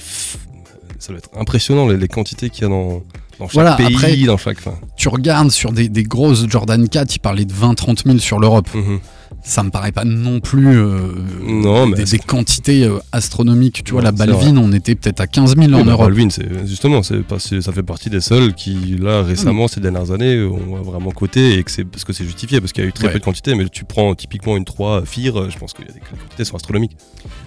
Ça 0.98 1.08
doit 1.12 1.18
être 1.18 1.30
impressionnant 1.38 1.88
les, 1.88 1.96
les 1.96 2.08
quantités 2.08 2.50
qu'il 2.50 2.62
y 2.62 2.66
a 2.66 2.68
dans, 2.68 3.02
dans 3.38 3.46
chaque 3.46 3.52
Voilà, 3.54 3.76
pays, 3.76 3.94
après- 3.94 4.16
dans 4.24 4.36
chaque. 4.38 4.58
enfin, 4.58 4.74
Tu 4.96 5.08
regardes 5.08 5.50
sur 5.50 5.72
des, 5.72 5.88
des 5.88 6.02
grosses 6.02 6.46
Jordan 6.48 6.86
4, 6.88 7.16
ils 7.16 7.20
parlaient 7.20 7.44
de 7.46 7.52
20-30 7.54 8.04
000 8.04 8.18
sur 8.18 8.38
l'Europe. 8.38 8.68
mhm. 8.74 9.00
Ça 9.42 9.62
me 9.62 9.70
paraît 9.70 9.92
pas 9.92 10.04
non 10.04 10.40
plus 10.40 10.68
euh, 10.68 11.12
Non, 11.46 11.86
mais 11.86 12.02
des, 12.02 12.18
quantités 12.18 12.84
euh, 12.84 12.98
astronomiques. 13.12 13.82
Tu 13.84 13.92
vois, 13.92 14.00
Ouais, 14.00 14.04
la 14.04 14.12
Balvin, 14.12 14.56
on 14.56 14.72
était 14.72 14.94
peut-être 14.94 15.20
à 15.20 15.26
15 15.26 15.56
000 15.56 15.72
en 15.74 15.84
bah, 15.84 15.92
Europe. 15.92 16.06
Balvin, 16.08 16.30
c'est 16.30 16.66
justement, 16.66 17.02
pas- 17.28 17.38
ça 17.38 17.72
fait 17.72 17.82
partie 17.82 18.08
des 18.08 18.20
seuls 18.22 18.54
qui, 18.54 18.96
là, 18.98 19.22
récemment, 19.22 19.68
ces 19.68 19.80
dernières 19.80 20.10
années, 20.12 20.42
ont 20.42 20.82
vraiment 20.82 21.10
coté 21.10 21.58
et 21.58 21.62
que 21.62 21.70
c'est 21.70 21.84
parce 21.84 22.04
que 22.04 22.12
c'est 22.14 22.24
justifié, 22.24 22.60
parce 22.60 22.72
qu'il 22.72 22.82
y 22.84 22.86
a 22.86 22.88
eu 22.88 22.92
très 22.92 23.06
Ouais. 23.08 23.12
peu 23.12 23.18
de 23.18 23.24
quantité. 23.24 23.54
Mais 23.54 23.68
tu 23.68 23.84
prends 23.84 24.14
typiquement 24.14 24.56
une 24.56 24.64
3 24.64 25.04
FIR, 25.04 25.50
je 25.50 25.58
pense 25.58 25.74
que 25.74 25.82
les 25.82 25.88
quantités 25.88 26.44
sont 26.44 26.56
astronomiques. 26.56 26.96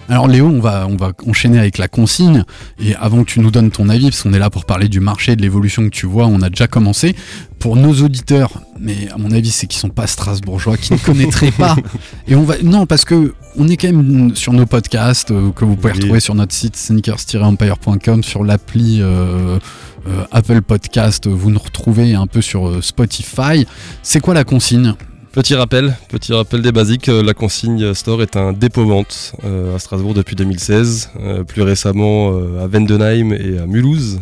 Alors 0.08 0.28
Léo, 0.28 0.46
on 0.46 0.60
va, 0.60 0.86
on 0.88 0.96
va 0.96 1.12
enchaîner 1.26 1.58
avec 1.58 1.78
la 1.78 1.88
consigne. 1.88 2.44
Et 2.80 2.94
avant 2.94 3.24
que 3.24 3.30
tu 3.30 3.40
nous 3.40 3.50
donnes 3.50 3.70
ton 3.70 3.88
avis, 3.88 4.04
parce 4.10 4.22
qu'on 4.22 4.32
est 4.32 4.38
là 4.38 4.50
pour 4.50 4.64
parler 4.64 4.88
du 4.88 5.00
marché, 5.00 5.36
de 5.36 5.42
l'évolution 5.42 5.82
que 5.84 5.88
tu 5.94 6.06
vois, 6.06 6.26
on 6.26 6.42
a 6.42 6.48
déjà 6.48 6.66
commencé. 6.68 7.14
Pour 7.58 7.74
nos 7.76 7.92
auditeurs, 8.02 8.60
mais 8.78 9.08
à 9.10 9.18
mon 9.18 9.32
avis, 9.32 9.50
c'est 9.50 9.66
qu'ils 9.66 9.80
sont 9.80 9.88
pas 9.88 10.06
strasbourgeois, 10.06 10.76
qui 10.76 10.92
ne 10.92 10.98
connaîtraient 10.98 11.50
pas. 11.50 11.74
Et 12.28 12.36
on 12.36 12.44
va 12.44 12.54
non, 12.62 12.86
parce 12.86 13.04
que 13.04 13.34
on 13.56 13.66
est 13.68 13.76
quand 13.76 13.88
même 13.92 14.36
sur 14.36 14.52
nos 14.52 14.64
podcasts 14.66 15.32
euh, 15.32 15.50
que 15.50 15.64
vous 15.64 15.74
pouvez 15.74 15.92
Oui. 15.94 15.98
retrouver 16.00 16.20
sur 16.20 16.34
notre 16.36 16.54
site 16.54 16.76
sneakers-empire.com, 16.76 18.22
sur 18.22 18.44
l'appli. 18.44 18.98
euh, 19.02 19.58
euh, 20.06 20.24
Apple 20.30 20.62
Podcast, 20.62 21.26
vous 21.26 21.50
nous 21.50 21.58
retrouvez 21.58 22.14
un 22.14 22.26
peu 22.28 22.40
sur 22.40 22.82
Spotify. 22.82 23.66
C'est 24.02 24.20
quoi 24.20 24.32
la 24.34 24.44
consigne? 24.44 24.94
Petit 25.32 25.54
rappel, 25.54 25.94
petit 26.08 26.32
rappel 26.32 26.62
des 26.62 26.72
basiques, 26.72 27.10
euh, 27.10 27.22
la 27.22 27.34
consigne 27.34 27.92
store 27.92 28.22
est 28.22 28.36
un 28.36 28.54
dépôt-vente 28.54 29.34
euh, 29.44 29.76
à 29.76 29.78
Strasbourg 29.78 30.14
depuis 30.14 30.34
2016, 30.36 31.10
euh, 31.20 31.44
plus 31.44 31.60
récemment 31.60 32.28
à 32.58 32.66
Vendenheim 32.66 33.32
et 33.32 33.58
à 33.58 33.66
Mulhouse. 33.66 34.20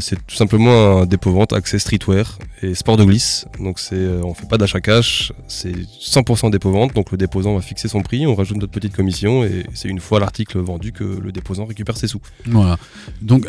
C'est 0.00 0.16
tout 0.26 0.34
simplement 0.34 1.02
un 1.02 1.06
dépôt-vente 1.06 1.52
accès 1.52 1.78
streetwear 1.78 2.38
et 2.62 2.74
sport 2.74 2.96
de 2.96 3.04
glisse. 3.04 3.46
Donc 3.60 3.78
c'est, 3.78 4.04
on 4.24 4.34
fait 4.34 4.48
pas 4.48 4.58
d'achat 4.58 4.80
cash, 4.80 5.32
c'est 5.46 5.72
100% 5.72 6.50
dépôt-vente. 6.50 6.92
Donc 6.92 7.12
le 7.12 7.16
déposant 7.16 7.54
va 7.54 7.60
fixer 7.60 7.86
son 7.86 8.02
prix, 8.02 8.26
on 8.26 8.34
rajoute 8.34 8.56
notre 8.56 8.72
petite 8.72 8.96
commission 8.96 9.44
et 9.44 9.64
c'est 9.72 9.88
une 9.88 10.00
fois 10.00 10.18
l'article 10.18 10.58
vendu 10.58 10.90
que 10.90 11.04
le 11.04 11.30
déposant 11.30 11.66
récupère 11.66 11.96
ses 11.96 12.08
sous. 12.08 12.20
Voilà. 12.46 12.78
Donc, 13.22 13.46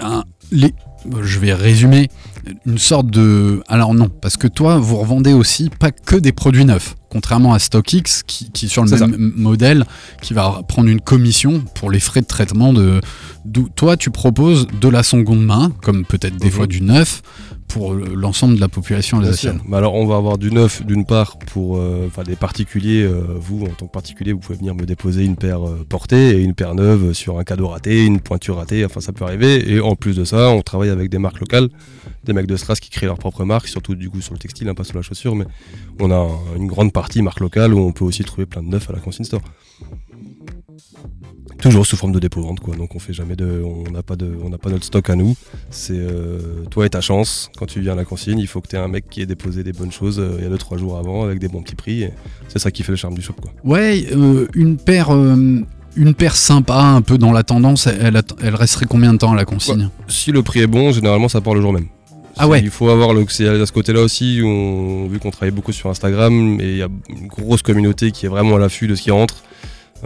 je 0.51 1.39
vais 1.39 1.53
résumer 1.53 2.09
une 2.65 2.77
sorte 2.77 3.07
de. 3.07 3.61
Alors, 3.67 3.93
non, 3.93 4.09
parce 4.09 4.37
que 4.37 4.47
toi, 4.47 4.77
vous 4.77 4.97
revendez 4.97 5.33
aussi 5.33 5.69
pas 5.69 5.91
que 5.91 6.15
des 6.15 6.31
produits 6.31 6.65
neufs, 6.65 6.95
contrairement 7.09 7.53
à 7.53 7.59
StockX, 7.59 8.23
qui, 8.27 8.49
qui 8.51 8.67
sur 8.69 8.83
le 8.85 8.89
même 9.07 9.33
modèle, 9.35 9.85
qui 10.21 10.33
va 10.33 10.61
prendre 10.67 10.89
une 10.89 11.01
commission 11.01 11.63
pour 11.75 11.89
les 11.91 11.99
frais 11.99 12.21
de 12.21 12.27
traitement 12.27 12.73
de. 12.73 13.01
toi, 13.75 13.97
tu 13.97 14.09
proposes 14.11 14.67
de 14.81 14.87
la 14.89 15.03
seconde 15.03 15.43
main, 15.43 15.71
comme 15.81 16.05
peut-être 16.05 16.37
des 16.37 16.47
Mhm. 16.47 16.51
fois 16.51 16.67
du 16.67 16.81
neuf, 16.81 17.21
pour 17.67 17.93
le- 17.93 18.13
l'ensemble 18.15 18.55
de 18.55 18.59
la 18.61 18.67
population 18.69 19.19
alsacienne. 19.19 19.59
Bah 19.67 19.77
alors 19.79 19.95
on 19.95 20.05
va 20.05 20.15
avoir 20.15 20.37
du 20.37 20.49
neuf 20.51 20.85
d'une 20.85 21.05
part 21.05 21.37
pour 21.39 21.77
euh, 21.77 22.09
des 22.25 22.35
particuliers. 22.35 23.03
euh, 23.03 23.23
vous 23.37 23.63
en 23.65 23.69
tant 23.69 23.87
que 23.87 23.91
particulier, 23.91 24.31
vous 24.33 24.39
pouvez 24.39 24.57
venir 24.57 24.75
me 24.75 24.85
déposer 24.85 25.25
une 25.25 25.35
paire 25.35 25.67
euh, 25.67 25.85
portée 25.87 26.37
et 26.37 26.41
une 26.41 26.53
paire 26.53 26.73
neuve 26.75 27.13
sur 27.13 27.37
un 27.37 27.43
cadeau 27.43 27.67
raté, 27.67 28.05
une 28.05 28.21
pointure 28.21 28.57
ratée. 28.57 28.85
Enfin 28.85 29.01
ça 29.01 29.11
peut 29.11 29.25
arriver. 29.25 29.69
Et 29.71 29.79
en 29.81 29.95
plus 29.95 30.15
de 30.15 30.23
ça, 30.23 30.49
on 30.49 30.61
travaille 30.61 30.89
avec 30.89 31.09
des 31.09 31.17
marques 31.17 31.39
locales, 31.41 31.69
des 32.23 32.33
mecs 32.33 32.47
de 32.47 32.55
Stras 32.55 32.75
qui 32.75 32.89
créent 32.89 33.07
leur 33.07 33.17
propre 33.17 33.43
marque, 33.45 33.67
surtout 33.67 33.95
du 33.95 34.09
coup 34.09 34.21
sur 34.21 34.33
le 34.33 34.39
textile, 34.39 34.69
hein, 34.69 34.73
pas 34.73 34.83
sur 34.85 34.95
la 34.95 35.01
chaussure. 35.01 35.35
Mais 35.35 35.45
on 35.99 36.11
a 36.11 36.15
un- 36.17 36.55
une 36.57 36.67
grande 36.67 36.93
partie 36.93 37.21
marque 37.21 37.39
locale 37.41 37.73
où 37.73 37.79
on 37.79 37.91
peut 37.91 38.05
aussi 38.05 38.23
trouver 38.23 38.45
plein 38.45 38.63
de 38.63 38.69
neufs 38.69 38.89
à 38.89 38.93
la 38.93 38.99
consigne 38.99 39.25
store. 39.25 39.41
Toujours 41.59 41.85
sous 41.85 41.95
forme 41.97 42.11
de 42.11 42.19
dépôt-vente, 42.19 42.59
quoi. 42.59 42.75
Donc 42.75 42.95
on 42.95 42.99
fait 42.99 43.13
jamais 43.13 43.35
de, 43.35 43.61
on 43.63 43.89
n'a 43.91 44.03
pas 44.03 44.15
de, 44.15 44.29
on 44.43 44.49
n'a 44.49 44.57
pas 44.57 44.69
notre 44.69 44.83
stock 44.85 45.09
à 45.09 45.15
nous. 45.15 45.35
C'est 45.69 45.93
euh, 45.97 46.63
toi 46.69 46.85
et 46.85 46.89
ta 46.89 47.01
chance. 47.01 47.49
Quand 47.57 47.65
tu 47.65 47.79
viens 47.81 47.93
à 47.93 47.95
la 47.95 48.05
consigne, 48.05 48.39
il 48.39 48.47
faut 48.47 48.61
que 48.61 48.67
tu 48.67 48.75
aies 48.75 48.79
un 48.79 48.87
mec 48.87 49.05
qui 49.09 49.21
ait 49.21 49.25
déposé 49.25 49.63
des 49.63 49.73
bonnes 49.73 49.91
choses 49.91 50.19
euh, 50.19 50.35
il 50.39 50.43
y 50.43 50.47
a 50.47 50.55
2-3 50.55 50.77
jours 50.77 50.97
avant 50.97 51.23
avec 51.23 51.39
des 51.39 51.47
bons 51.47 51.61
petits 51.61 51.75
prix. 51.75 52.05
C'est 52.49 52.59
ça 52.59 52.71
qui 52.71 52.83
fait 52.83 52.91
le 52.91 52.97
charme 52.97 53.15
du 53.15 53.21
shop, 53.21 53.33
quoi. 53.41 53.51
Ouais, 53.63 54.05
euh, 54.11 54.47
une 54.53 54.77
paire. 54.77 55.13
euh, 55.13 55.61
une 55.97 56.13
paire 56.13 56.35
sympa, 56.35 56.75
un 56.81 57.01
peu 57.01 57.17
dans 57.17 57.31
la 57.31 57.43
tendance, 57.43 57.87
elle, 57.87 58.21
elle 58.43 58.55
resterait 58.55 58.85
combien 58.85 59.13
de 59.13 59.17
temps 59.17 59.31
à 59.31 59.35
la 59.37 59.45
consigne? 59.45 59.89
Si 60.09 60.33
le 60.33 60.43
prix 60.43 60.59
est 60.59 60.67
bon, 60.67 60.91
généralement 60.91 61.29
ça 61.29 61.39
part 61.39 61.53
le 61.55 61.61
jour 61.61 61.71
même. 61.71 61.87
Ah 62.35 62.49
ouais. 62.49 62.59
Il 62.61 62.69
faut 62.69 62.89
avoir 62.89 63.13
le, 63.13 63.23
c'est 63.29 63.47
à 63.47 63.65
ce 63.65 63.71
côté-là 63.71 64.01
aussi, 64.01 64.41
on- 64.43 65.07
vu 65.07 65.19
qu'on 65.19 65.31
travaille 65.31 65.51
beaucoup 65.55 65.71
sur 65.71 65.89
Instagram 65.89 66.59
et 66.59 66.69
il 66.71 66.77
y 66.79 66.81
a 66.81 66.89
une 67.07 67.27
grosse 67.27 67.61
communauté 67.61 68.11
qui 68.11 68.25
est 68.25 68.29
vraiment 68.29 68.57
à 68.57 68.59
l'affût 68.59 68.87
de 68.87 68.95
ce 68.95 69.03
qui 69.03 69.11
rentre. 69.11 69.35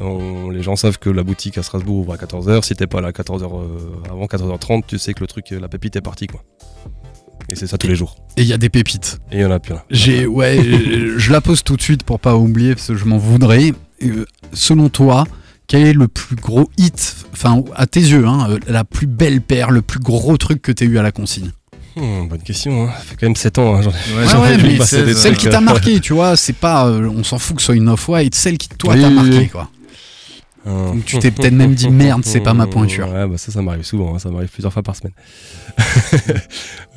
On- 0.01 0.49
les 0.49 0.61
gens 0.63 0.75
savent 0.75 0.97
que 0.99 1.09
la 1.09 1.23
boutique 1.23 1.57
à 1.57 1.63
Strasbourg 1.63 1.97
ouvre 1.97 2.13
à 2.13 2.17
14h. 2.17 2.63
Si 2.63 2.75
t'es 2.75 2.87
pas 2.87 3.01
là 3.01 3.09
à 3.09 3.11
14h, 3.11 3.45
euh, 3.57 3.67
avant 4.11 4.25
14h30, 4.27 4.83
tu 4.87 4.97
sais 4.97 5.13
que 5.13 5.21
le 5.21 5.27
truc, 5.27 5.45
la 5.51 5.67
pépite 5.67 5.95
est 5.95 6.01
partie, 6.01 6.27
quoi. 6.27 6.43
Et 7.49 7.55
c'est 7.55 7.67
ça 7.67 7.77
tous 7.77 7.87
les 7.87 7.95
jours. 7.95 8.15
Et 8.37 8.41
il 8.43 8.47
y 8.47 8.53
a 8.53 8.57
des 8.57 8.69
pépites. 8.69 9.19
Et 9.31 9.37
il 9.37 9.41
y 9.41 9.45
en 9.45 9.51
a 9.51 9.59
plein. 9.59 9.81
J'ai 9.89 10.25
ouais, 10.27 10.59
je 11.17 11.31
la 11.31 11.41
pose 11.41 11.63
tout 11.63 11.75
de 11.75 11.81
suite 11.81 12.03
pour 12.03 12.19
pas 12.19 12.35
oublier 12.35 12.75
parce 12.75 12.87
que 12.87 12.95
je 12.95 13.05
m'en 13.05 13.17
voudrais. 13.17 13.73
Euh, 14.03 14.25
selon 14.53 14.89
toi, 14.89 15.25
quel 15.67 15.85
est 15.87 15.93
le 15.93 16.07
plus 16.07 16.35
gros 16.35 16.69
hit, 16.77 17.15
enfin 17.33 17.63
à 17.75 17.87
tes 17.87 17.99
yeux, 18.01 18.25
hein, 18.27 18.47
euh, 18.51 18.59
la 18.67 18.83
plus 18.83 19.07
belle 19.07 19.41
paire, 19.41 19.71
le 19.71 19.81
plus 19.81 19.99
gros 19.99 20.37
truc 20.37 20.61
que 20.61 20.71
t'aies 20.71 20.85
eu 20.85 20.97
à 20.99 21.01
la 21.01 21.11
consigne? 21.11 21.51
Hmm, 21.95 22.27
bonne 22.27 22.41
question, 22.43 22.83
hein. 22.87 22.91
ça 22.95 23.01
fait 23.03 23.15
quand 23.19 23.25
même 23.25 23.35
7 23.35 23.57
ans. 23.57 23.75
hein, 23.75 23.81
j'en 23.81 23.89
ai- 23.91 24.73
Ouais, 24.77 24.79
celle 25.15 25.35
qui 25.37 25.49
t'a 25.49 25.59
marqué, 25.59 25.99
tu 25.99 26.13
vois, 26.13 26.35
c'est 26.37 26.53
pas, 26.53 26.87
euh, 26.87 27.09
on 27.09 27.23
s'en 27.23 27.39
fout 27.39 27.55
que 27.55 27.61
ce 27.61 27.67
soit 27.67 27.75
une 27.75 27.89
off-white, 27.89 28.35
celle 28.35 28.57
qui 28.59 28.69
toi 28.69 28.93
Oui, 28.93 29.01
t'a 29.01 29.09
marqué 29.09 29.47
quoi. 29.47 29.69
Donc 30.65 31.05
tu 31.05 31.17
t'es 31.19 31.31
peut-être 31.31 31.53
même 31.53 31.73
dit 31.73 31.89
merde, 31.89 32.21
c'est 32.25 32.41
pas 32.41 32.53
ma 32.53 32.67
pointure. 32.67 33.07
Ouais, 33.07 33.27
bah 33.27 33.37
ça, 33.37 33.51
ça 33.51 33.61
m'arrive 33.61 33.83
souvent, 33.85 34.13
hein, 34.15 34.19
ça 34.19 34.29
m'arrive 34.29 34.49
plusieurs 34.49 34.73
fois 34.73 34.83
par 34.83 34.95
semaine. 34.95 35.13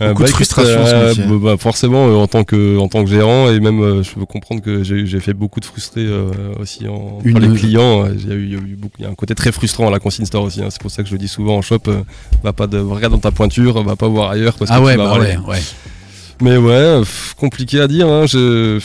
Euh, 0.00 0.08
Beaucoup 0.08 0.22
de 0.24 0.28
écoute, 0.30 0.34
frustration, 0.46 0.80
euh, 0.84 1.14
bah, 1.14 1.24
bah, 1.40 1.56
forcément, 1.56 2.08
euh, 2.08 2.14
en 2.16 2.26
tant 2.26 2.42
que 2.42 2.76
en 2.78 2.88
tant 2.88 3.04
que 3.04 3.10
gérant, 3.10 3.48
et 3.50 3.60
même 3.60 3.80
euh, 3.80 4.02
je 4.02 4.10
peux 4.14 4.24
comprendre 4.24 4.60
que 4.60 4.82
j'ai 4.82 5.20
fait 5.20 5.34
beaucoup 5.34 5.60
de 5.60 5.64
frustrés 5.64 6.04
euh, 6.04 6.30
aussi 6.58 6.88
en, 6.88 7.18
Une- 7.24 7.38
les 7.38 7.56
clients. 7.56 8.06
euh, 8.06 8.14
Il 8.18 8.26
y, 8.28 8.32
a 8.32 8.34
eu- 8.34 8.48
y 8.48 8.54
a 8.54 8.58
eu 8.58 8.76
beaucoup- 8.76 8.96
il 8.98 9.02
y 9.04 9.06
a 9.06 9.10
un 9.10 9.14
côté 9.14 9.36
très 9.36 9.52
frustrant 9.52 9.86
à 9.86 9.90
la 9.92 10.00
consigne 10.00 10.24
store 10.24 10.42
aussi. 10.44 10.60
hein, 10.60 10.68
c'est 10.70 10.80
pour 10.80 10.90
ça 10.90 11.02
que 11.04 11.08
je 11.08 11.14
le 11.14 11.18
dis 11.18 11.28
souvent 11.28 11.56
en 11.56 11.62
shop. 11.62 11.82
euh, 11.86 12.02
va 12.42 12.52
pas 12.52 12.66
de, 12.66 12.78
regarde 12.78 13.12
dans 13.12 13.20
ta 13.20 13.30
pointure, 13.30 13.80
va 13.84 13.94
pas 13.94 14.08
voir 14.08 14.30
ailleurs 14.30 14.54
parce 14.54 14.72
Ah 14.72 14.78
que 14.80 14.84
ouais, 14.86 14.92
tu 14.92 14.98
vas 14.98 15.04
bah 15.04 15.10
avoir 15.14 15.48
ouais. 15.48 15.60
Mais 16.40 16.56
ouais, 16.56 16.98
pff, 17.00 17.34
compliqué 17.38 17.80
à 17.80 17.86
dire. 17.86 18.08
Hein, 18.08 18.26
je... 18.26 18.80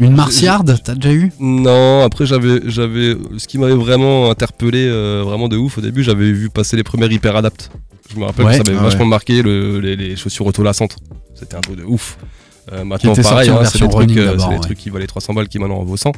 Une 0.00 0.14
Martiarde, 0.16 0.78
t'as 0.82 0.94
déjà 0.94 1.12
eu? 1.12 1.30
Non, 1.38 2.02
après 2.02 2.24
j'avais, 2.26 2.60
j'avais, 2.64 3.16
ce 3.38 3.46
qui 3.46 3.58
m'avait 3.58 3.74
vraiment 3.74 4.30
interpellé, 4.30 4.86
euh, 4.88 5.22
vraiment 5.24 5.48
de 5.48 5.56
ouf 5.56 5.78
au 5.78 5.80
début, 5.80 6.02
j'avais 6.02 6.32
vu 6.32 6.48
passer 6.50 6.76
les 6.76 6.82
premières 6.84 7.12
hyper 7.12 7.36
adaptes. 7.36 7.70
Je 8.12 8.18
me 8.18 8.24
rappelle 8.24 8.46
Ouais. 8.46 8.58
que 8.58 8.64
ça 8.64 8.72
m'avait 8.72 8.80
Ah 8.84 8.88
vachement 8.88 9.04
marqué 9.04 9.42
le- 9.42 9.78
les, 9.78 9.94
les 9.96 10.16
chaussures 10.16 10.46
autolassantes. 10.46 10.96
C'était 11.34 11.54
un 11.56 11.60
truc 11.60 11.76
de 11.76 11.84
ouf. 11.84 12.16
Euh, 12.72 12.84
maintenant, 12.84 13.14
pareil, 13.14 13.48
hein, 13.50 13.54
c'est 13.64 13.78
version 13.78 13.86
des 13.86 13.92
trucs, 13.92 14.08
running 14.10 14.18
euh, 14.18 14.36
c'est 14.38 14.48
des 14.48 14.54
ouais. 14.54 14.60
trucs 14.60 14.78
qui 14.78 14.90
valaient 14.90 15.06
300 15.06 15.34
balles 15.34 15.48
qui 15.48 15.58
maintenant 15.58 15.78
en 15.78 15.84
vaut 15.84 15.96
100. 15.96 16.12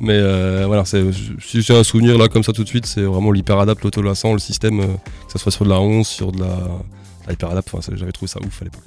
Mais 0.00 0.14
euh, 0.14 0.64
voilà, 0.66 0.84
c'est, 0.84 1.02
si 1.40 1.62
j'ai 1.62 1.76
un 1.76 1.84
souvenir 1.84 2.18
là 2.18 2.28
comme 2.28 2.42
ça 2.42 2.52
tout 2.52 2.64
de 2.64 2.68
suite, 2.68 2.86
c'est 2.86 3.02
vraiment 3.02 3.30
l'hyper 3.30 3.58
adapt, 3.58 3.82
l'autolassant, 3.84 4.32
le 4.32 4.38
système, 4.40 4.80
euh, 4.80 4.86
que 5.26 5.32
ça 5.32 5.38
soit 5.38 5.52
sur 5.52 5.64
de 5.64 5.70
la 5.70 5.80
11, 5.80 6.06
sur 6.06 6.32
de 6.32 6.40
la, 6.40 6.58
la 7.26 7.32
hyper 7.32 7.50
adapt. 7.50 7.68
Enfin, 7.72 7.82
c'est- 7.82 7.96
j'avais 7.96 8.12
trouvé 8.12 8.28
ça 8.30 8.40
ouf 8.40 8.62
à 8.62 8.64
l'époque. 8.64 8.82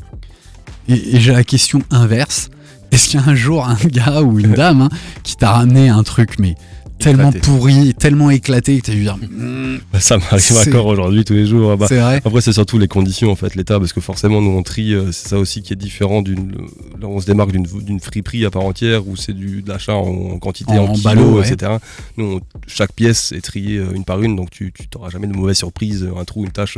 Et, 0.87 1.15
et 1.15 1.19
j'ai 1.19 1.31
la 1.31 1.43
question 1.43 1.81
inverse. 1.91 2.49
Est-ce 2.95 3.09
qu'il 3.09 3.19
y 3.19 3.23
a 3.23 3.27
un 3.27 3.35
jour 3.35 3.67
un 3.67 3.75
gars 3.87 4.21
ou 4.21 4.39
une 4.39 4.53
dame 4.53 4.81
hein, 4.83 4.89
qui 5.23 5.35
t'a 5.35 5.51
ramené 5.51 5.89
un 5.89 6.01
truc 6.03 6.39
mais 6.39 6.55
tellement 6.97 7.27
Éclaté. 7.29 7.39
pourri, 7.51 7.93
tellement 7.93 8.29
éclaté 8.31 8.79
que 8.79 8.85
t'as 8.85 8.93
dû 8.93 9.01
dire 9.01 9.17
Hmm, 9.17 9.79
Ça 9.99 10.17
m'arrive 10.17 10.57
encore 10.69 10.85
aujourd'hui 10.85 11.25
tous 11.25 11.33
les 11.33 11.45
jours. 11.45 11.71
Ah 11.73 11.75
bah, 11.75 11.87
c'est 11.89 11.99
vrai 11.99 12.21
Après, 12.23 12.39
c'est 12.39 12.53
surtout 12.53 12.77
les 12.77 12.87
conditions, 12.87 13.29
en 13.31 13.35
fait, 13.35 13.53
l'état, 13.55 13.79
parce 13.79 13.91
que 13.91 13.99
forcément, 13.99 14.41
nous, 14.41 14.51
on 14.51 14.63
trie, 14.63 14.93
euh, 14.93 15.11
c'est 15.11 15.27
ça 15.27 15.37
aussi 15.37 15.61
qui 15.61 15.73
est 15.73 15.75
différent 15.75 16.21
d'une. 16.21 16.53
Là, 17.01 17.07
on 17.09 17.19
se 17.19 17.25
démarque 17.25 17.51
d'une, 17.51 17.63
d'une 17.63 17.99
friperie 17.99 18.45
à 18.45 18.49
part 18.49 18.63
entière, 18.63 19.05
où 19.09 19.17
c'est 19.17 19.33
du, 19.33 19.61
de 19.61 19.67
l'achat 19.67 19.93
en, 19.93 20.07
en 20.07 20.39
quantité, 20.39 20.71
En 20.71 20.83
en, 20.85 20.87
kilos, 20.93 21.03
ballot, 21.03 21.39
ouais. 21.41 21.51
etc. 21.51 21.73
Nous, 22.15 22.37
on- 22.37 22.41
chaque 22.65 22.93
pièce 22.93 23.33
est 23.33 23.41
triée 23.41 23.77
euh, 23.77 23.91
une 23.93 24.05
par 24.05 24.21
une, 24.21 24.37
donc 24.37 24.49
tu 24.51 24.71
n'auras 24.95 25.09
jamais 25.09 25.27
de 25.27 25.33
mauvaise 25.33 25.57
surprise, 25.57 26.07
un 26.17 26.23
trou, 26.23 26.45
une 26.45 26.51
tâche. 26.51 26.77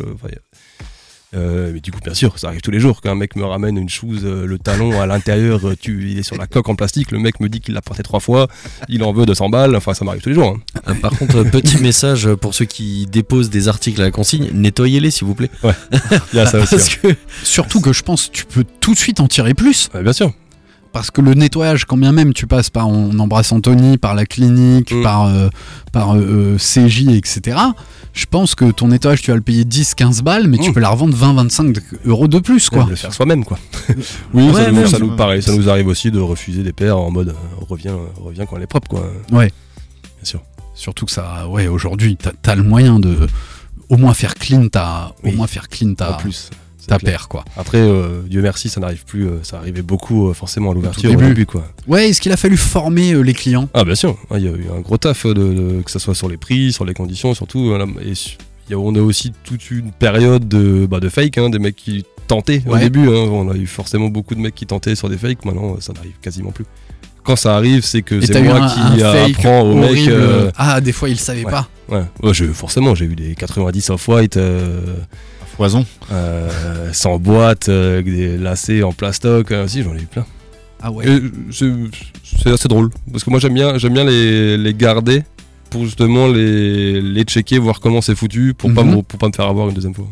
Euh, 1.36 1.72
mais 1.74 1.80
du 1.82 1.92
coup, 1.92 2.00
bien 2.04 2.14
sûr, 2.14 2.40
ça 2.40 2.48
arrive 2.48 2.62
tous 2.62 2.72
les 2.72 2.80
jours 2.80 3.02
qu'un 3.02 3.16
mec 3.16 3.36
me 3.36 3.44
ramène 3.44 3.78
une 3.78 3.90
chose, 3.90 4.22
euh, 4.24 4.46
le 4.46 4.58
talon 4.58 5.00
à 5.02 5.06
l'intérieur, 5.06 5.68
euh, 5.68 5.76
tu, 5.80 6.10
il 6.12 6.18
est 6.20 6.24
sur 6.24 6.38
la 6.38 6.48
coque 6.48 6.70
en 6.70 6.76
plastique, 6.76 7.12
le 7.12 7.20
mec 7.20 7.40
me 7.42 7.50
dit 7.50 7.60
qu'il 7.60 7.74
l'a 7.74 7.82
porté 7.82 8.02
trois 8.02 8.20
fois, 8.22 8.48
il 8.88 9.04
en 9.04 9.12
veut 9.12 9.26
200 9.26 9.50
balles, 9.50 9.76
enfin 9.76 9.94
ça 9.94 10.06
m'arrive 10.06 10.22
tous 10.22 10.30
les 10.30 10.36
jours. 10.36 10.56
hein. 10.58 10.80
Euh, 10.88 10.94
Par 10.96 11.12
contre, 11.12 11.44
petit 11.44 11.78
message 11.82 12.34
pour 12.36 12.54
ceux 12.54 12.66
qui 12.66 13.06
déposent 13.08 13.50
des 13.50 13.68
articles 13.68 14.00
à 14.02 14.06
la 14.06 14.12
consigne, 14.12 14.50
nettoyez-les 14.54 15.12
s'il 15.12 15.28
vous 15.28 15.36
plaît. 15.36 15.52
Il 16.34 16.38
y 16.38 16.40
a 16.40 16.46
ça 16.46 16.60
aussi. 16.60 16.76
Parce 16.76 16.90
hein. 17.04 17.10
que 17.10 17.16
Surtout 17.44 17.82
que 17.82 17.92
je 17.94 18.04
pense 18.04 18.28
que 18.28 18.32
tu 18.32 18.46
peux 18.46 18.64
tout 18.80 18.94
de 18.94 19.00
suite 19.00 19.20
en 19.20 19.28
tirer 19.28 19.54
plus. 19.54 19.90
Ouais, 19.94 20.04
bien 20.04 20.14
sûr. 20.14 20.32
Parce 20.98 21.12
que 21.12 21.22
le 21.22 21.36
nettoyage, 21.36 21.86
quand 21.86 21.96
bien 21.96 22.12
même 22.12 22.34
tu 22.34 22.48
passes 22.48 22.72
par, 22.72 22.88
on 22.90 23.20
embrasse 23.20 23.52
Anthony, 23.52 24.00
par 24.00 24.16
la 24.16 24.26
clinique, 24.26 24.92
Mm. 24.92 25.04
par, 25.04 25.26
euh, 25.28 25.48
par 25.92 26.16
euh, 26.16 26.56
euh, 26.56 26.58
CJ, 26.58 27.10
etc. 27.10 27.56
Je 28.14 28.26
pense 28.26 28.56
que 28.56 28.72
ton 28.72 28.88
nettoyage, 28.88 29.22
tu 29.22 29.30
vas 29.30 29.36
le 29.38 29.44
payer 29.44 29.64
10-15 29.64 30.24
balles, 30.24 30.48
mais 30.48 30.58
tu 30.58 30.72
Mm. 30.72 30.74
peux 30.74 30.80
la 30.80 30.90
revendre 30.90 31.16
20-25 31.16 31.72
de- 31.74 31.82
euros 32.06 32.28
de 32.28 32.40
plus, 32.40 32.72
quoi. 32.72 32.86
De 32.86 32.90
le 32.90 32.96
faire 32.96 33.14
soi-même, 33.14 33.46
quoi. 33.46 33.60
oui, 34.34 34.50
Ouais, 34.50 34.54
ça, 34.64 34.72
nous, 34.72 34.88
ça 34.88 34.98
nous- 34.98 35.16
pareil, 35.16 35.44
ça 35.44 35.56
nous 35.56 35.70
arrive 35.70 35.86
aussi 35.86 36.10
de 36.10 36.20
refuser 36.20 36.64
des 36.64 36.74
paires 36.74 36.98
en 36.98 37.12
mode 37.12 37.36
reviens, 37.70 37.96
reviens 38.20 38.48
quand 38.48 38.58
elle 38.58 38.64
est 38.64 38.66
propre, 38.68 38.88
quoi. 38.88 39.02
Ouais. 39.32 39.52
Bien 40.16 40.24
sûr. 40.24 40.42
Surtout 40.74 41.06
que 41.06 41.12
ça, 41.12 41.48
ouais, 41.48 41.68
aujourd'hui, 41.68 42.18
t'as 42.18 42.52
as 42.52 42.56
le 42.56 42.64
moyen 42.64 43.00
de 43.00 43.16
au 43.90 43.98
moins 43.98 44.16
faire 44.16 44.34
clean 44.34 44.68
ta, 44.68 45.14
au 45.24 45.32
moins 45.32 45.46
faire 45.46 45.70
clean 45.70 45.94
ta, 45.94 46.14
en 46.16 46.18
plus. 46.18 46.50
Ta 46.88 46.98
clair. 46.98 47.12
paire, 47.14 47.28
quoi. 47.28 47.46
Après, 47.58 47.78
euh, 47.80 48.22
Dieu 48.28 48.42
merci, 48.42 48.70
ça 48.70 48.80
n'arrive 48.80 49.06
plus. 49.06 49.28
euh, 49.28 49.40
ça 49.44 49.58
arrivait 49.58 49.82
beaucoup, 49.82 50.30
euh, 50.30 50.34
forcément, 50.34 50.72
à 50.72 50.74
l'ouverture, 50.74 51.10
au 51.10 51.14
début. 51.16 51.28
début, 51.30 51.46
quoi. 51.46 51.68
Ouais, 51.88 52.10
est-ce 52.10 52.22
qu'il 52.22 52.32
a 52.32 52.38
fallu 52.38 52.58
former 52.58 53.14
euh, 53.14 53.22
les 53.22 53.34
clients? 53.34 53.70
Ah, 53.74 53.84
bien 53.84 53.96
sûr. 53.96 54.18
Il 54.36 54.40
y 54.44 54.48
a 54.48 54.52
eu 54.52 54.66
un 54.76 54.80
gros 54.82 54.98
taf, 54.98 55.26
de, 55.26 55.34
de- 55.34 55.82
que 55.84 55.92
ce 55.92 56.00
soit 56.00 56.16
sur 56.16 56.30
les 56.30 56.38
prix, 56.38 56.72
sur 56.74 56.86
les 56.86 56.94
conditions, 56.94 57.34
surtout. 57.34 57.74
et 58.02 58.14
y 58.72 58.74
a- 58.74 58.80
on 58.80 58.96
a 58.96 59.00
aussi 59.02 59.32
toute 59.44 59.70
une 59.72 59.92
période 59.92 60.48
de, 60.48 60.86
bah, 60.90 61.00
de 61.00 61.10
fake, 61.10 61.38
hein, 61.38 61.50
des 61.50 61.60
mecs 61.60 61.76
qui 61.76 62.06
tentaient 62.28 62.64
au 62.68 62.78
début. 62.78 63.08
hein. 63.08 63.30
On 63.32 63.50
a 63.50 63.56
eu 63.56 63.68
forcément 63.68 64.08
beaucoup 64.10 64.36
de 64.36 64.40
mecs 64.42 64.56
qui 64.56 64.66
tentaient 64.66 64.96
sur 64.96 65.10
des 65.10 65.18
fakes. 65.18 65.46
Maintenant, 65.46 65.78
ça 65.80 65.94
n'arrive 65.94 66.14
quasiment 66.22 66.52
plus. 66.52 66.66
Quand 67.24 67.36
ça 67.36 67.56
arrive, 67.58 67.84
c'est 67.84 68.04
que 68.04 68.22
c'est 68.22 68.42
moi 68.42 68.56
un, 68.56 68.70
qui 68.96 69.04
un 69.04 69.26
apprends 69.26 69.62
au 69.62 69.76
mec. 69.76 70.08
euh, 70.08 70.50
Ah, 70.56 70.80
des 70.80 70.94
fois, 70.94 71.10
il 71.10 71.20
savait 71.20 71.44
ouais. 71.44 71.52
pas. 71.52 71.68
Ouais, 71.90 72.04
ouais 72.24 72.34
je, 72.34 72.46
forcément, 72.46 72.96
j'ai 72.96 73.04
eu 73.06 73.16
des 73.16 73.36
90 73.36 73.90
off-white 73.90 74.38
euh, 74.38 74.96
Foison. 75.58 75.86
euh, 76.12 76.90
sans 76.94 77.18
boîte, 77.20 77.68
euh, 77.70 77.96
avec 77.96 78.06
des 78.06 78.38
lacets 78.38 78.84
en 78.84 78.92
plastoc. 78.94 79.52
euh, 79.52 79.68
si, 79.68 79.84
j'en 79.84 79.94
ai 79.96 80.02
eu 80.02 80.06
plein. 80.06 80.26
Ah 80.82 80.92
ouais. 80.92 81.08
Et 81.08 81.20
c'est 81.52 81.72
c'est 82.24 82.52
assez 82.52 82.68
drôle 82.68 82.90
parce 83.12 83.24
que 83.24 83.30
moi 83.32 83.40
j'aime 83.40 83.56
bien, 83.56 83.78
j'aime 83.80 83.94
bien 83.94 84.04
les, 84.04 84.58
les 84.58 84.74
garder 84.76 85.24
pour 85.72 85.84
justement 85.86 86.28
les, 86.28 87.02
les 87.02 87.24
checker, 87.24 87.58
voir 87.58 87.80
comment 87.80 88.00
c'est 88.02 88.14
foutu 88.16 88.54
pour, 88.54 88.72
pas 88.74 88.84
Mhm. 88.84 88.98
me, 88.98 89.02
pour 89.02 89.18
pas 89.18 89.28
me 89.28 89.34
faire 89.34 89.48
avoir 89.48 89.68
une 89.70 89.74
deuxième 89.74 89.96
fois. 89.96 90.06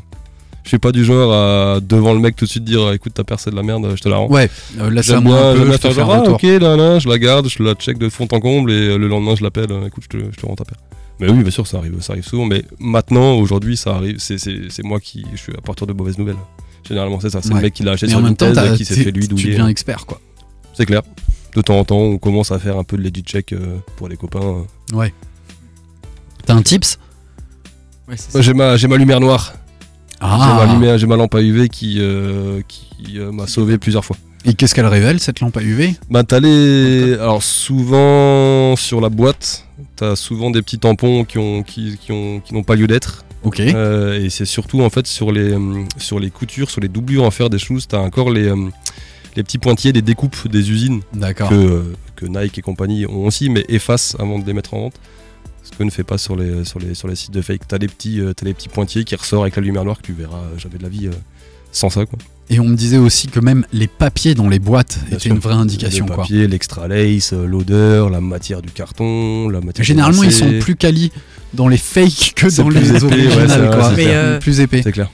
Je 0.64 0.70
suis 0.70 0.80
pas 0.80 0.92
du 0.92 1.06
genre 1.06 1.32
à 1.32 1.80
devant 1.80 2.14
le 2.14 2.20
mec 2.20 2.36
tout 2.36 2.46
de 2.46 2.50
suite 2.50 2.64
dire 2.64 2.92
écoute 2.94 3.14
ta 3.14 3.24
paire 3.24 3.40
c'est 3.40 3.52
de 3.52 3.56
la 3.56 3.62
merde, 3.62 3.88
je 3.96 4.02
te 4.02 4.10
la 4.10 4.18
rends. 4.18 4.28
Ouais, 4.32 4.50
euh, 4.80 4.90
laisse 4.90 5.06
J'aime 5.06 5.18
à 5.18 5.22
moi 5.22 5.36
bien, 5.36 5.46
un 5.46 5.52
j'aime 5.54 5.60
peu, 5.62 5.68
bien 5.70 5.78
je 5.78 5.82
te 5.88 5.94
faire 5.94 6.10
un 6.10 6.14
ah, 6.16 6.20
retour. 6.22 6.34
ok, 6.34 6.44
là, 6.44 6.76
là, 6.76 6.98
je 7.00 7.08
la 7.08 7.20
garde, 7.20 7.48
je 7.48 7.62
la 7.62 7.76
check 7.76 8.00
de 8.00 8.10
fond 8.10 8.28
en 8.32 8.40
comble 8.40 8.72
et 8.72 8.74
euh, 8.90 8.98
le 8.98 9.08
lendemain 9.08 9.36
je 9.36 9.44
l'appelle, 9.44 9.68
euh, 9.72 9.86
écoute, 9.86 10.06
je 10.12 10.18
te, 10.18 10.24
je 10.32 10.36
te 10.42 10.46
rends 10.48 10.56
ta 10.56 10.66
paire. 10.66 10.80
Mais 11.20 11.30
oui, 11.32 11.42
bien 11.42 11.52
sûr, 11.52 11.66
ça 11.66 11.78
arrive, 11.78 12.02
ça 12.02 12.14
arrive 12.14 12.26
souvent. 12.26 12.46
Mais 12.46 12.64
maintenant, 12.80 13.36
aujourd'hui, 13.36 13.78
ça 13.78 13.96
arrive, 13.96 14.18
c'est- 14.20 14.38
moi 14.84 15.00
qui 15.00 15.26
je 15.34 15.38
suis 15.38 15.54
à 15.58 15.62
partir 15.62 15.88
de 15.88 15.94
mauvaises 15.94 16.18
nouvelles. 16.18 16.36
Généralement, 16.88 17.20
c'est 17.20 17.30
ça. 17.30 17.42
C'est 17.42 17.50
Ouais. 17.50 17.56
le 17.56 17.62
mec 17.62 17.74
qui 17.74 17.84
l'a 17.84 17.92
acheté 17.94 18.08
Mais 18.08 18.12
sur 18.12 18.20
en 18.20 18.24
même 18.24 18.36
temps, 18.36 18.52
qui 18.76 18.86
s'est 18.86 18.96
fait 18.96 19.12
lui 19.12 19.24
tu 19.24 19.28
douiller. 19.30 19.52
deviens 19.52 19.68
expert, 19.70 20.06
quoi. 20.06 20.20
C'est 20.74 20.86
clair. 20.86 21.02
De 21.56 21.62
temps 21.62 21.80
en 21.80 21.86
temps, 21.86 21.98
on 22.00 22.18
commence 22.18 22.52
à 22.52 22.60
faire 22.60 22.78
un 22.78 22.84
peu 22.84 22.98
de 22.98 23.02
legit 23.02 23.24
check 23.24 23.54
euh, 23.54 23.78
pour 23.96 24.10
les 24.10 24.18
copains. 24.18 24.42
euh. 24.92 24.96
Ouais. 24.96 25.14
T'as 26.46 26.54
un 26.54 26.62
tips? 26.62 27.00
Ouais, 28.08 28.16
c'est 28.18 28.32
ça. 28.32 28.38
Moi, 28.38 28.42
j'ai 28.42 28.54
ma, 28.54 28.78
j'ai 28.78 28.88
ma 28.88 28.98
lumière 28.98 29.20
noire. 29.20 29.54
J'ai 30.12 30.18
Ah 30.22 30.98
j'ai 30.98 31.08
ma 31.08 31.16
lampe 31.16 31.34
à 31.36 31.42
UV 31.42 31.70
qui, 31.70 31.98
euh, 32.00 32.62
qui 32.68 33.18
euh, 33.20 33.32
m'a 33.32 33.48
sauvé 33.48 33.78
plusieurs 33.78 34.04
fois. 34.06 34.18
Et 34.46 34.54
qu'est-ce 34.54 34.76
qu'elle 34.76 34.86
révèle, 34.86 35.20
cette 35.20 35.40
lampe 35.40 35.58
à 35.58 35.62
UV 35.62 35.96
Bah, 36.10 36.24
t'as 36.24 36.40
les. 36.40 37.14
Alors, 37.16 37.44
souvent 37.44 38.76
sur 38.76 39.02
la 39.02 39.10
boîte, 39.10 39.66
t'as 39.96 40.16
souvent 40.16 40.52
des 40.52 40.62
petits 40.62 40.80
tampons 40.80 41.26
qui 41.26 41.38
ont, 41.38 41.64
qui, 41.64 41.98
qui 42.00 42.12
ont, 42.12 42.40
qui 42.40 42.54
n'ont 42.54 42.64
pas 42.64 42.76
lieu 42.76 42.88
d'être. 42.88 43.26
Ok. 43.44 43.60
Euh, 43.60 44.24
et 44.24 44.30
c'est 44.30 44.46
surtout 44.46 44.82
en 44.82 44.90
fait 44.90 45.06
sur 45.08 45.32
les, 45.32 45.56
sur 45.98 46.20
les 46.20 46.32
coutures, 46.32 46.70
sur 46.70 46.82
les 46.82 46.88
doublures 46.88 47.26
à 47.26 47.32
faire 47.32 47.50
des 47.50 47.60
choses, 47.60 47.88
t'as 47.88 48.00
encore 48.00 48.32
les, 48.32 48.50
hum, 48.50 48.72
les 49.36 49.44
petits 49.44 49.60
pointillés 49.60 49.94
des 49.94 50.02
découpes 50.02 50.48
des 50.48 50.72
usines 50.72 51.02
que, 51.14 51.54
euh, 51.54 51.94
que 52.16 52.26
Nike 52.26 52.58
et 52.58 52.62
compagnie 52.62 53.06
ont 53.06 53.26
aussi, 53.26 53.50
mais 53.50 53.66
effacent 53.70 54.16
avant 54.20 54.40
de 54.40 54.46
les 54.46 54.54
mettre 54.54 54.74
en 54.74 54.82
vente. 54.82 54.96
Ce 55.66 55.72
que 55.72 55.84
ne 55.84 55.90
fait 55.90 56.04
pas 56.04 56.20
sur 56.20 56.36
les, 56.36 56.64
sur 56.64 56.80
les, 56.80 56.94
sur 56.94 57.08
les 57.08 57.16
sites 57.16 57.32
de 57.32 57.42
fake. 57.42 57.68
T'as 57.68 57.80
les, 57.80 57.88
petits, 57.88 58.22
euh, 58.22 58.34
t'as 58.34 58.46
les 58.46 58.54
petits 58.54 58.70
pointillés 58.70 59.04
qui 59.04 59.16
ressortent 59.16 59.44
avec 59.44 59.56
la 59.56 59.64
lumière 59.64 59.84
noire 59.84 59.98
que 59.98 60.04
tu 60.04 60.14
verras 60.14 60.38
euh, 60.38 60.58
jamais 60.60 60.78
de 60.78 60.84
la 60.84 60.90
vie 60.90 61.08
euh, 61.08 61.12
sans 61.72 61.90
ça. 61.90 62.06
Quoi. 62.06 62.20
Et 62.50 62.60
on 62.60 62.66
me 62.66 62.76
disait 62.76 62.98
aussi 62.98 63.28
que 63.28 63.40
même 63.40 63.66
les 63.74 63.88
papiers 63.88 64.36
dans 64.36 64.48
les 64.50 64.60
boîtes 64.60 65.00
Bien 65.08 65.18
étaient 65.18 65.24
sûr. 65.24 65.34
une 65.34 65.40
vraie 65.40 65.56
indication, 65.56 66.06
Le 66.06 66.14
quoi. 66.14 66.24
papier, 66.24 66.48
l'extra 66.48 66.88
lace, 66.88 67.34
euh, 67.34 67.46
l'odeur, 67.48 68.10
la 68.12 68.22
matière 68.22 68.62
du 68.62 68.70
carton, 68.70 69.50
la 69.50 69.62
matière. 69.62 69.84
Généralement, 69.84 70.22
ils 70.24 70.32
sont 70.32 70.60
plus 70.60 70.76
quali 70.76 71.12
dans 71.56 71.68
les 71.68 71.78
fakes 71.78 72.34
que 72.36 72.56
dans 72.56 72.70
les 72.70 72.88
épais, 72.90 73.06
ouais, 73.06 73.26
originales, 73.28 73.70
quoi. 73.76 73.90
Mais, 73.92 74.04
clair. 74.04 74.14
euh, 74.24 74.40
Plus 74.40 74.60
épais. 74.60 74.82
C'est 74.84 74.92
clair. 74.92 75.10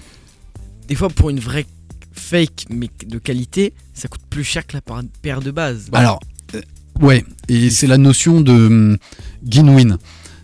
Des 0.90 0.96
fois, 0.96 1.08
pour 1.10 1.30
une 1.30 1.40
vraie 1.40 1.66
fake, 2.12 2.66
mais 2.70 2.90
de 3.08 3.18
qualité, 3.18 3.74
ça 3.94 4.10
coûte 4.10 4.22
plus 4.30 4.44
cher 4.44 4.68
que 4.68 4.76
la 4.76 4.82
paire 5.22 5.40
de 5.40 5.52
base. 5.52 5.88
Alors, 5.94 6.20
euh, 6.56 6.62
ouais, 7.00 7.24
et 7.48 7.70
c'est 7.70 7.88
la 7.88 7.98
notion 7.98 8.42
de 8.42 8.52
hum, 8.52 8.98
gain-win. 9.46 9.98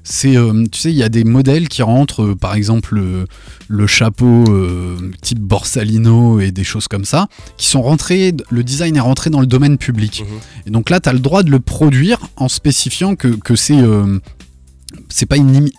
C'est, 0.09 0.37
euh, 0.37 0.63
tu 0.71 0.79
sais, 0.79 0.89
il 0.89 0.95
y 0.95 1.03
a 1.03 1.09
des 1.09 1.25
modèles 1.25 1.67
qui 1.67 1.81
rentrent, 1.81 2.23
euh, 2.23 2.35
par 2.35 2.55
exemple 2.55 2.95
le, 2.95 3.27
le 3.67 3.87
chapeau 3.87 4.45
euh, 4.47 4.95
type 5.21 5.39
Borsalino 5.41 6.39
et 6.39 6.51
des 6.51 6.63
choses 6.63 6.87
comme 6.87 7.03
ça, 7.03 7.27
qui 7.57 7.65
sont 7.67 7.81
rentrés, 7.81 8.33
le 8.49 8.63
design 8.63 8.95
est 8.95 9.01
rentré 9.01 9.29
dans 9.29 9.41
le 9.41 9.47
domaine 9.47 9.77
public. 9.77 10.23
Mhm. 10.25 10.37
Et 10.67 10.69
donc 10.69 10.89
là, 10.89 11.01
tu 11.01 11.09
as 11.09 11.13
le 11.13 11.19
droit 11.19 11.43
de 11.43 11.51
le 11.51 11.59
produire 11.59 12.19
en 12.37 12.47
spécifiant 12.47 13.15
que, 13.17 13.27
que 13.27 13.57
c'est, 13.57 13.77
euh, 13.81 14.17
c'est 15.09 15.25
pas 15.25 15.35
une 15.35 15.51
imi- 15.65 15.73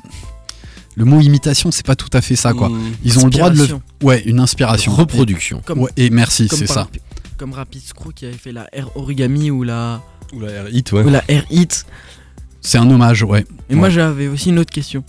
le 0.95 1.05
mot 1.07 1.21
imitation, 1.21 1.71
c'est 1.71 1.87
pas 1.87 1.97
tout 1.97 2.11
à 2.13 2.21
fait 2.21 2.37
ça, 2.37 2.53
quoi. 2.53 2.69
Mmh. 2.69 2.81
Ils 3.05 3.19
ont 3.21 3.25
le 3.25 3.31
droit 3.31 3.49
de 3.51 3.57
le, 3.57 3.63
Inspiration. 3.63 3.83
ouais, 4.03 4.23
une 4.27 4.41
inspiration. 4.41 4.93
Reproduction. 4.95 5.63
Comme, 5.65 5.79
Ouais, 5.79 5.91
et 5.97 6.11
merci, 6.11 6.49
comme 6.49 6.59
c'est 6.59 6.67
ça. 6.67 6.89
Comme 7.39 7.53
Rapid 7.53 7.81
Screw 7.83 8.13
qui 8.15 8.27
avait 8.27 8.35
fait 8.37 8.51
la 8.53 8.67
Air 8.73 8.91
Origami 8.97 9.51
ou 9.53 9.63
la, 9.63 10.03
Ou 10.35 10.41
la 10.41 10.51
Air 10.51 10.69
Hit, 10.71 10.91
ouais. 10.93 11.05
ou 11.05 11.09
la 11.09 11.23
Air 11.29 11.45
Hit. 11.51 11.87
C'est 12.69 12.79
un 12.79 12.91
hommage, 12.91 13.23
ouais. 13.23 13.47
Et 13.71 13.75
moi, 13.75 13.89
j'avais 13.89 14.29
aussi 14.29 14.51
une 14.51 14.59
autre 14.59 14.73
question. 14.73 15.03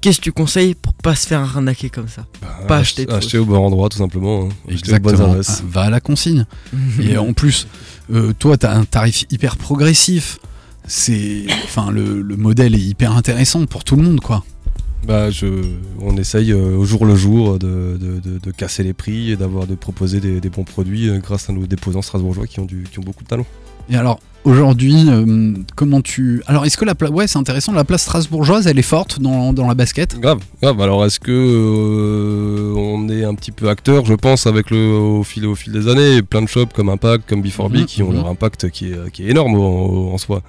Qu'est-ce 0.00 0.18
que 0.18 0.24
tu 0.24 0.32
conseilles 0.32 0.74
pour 0.74 0.94
pas 0.94 1.14
se 1.14 1.26
faire 1.26 1.40
arnaquer 1.40 1.90
comme 1.90 2.08
ça 2.08 2.26
Bah, 2.42 2.48
pas 2.66 2.76
ach- 2.76 2.80
acheter 2.82 3.06
de 3.06 3.12
acheter 3.12 3.38
au 3.38 3.44
bon 3.44 3.56
endroit, 3.58 3.88
tout 3.88 3.98
simplement. 3.98 4.44
hein. 4.44 4.48
Acheter 4.72 4.94
aux 4.94 4.98
bonnes 5.00 5.14
Exactement. 5.14 5.36
Ah, 5.48 5.62
Va 5.68 5.80
à 5.82 5.90
la 5.90 6.00
consigne. 6.00 6.44
Et 7.00 7.16
en 7.18 7.32
plus, 7.34 7.66
euh, 8.12 8.32
toi, 8.38 8.56
tu 8.56 8.66
as 8.66 8.72
un 8.76 8.84
tarif 8.84 9.24
hyper 9.30 9.56
progressif. 9.56 10.38
C'est, 10.86 11.44
enfin, 11.64 11.90
le, 11.90 12.20
le 12.22 12.36
modèle 12.36 12.74
est 12.74 12.80
hyper 12.80 13.12
intéressant 13.16 13.64
pour 13.66 13.84
tout 13.84 13.94
le 13.96 14.02
monde, 14.02 14.20
quoi. 14.20 14.44
Bah, 15.06 15.30
je, 15.30 15.46
on 16.00 16.16
essaye 16.16 16.50
euh, 16.52 16.76
au 16.76 16.84
jour 16.84 17.04
le 17.06 17.14
jour 17.14 17.58
de, 17.60 17.96
de- 18.00 18.18
de- 18.20 18.38
de 18.38 18.50
casser 18.50 18.82
les 18.82 18.92
prix 18.92 19.30
et 19.30 19.36
d'avoir 19.36 19.66
de 19.68 19.74
proposer 19.76 20.20
des, 20.20 20.40
des 20.40 20.50
bons 20.50 20.64
produits 20.64 21.08
euh, 21.08 21.18
grâce 21.18 21.48
à 21.48 21.52
nos 21.52 21.66
déposants 21.66 22.02
strasbourgeois 22.02 22.46
qui 22.48 22.58
ont, 22.60 22.64
du, 22.64 22.84
qui 22.90 22.98
ont 22.98 23.02
beaucoup 23.02 23.22
de 23.22 23.28
talent. 23.28 23.46
Et 23.90 23.96
alors, 23.96 24.20
aujourd'hui, 24.44 24.94
euh, 25.08 25.52
comment 25.76 26.00
tu. 26.00 26.42
Alors, 26.46 26.64
est-ce 26.64 26.76
que 26.76 26.84
la 26.84 26.94
place. 26.94 27.10
Ouais, 27.10 27.26
c'est 27.26 27.38
intéressant, 27.38 27.72
la 27.72 27.84
place 27.84 28.02
strasbourgeoise, 28.02 28.66
elle 28.66 28.78
est 28.78 28.82
forte 28.82 29.20
dans, 29.20 29.52
dans 29.52 29.66
la 29.66 29.74
basket? 29.74 30.18
Grave, 30.18 30.40
grave. 30.62 30.80
Alors, 30.80 31.04
est-ce 31.04 31.20
que 31.20 31.30
euh, 31.32 32.74
on 32.76 33.08
est 33.08 33.24
un 33.24 33.34
petit 33.34 33.52
peu 33.52 33.68
acteur, 33.68 34.04
je 34.04 34.14
pense, 34.14 34.46
avec 34.46 34.70
le 34.70 34.92
au 34.92 35.22
fil 35.22 35.46
au 35.46 35.54
fil 35.54 35.72
des 35.72 35.88
années, 35.88 36.22
plein 36.22 36.42
de 36.42 36.48
shops 36.48 36.72
comme 36.74 36.88
Impact, 36.88 37.28
comme 37.28 37.42
B4B 37.42 37.80
Mhm, 37.80 37.84
qui 37.86 38.02
ont 38.02 38.08
mhm. 38.10 38.16
leur 38.16 38.28
impact 38.28 38.70
qui 38.70 38.92
est, 38.92 39.10
qui 39.12 39.24
est 39.26 39.30
énorme 39.30 39.54
en, 39.54 40.14
en 40.14 40.18
soi. 40.18 40.42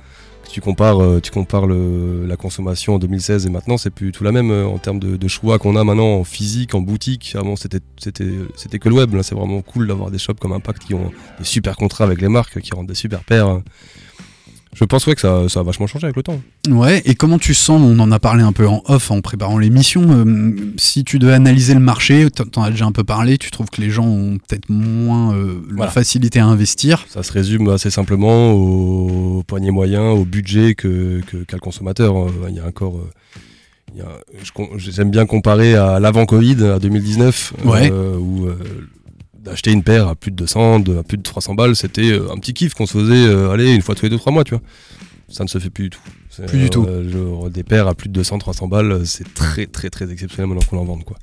Tu 0.52 0.62
compares, 0.62 1.00
euh, 1.00 1.20
tu 1.20 1.30
compares 1.30 1.68
la 1.68 2.36
consommation 2.36 2.96
en 2.96 3.00
2016 3.00 3.46
et 3.46 3.50
maintenant, 3.50 3.78
c'est 3.78 3.92
plus 3.92 4.12
tout 4.12 4.24
la 4.24 4.32
même 4.32 4.50
euh, 4.50 4.66
en 4.66 4.80
termes 4.80 5.00
de, 5.00 5.28
choix 5.28 5.60
qu'on 5.60 5.76
a 5.76 5.84
maintenant 5.84 6.16
en 6.16 6.24
physique, 6.24 6.74
en 6.74 6.82
boutique. 6.82 7.36
Avant, 7.36 7.56
c'était 7.56 7.80
que 7.80 8.90
le 8.90 8.96
web. 8.96 9.16
C'est 9.22 9.36
vraiment 9.36 9.62
cool 9.62 9.88
d'avoir 9.88 10.10
des 10.10 10.18
shops 10.18 10.40
comme 10.40 10.54
Impact 10.54 10.84
qui 10.84 10.96
ont 10.96 11.12
des 11.38 11.46
super 11.46 11.78
contrats 11.78 12.04
avec 12.04 12.20
les 12.20 12.30
marques, 12.30 12.60
qui 12.62 12.72
rendent 12.74 12.88
des 12.88 12.96
super 12.96 13.24
paires. 13.24 13.62
Je 14.76 14.86
pense 14.86 15.08
ouais, 15.08 15.16
que 15.16 15.22
ça, 15.22 15.50
ça 15.50 15.62
a 15.62 15.64
vachement 15.64 15.88
changé 15.88 16.06
avec 16.06 16.16
le 16.16 16.22
temps. 16.24 16.40
Ouais, 16.70 17.02
et 17.06 17.16
comment 17.16 17.40
tu 17.40 17.54
sens, 17.56 17.82
on 17.84 18.00
en 18.00 18.12
a 18.12 18.20
parlé 18.20 18.44
un 18.44 18.52
peu 18.54 18.68
en 18.68 18.84
off 18.86 19.10
en 19.10 19.20
préparant 19.20 19.58
l'émission, 19.58 20.04
euh, 20.12 20.56
si 20.78 21.04
tu 21.04 21.18
devais 21.18 21.34
analyser 21.34 21.74
le 21.74 21.80
marché, 21.80 22.28
t'en- 22.30 22.62
as 22.64 22.70
déjà 22.70 22.86
un 22.86 22.92
peu 22.92 23.04
parlé, 23.04 23.38
tu 23.40 23.50
trouves 23.50 23.70
que 23.72 23.82
les 23.82 23.90
gens 23.90 24.06
ont 24.06 24.38
peut-être 24.38 24.70
moins 24.70 25.34
euh, 25.34 25.60
la 25.70 25.76
Voilà. 25.76 25.92
facilité 25.92 26.40
à 26.40 26.46
investir? 26.46 27.06
Ça 27.10 27.24
se 27.24 27.32
résume 27.32 27.68
assez 27.70 27.90
simplement 27.90 28.52
au 28.52 29.44
poignet 29.48 29.72
moyen, 29.72 30.04
au 30.04 30.24
budget 30.24 30.76
que, 30.76 31.22
que- 31.26 31.38
qu'a 31.44 31.58
le 31.58 31.62
consommateur. 31.62 32.16
Euh, 32.18 32.30
Il 32.50 32.56
y 32.56 32.60
a 32.60 32.66
encore. 32.68 32.98
euh, 32.98 33.10
J'aime 34.78 35.10
bien 35.10 35.26
comparer 35.26 35.74
à 35.76 36.00
l'avant 36.00 36.26
Covid, 36.28 36.64
à 36.66 36.80
2019, 36.80 37.54
Ouais. 37.66 37.90
euh, 37.92 38.18
où 38.18 38.48
d'acheter 39.44 39.72
une 39.72 39.84
paire 39.84 40.08
à 40.08 40.16
plus 40.16 40.32
de 40.32 40.36
200, 40.36 40.80
de- 40.82 40.98
à 40.98 41.04
plus 41.04 41.18
de 41.18 41.24
300 41.24 41.54
balles, 41.56 41.76
c'était 41.76 42.12
euh, 42.12 42.32
un 42.32 42.38
petit 42.38 42.54
kiff 42.54 42.74
qu'on 42.74 42.86
se 42.86 42.98
faisait 42.98 43.14
euh, 43.28 43.52
aller 43.52 43.74
une 43.74 43.82
fois 43.82 43.96
tous 43.96 44.06
les 44.08 44.16
2-3 44.16 44.32
mois, 44.32 44.44
tu 44.44 44.52
vois. 44.56 44.62
Ça 45.30 45.44
ne 45.44 45.50
se 45.50 45.60
fait 45.60 45.70
plus 45.70 45.86
du 45.86 45.90
tout. 45.92 46.00
Plus 46.48 46.58
du 46.60 46.70
tout. 46.70 46.86
euh, 46.88 47.10
genre, 47.12 47.50
des 47.50 47.64
paires 47.64 47.88
à 47.88 47.94
plus 47.94 48.10
de 48.10 48.14
200, 48.14 48.40
300 48.40 48.68
balles, 48.68 49.06
c'est 49.06 49.32
très, 49.34 49.66
très, 49.68 49.90
très 49.90 50.12
exceptionnel 50.12 50.48
maintenant 50.50 50.66
qu'on 50.68 50.78
en 50.80 50.86
vende, 50.86 51.04
quoi. 51.04 51.18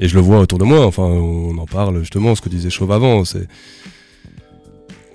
Et 0.00 0.06
je 0.08 0.14
le 0.14 0.20
vois 0.20 0.38
autour 0.38 0.58
de 0.58 0.64
moi, 0.64 0.86
enfin, 0.86 1.02
on 1.02 1.56
en 1.58 1.66
parle 1.66 1.98
justement, 2.00 2.34
ce 2.34 2.40
que 2.40 2.48
disait 2.48 2.70
Chauve 2.70 2.92
avant, 2.92 3.24
c'est 3.24 3.48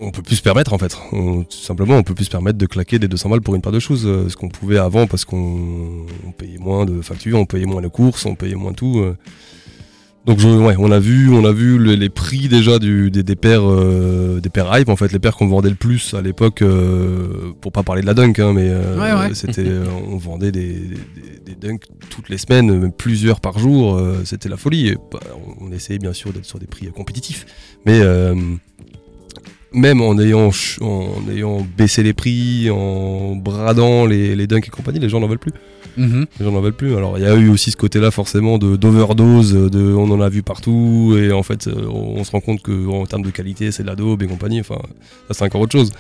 on 0.01 0.11
peut 0.11 0.21
plus 0.21 0.35
se 0.37 0.41
permettre 0.41 0.73
en 0.73 0.77
fait. 0.77 0.97
On- 1.13 1.43
tout 1.43 1.57
simplement, 1.57 1.95
on 1.95 2.03
peut 2.03 2.13
plus 2.15 2.25
se 2.25 2.29
permettre 2.29 2.57
de 2.57 2.65
claquer 2.65 2.99
des 2.99 3.07
200 3.07 3.29
balles 3.29 3.41
pour 3.41 3.55
une 3.55 3.61
paire 3.61 3.71
de 3.71 3.79
choses, 3.79 4.03
euh, 4.05 4.27
ce 4.27 4.35
qu'on 4.35 4.49
pouvait 4.49 4.77
avant 4.77 5.07
parce 5.07 5.23
qu'on 5.23 6.05
on 6.27 6.31
payait 6.31 6.57
moins 6.57 6.85
de 6.85 7.01
factures, 7.01 7.37
on 7.39 7.45
payait 7.45 7.65
moins 7.65 7.81
de 7.81 7.87
courses, 7.87 8.25
on 8.25 8.35
payait 8.35 8.55
moins 8.55 8.73
tout. 8.73 8.99
euh. 8.99 9.15
Donc 10.25 10.39
je- 10.39 10.47
ouais, 10.47 10.75
on 10.79 10.89
a 10.91 10.99
vu, 10.99 11.29
on 11.33 11.43
a 11.43 11.51
vu 11.51 11.77
le- 11.77 11.95
les 11.95 12.07
prix 12.09 12.47
déjà 12.47 12.79
du, 12.79 13.11
des, 13.11 13.23
des 13.23 13.35
paires, 13.35 13.69
euh, 13.69 14.39
des 14.39 14.49
paires 14.49 14.69
hype 14.79 14.87
en 14.87 14.95
fait, 14.95 15.11
les 15.11 15.19
paires 15.19 15.35
qu'on 15.35 15.47
vendait 15.47 15.69
le 15.69 15.75
plus 15.75 16.13
à 16.13 16.21
l'époque, 16.21 16.61
euh, 16.61 17.51
pour 17.59 17.73
pas 17.73 17.83
parler 17.83 18.01
de 18.01 18.07
la 18.07 18.13
dunk, 18.13 18.39
hein, 18.39 18.53
mais 18.53 18.69
euh, 18.69 18.97
Ouais, 18.97 19.27
ouais. 19.27 19.29
c'était, 19.35 19.65
euh, 19.67 19.83
on 20.09 20.15
vendait 20.15 20.53
des, 20.53 20.63
des, 20.75 21.53
des 21.53 21.55
dunks 21.67 21.83
toutes 22.09 22.29
les 22.29 22.37
semaines, 22.37 22.71
même 22.79 22.93
plusieurs 22.93 23.41
par 23.41 23.59
jour, 23.59 23.99
c'était 24.23 24.47
la 24.47 24.55
folie. 24.55 24.87
Et, 24.89 24.97
bah, 25.11 25.19
on, 25.59 25.67
on 25.67 25.71
essayait 25.73 25.99
bien 25.99 26.13
sûr 26.13 26.31
d'être 26.31 26.45
sur 26.45 26.57
des 26.59 26.67
prix 26.67 26.87
compétitifs, 26.87 27.45
mais 27.85 27.99
même 29.73 30.01
en 30.01 30.17
ayant, 30.19 30.51
en 30.81 31.29
ayant 31.31 31.65
baissé 31.77 32.03
les 32.03 32.13
prix, 32.13 32.69
en 32.69 33.35
bradant 33.35 34.05
les, 34.05 34.35
les 34.35 34.47
dunks 34.47 34.67
et 34.67 34.71
compagnie, 34.71 34.99
les 34.99 35.09
gens 35.09 35.19
n'en 35.19 35.27
veulent 35.27 35.39
plus. 35.39 35.51
Mhm. 35.97 36.25
Les 36.39 36.45
gens 36.45 36.51
n'en 36.51 36.61
veulent 36.61 36.73
plus. 36.73 36.95
Alors 36.95 37.17
il 37.17 37.23
y 37.23 37.27
a 37.27 37.35
eu 37.35 37.49
aussi 37.49 37.71
ce 37.71 37.77
côté-là 37.77 38.11
forcément 38.11 38.57
de 38.57 38.75
d'overdose, 38.75 39.53
de 39.53 39.93
on 39.93 40.09
en 40.11 40.21
a 40.21 40.29
vu 40.29 40.41
partout 40.43 41.15
et 41.17 41.31
en 41.31 41.43
fait 41.43 41.67
euh, 41.67 41.85
on, 41.87 42.19
on 42.19 42.23
se 42.23 42.31
rend 42.31 42.39
compte 42.41 42.61
que 42.61 42.87
en 42.87 43.05
termes 43.05 43.21
de 43.23 43.29
qualité 43.31 43.71
c'est 43.71 43.83
de 43.83 43.87
la 43.87 43.95
daube 43.95 44.23
et 44.23 44.27
compagnie. 44.27 44.59
Enfin 44.59 44.77
ça 45.27 45.33
c'est 45.33 45.43
encore 45.45 45.61
autre 45.61 45.71
chose. 45.73 45.91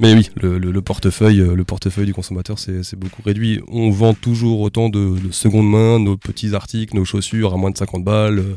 Mais 0.00 0.12
oui, 0.12 0.28
le, 0.42 0.58
le- 0.58 0.72
le 0.72 0.82
portefeuille, 0.82 1.40
euh, 1.40 1.54
le 1.54 1.62
portefeuille 1.64 2.06
du 2.06 2.14
consommateur 2.14 2.58
c'est 2.58 2.82
c'est 2.82 2.98
beaucoup 2.98 3.22
réduit. 3.24 3.60
On 3.70 3.90
vend 3.90 4.12
toujours 4.14 4.60
autant 4.60 4.88
de, 4.88 5.18
de 5.24 5.30
seconde 5.32 5.70
main, 5.70 5.98
nos 6.00 6.16
petits 6.16 6.54
articles, 6.54 6.96
nos 6.96 7.04
chaussures 7.04 7.54
à 7.54 7.56
moins 7.56 7.70
de 7.70 7.78
50 7.78 8.02
balles, 8.02 8.38
euh, 8.40 8.56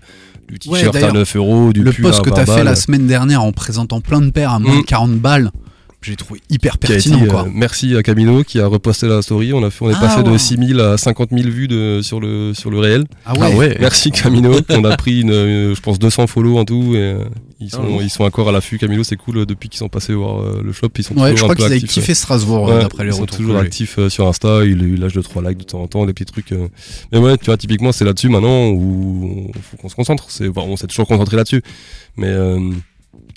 du 0.49 0.53
Ouais, 0.69 0.77
t-shirt 0.79 0.95
à 0.95 0.99
d'ailleurs, 0.99 1.13
9 1.13 1.35
euros, 1.35 1.73
du 1.73 1.83
Le 1.83 1.91
pull 1.91 2.05
post 2.05 2.19
à 2.19 2.23
que 2.23 2.29
20 2.29 2.35
tu 2.35 2.41
as 2.41 2.55
fait 2.55 2.63
la 2.63 2.75
semaine 2.75 3.05
dernière 3.05 3.43
en 3.43 3.51
présentant 3.51 4.01
plein 4.01 4.21
de 4.21 4.31
paires 4.31 4.51
à 4.51 4.59
moins 4.59 4.77
Mm. 4.77 4.81
de 4.81 4.85
40 4.85 5.11
balles, 5.19 5.51
j'ai 6.07 6.15
trouvé 6.15 6.41
hyper 6.49 6.77
pertinent. 6.77 7.23
été, 7.23 7.33
euh, 7.35 7.43
merci 7.53 7.95
à 7.95 8.03
Camino 8.03 8.43
qui 8.43 8.59
a 8.59 8.67
reposté 8.67 9.07
la 9.07 9.21
story. 9.21 9.53
On, 9.53 9.63
a 9.63 9.69
fait, 9.69 9.83
on 9.85 9.89
est 9.89 9.95
Ah, 9.97 9.99
passé 10.01 10.23
de 10.23 10.29
ouais. 10.31 10.37
6000 10.37 10.79
à 10.79 10.97
50 10.97 11.29
000 11.31 11.49
vues 11.49 11.67
de, 11.67 11.99
sur, 12.01 12.19
le, 12.19 12.53
sur 12.53 12.69
le 12.69 12.79
réel. 12.79 13.05
Ah 13.25 13.33
ouais, 13.49 13.77
Merci 13.79 14.11
Camino. 14.11 14.53
on 14.69 14.83
a 14.85 14.95
pris, 14.97 15.21
une, 15.21 15.31
euh, 15.31 15.75
je 15.75 15.81
pense, 15.81 15.99
200 15.99 16.27
follow 16.27 16.57
en 16.57 16.65
tout. 16.65 16.93
Et, 16.95 16.97
euh, 16.97 17.23
ils, 17.59 17.69
sont, 17.71 17.99
ils 18.01 18.09
sont 18.09 18.23
encore 18.23 18.49
à 18.49 18.51
l'affût. 18.51 18.77
Camino, 18.77 19.03
c'est 19.03 19.15
cool. 19.15 19.45
Depuis 19.45 19.69
qu'ils 19.69 19.79
sont 19.79 19.89
passés 19.89 20.13
voir 20.13 20.41
euh, 20.41 20.61
le 20.63 20.71
shop, 20.71 20.89
ils 20.97 21.03
sont 21.03 21.15
Ouais, 21.17 21.31
toujours 21.31 21.37
je 21.37 21.43
un 21.43 21.45
crois 21.45 21.55
peu 21.55 21.55
qu'ils 21.55 21.65
avaient 21.65 21.75
actifs, 21.75 21.93
kiffé 21.93 22.13
Strasbourg 22.13 22.63
ouais. 22.67 22.73
Ouais, 22.75 22.81
d'après 22.81 23.03
les 23.03 23.09
ils 23.09 23.13
sont 23.13 23.21
retours. 23.21 23.37
toujours 23.37 23.57
actifs 23.57 23.99
euh, 23.99 24.09
sur 24.09 24.27
Insta. 24.27 24.63
Il 24.65 24.79
a 24.81 24.83
eu 24.83 24.95
l'âge 24.95 25.13
de 25.13 25.21
3 25.21 25.41
likes 25.49 25.57
de 25.59 25.63
temps 25.63 25.81
en 25.81 25.87
temps, 25.87 26.05
des 26.05 26.13
petits 26.13 26.25
trucs. 26.25 26.51
euh. 26.51 26.67
Mais 27.11 27.17
ouais, 27.19 27.37
tu 27.37 27.45
vois, 27.45 27.57
typiquement, 27.57 27.91
c'est 27.91 28.05
là-dessus 28.05 28.29
maintenant 28.29 28.67
où 28.69 29.51
il 29.55 29.61
faut 29.61 29.77
qu'on 29.77 29.89
se 29.89 29.95
concentre. 29.95 30.25
C'est, 30.29 30.49
bon, 30.49 30.63
on 30.67 30.77
s'est 30.77 30.87
toujours 30.87 31.07
concentré 31.07 31.35
là-dessus. 31.37 31.61
Mais, 32.15 32.27
euh, 32.27 32.59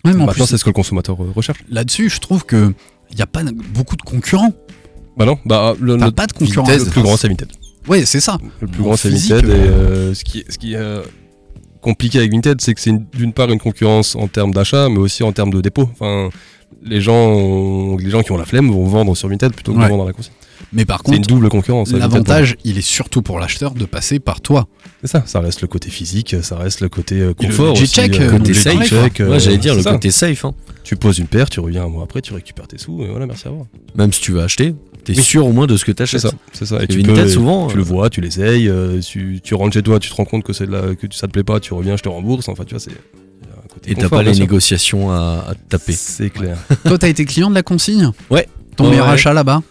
Ouais, 0.04 0.12
mais 0.12 0.22
en 0.22 0.26
maintenant, 0.26 0.32
plus, 0.44 0.46
c'est 0.46 0.56
ce 0.58 0.64
que 0.64 0.70
le 0.70 0.74
consommateur 0.74 1.20
euh, 1.22 1.30
recherche. 1.34 1.58
là-dessus, 1.70 2.08
je 2.10 2.20
trouve 2.20 2.44
que 2.46 2.72
il 3.10 3.18
y 3.18 3.22
a 3.22 3.26
pas 3.26 3.42
beaucoup 3.74 3.96
de 3.96 4.02
concurrents. 4.02 4.52
Bah 5.16 5.26
non, 5.26 5.38
bah 5.44 5.74
le, 5.80 5.98
T'as 5.98 6.10
pas 6.12 6.26
de 6.26 6.32
concurrent. 6.32 6.66
le 6.68 6.84
plus 6.90 7.02
grand, 7.02 7.16
c'est 7.16 7.28
Vinted. 7.28 7.48
Ouais, 7.88 8.04
c'est 8.06 8.20
ça. 8.20 8.38
Le 8.60 8.66
plus 8.68 8.80
En 8.82 8.84
grand, 8.84 8.96
c'est 8.96 9.10
Vinted. 9.10 9.48
Et 9.48 9.52
euh, 9.52 9.56
euh, 9.56 10.14
ce 10.14 10.24
qui, 10.24 10.44
ce 10.48 10.56
qui 10.58 10.72
est 10.74 10.76
euh, 10.76 11.02
compliqué 11.80 12.18
avec 12.18 12.30
Vinted, 12.32 12.60
c'est 12.60 12.72
que 12.74 12.80
c'est 12.80 12.90
une- 12.90 13.04
d'une 13.12 13.32
part 13.32 13.50
une 13.50 13.58
concurrence 13.58 14.14
en 14.16 14.28
termes 14.28 14.52
d'achat, 14.52 14.88
mais 14.88 14.98
aussi 14.98 15.22
en 15.22 15.32
termes 15.32 15.52
de 15.52 15.60
dépôt. 15.60 15.88
Enfin, 15.92 16.30
les 16.82 17.00
gens, 17.00 17.14
ont- 17.16 17.96
les 17.98 18.08
gens 18.10 18.22
qui 18.22 18.32
ont 18.32 18.38
la 18.38 18.44
flemme 18.46 18.70
vont 18.70 18.86
vendre 18.86 19.14
sur 19.16 19.28
Vinted 19.28 19.52
plutôt 19.52 19.72
que 19.72 19.78
Ouais. 19.78 19.84
de 19.84 19.88
vendre 19.90 20.02
dans 20.04 20.08
la 20.08 20.12
consigne. 20.14 20.32
Mais 20.72 20.84
par 20.84 21.00
C'est 21.04 21.12
une 21.12 21.16
contre, 21.18 21.28
double 21.28 21.48
concurrence. 21.48 21.92
l'avantage, 21.92 22.56
il 22.64 22.78
est 22.78 22.82
surtout 22.82 23.22
pour 23.22 23.38
l'acheteur 23.40 23.72
de 23.72 23.84
passer 23.84 24.18
par 24.20 24.40
toi. 24.40 24.68
C'est 25.02 25.08
ça, 25.10 25.22
ça 25.26 25.40
reste 25.40 25.62
le 25.62 25.68
côté 25.68 25.90
physique, 25.90 26.36
ça 26.42 26.56
reste 26.56 26.80
le 26.80 26.88
côté 26.88 27.20
euh, 27.20 27.30
Et 27.40 27.46
confort. 27.46 27.72
aussi, 27.72 27.86
check, 27.86 28.14
euh, 28.14 28.20
euh, 28.28 28.32
le 28.32 28.38
Côté 28.38 28.54
j'ai 28.54 28.60
safe. 28.60 28.88
check, 28.88 29.20
euh, 29.20 29.30
Ouais, 29.30 29.40
j'allais 29.40 29.58
dire 29.58 29.74
le 29.74 29.82
ça. 29.82 29.92
côté 29.92 30.10
safe. 30.10 30.44
hein. 30.44 30.52
Tu 30.84 30.96
poses 30.96 31.18
une 31.18 31.26
paire, 31.26 31.48
tu 31.50 31.60
reviens 31.60 31.84
un 31.84 31.88
mois 31.88 32.04
après, 32.04 32.20
tu 32.22 32.32
récupères 32.34 32.68
tes 32.68 32.78
sous, 32.78 33.02
et 33.02 33.08
voilà, 33.08 33.26
merci 33.26 33.48
à 33.48 33.50
vous. 33.50 33.66
Même 33.94 34.12
si 34.12 34.20
tu 34.20 34.32
veux 34.32 34.40
acheter, 34.42 34.74
t'es 35.04 35.14
Oui. 35.16 35.22
sûr 35.22 35.46
au 35.46 35.52
moins 35.52 35.66
de 35.66 35.76
ce 35.76 35.84
que 35.84 35.92
C'est 35.92 35.96
t'achètes. 35.96 36.20
ça, 36.20 36.30
c'est 36.52 36.66
ça. 36.66 36.76
Et 36.76 36.86
Parce 36.86 36.98
tu 36.98 37.02
peux, 37.02 37.12
Vinted, 37.12 37.28
souvent, 37.30 37.68
tu 37.68 37.76
le 37.76 37.82
vois, 37.82 38.10
tu 38.10 38.20
l'essayes, 38.20 38.70
tu, 39.06 39.40
tu 39.42 39.54
rentres 39.54 39.74
chez 39.74 39.82
toi, 39.82 39.98
tu 39.98 40.10
te 40.10 40.14
rends 40.14 40.24
compte 40.24 40.42
que, 40.44 40.52
la, 40.64 40.94
que 40.94 41.06
ça 41.12 41.26
te 41.26 41.32
plaît 41.32 41.44
pas, 41.44 41.60
tu 41.60 41.72
reviens, 41.74 41.96
je 41.96 42.02
te 42.02 42.08
rembourse. 42.08 42.48
Enfin, 42.48 42.64
tu 42.64 42.74
vois, 42.74 42.80
c'est. 42.80 42.90
Et 43.86 43.94
t'as 43.94 44.08
pas 44.08 44.22
les 44.22 44.38
négociations 44.38 45.10
à, 45.10 45.44
à 45.48 45.54
taper. 45.68 45.92
C'est 45.92 46.28
clair. 46.30 46.56
Toi, 46.84 46.98
t'as 46.98 47.08
été 47.08 47.24
client 47.24 47.48
de 47.50 47.54
la 47.54 47.62
consigne? 47.62 48.10
Ouais. 48.30 48.46
Ton 48.76 48.90
meilleur 48.90 49.08
achat 49.08 49.32
là-bas? 49.32 49.62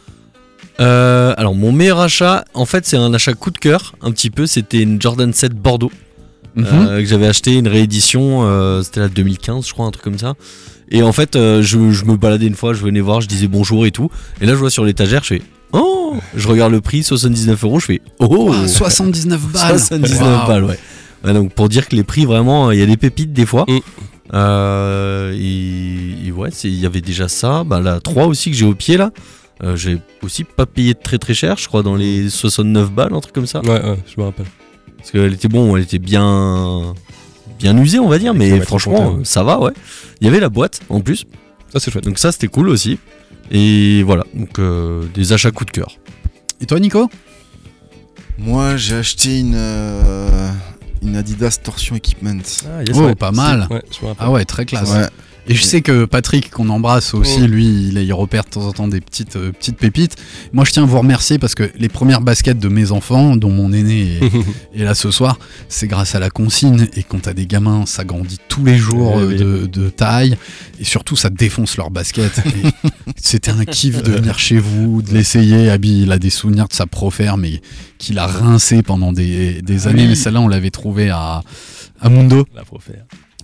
Euh, 0.79 1.33
alors 1.37 1.55
mon 1.55 1.71
meilleur 1.71 1.99
achat, 1.99 2.45
en 2.53 2.65
fait 2.65 2.85
c'est 2.85 2.95
un 2.97 3.13
achat 3.13 3.33
coup 3.33 3.51
de 3.51 3.57
cœur, 3.57 3.95
un 4.01 4.11
petit 4.11 4.29
peu, 4.29 4.45
c'était 4.45 4.81
une 4.81 5.01
Jordan 5.01 5.33
7 5.33 5.53
Bordeaux 5.53 5.91
Mhm. 6.55 6.65
euh, 6.71 6.99
que 7.01 7.05
j'avais 7.05 7.27
acheté, 7.27 7.55
une 7.57 7.67
réédition, 7.67 8.41
euh, 8.43 8.81
c'était 8.81 9.01
la 9.01 9.07
2015 9.09 9.67
je 9.67 9.73
crois, 9.73 9.85
un 9.85 9.91
truc 9.91 10.03
comme 10.03 10.17
ça. 10.17 10.33
Et 10.89 11.03
en 11.03 11.11
fait 11.11 11.35
euh, 11.35 11.61
je, 11.61 11.91
je 11.91 12.05
me 12.05 12.15
baladais 12.17 12.47
une 12.47 12.55
fois, 12.55 12.73
je 12.73 12.81
venais 12.81 13.01
voir, 13.01 13.21
je 13.21 13.27
disais 13.27 13.47
bonjour 13.47 13.85
et 13.85 13.91
tout. 13.91 14.09
Et 14.41 14.45
là 14.45 14.53
je 14.53 14.57
vois 14.57 14.69
sur 14.71 14.83
l'étagère, 14.85 15.21
je 15.23 15.35
fais 15.35 15.41
oh, 15.73 16.15
je 16.35 16.47
regarde 16.47 16.71
le 16.71 16.81
prix, 16.81 17.03
79 17.03 17.63
euros, 17.65 17.79
je 17.79 17.85
fais 17.85 18.01
oh, 18.19 18.51
Ah, 18.53 18.67
79 18.67 19.41
balles 19.51 19.79
79 19.79 20.21
Waouh. 20.21 20.47
balles, 20.47 20.63
ouais. 20.63 20.79
Ouais, 21.25 21.33
donc 21.33 21.53
pour 21.53 21.67
dire 21.69 21.87
que 21.89 21.95
les 21.97 22.03
prix 22.03 22.25
vraiment, 22.25 22.71
il 22.71 22.79
y 22.79 22.81
a 22.81 22.85
des 22.85 22.95
pépites 22.97 23.33
des 23.33 23.45
fois. 23.45 23.65
Mm. 23.67 23.79
Euh, 24.33 25.33
et, 25.37 26.27
et 26.27 26.31
ouais, 26.31 26.49
c'est- 26.51 26.69
il 26.69 26.79
y 26.79 26.85
avait 26.85 27.01
déjà 27.01 27.27
ça. 27.27 27.63
Bah, 27.65 27.79
la 27.81 27.99
3 27.99 28.25
aussi 28.27 28.49
que 28.51 28.55
j'ai 28.57 28.65
au 28.65 28.75
pied 28.75 28.95
là. 28.97 29.11
Euh, 29.61 29.75
j'ai 29.75 29.99
aussi 30.21 30.43
pas 30.45 30.65
payé 30.65 30.95
très 30.95 31.17
très 31.17 31.33
cher, 31.33 31.57
je 31.57 31.67
crois 31.67 31.83
dans 31.83 31.95
les 31.95 32.29
69 32.29 32.91
balles, 32.91 33.13
un 33.13 33.19
truc 33.19 33.33
comme 33.33 33.47
ça. 33.47 33.59
Ouais, 33.61 33.69
ouais, 33.83 33.97
je 34.07 34.19
me 34.19 34.25
rappelle. 34.25 34.45
Parce 34.97 35.11
qu'elle 35.11 35.33
était 35.33 35.47
bon, 35.49 35.75
elle 35.75 35.83
était 35.83 35.99
bien 35.99 36.93
bien 37.59 37.77
usée 37.77 37.99
on 37.99 38.07
va 38.07 38.19
dire, 38.19 38.33
mais 38.33 38.59
franchement 38.61 39.15
ouais. 39.15 39.25
ça 39.25 39.43
va 39.43 39.59
ouais. 39.59 39.71
Il 40.21 40.25
y 40.25 40.29
avait 40.29 40.39
la 40.39 40.49
boîte 40.49 40.79
en 40.89 41.01
plus, 41.01 41.25
Ça, 41.73 41.79
c'est 41.79 41.91
chouette. 41.91 42.05
donc 42.05 42.19
ça 42.19 42.31
c'était 42.31 42.47
cool 42.47 42.69
aussi. 42.69 42.99
Et 43.51 44.03
voilà, 44.03 44.25
donc 44.33 44.59
euh, 44.59 45.03
des 45.13 45.33
achats 45.33 45.51
coup 45.51 45.65
de 45.65 45.71
cœur. 45.71 45.97
Et 46.61 46.65
toi, 46.65 46.79
Nico? 46.79 47.09
Moi, 48.37 48.77
j'ai 48.77 48.95
acheté 48.95 49.39
une, 49.39 49.55
euh, 49.55 50.49
une 51.01 51.15
Adidas 51.17 51.59
Torsion 51.63 51.95
Equipment. 51.95 52.39
Ah, 52.65 52.83
yes, 52.83 52.95
Oh, 52.97 53.05
ouais. 53.07 53.15
pas 53.15 53.31
mal. 53.31 53.67
Ouais, 53.71 53.81
je 53.91 54.01
me 54.03 54.09
rappelle. 54.09 54.25
Ah 54.27 54.31
ouais, 54.31 54.45
très 54.45 54.65
classe. 54.65 54.89
Et 55.49 55.55
je 55.55 55.63
sais 55.63 55.81
que 55.81 56.05
Patrick, 56.05 56.51
qu'on 56.51 56.69
embrasse 56.69 57.13
aussi, 57.15 57.41
Mm. 57.41 57.45
lui, 57.45 57.65
il, 57.65 57.97
il 57.97 58.13
repère 58.13 58.43
de 58.45 58.49
temps 58.49 58.67
en 58.67 58.71
temps 58.71 58.87
des 58.87 59.01
petites, 59.01 59.35
euh, 59.35 59.51
petites 59.51 59.77
pépites. 59.77 60.15
Moi, 60.53 60.63
je 60.63 60.71
tiens 60.71 60.83
à 60.83 60.85
vous 60.85 60.97
remercier 60.99 61.39
parce 61.39 61.55
que 61.55 61.71
les 61.77 61.89
premières 61.89 62.21
baskets 62.21 62.59
de 62.59 62.67
mes 62.69 62.91
enfants, 62.91 63.35
dont 63.35 63.49
mon 63.51 63.73
aîné 63.73 64.19
est, 64.21 64.31
est 64.79 64.83
là 64.83 64.93
ce 64.93 65.09
soir, 65.11 65.39
c'est 65.67 65.87
grâce 65.87 66.13
à 66.13 66.19
la 66.19 66.29
consigne. 66.29 66.87
Et 66.95 67.01
quand 67.03 67.23
t'as 67.23 67.33
des 67.33 67.47
gamins, 67.47 67.85
ça 67.87 68.03
grandit 68.05 68.37
tous 68.47 68.63
les 68.63 68.77
jours 68.77 69.15
Eh 69.19 69.41
euh, 69.41 69.61
de, 69.61 69.65
de 69.65 69.89
taille. 69.89 70.37
Et 70.79 70.83
surtout, 70.83 71.15
ça 71.15 71.29
défonce 71.31 71.77
leurs 71.77 71.89
baskets. 71.91 72.41
Et 72.45 72.89
C'était 73.21 73.51
un 73.51 73.65
kiff 73.65 74.03
de 74.03 74.11
venir 74.11 74.37
chez 74.37 74.59
vous, 74.59 75.01
de 75.01 75.11
l'essayer. 75.13 75.69
Abby, 75.71 76.03
il 76.03 76.11
a 76.11 76.19
des 76.19 76.29
souvenirs 76.29 76.67
de 76.67 76.73
sa 76.73 76.85
profère, 76.85 77.37
mais 77.37 77.59
qu'il 77.97 78.19
a 78.19 78.27
rincé 78.27 78.83
pendant 78.83 79.11
des, 79.11 79.61
des 79.63 79.87
Ah 79.87 79.89
années. 79.89 80.03
oui. 80.03 80.09
Mais 80.09 80.15
celle-là, 80.15 80.41
on 80.41 80.47
l'avait 80.47 80.69
trouvé 80.69 81.09
à, 81.09 81.41
à 81.99 82.09
Mundo. 82.09 82.45
La 82.55 82.63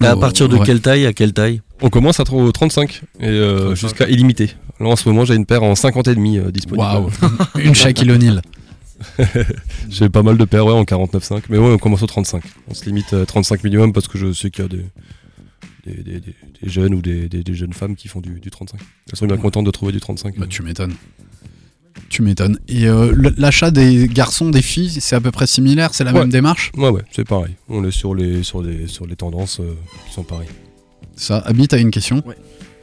à 0.02 0.16
Oh, 0.16 0.20
partir 0.20 0.50
de 0.50 0.58
ouais. 0.58 0.66
quelle 0.66 0.82
taille 0.82 1.06
à 1.06 1.14
quelle 1.14 1.34
taille? 1.34 1.62
On 1.82 1.89
commence 1.89 2.20
à 2.20 2.24
trop 2.24 2.52
35 2.52 3.02
et 3.20 3.28
euh, 3.28 3.58
35. 3.68 3.76
jusqu'à 3.76 4.08
illimité. 4.10 4.52
Là 4.80 4.88
en 4.88 4.96
ce 4.96 5.08
moment 5.10 5.26
j'ai 5.26 5.36
une 5.36 5.46
paire 5.46 5.64
en 5.64 5.76
50 5.76 6.08
et 6.10 6.16
demi 6.16 6.38
euh, 6.38 6.52
disponible. 6.52 6.80
Waouh, 6.86 7.10
une 7.64 7.76
Shaquille 7.76 8.12
O'Neal. 8.12 8.41
J'ai 9.89 10.08
pas 10.10 10.24
mal 10.24 10.38
de 10.38 10.46
paires 10.46 10.66
ouais, 10.66 10.72
en 10.74 10.84
49,5 10.84 11.43
mais 11.50 11.58
ouais 11.58 11.74
on 11.74 11.78
commence 11.78 12.02
au 12.02 12.08
35. 12.08 12.43
On 12.70 12.74
se 12.74 12.86
limite 12.86 13.14
à 13.14 13.26
35 13.26 13.64
minimum 13.64 13.91
parce 13.93 14.08
que 14.08 14.18
je 14.18 14.32
sais 14.32 14.50
qu'il 14.50 14.64
y 14.64 14.66
a 14.66 14.70
des, 14.70 14.86
des, 15.86 16.04
des- 16.04 16.20
des- 16.22 16.36
des 16.62 16.70
jeunes 16.70 16.93
ou 16.96 17.02
des, 17.02 17.28
des- 17.28 17.43
des 17.43 17.54
jeunes 17.54 17.74
femmes 17.74 17.96
qui 17.96 18.08
font 18.08 18.22
du, 18.22 18.39
du 18.39 18.50
35. 18.50 18.80
Elles 19.12 19.18
sont 19.18 19.26
bien 19.28 19.38
contentes 19.38 19.66
de 19.66 19.72
trouver 19.72 19.91
du 19.91 20.00
35. 20.00 20.36
Bah, 20.38 20.46
tu 20.50 20.64
m'étonnes. 20.64 20.93
Tu 22.10 22.22
m'étonnes. 22.22 22.60
Et 22.68 22.88
euh, 22.88 23.14
l'achat 23.38 23.72
des 23.72 24.08
garçons, 24.08 24.50
des 24.50 24.62
filles, 24.62 24.98
c'est 25.02 25.16
à 25.16 25.22
peu 25.22 25.32
près 25.32 25.48
similaire, 25.48 25.93
c'est 25.93 26.04
la 26.04 26.14
Ouais. 26.14 26.20
même 26.20 26.30
démarche? 26.30 26.72
Ouais 26.78 26.89
ouais 26.89 27.02
c'est 27.12 27.28
pareil. 27.28 27.56
On 27.70 27.84
est 27.84 27.91
sur 27.91 28.14
les, 28.16 28.43
sur 28.43 28.62
les, 28.62 28.88
sur 28.88 29.06
les 29.08 29.16
tendances 29.16 29.60
euh, 29.60 29.74
qui 30.08 30.14
sont 30.14 30.24
pareilles. 30.24 30.50
Ça, 31.16 31.38
Abby, 31.39 31.68
t'as 31.68 31.80
une 31.80 31.91
question? 31.91 32.22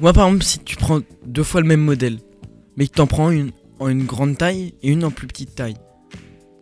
Moi, 0.01 0.13
par 0.13 0.27
exemple, 0.27 0.45
si 0.45 0.59
tu 0.61 0.77
prends 0.77 1.01
deux 1.27 1.43
fois 1.45 1.61
le 1.61 1.67
même 1.67 1.83
modèle, 1.83 2.19
mais 2.77 2.87
que 2.87 2.93
t'en 2.95 3.07
prends 3.07 3.31
une 3.31 3.53
en 3.79 3.89
une 3.89 4.05
grande 4.05 4.39
taille 4.39 4.75
et 4.83 4.89
une 4.91 5.05
en 5.05 5.11
plus 5.11 5.27
petite 5.27 5.55
taille, 5.55 5.77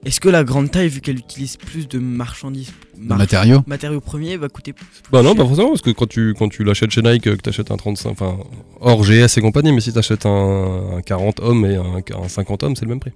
est-ce 0.04 0.20
que 0.20 0.28
la 0.28 0.44
grande 0.44 0.70
taille, 0.70 0.88
vu 0.88 1.00
qu'elle 1.00 1.18
utilise 1.18 1.56
plus 1.56 1.86
de 1.88 1.98
marchandises, 1.98 2.72
Le 2.98 3.04
mar- 3.06 3.18
matériau 3.18 3.62
matériaux 3.66 4.00
premiers, 4.00 4.36
va 4.36 4.48
coûter 4.48 4.72
plus 4.72 4.86
Bah 5.12 5.22
non, 5.22 5.30
cher 5.30 5.36
pas 5.38 5.46
forcément, 5.46 5.68
parce 5.68 5.82
que 5.82 5.90
quand 5.90 6.08
tu, 6.08 6.34
quand 6.38 6.48
tu 6.48 6.64
l'achètes 6.64 6.90
chez 6.90 7.02
Nike, 7.02 7.26
euh, 7.26 7.36
que 7.36 7.42
t'achètes 7.42 7.70
un 7.70 7.76
35, 7.76 8.10
enfin, 8.10 8.38
hors 8.80 9.02
GS 9.04 9.36
et 9.36 9.40
compagnie, 9.40 9.72
mais 9.72 9.80
si 9.80 9.92
t'achètes 9.92 10.24
un, 10.26 10.96
un 10.98 11.02
40 11.02 11.40
hommes 11.40 11.64
et 11.66 11.76
un, 11.76 12.02
un 12.22 12.28
50 12.28 12.62
hommes, 12.62 12.76
c'est 12.76 12.84
le 12.86 12.88
même 12.90 13.00
prix. 13.00 13.12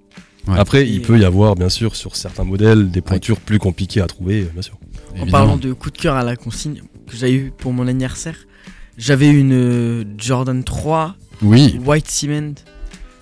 Ouais. 0.47 0.59
Après, 0.59 0.83
Et- 0.85 0.91
il 0.91 1.01
peut 1.01 1.17
y 1.19 1.25
avoir, 1.25 1.55
bien 1.55 1.69
sûr, 1.69 1.95
sur 1.95 2.15
certains 2.15 2.43
modèles, 2.43 2.91
des 2.91 3.01
pointures 3.01 3.39
plus 3.39 3.57
compliquées 3.57 4.01
à 4.01 4.07
trouver, 4.07 4.41
euh, 4.43 4.49
bien 4.53 4.61
sûr. 4.61 4.75
En 4.75 5.15
Évidemment. 5.15 5.31
parlant 5.31 5.57
de 5.57 5.73
coup 5.73 5.89
de 5.89 5.97
cœur 5.97 6.15
à 6.15 6.23
la 6.23 6.35
consigne 6.35 6.81
que 7.07 7.15
j'avais 7.17 7.33
eu 7.33 7.51
pour 7.57 7.73
mon 7.73 7.87
anniversaire, 7.87 8.37
j'avais 8.97 9.27
une 9.29 9.53
euh, 9.53 10.03
Jordan 10.19 10.63
3 10.63 11.15
Oui. 11.41 11.79
White 11.83 12.09
Cement 12.09 12.53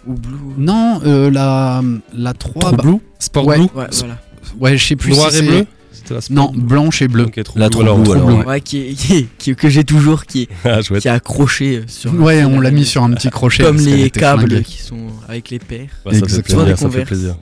ou 0.08 0.14
Blue. 0.14 0.38
Non, 0.58 1.02
euh, 1.06 1.30
la, 1.32 1.82
la 2.16 2.34
3. 2.34 2.62
Trop 2.62 2.72
bah- 2.76 2.84
blue 2.84 2.98
Sport 3.20 3.46
Ouais. 3.48 3.58
blue 3.58 3.68
Ouais, 3.76 3.86
voilà. 3.92 4.18
ouais, 4.60 4.78
je 4.78 4.86
sais 4.86 4.96
plus 4.96 5.12
Noir 5.12 5.30
si 5.32 5.38
et 5.38 5.40
c'est- 5.40 5.46
bleu 5.48 5.66
C'était 5.92 6.14
la 6.16 6.22
Sport 6.22 6.36
Non, 6.36 6.52
blanche 6.54 7.02
et 7.02 7.08
bleu. 7.08 7.24
Ok, 7.26 7.42
trop 7.44 7.60
La 7.60 7.70
trop 7.70 7.82
blue, 7.84 8.12
alors, 8.12 8.26
ouais. 8.40 8.46
Ouais, 8.46 8.62
qui 8.62 8.80
est, 8.80 8.94
qui 8.94 9.14
est- 9.18 9.28
qui 9.38 9.52
est- 9.52 9.56
que 9.56 9.70
j'ai 9.70 9.84
toujours, 9.84 10.26
qui 10.26 10.42
est, 10.44 10.50
Ah, 10.66 10.80
qui 10.82 11.08
est 11.08 11.12
accroché 11.12 11.78
euh, 11.78 11.84
sur. 11.88 12.14
Ouais, 12.20 12.44
on 12.44 12.60
l'a 12.60 12.72
mis 12.72 12.84
sur 12.86 13.04
un 13.04 13.12
petit 13.12 13.30
crochet. 13.30 13.64
Comme 13.64 13.78
les 13.78 14.10
câbles 14.10 14.48
flinguée. 14.48 14.64
qui 14.64 14.82
sont 14.82 15.08
avec 15.30 15.50
les 15.50 15.60
paires. 15.60 15.90
Ouais, 16.06 16.14
ça 16.14 16.20
fait 16.20 16.24
Exactement. 16.26 16.60
plaisir, 16.64 16.78
ça 16.80 16.90
fait 16.90 17.06
plaisir. 17.06 17.36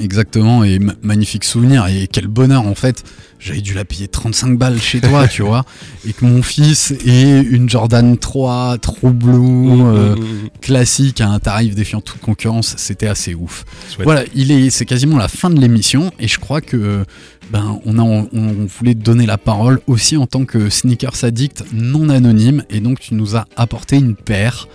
Exactement, 0.00 0.64
et 0.64 0.78
ma- 0.78 0.94
magnifique 1.02 1.44
souvenir. 1.44 1.86
Et 1.86 2.08
quel 2.10 2.26
bonheur, 2.28 2.66
en 2.66 2.74
fait. 2.74 3.02
J'avais 3.38 3.60
dû 3.60 3.74
la 3.74 3.84
payer 3.84 4.08
35 4.08 4.58
balles 4.58 4.80
chez 4.80 5.00
toi, 5.00 5.28
tu 5.28 5.42
vois. 5.42 5.64
Et 6.06 6.12
que 6.12 6.24
mon 6.24 6.42
fils 6.42 6.92
ait 7.06 7.40
une 7.40 7.68
Jordan 7.68 8.18
3 8.18 8.78
True 8.78 9.12
Blue 9.12 9.82
euh, 9.82 10.16
classique 10.60 11.20
à 11.20 11.28
un 11.28 11.38
tarif 11.38 11.74
défiant 11.74 12.00
toute 12.00 12.20
concurrence, 12.20 12.74
c'était 12.76 13.06
assez 13.06 13.34
ouf. 13.34 13.64
Voilà, 14.02 14.24
il 14.34 14.50
est, 14.50 14.70
c'est 14.70 14.86
quasiment 14.86 15.18
la 15.18 15.28
fin 15.28 15.50
de 15.50 15.60
l'émission 15.60 16.10
et 16.18 16.26
je 16.26 16.38
crois 16.38 16.60
que 16.60 17.04
ben 17.50 17.80
on 17.86 17.98
a, 17.98 18.02
on, 18.02 18.28
on 18.32 18.66
voulait 18.66 18.94
te 18.94 19.00
donner 19.00 19.24
la 19.24 19.38
parole 19.38 19.80
aussi 19.86 20.16
en 20.16 20.26
tant 20.26 20.44
que 20.44 20.68
sneakers 20.68 21.24
addict 21.24 21.64
non 21.72 22.08
anonyme 22.08 22.64
et 22.70 22.80
donc 22.80 23.00
tu 23.00 23.14
nous 23.14 23.36
as 23.36 23.46
apporté 23.56 23.96
une 23.96 24.16
paire 24.16 24.68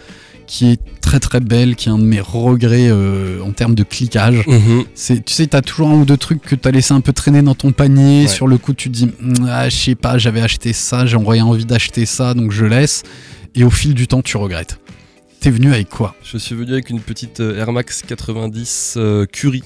qui 0.46 0.72
est 0.72 0.80
très 1.02 1.20
très 1.20 1.40
belle, 1.40 1.76
qui 1.76 1.90
est 1.90 1.92
un 1.92 1.98
de 1.98 2.04
mes 2.04 2.22
regrets 2.22 2.90
euh, 2.90 3.42
en 3.42 3.52
termes 3.52 3.76
de 3.76 3.84
cliquage. 3.84 4.46
Mhm. 4.48 4.86
C'est, 4.96 5.24
tu 5.24 5.34
sais, 5.34 5.48
t'as 5.48 5.62
toujours 5.62 5.90
un 5.90 5.96
ou 5.96 6.06
deux 6.06 6.18
trucs 6.18 6.42
que 6.42 6.56
t'as 6.56 6.72
laissé 6.72 6.94
un 6.94 7.02
peu 7.02 7.14
traîner 7.14 7.42
dans 7.42 7.56
ton 7.56 7.72
panier. 7.72 8.24
Ouais. 8.24 8.28
Sur 8.28 8.48
le 8.48 8.58
coup, 8.58 8.74
tu 8.74 8.90
te 8.90 8.96
dis, 8.96 9.10
Hum, 9.22 9.48
ah, 9.50 9.70
je 9.70 9.76
sais 9.76 9.96
pas, 9.96 10.18
j'avais 10.18 10.42
acheté 10.42 10.74
ça, 10.74 11.06
j'aurais 11.06 11.42
envie 11.42 11.66
d'acheter 11.66 12.06
ça, 12.06 12.34
donc 12.34 12.52
je 12.52 12.66
laisse. 12.66 13.04
Et 13.56 13.64
au 13.64 13.70
fil 13.70 13.94
du 13.94 14.08
temps, 14.08 14.22
tu 14.22 14.38
regrettes. 14.38 14.80
T'es 15.40 15.52
venu 15.52 15.74
avec 15.74 15.90
quoi? 15.90 16.16
Je 16.24 16.38
suis 16.38 16.56
venu 16.56 16.72
avec 16.72 16.90
une 16.90 17.02
petite 17.02 17.42
euh, 17.42 17.60
Air 17.60 17.72
Max 17.74 18.02
90 18.02 18.96
euh, 18.96 19.26
Curie 19.26 19.64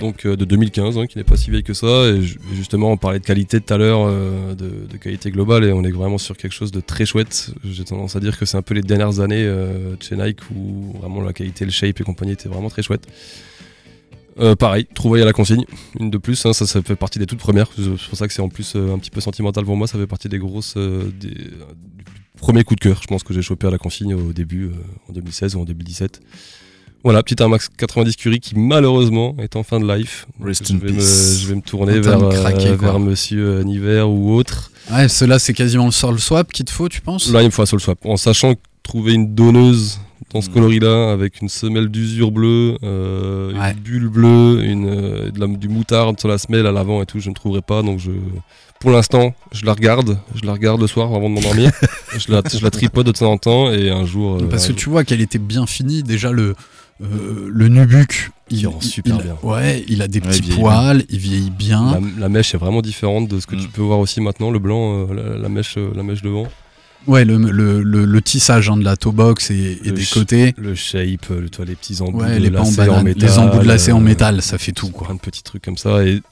Donc 0.00 0.26
euh, 0.26 0.36
de 0.36 0.44
2015, 0.44 0.98
hein, 0.98 1.06
qui 1.06 1.18
n'est 1.18 1.24
pas 1.24 1.36
si 1.36 1.50
vieille 1.50 1.62
que 1.62 1.74
ça. 1.74 2.06
Et, 2.08 2.22
ju- 2.22 2.38
et 2.52 2.56
justement, 2.56 2.90
on 2.90 2.96
parlait 2.96 3.18
de 3.20 3.24
qualité 3.24 3.60
tout 3.60 3.72
à 3.74 3.78
l'heure, 3.78 4.04
euh, 4.06 4.54
de, 4.54 4.96
qualité 4.96 5.30
globale, 5.30 5.64
et 5.64 5.72
on 5.72 5.84
est 5.84 5.90
vraiment 5.90 6.18
sur 6.18 6.36
quelque 6.36 6.52
chose 6.52 6.72
de 6.72 6.80
très 6.80 7.04
chouette. 7.06 7.50
J'ai 7.64 7.84
tendance 7.84 8.16
à 8.16 8.20
dire 8.20 8.38
que 8.38 8.44
c'est 8.46 8.56
un 8.56 8.62
peu 8.62 8.74
les 8.74 8.82
dernières 8.82 9.20
années 9.20 9.44
euh, 9.44 9.96
de 9.96 10.02
chez 10.02 10.16
Nike 10.16 10.40
où 10.54 10.92
vraiment 10.98 11.20
la 11.20 11.32
qualité, 11.32 11.64
le 11.64 11.70
shape 11.70 12.00
et 12.00 12.04
compagnie 12.04 12.32
étaient 12.32 12.48
vraiment 12.48 12.70
très 12.70 12.82
chouettes. 12.82 13.06
Euh, 14.40 14.56
pareil, 14.56 14.86
trouvaille 14.94 15.22
à 15.22 15.24
la 15.24 15.32
consigne, 15.32 15.64
une 16.00 16.10
de 16.10 16.18
plus, 16.18 16.44
hein, 16.44 16.52
ça, 16.52 16.66
fait 16.82 16.96
partie 16.96 17.20
des 17.20 17.26
toutes 17.26 17.38
premières. 17.38 17.68
C'est 17.76 18.08
pour 18.08 18.18
ça 18.18 18.26
que 18.26 18.32
c'est 18.32 18.42
en 18.42 18.48
plus 18.48 18.74
euh, 18.74 18.92
un 18.92 18.98
petit 18.98 19.10
peu 19.10 19.20
sentimental 19.20 19.64
pour 19.64 19.76
moi. 19.76 19.86
Ça 19.86 19.96
fait 19.98 20.08
partie 20.08 20.28
des 20.28 20.38
grosses, 20.38 20.74
euh, 20.76 21.08
des, 21.20 21.28
euh, 21.28 21.64
du 21.96 22.04
premier 22.38 22.64
coup 22.64 22.74
de 22.74 22.80
cœur. 22.80 22.98
Je 23.00 23.06
pense 23.06 23.22
que 23.22 23.32
j'ai 23.32 23.42
chopé 23.42 23.68
à 23.68 23.70
la 23.70 23.78
consigne 23.78 24.14
au 24.14 24.32
début, 24.32 24.64
euh, 24.64 24.72
en 25.08 25.12
2016 25.12 25.54
ou 25.54 25.60
en 25.60 25.64
2017. 25.64 26.20
Voilà, 27.04 27.22
petit 27.22 27.36
Air 27.40 27.48
Max 27.50 27.68
90 27.76 28.16
Curie 28.16 28.40
qui 28.40 28.58
malheureusement 28.58 29.36
est 29.38 29.56
en 29.56 29.62
fin 29.62 29.78
de 29.78 29.86
life. 29.86 30.26
Rest 30.42 30.66
je, 30.68 30.72
in 30.74 30.78
vais 30.78 30.90
me, 30.92 30.96
peace. 30.96 31.38
je 31.42 31.48
vais 31.48 31.54
me 31.56 31.60
tourner 31.60 32.00
vers, 32.00 32.18
craquer, 32.30 32.68
euh, 32.68 32.76
vers 32.76 32.98
Monsieur 32.98 33.46
euh, 33.58 33.62
Niver 33.62 34.00
ou 34.02 34.34
autre. 34.34 34.70
Ouais, 34.90 35.08
cela 35.08 35.38
c'est 35.38 35.52
quasiment 35.52 35.84
le 35.86 35.90
sol 35.92 36.18
swap 36.18 36.50
qu'il 36.52 36.64
te 36.64 36.70
faut, 36.70 36.88
tu 36.88 37.00
penses? 37.02 37.30
Là, 37.30 37.42
il 37.42 37.46
me 37.46 37.50
faut 37.50 37.62
un 37.62 37.66
soul 37.66 37.80
swap. 37.80 37.98
En 38.06 38.16
sachant 38.16 38.54
que 38.54 38.60
trouver 38.82 39.12
une 39.14 39.34
donneuse 39.34 40.00
dans 40.32 40.40
ce 40.40 40.48
Mm. 40.48 40.52
coloris-là, 40.54 41.12
avec 41.12 41.42
une 41.42 41.48
semelle 41.50 41.88
d'usure 41.88 42.30
bleue, 42.32 42.76
euh, 42.82 43.52
Ouais. 43.52 43.72
une 43.72 43.78
bulle 43.80 44.08
bleue, 44.08 44.64
une, 44.64 44.88
euh, 44.88 45.30
de 45.30 45.38
la- 45.40 45.46
du 45.46 45.68
moutarde 45.68 46.18
sur 46.18 46.28
la 46.28 46.38
semelle 46.38 46.66
à 46.66 46.72
l'avant 46.72 47.02
et 47.02 47.06
tout, 47.06 47.20
je 47.20 47.28
ne 47.28 47.34
trouverai 47.34 47.60
pas. 47.60 47.82
Donc, 47.82 47.98
je, 47.98 48.10
pour 48.80 48.90
l'instant, 48.90 49.34
je 49.52 49.64
la 49.66 49.74
regarde. 49.74 50.18
Je 50.34 50.44
la 50.46 50.52
regarde 50.54 50.80
le 50.80 50.86
soir 50.86 51.14
avant 51.14 51.28
de 51.28 51.34
m'endormir. 51.34 51.70
je, 52.18 52.32
la, 52.32 52.42
je 52.50 52.62
la 52.64 52.70
tripote 52.70 53.06
de 53.06 53.12
temps 53.12 53.30
en 53.30 53.36
temps 53.38 53.70
et 53.70 53.90
un 53.90 54.04
jour. 54.06 54.38
euh, 54.40 54.48
Parce 54.48 54.66
que 54.68 54.72
tu 54.72 54.88
vois 54.88 55.04
qu'elle 55.04 55.20
était 55.20 55.38
bien 55.38 55.66
finie. 55.66 56.02
Déjà, 56.02 56.32
le, 56.32 56.54
euh, 57.02 57.48
le 57.52 57.68
nubuck, 57.68 58.30
il, 58.50 58.66
rend 58.66 58.80
super 58.80 59.16
il- 59.16 59.22
bien. 59.24 59.36
Ouais, 59.42 59.84
il 59.88 60.00
a 60.02 60.08
des 60.08 60.20
Ouais, 60.20 60.28
petits 60.28 60.42
il 60.48 60.54
poils, 60.54 61.04
il 61.08 61.18
vieillit 61.18 61.50
bien. 61.50 61.92
La, 61.92 62.20
la 62.20 62.28
mèche 62.28 62.54
est 62.54 62.58
vraiment 62.58 62.82
différente 62.82 63.28
de 63.28 63.40
ce 63.40 63.46
que 63.46 63.56
Mm. 63.56 63.60
tu 63.60 63.68
peux 63.68 63.82
voir 63.82 63.98
aussi 63.98 64.20
maintenant. 64.20 64.50
Le 64.50 64.58
blanc, 64.58 65.06
euh, 65.10 65.14
la, 65.14 65.38
la 65.38 65.48
mèche, 65.48 65.74
euh, 65.76 65.90
la 65.94 66.02
mèche 66.02 66.22
devant. 66.22 66.46
Ouais, 67.06 67.24
le, 67.26 67.36
le, 67.36 67.82
le, 67.82 68.04
le 68.06 68.22
tissage 68.22 68.70
hein, 68.70 68.78
de 68.78 68.84
la 68.84 68.96
toe 68.96 69.12
box 69.12 69.50
et, 69.50 69.78
des 69.84 70.04
côtés. 70.06 70.54
Le 70.56 70.74
shape, 70.74 71.26
le, 71.28 71.50
toi, 71.50 71.64
les 71.66 71.74
petits 71.74 72.00
embouts 72.00 72.20
Ouais, 72.20 72.38
de 72.40 72.48
les 72.48 72.56
en 72.88 73.02
métal, 73.02 73.28
les 73.28 73.38
embouts 73.38 73.58
de 73.58 73.64
lacets 73.68 73.92
en 73.92 74.00
métal, 74.00 74.40
ça 74.40 74.56
fait 74.56 74.72
tout, 74.72 74.88
quoi. 74.88 75.06
Plein 75.08 75.16
de 75.16 75.20
petits 75.20 75.42
trucs 75.42 75.62
comme 75.62 75.76
ça. 75.76 76.02
Et 76.06 76.22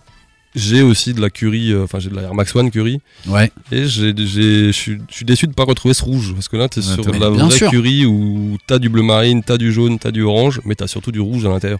j'ai 0.55 0.82
aussi 0.82 1.14
de 1.14 1.20
la 1.20 1.30
Curie, 1.30 1.72
euh, 1.72 1.84
enfin 1.84 1.98
j'ai 1.98 2.11
de 2.11 2.14
la 2.14 2.22
Air 2.22 2.34
Max 2.34 2.55
One 2.55 2.70
Curie. 2.70 3.00
Ouais, 3.26 3.50
Et 3.70 3.86
je 3.86 4.72
suis 4.72 5.24
déçu 5.24 5.46
de 5.46 5.53
pas 5.55 5.64
retrouver 5.64 5.94
ce 5.94 6.03
rouge. 6.05 6.32
Parce 6.34 6.48
que 6.48 6.57
là, 6.57 6.68
t'es 6.68 6.80
Ouais, 6.80 6.94
sur 6.94 7.05
de 7.07 7.18
la 7.18 7.30
vraie 7.30 7.50
sûr. 7.50 7.70
Curie 7.70 8.05
où 8.07 8.57
t'as 8.66 8.78
du 8.78 8.88
bleu 8.88 9.03
marine, 9.03 9.42
t'as 9.42 9.59
du 9.59 9.72
jaune, 9.72 9.98
t'as 9.98 10.11
du 10.11 10.22
orange, 10.22 10.61
mais 10.64 10.74
t'as 10.74 10.86
surtout 10.86 11.12
du 11.12 11.20
rouge 11.20 11.44
à 11.46 11.48
l'intérieur. 11.48 11.78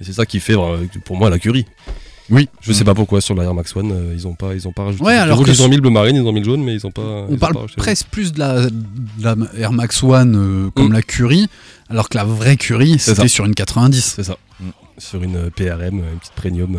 Et 0.00 0.04
c'est 0.04 0.12
ça 0.12 0.26
qui 0.26 0.40
fait 0.40 0.56
euh, 0.56 0.78
pour 1.04 1.16
moi 1.16 1.30
la 1.30 1.38
Curie. 1.38 1.66
Oui. 2.30 2.48
Je 2.62 2.72
sais 2.72 2.84
pas 2.84 2.94
pourquoi 2.94 3.20
sur 3.20 3.34
la 3.34 3.44
Air 3.44 3.52
Max 3.52 3.76
One, 3.76 3.92
euh, 3.92 4.14
ils 4.16 4.26
ont 4.26 4.34
pas, 4.34 4.54
ils 4.54 4.66
ont 4.66 4.72
pas 4.72 4.84
rajouté. 4.84 5.04
Ouais, 5.04 5.12
alors 5.14 5.36
rouge, 5.36 5.48
ils 5.50 5.62
ont 5.62 5.68
mis 5.68 5.76
le 5.76 5.82
bleu 5.82 5.90
marine, 5.90 6.16
ils 6.16 6.22
ont 6.22 6.32
mis 6.32 6.40
le 6.40 6.46
jaune, 6.46 6.64
mais 6.64 6.72
ils 6.74 6.86
ont 6.86 6.90
pas. 6.90 7.26
on 7.28 7.36
parle 7.36 7.52
pas 7.52 7.66
presque 7.76 8.06
plus 8.06 8.32
de 8.32 8.38
la, 8.38 8.64
de 8.70 8.72
la 9.22 9.36
Air 9.58 9.72
Max 9.74 10.02
One 10.02 10.34
euh, 10.34 10.70
comme 10.70 10.88
Mm. 10.88 10.92
la 10.94 11.02
Curie, 11.02 11.46
alors 11.90 12.08
que 12.08 12.16
la 12.16 12.24
vraie 12.24 12.56
Curie, 12.56 12.96
C'est 12.98 13.14
c'était 13.14 13.28
sur 13.28 13.44
une 13.44 13.54
90. 13.54 14.14
C'est 14.16 14.22
ça. 14.24 14.38
Mm. 14.58 14.64
Sur 14.96 15.22
une 15.22 15.50
PRM, 15.50 15.98
une 15.98 16.18
petite 16.18 16.32
premium, 16.34 16.78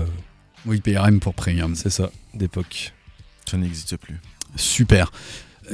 Oui, 0.66 0.82
PRM 0.82 1.20
pour 1.20 1.34
Premium. 1.34 1.76
c'est 1.76 1.89
ça, 1.89 2.09
d'époque. 2.34 2.93
Ça 3.49 3.57
n'existe 3.57 3.97
plus. 3.97 4.20
Super. 4.55 5.11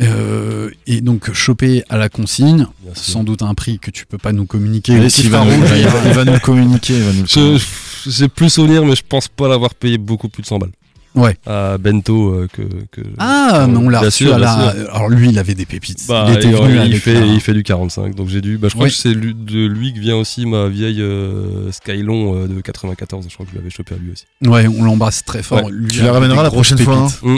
Euh, 0.01 0.71
et 0.87 1.01
donc, 1.01 1.31
choper 1.33 1.83
à 1.89 1.97
la 1.97 2.09
consigne, 2.09 2.67
sans 2.93 3.23
doute 3.23 3.41
un 3.41 3.53
prix 3.53 3.79
que 3.79 3.91
tu 3.91 4.05
peux 4.05 4.17
pas 4.17 4.31
nous 4.31 4.45
communiquer. 4.45 5.09
S'il 5.09 5.25
qui 5.25 5.29
va, 5.29 5.43
nous, 5.43 5.51
il, 5.51 5.87
va, 5.87 6.05
il 6.05 6.13
va 6.13 6.25
nous 6.25 6.39
communiquer. 6.39 6.93
Il 6.97 7.03
va 7.03 7.13
nous. 7.13 7.59
J'ai 8.07 8.27
plus 8.27 8.49
souvenir, 8.49 8.85
mais 8.85 8.95
je 8.95 9.03
pense 9.07 9.27
pas 9.27 9.47
l'avoir 9.47 9.75
payé 9.75 9.97
beaucoup 9.97 10.29
plus 10.29 10.41
de 10.41 10.47
100 10.47 10.59
balles. 10.59 10.71
Ouais. 11.13 11.35
À 11.45 11.77
Bento 11.77 12.29
euh, 12.33 12.47
que, 12.53 12.61
que- 12.91 13.01
Ah, 13.19 13.67
mais 13.69 13.77
on 13.77 13.89
l'a 13.89 13.99
reçu 13.99 14.23
sûr, 14.25 14.35
à 14.35 14.39
la... 14.39 14.53
Alors 14.93 15.09
lui, 15.09 15.29
il 15.29 15.37
avait 15.39 15.55
des 15.55 15.65
pépites. 15.65 16.05
Bah, 16.07 16.27
il 16.29 16.35
était 16.37 16.51
venu 16.51 16.75
il 16.75 16.79
avec 16.79 16.95
fait, 17.01 17.19
la- 17.19 17.25
il 17.25 17.41
fait 17.41 17.53
du 17.53 17.63
45, 17.63 18.15
donc 18.15 18.29
j'ai 18.29 18.39
dû. 18.39 18.57
Bah, 18.57 18.69
je 18.69 18.75
crois 18.75 18.87
que 18.87 18.93
c'est 18.93 19.13
lui- 19.13 19.33
de 19.35 19.65
lui 19.65 19.93
que 19.93 19.99
vient 19.99 20.15
aussi 20.15 20.45
ma 20.45 20.67
vieille 20.69 21.01
euh, 21.01 21.69
Skylon 21.71 22.43
euh, 22.43 22.47
de 22.47 22.61
94. 22.61 23.25
Je 23.27 23.33
crois 23.33 23.45
que 23.45 23.51
je 23.51 23.57
l'avais 23.57 23.69
chopé 23.69 23.95
à 23.95 23.97
lui 23.97 24.11
aussi. 24.11 24.25
Ouais, 24.45 24.67
on 24.67 24.83
l'embrasse 24.83 25.25
très 25.25 25.43
fort. 25.43 25.65
Ouais. 25.65 25.71
Lui, 25.71 25.87
Tu 25.91 26.01
la 26.01 26.13
ramèneras 26.13 26.43
la 26.43 26.49
prochaine 26.51 26.77
fois, 26.77 27.07
hein. 27.25 27.37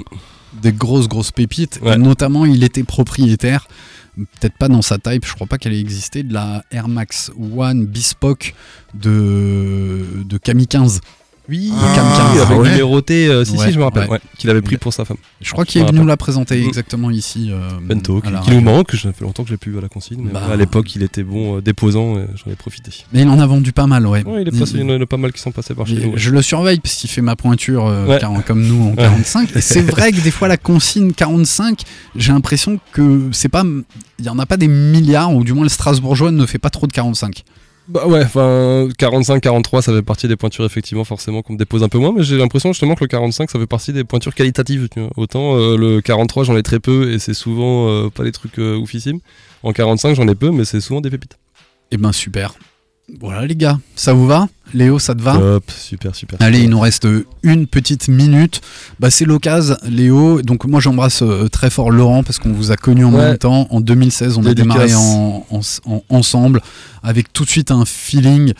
Des 0.61 0.71
grosses, 0.71 1.07
grosses 1.07 1.31
pépites. 1.31 1.79
Notamment, 1.97 2.45
il 2.45 2.63
était 2.63 2.83
propriétaire, 2.83 3.67
peut-être 4.15 4.55
pas 4.55 4.67
dans 4.67 4.83
sa 4.83 4.99
type, 4.99 5.25
je 5.25 5.33
crois 5.33 5.47
pas 5.47 5.57
qu'elle 5.57 5.73
ait 5.73 5.79
existé, 5.79 6.21
de 6.21 6.31
la 6.31 6.63
Air 6.69 6.87
Max 6.87 7.31
One 7.57 7.87
Bespoke 7.87 8.53
de, 8.93 10.05
de 10.23 10.37
Camille 10.37 10.67
15. 10.67 11.01
Oui, 11.49 11.71
Ah, 11.75 11.91
Cam 11.93 12.05
15. 12.05 12.17
il 12.35 12.39
avait 12.41 12.55
ouais. 12.55 12.69
numéroté, 12.69 13.27
euh, 13.27 13.43
si, 13.43 13.57
Ouais, 13.57 13.65
si, 13.67 13.73
je 13.73 13.77
me 13.79 13.83
rappelle, 13.83 14.03
ouais. 14.05 14.11
ouais, 14.11 14.19
qu'il 14.37 14.49
avait 14.49 14.61
pris 14.61 14.77
pour 14.77 14.93
sa 14.93 15.03
femme. 15.03 15.17
Je 15.41 15.51
crois 15.51 15.65
qu'il 15.65 15.81
est 15.81 15.85
venu 15.85 15.99
nous 15.99 16.05
la 16.05 16.15
présenter 16.15 16.61
Mm. 16.63 16.67
exactement 16.67 17.11
ici. 17.11 17.49
euh, 17.51 17.69
Bento, 17.81 18.21
qui, 18.21 18.51
nous 18.51 18.61
manque, 18.61 18.91
ça 18.93 19.11
fait 19.11 19.25
longtemps 19.25 19.43
que 19.43 19.49
je 19.49 19.53
l'ai 19.53 19.57
plus 19.57 19.71
vu 19.73 19.77
à 19.77 19.81
la 19.81 19.89
consigne, 19.89 20.21
mais 20.23 20.31
Bah. 20.31 20.43
à 20.51 20.55
l'époque 20.55 20.95
il 20.95 21.03
était 21.03 21.23
bon 21.23 21.57
euh, 21.57 21.61
déposant 21.61 22.15
et 22.17 22.27
j'en 22.35 22.49
ai 22.51 22.55
profité. 22.55 22.91
Mais 23.11 23.23
il 23.23 23.27
en 23.27 23.39
a 23.39 23.45
vendu 23.45 23.73
pas 23.73 23.87
mal, 23.87 24.07
ouais. 24.07 24.23
Ouais, 24.25 24.43
il 24.43 24.47
est 24.47 24.57
passé, 24.57 24.75
il 24.75 24.89
y 24.89 24.91
en 24.95 25.01
a 25.01 25.05
pas 25.05 25.17
mal 25.17 25.33
qui 25.33 25.41
sont 25.41 25.51
passés 25.51 25.73
par 25.75 25.85
chez 25.85 25.95
Et 26.01 26.05
nous. 26.07 26.13
Je 26.15 26.29
le 26.29 26.41
surveille 26.41 26.79
parce 26.79 26.95
qu'il 26.95 27.09
fait 27.09 27.21
ma 27.21 27.35
pointure 27.35 27.87
euh, 27.87 28.17
comme 28.45 28.65
nous 28.65 28.91
en 28.91 28.95
45. 28.95 29.49
Et 29.57 29.61
c'est 29.61 29.81
vrai 29.81 30.11
que 30.13 30.21
des 30.21 30.31
fois 30.31 30.47
la 30.47 30.57
consigne 30.57 31.11
45, 31.11 31.81
j'ai 32.15 32.31
l'impression 32.31 32.79
que 32.93 33.27
c'est 33.33 33.49
pas, 33.49 33.63
il 34.19 34.25
y 34.25 34.29
en 34.29 34.39
a 34.39 34.45
pas 34.45 34.55
des 34.57 34.69
milliards 34.69 35.33
ou 35.35 35.43
du 35.43 35.51
moins 35.51 35.63
le 35.63 35.69
Strasbourgeois 35.69 36.31
ne 36.31 36.45
fait 36.45 36.57
pas 36.59 36.69
trop 36.69 36.87
de 36.87 36.93
45. 36.93 37.43
Bah 37.89 38.07
ouais, 38.07 38.23
enfin 38.23 38.87
45-43 38.97 39.81
ça 39.81 39.93
fait 39.93 40.01
partie 40.01 40.29
des 40.29 40.37
pointures 40.37 40.63
effectivement 40.63 41.03
forcément 41.03 41.41
qu'on 41.41 41.53
me 41.53 41.57
dépose 41.57 41.83
un 41.83 41.89
peu 41.89 41.97
moins, 41.97 42.13
mais 42.15 42.23
j'ai 42.23 42.37
l'impression 42.37 42.71
justement 42.71 42.95
que 42.95 43.03
le 43.03 43.09
45 43.09 43.49
ça 43.51 43.59
fait 43.59 43.67
partie 43.67 43.91
des 43.91 44.05
pointures 44.05 44.33
qualitatives. 44.33 44.87
tu 44.89 45.01
vois. 45.01 45.09
Autant 45.17 45.57
euh, 45.57 45.75
le 45.75 45.99
43 46.01 46.45
j'en 46.45 46.55
ai 46.55 46.63
très 46.63 46.79
peu 46.79 47.11
et 47.11 47.19
c'est 47.19 47.33
souvent 47.33 47.89
euh, 47.89 48.09
pas 48.09 48.23
des 48.23 48.31
trucs 48.31 48.57
euh, 48.57 48.77
oufissimes. 48.77 49.19
En 49.63 49.73
45 49.73 50.15
j'en 50.15 50.27
ai 50.29 50.35
peu 50.35 50.51
mais 50.51 50.63
c'est 50.63 50.79
souvent 50.79 51.01
des 51.01 51.09
pépites. 51.09 51.37
Eh 51.91 51.97
ben 51.97 52.13
super. 52.13 52.55
Voilà 53.19 53.45
les 53.45 53.55
gars, 53.55 53.79
ça 53.95 54.13
vous 54.13 54.25
va 54.25 54.47
Léo, 54.73 54.97
ça 54.97 55.13
te 55.13 55.21
va 55.21 55.33
Top, 55.37 55.69
super 55.69 56.15
super. 56.15 56.41
Allez, 56.41 56.55
super. 56.55 56.65
il 56.65 56.69
nous 56.71 56.79
reste 56.79 57.07
une 57.43 57.67
petite 57.67 58.07
minute. 58.07 58.61
Bah, 58.99 59.11
c'est 59.11 59.25
l'occasion, 59.25 59.75
Léo. 59.83 60.41
Donc, 60.41 60.65
moi, 60.65 60.79
j'embrasse 60.79 61.21
euh, 61.21 61.47
très 61.47 61.69
fort 61.69 61.91
Laurent 61.91 62.23
parce 62.23 62.39
qu'on 62.39 62.53
vous 62.53 62.71
a 62.71 62.75
connus 62.75 63.05
en 63.05 63.11
Ouais. 63.13 63.19
même 63.23 63.37
temps. 63.37 63.67
En 63.69 63.81
2016, 63.81 64.37
on 64.39 64.45
a 64.47 64.55
démarré 64.55 64.95
en, 64.95 65.45
en- 65.51 65.59
en- 65.85 66.03
ensemble 66.09 66.61
avec 67.03 67.31
tout 67.33 67.43
de 67.45 67.49
suite 67.49 67.69
un 67.69 67.85
feeling. 67.85 68.53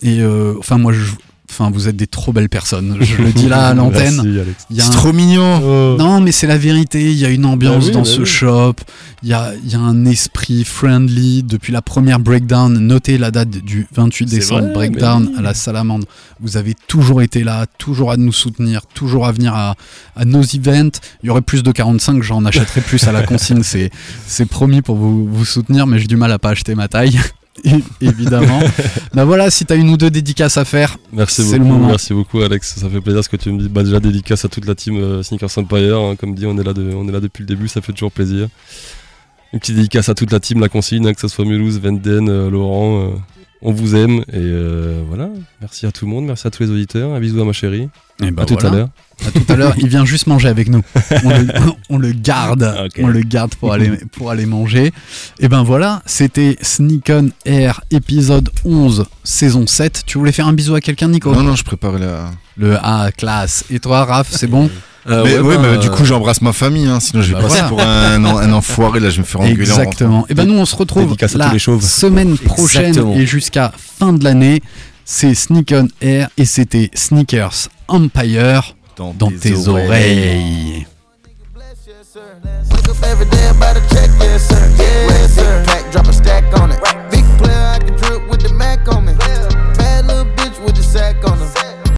Et 0.00 0.20
euh, 0.20 0.54
enfin, 0.58 0.78
moi, 0.78 0.92
je, 0.94 1.10
enfin, 1.50 1.70
vous 1.70 1.88
êtes 1.88 1.96
des 1.96 2.06
trop 2.06 2.32
belles 2.32 2.48
personnes. 2.48 2.96
Je 3.00 3.16
le 3.22 3.32
dis 3.32 3.48
là 3.48 3.68
à 3.68 3.74
l'antenne. 3.74 4.44
C'est 4.70 4.82
un- 4.82 4.90
trop 4.90 5.12
mignon. 5.12 5.96
Non, 5.96 6.20
mais 6.20 6.32
c'est 6.32 6.46
la 6.46 6.58
vérité. 6.58 7.10
Il 7.10 7.18
y 7.18 7.24
a 7.24 7.30
une 7.30 7.44
ambiance 7.46 7.86
oui, 7.86 7.92
dans 7.92 8.00
bah 8.02 8.04
ce 8.08 8.20
oui. 8.20 8.26
shop. 8.26 8.74
Il 9.22 9.28
y 9.28 9.32
a, 9.32 9.52
il 9.64 9.70
y 9.70 9.74
a 9.74 9.80
un 9.80 10.04
esprit 10.04 10.64
friendly. 10.64 11.42
Depuis 11.42 11.72
la 11.72 11.82
première 11.82 12.20
breakdown, 12.20 12.72
notez 12.78 13.18
la 13.18 13.30
date 13.30 13.50
du 13.50 13.86
28 13.94 14.28
C'est 14.28 14.36
décembre, 14.36 14.62
vrai, 14.66 14.72
breakdown 14.72 15.28
oui. 15.30 15.34
à 15.38 15.42
la 15.42 15.54
Salamandre. 15.54 16.06
Vous 16.40 16.56
avez 16.56 16.74
toujours 16.86 17.20
été 17.22 17.42
là, 17.42 17.66
toujours 17.78 18.12
à 18.12 18.16
nous 18.16 18.32
soutenir, 18.32 18.82
toujours 18.86 19.26
à 19.26 19.32
venir 19.32 19.54
à, 19.54 19.74
à 20.16 20.24
nos 20.24 20.42
events. 20.42 21.00
Il 21.22 21.26
y 21.26 21.30
aurait 21.30 21.40
plus 21.42 21.62
de 21.64 21.72
45, 21.72 22.22
j'en 22.22 22.44
achèterai 22.44 22.80
plus 22.80 23.02
à 23.08 23.12
la 23.12 23.22
consigne. 23.22 23.62
C'est, 23.68 23.90
c'est 24.26 24.46
promis 24.46 24.82
pour 24.82 24.96
vous, 24.96 25.26
vous 25.26 25.44
soutenir, 25.44 25.86
mais 25.86 25.98
j'ai 25.98 26.06
du 26.06 26.16
mal 26.16 26.30
à 26.32 26.38
pas 26.38 26.50
acheter 26.50 26.74
ma 26.76 26.86
taille. 26.88 27.18
Évidemment. 28.00 28.60
bah 29.14 29.24
voilà, 29.24 29.50
si 29.50 29.64
t'as 29.64 29.76
une 29.76 29.90
ou 29.90 29.96
deux 29.96 30.10
dédicaces 30.10 30.56
à 30.56 30.64
faire, 30.64 30.96
Merci 31.12 31.42
C'est 31.42 31.58
beaucoup, 31.58 31.58
le 31.58 31.64
moment. 31.64 31.88
merci 31.88 32.14
beaucoup 32.14 32.40
Alex, 32.40 32.76
ça 32.78 32.88
fait 32.88 33.00
plaisir 33.00 33.22
ce 33.24 33.28
que 33.28 33.36
tu 33.36 33.50
me 33.52 33.60
dis. 33.60 33.68
Bah 33.68 33.82
déjà 33.82 34.00
dédicace 34.00 34.44
à 34.44 34.48
toute 34.48 34.66
la 34.66 34.74
team 34.74 34.96
euh, 34.96 35.22
Sneakers 35.22 35.56
Empire, 35.58 35.96
hein. 35.98 36.16
comme 36.16 36.34
dit 36.34 36.46
on 36.46 36.56
est 36.58 36.64
là 36.64 36.72
de- 36.72 36.92
on 36.94 37.08
est 37.08 37.12
là 37.12 37.20
depuis 37.20 37.42
le 37.42 37.46
début, 37.46 37.68
ça 37.68 37.80
fait 37.80 37.92
toujours 37.92 38.12
plaisir. 38.12 38.48
Une 39.52 39.60
petite 39.60 39.76
dédicace 39.76 40.08
à 40.08 40.14
toute 40.14 40.30
la 40.30 40.40
team 40.40 40.60
La 40.60 40.68
Consigne, 40.68 41.06
hein, 41.06 41.14
que 41.14 41.20
ce 41.20 41.28
soit 41.28 41.44
Mulhouse, 41.44 41.80
Venden, 41.80 42.28
euh, 42.28 42.50
Laurent, 42.50 43.00
euh, 43.02 43.08
on 43.62 43.72
vous 43.72 43.96
aime 43.96 44.20
et 44.32 44.36
euh, 44.36 45.02
voilà. 45.08 45.28
Merci 45.60 45.86
à 45.86 45.92
tout 45.92 46.04
le 46.06 46.10
monde, 46.12 46.26
merci 46.26 46.46
à 46.46 46.50
tous 46.50 46.62
les 46.62 46.70
auditeurs, 46.70 47.12
un 47.12 47.20
bisou 47.20 47.40
à 47.40 47.44
ma 47.44 47.52
chérie, 47.52 47.88
et 48.22 48.30
bah 48.30 48.42
à 48.42 48.46
tout 48.46 48.54
voilà. 48.54 48.68
à 48.68 48.72
l'heure. 48.72 48.88
À 49.26 49.30
tout 49.32 49.52
à 49.52 49.56
l'heure, 49.56 49.74
il 49.78 49.88
vient 49.88 50.04
juste 50.04 50.28
manger 50.28 50.48
avec 50.48 50.68
nous. 50.68 50.82
On 51.24 51.28
le, 51.30 51.46
on 51.90 51.98
le 51.98 52.12
garde, 52.12 52.72
Ok. 52.84 53.00
on 53.02 53.08
le 53.08 53.20
garde 53.20 53.54
pour 53.56 53.72
aller, 53.72 53.90
pour 54.12 54.30
aller 54.30 54.46
manger. 54.46 54.92
Et 55.40 55.48
ben 55.48 55.64
voilà, 55.64 56.02
c'était 56.06 56.56
Sneak 56.62 57.10
On 57.10 57.30
Air 57.44 57.80
épisode 57.90 58.48
11, 58.64 59.06
saison 59.24 59.66
7. 59.66 60.04
Tu 60.06 60.18
voulais 60.18 60.30
faire 60.32 60.46
un 60.46 60.52
bisou 60.52 60.74
à 60.76 60.80
quelqu'un, 60.80 61.08
Nico? 61.08 61.34
Non, 61.34 61.42
non, 61.42 61.56
je 61.56 61.64
préparais 61.64 61.98
la. 61.98 62.30
Le 62.56 62.76
A 62.76 63.10
classe. 63.16 63.64
Et 63.70 63.80
toi, 63.80 64.04
Raph, 64.04 64.28
c'est 64.30 64.46
bon? 64.48 64.70
Euh, 65.08 65.22
mais 65.24 65.38
ouais, 65.38 65.56
bah, 65.56 65.68
mais 65.72 65.78
du 65.78 65.90
coup, 65.90 66.04
j'embrasse 66.04 66.42
ma 66.42 66.52
famille, 66.52 66.86
hein, 66.86 67.00
sinon 67.00 67.22
je 67.22 67.28
vais 67.34 67.40
Bah 67.40 67.48
passer 67.48 67.62
voilà. 67.62 67.68
pour 67.68 67.80
un, 67.80 68.24
en- 68.24 68.36
un 68.38 68.52
enfoiré. 68.52 69.00
Là, 69.00 69.08
je 69.10 69.16
vais 69.16 69.22
me 69.22 69.26
faire 69.26 69.40
engueuler. 69.40 69.70
en 69.70 69.74
rentrant. 69.74 69.82
Exactement. 69.90 70.26
Et 70.28 70.34
ben 70.34 70.44
nous, 70.46 70.54
on 70.58 70.66
se 70.66 70.76
retrouve 70.76 71.16
la 71.36 71.52
les 71.52 71.58
semaine 71.58 72.36
prochaine 72.38 72.86
Exactement. 72.86 73.14
et 73.16 73.26
jusqu'à 73.26 73.72
fin 73.98 74.12
de 74.12 74.22
l'année. 74.24 74.62
C'est 75.10 75.34
Sneak 75.34 75.72
On 75.74 75.88
Air 76.02 76.28
et 76.36 76.44
c'était 76.44 76.90
Sneakers 76.94 77.68
Empire 77.88 78.74
dans 78.98 79.30
tes 79.30 79.66
oreilles. 79.68 80.86
Wake 82.70 82.88
up 82.90 82.96
every 83.04 83.24
day 83.30 83.46
about 83.48 83.78
a 83.78 83.94
check, 83.94 84.10
yes 84.20 84.46
sir. 84.48 84.58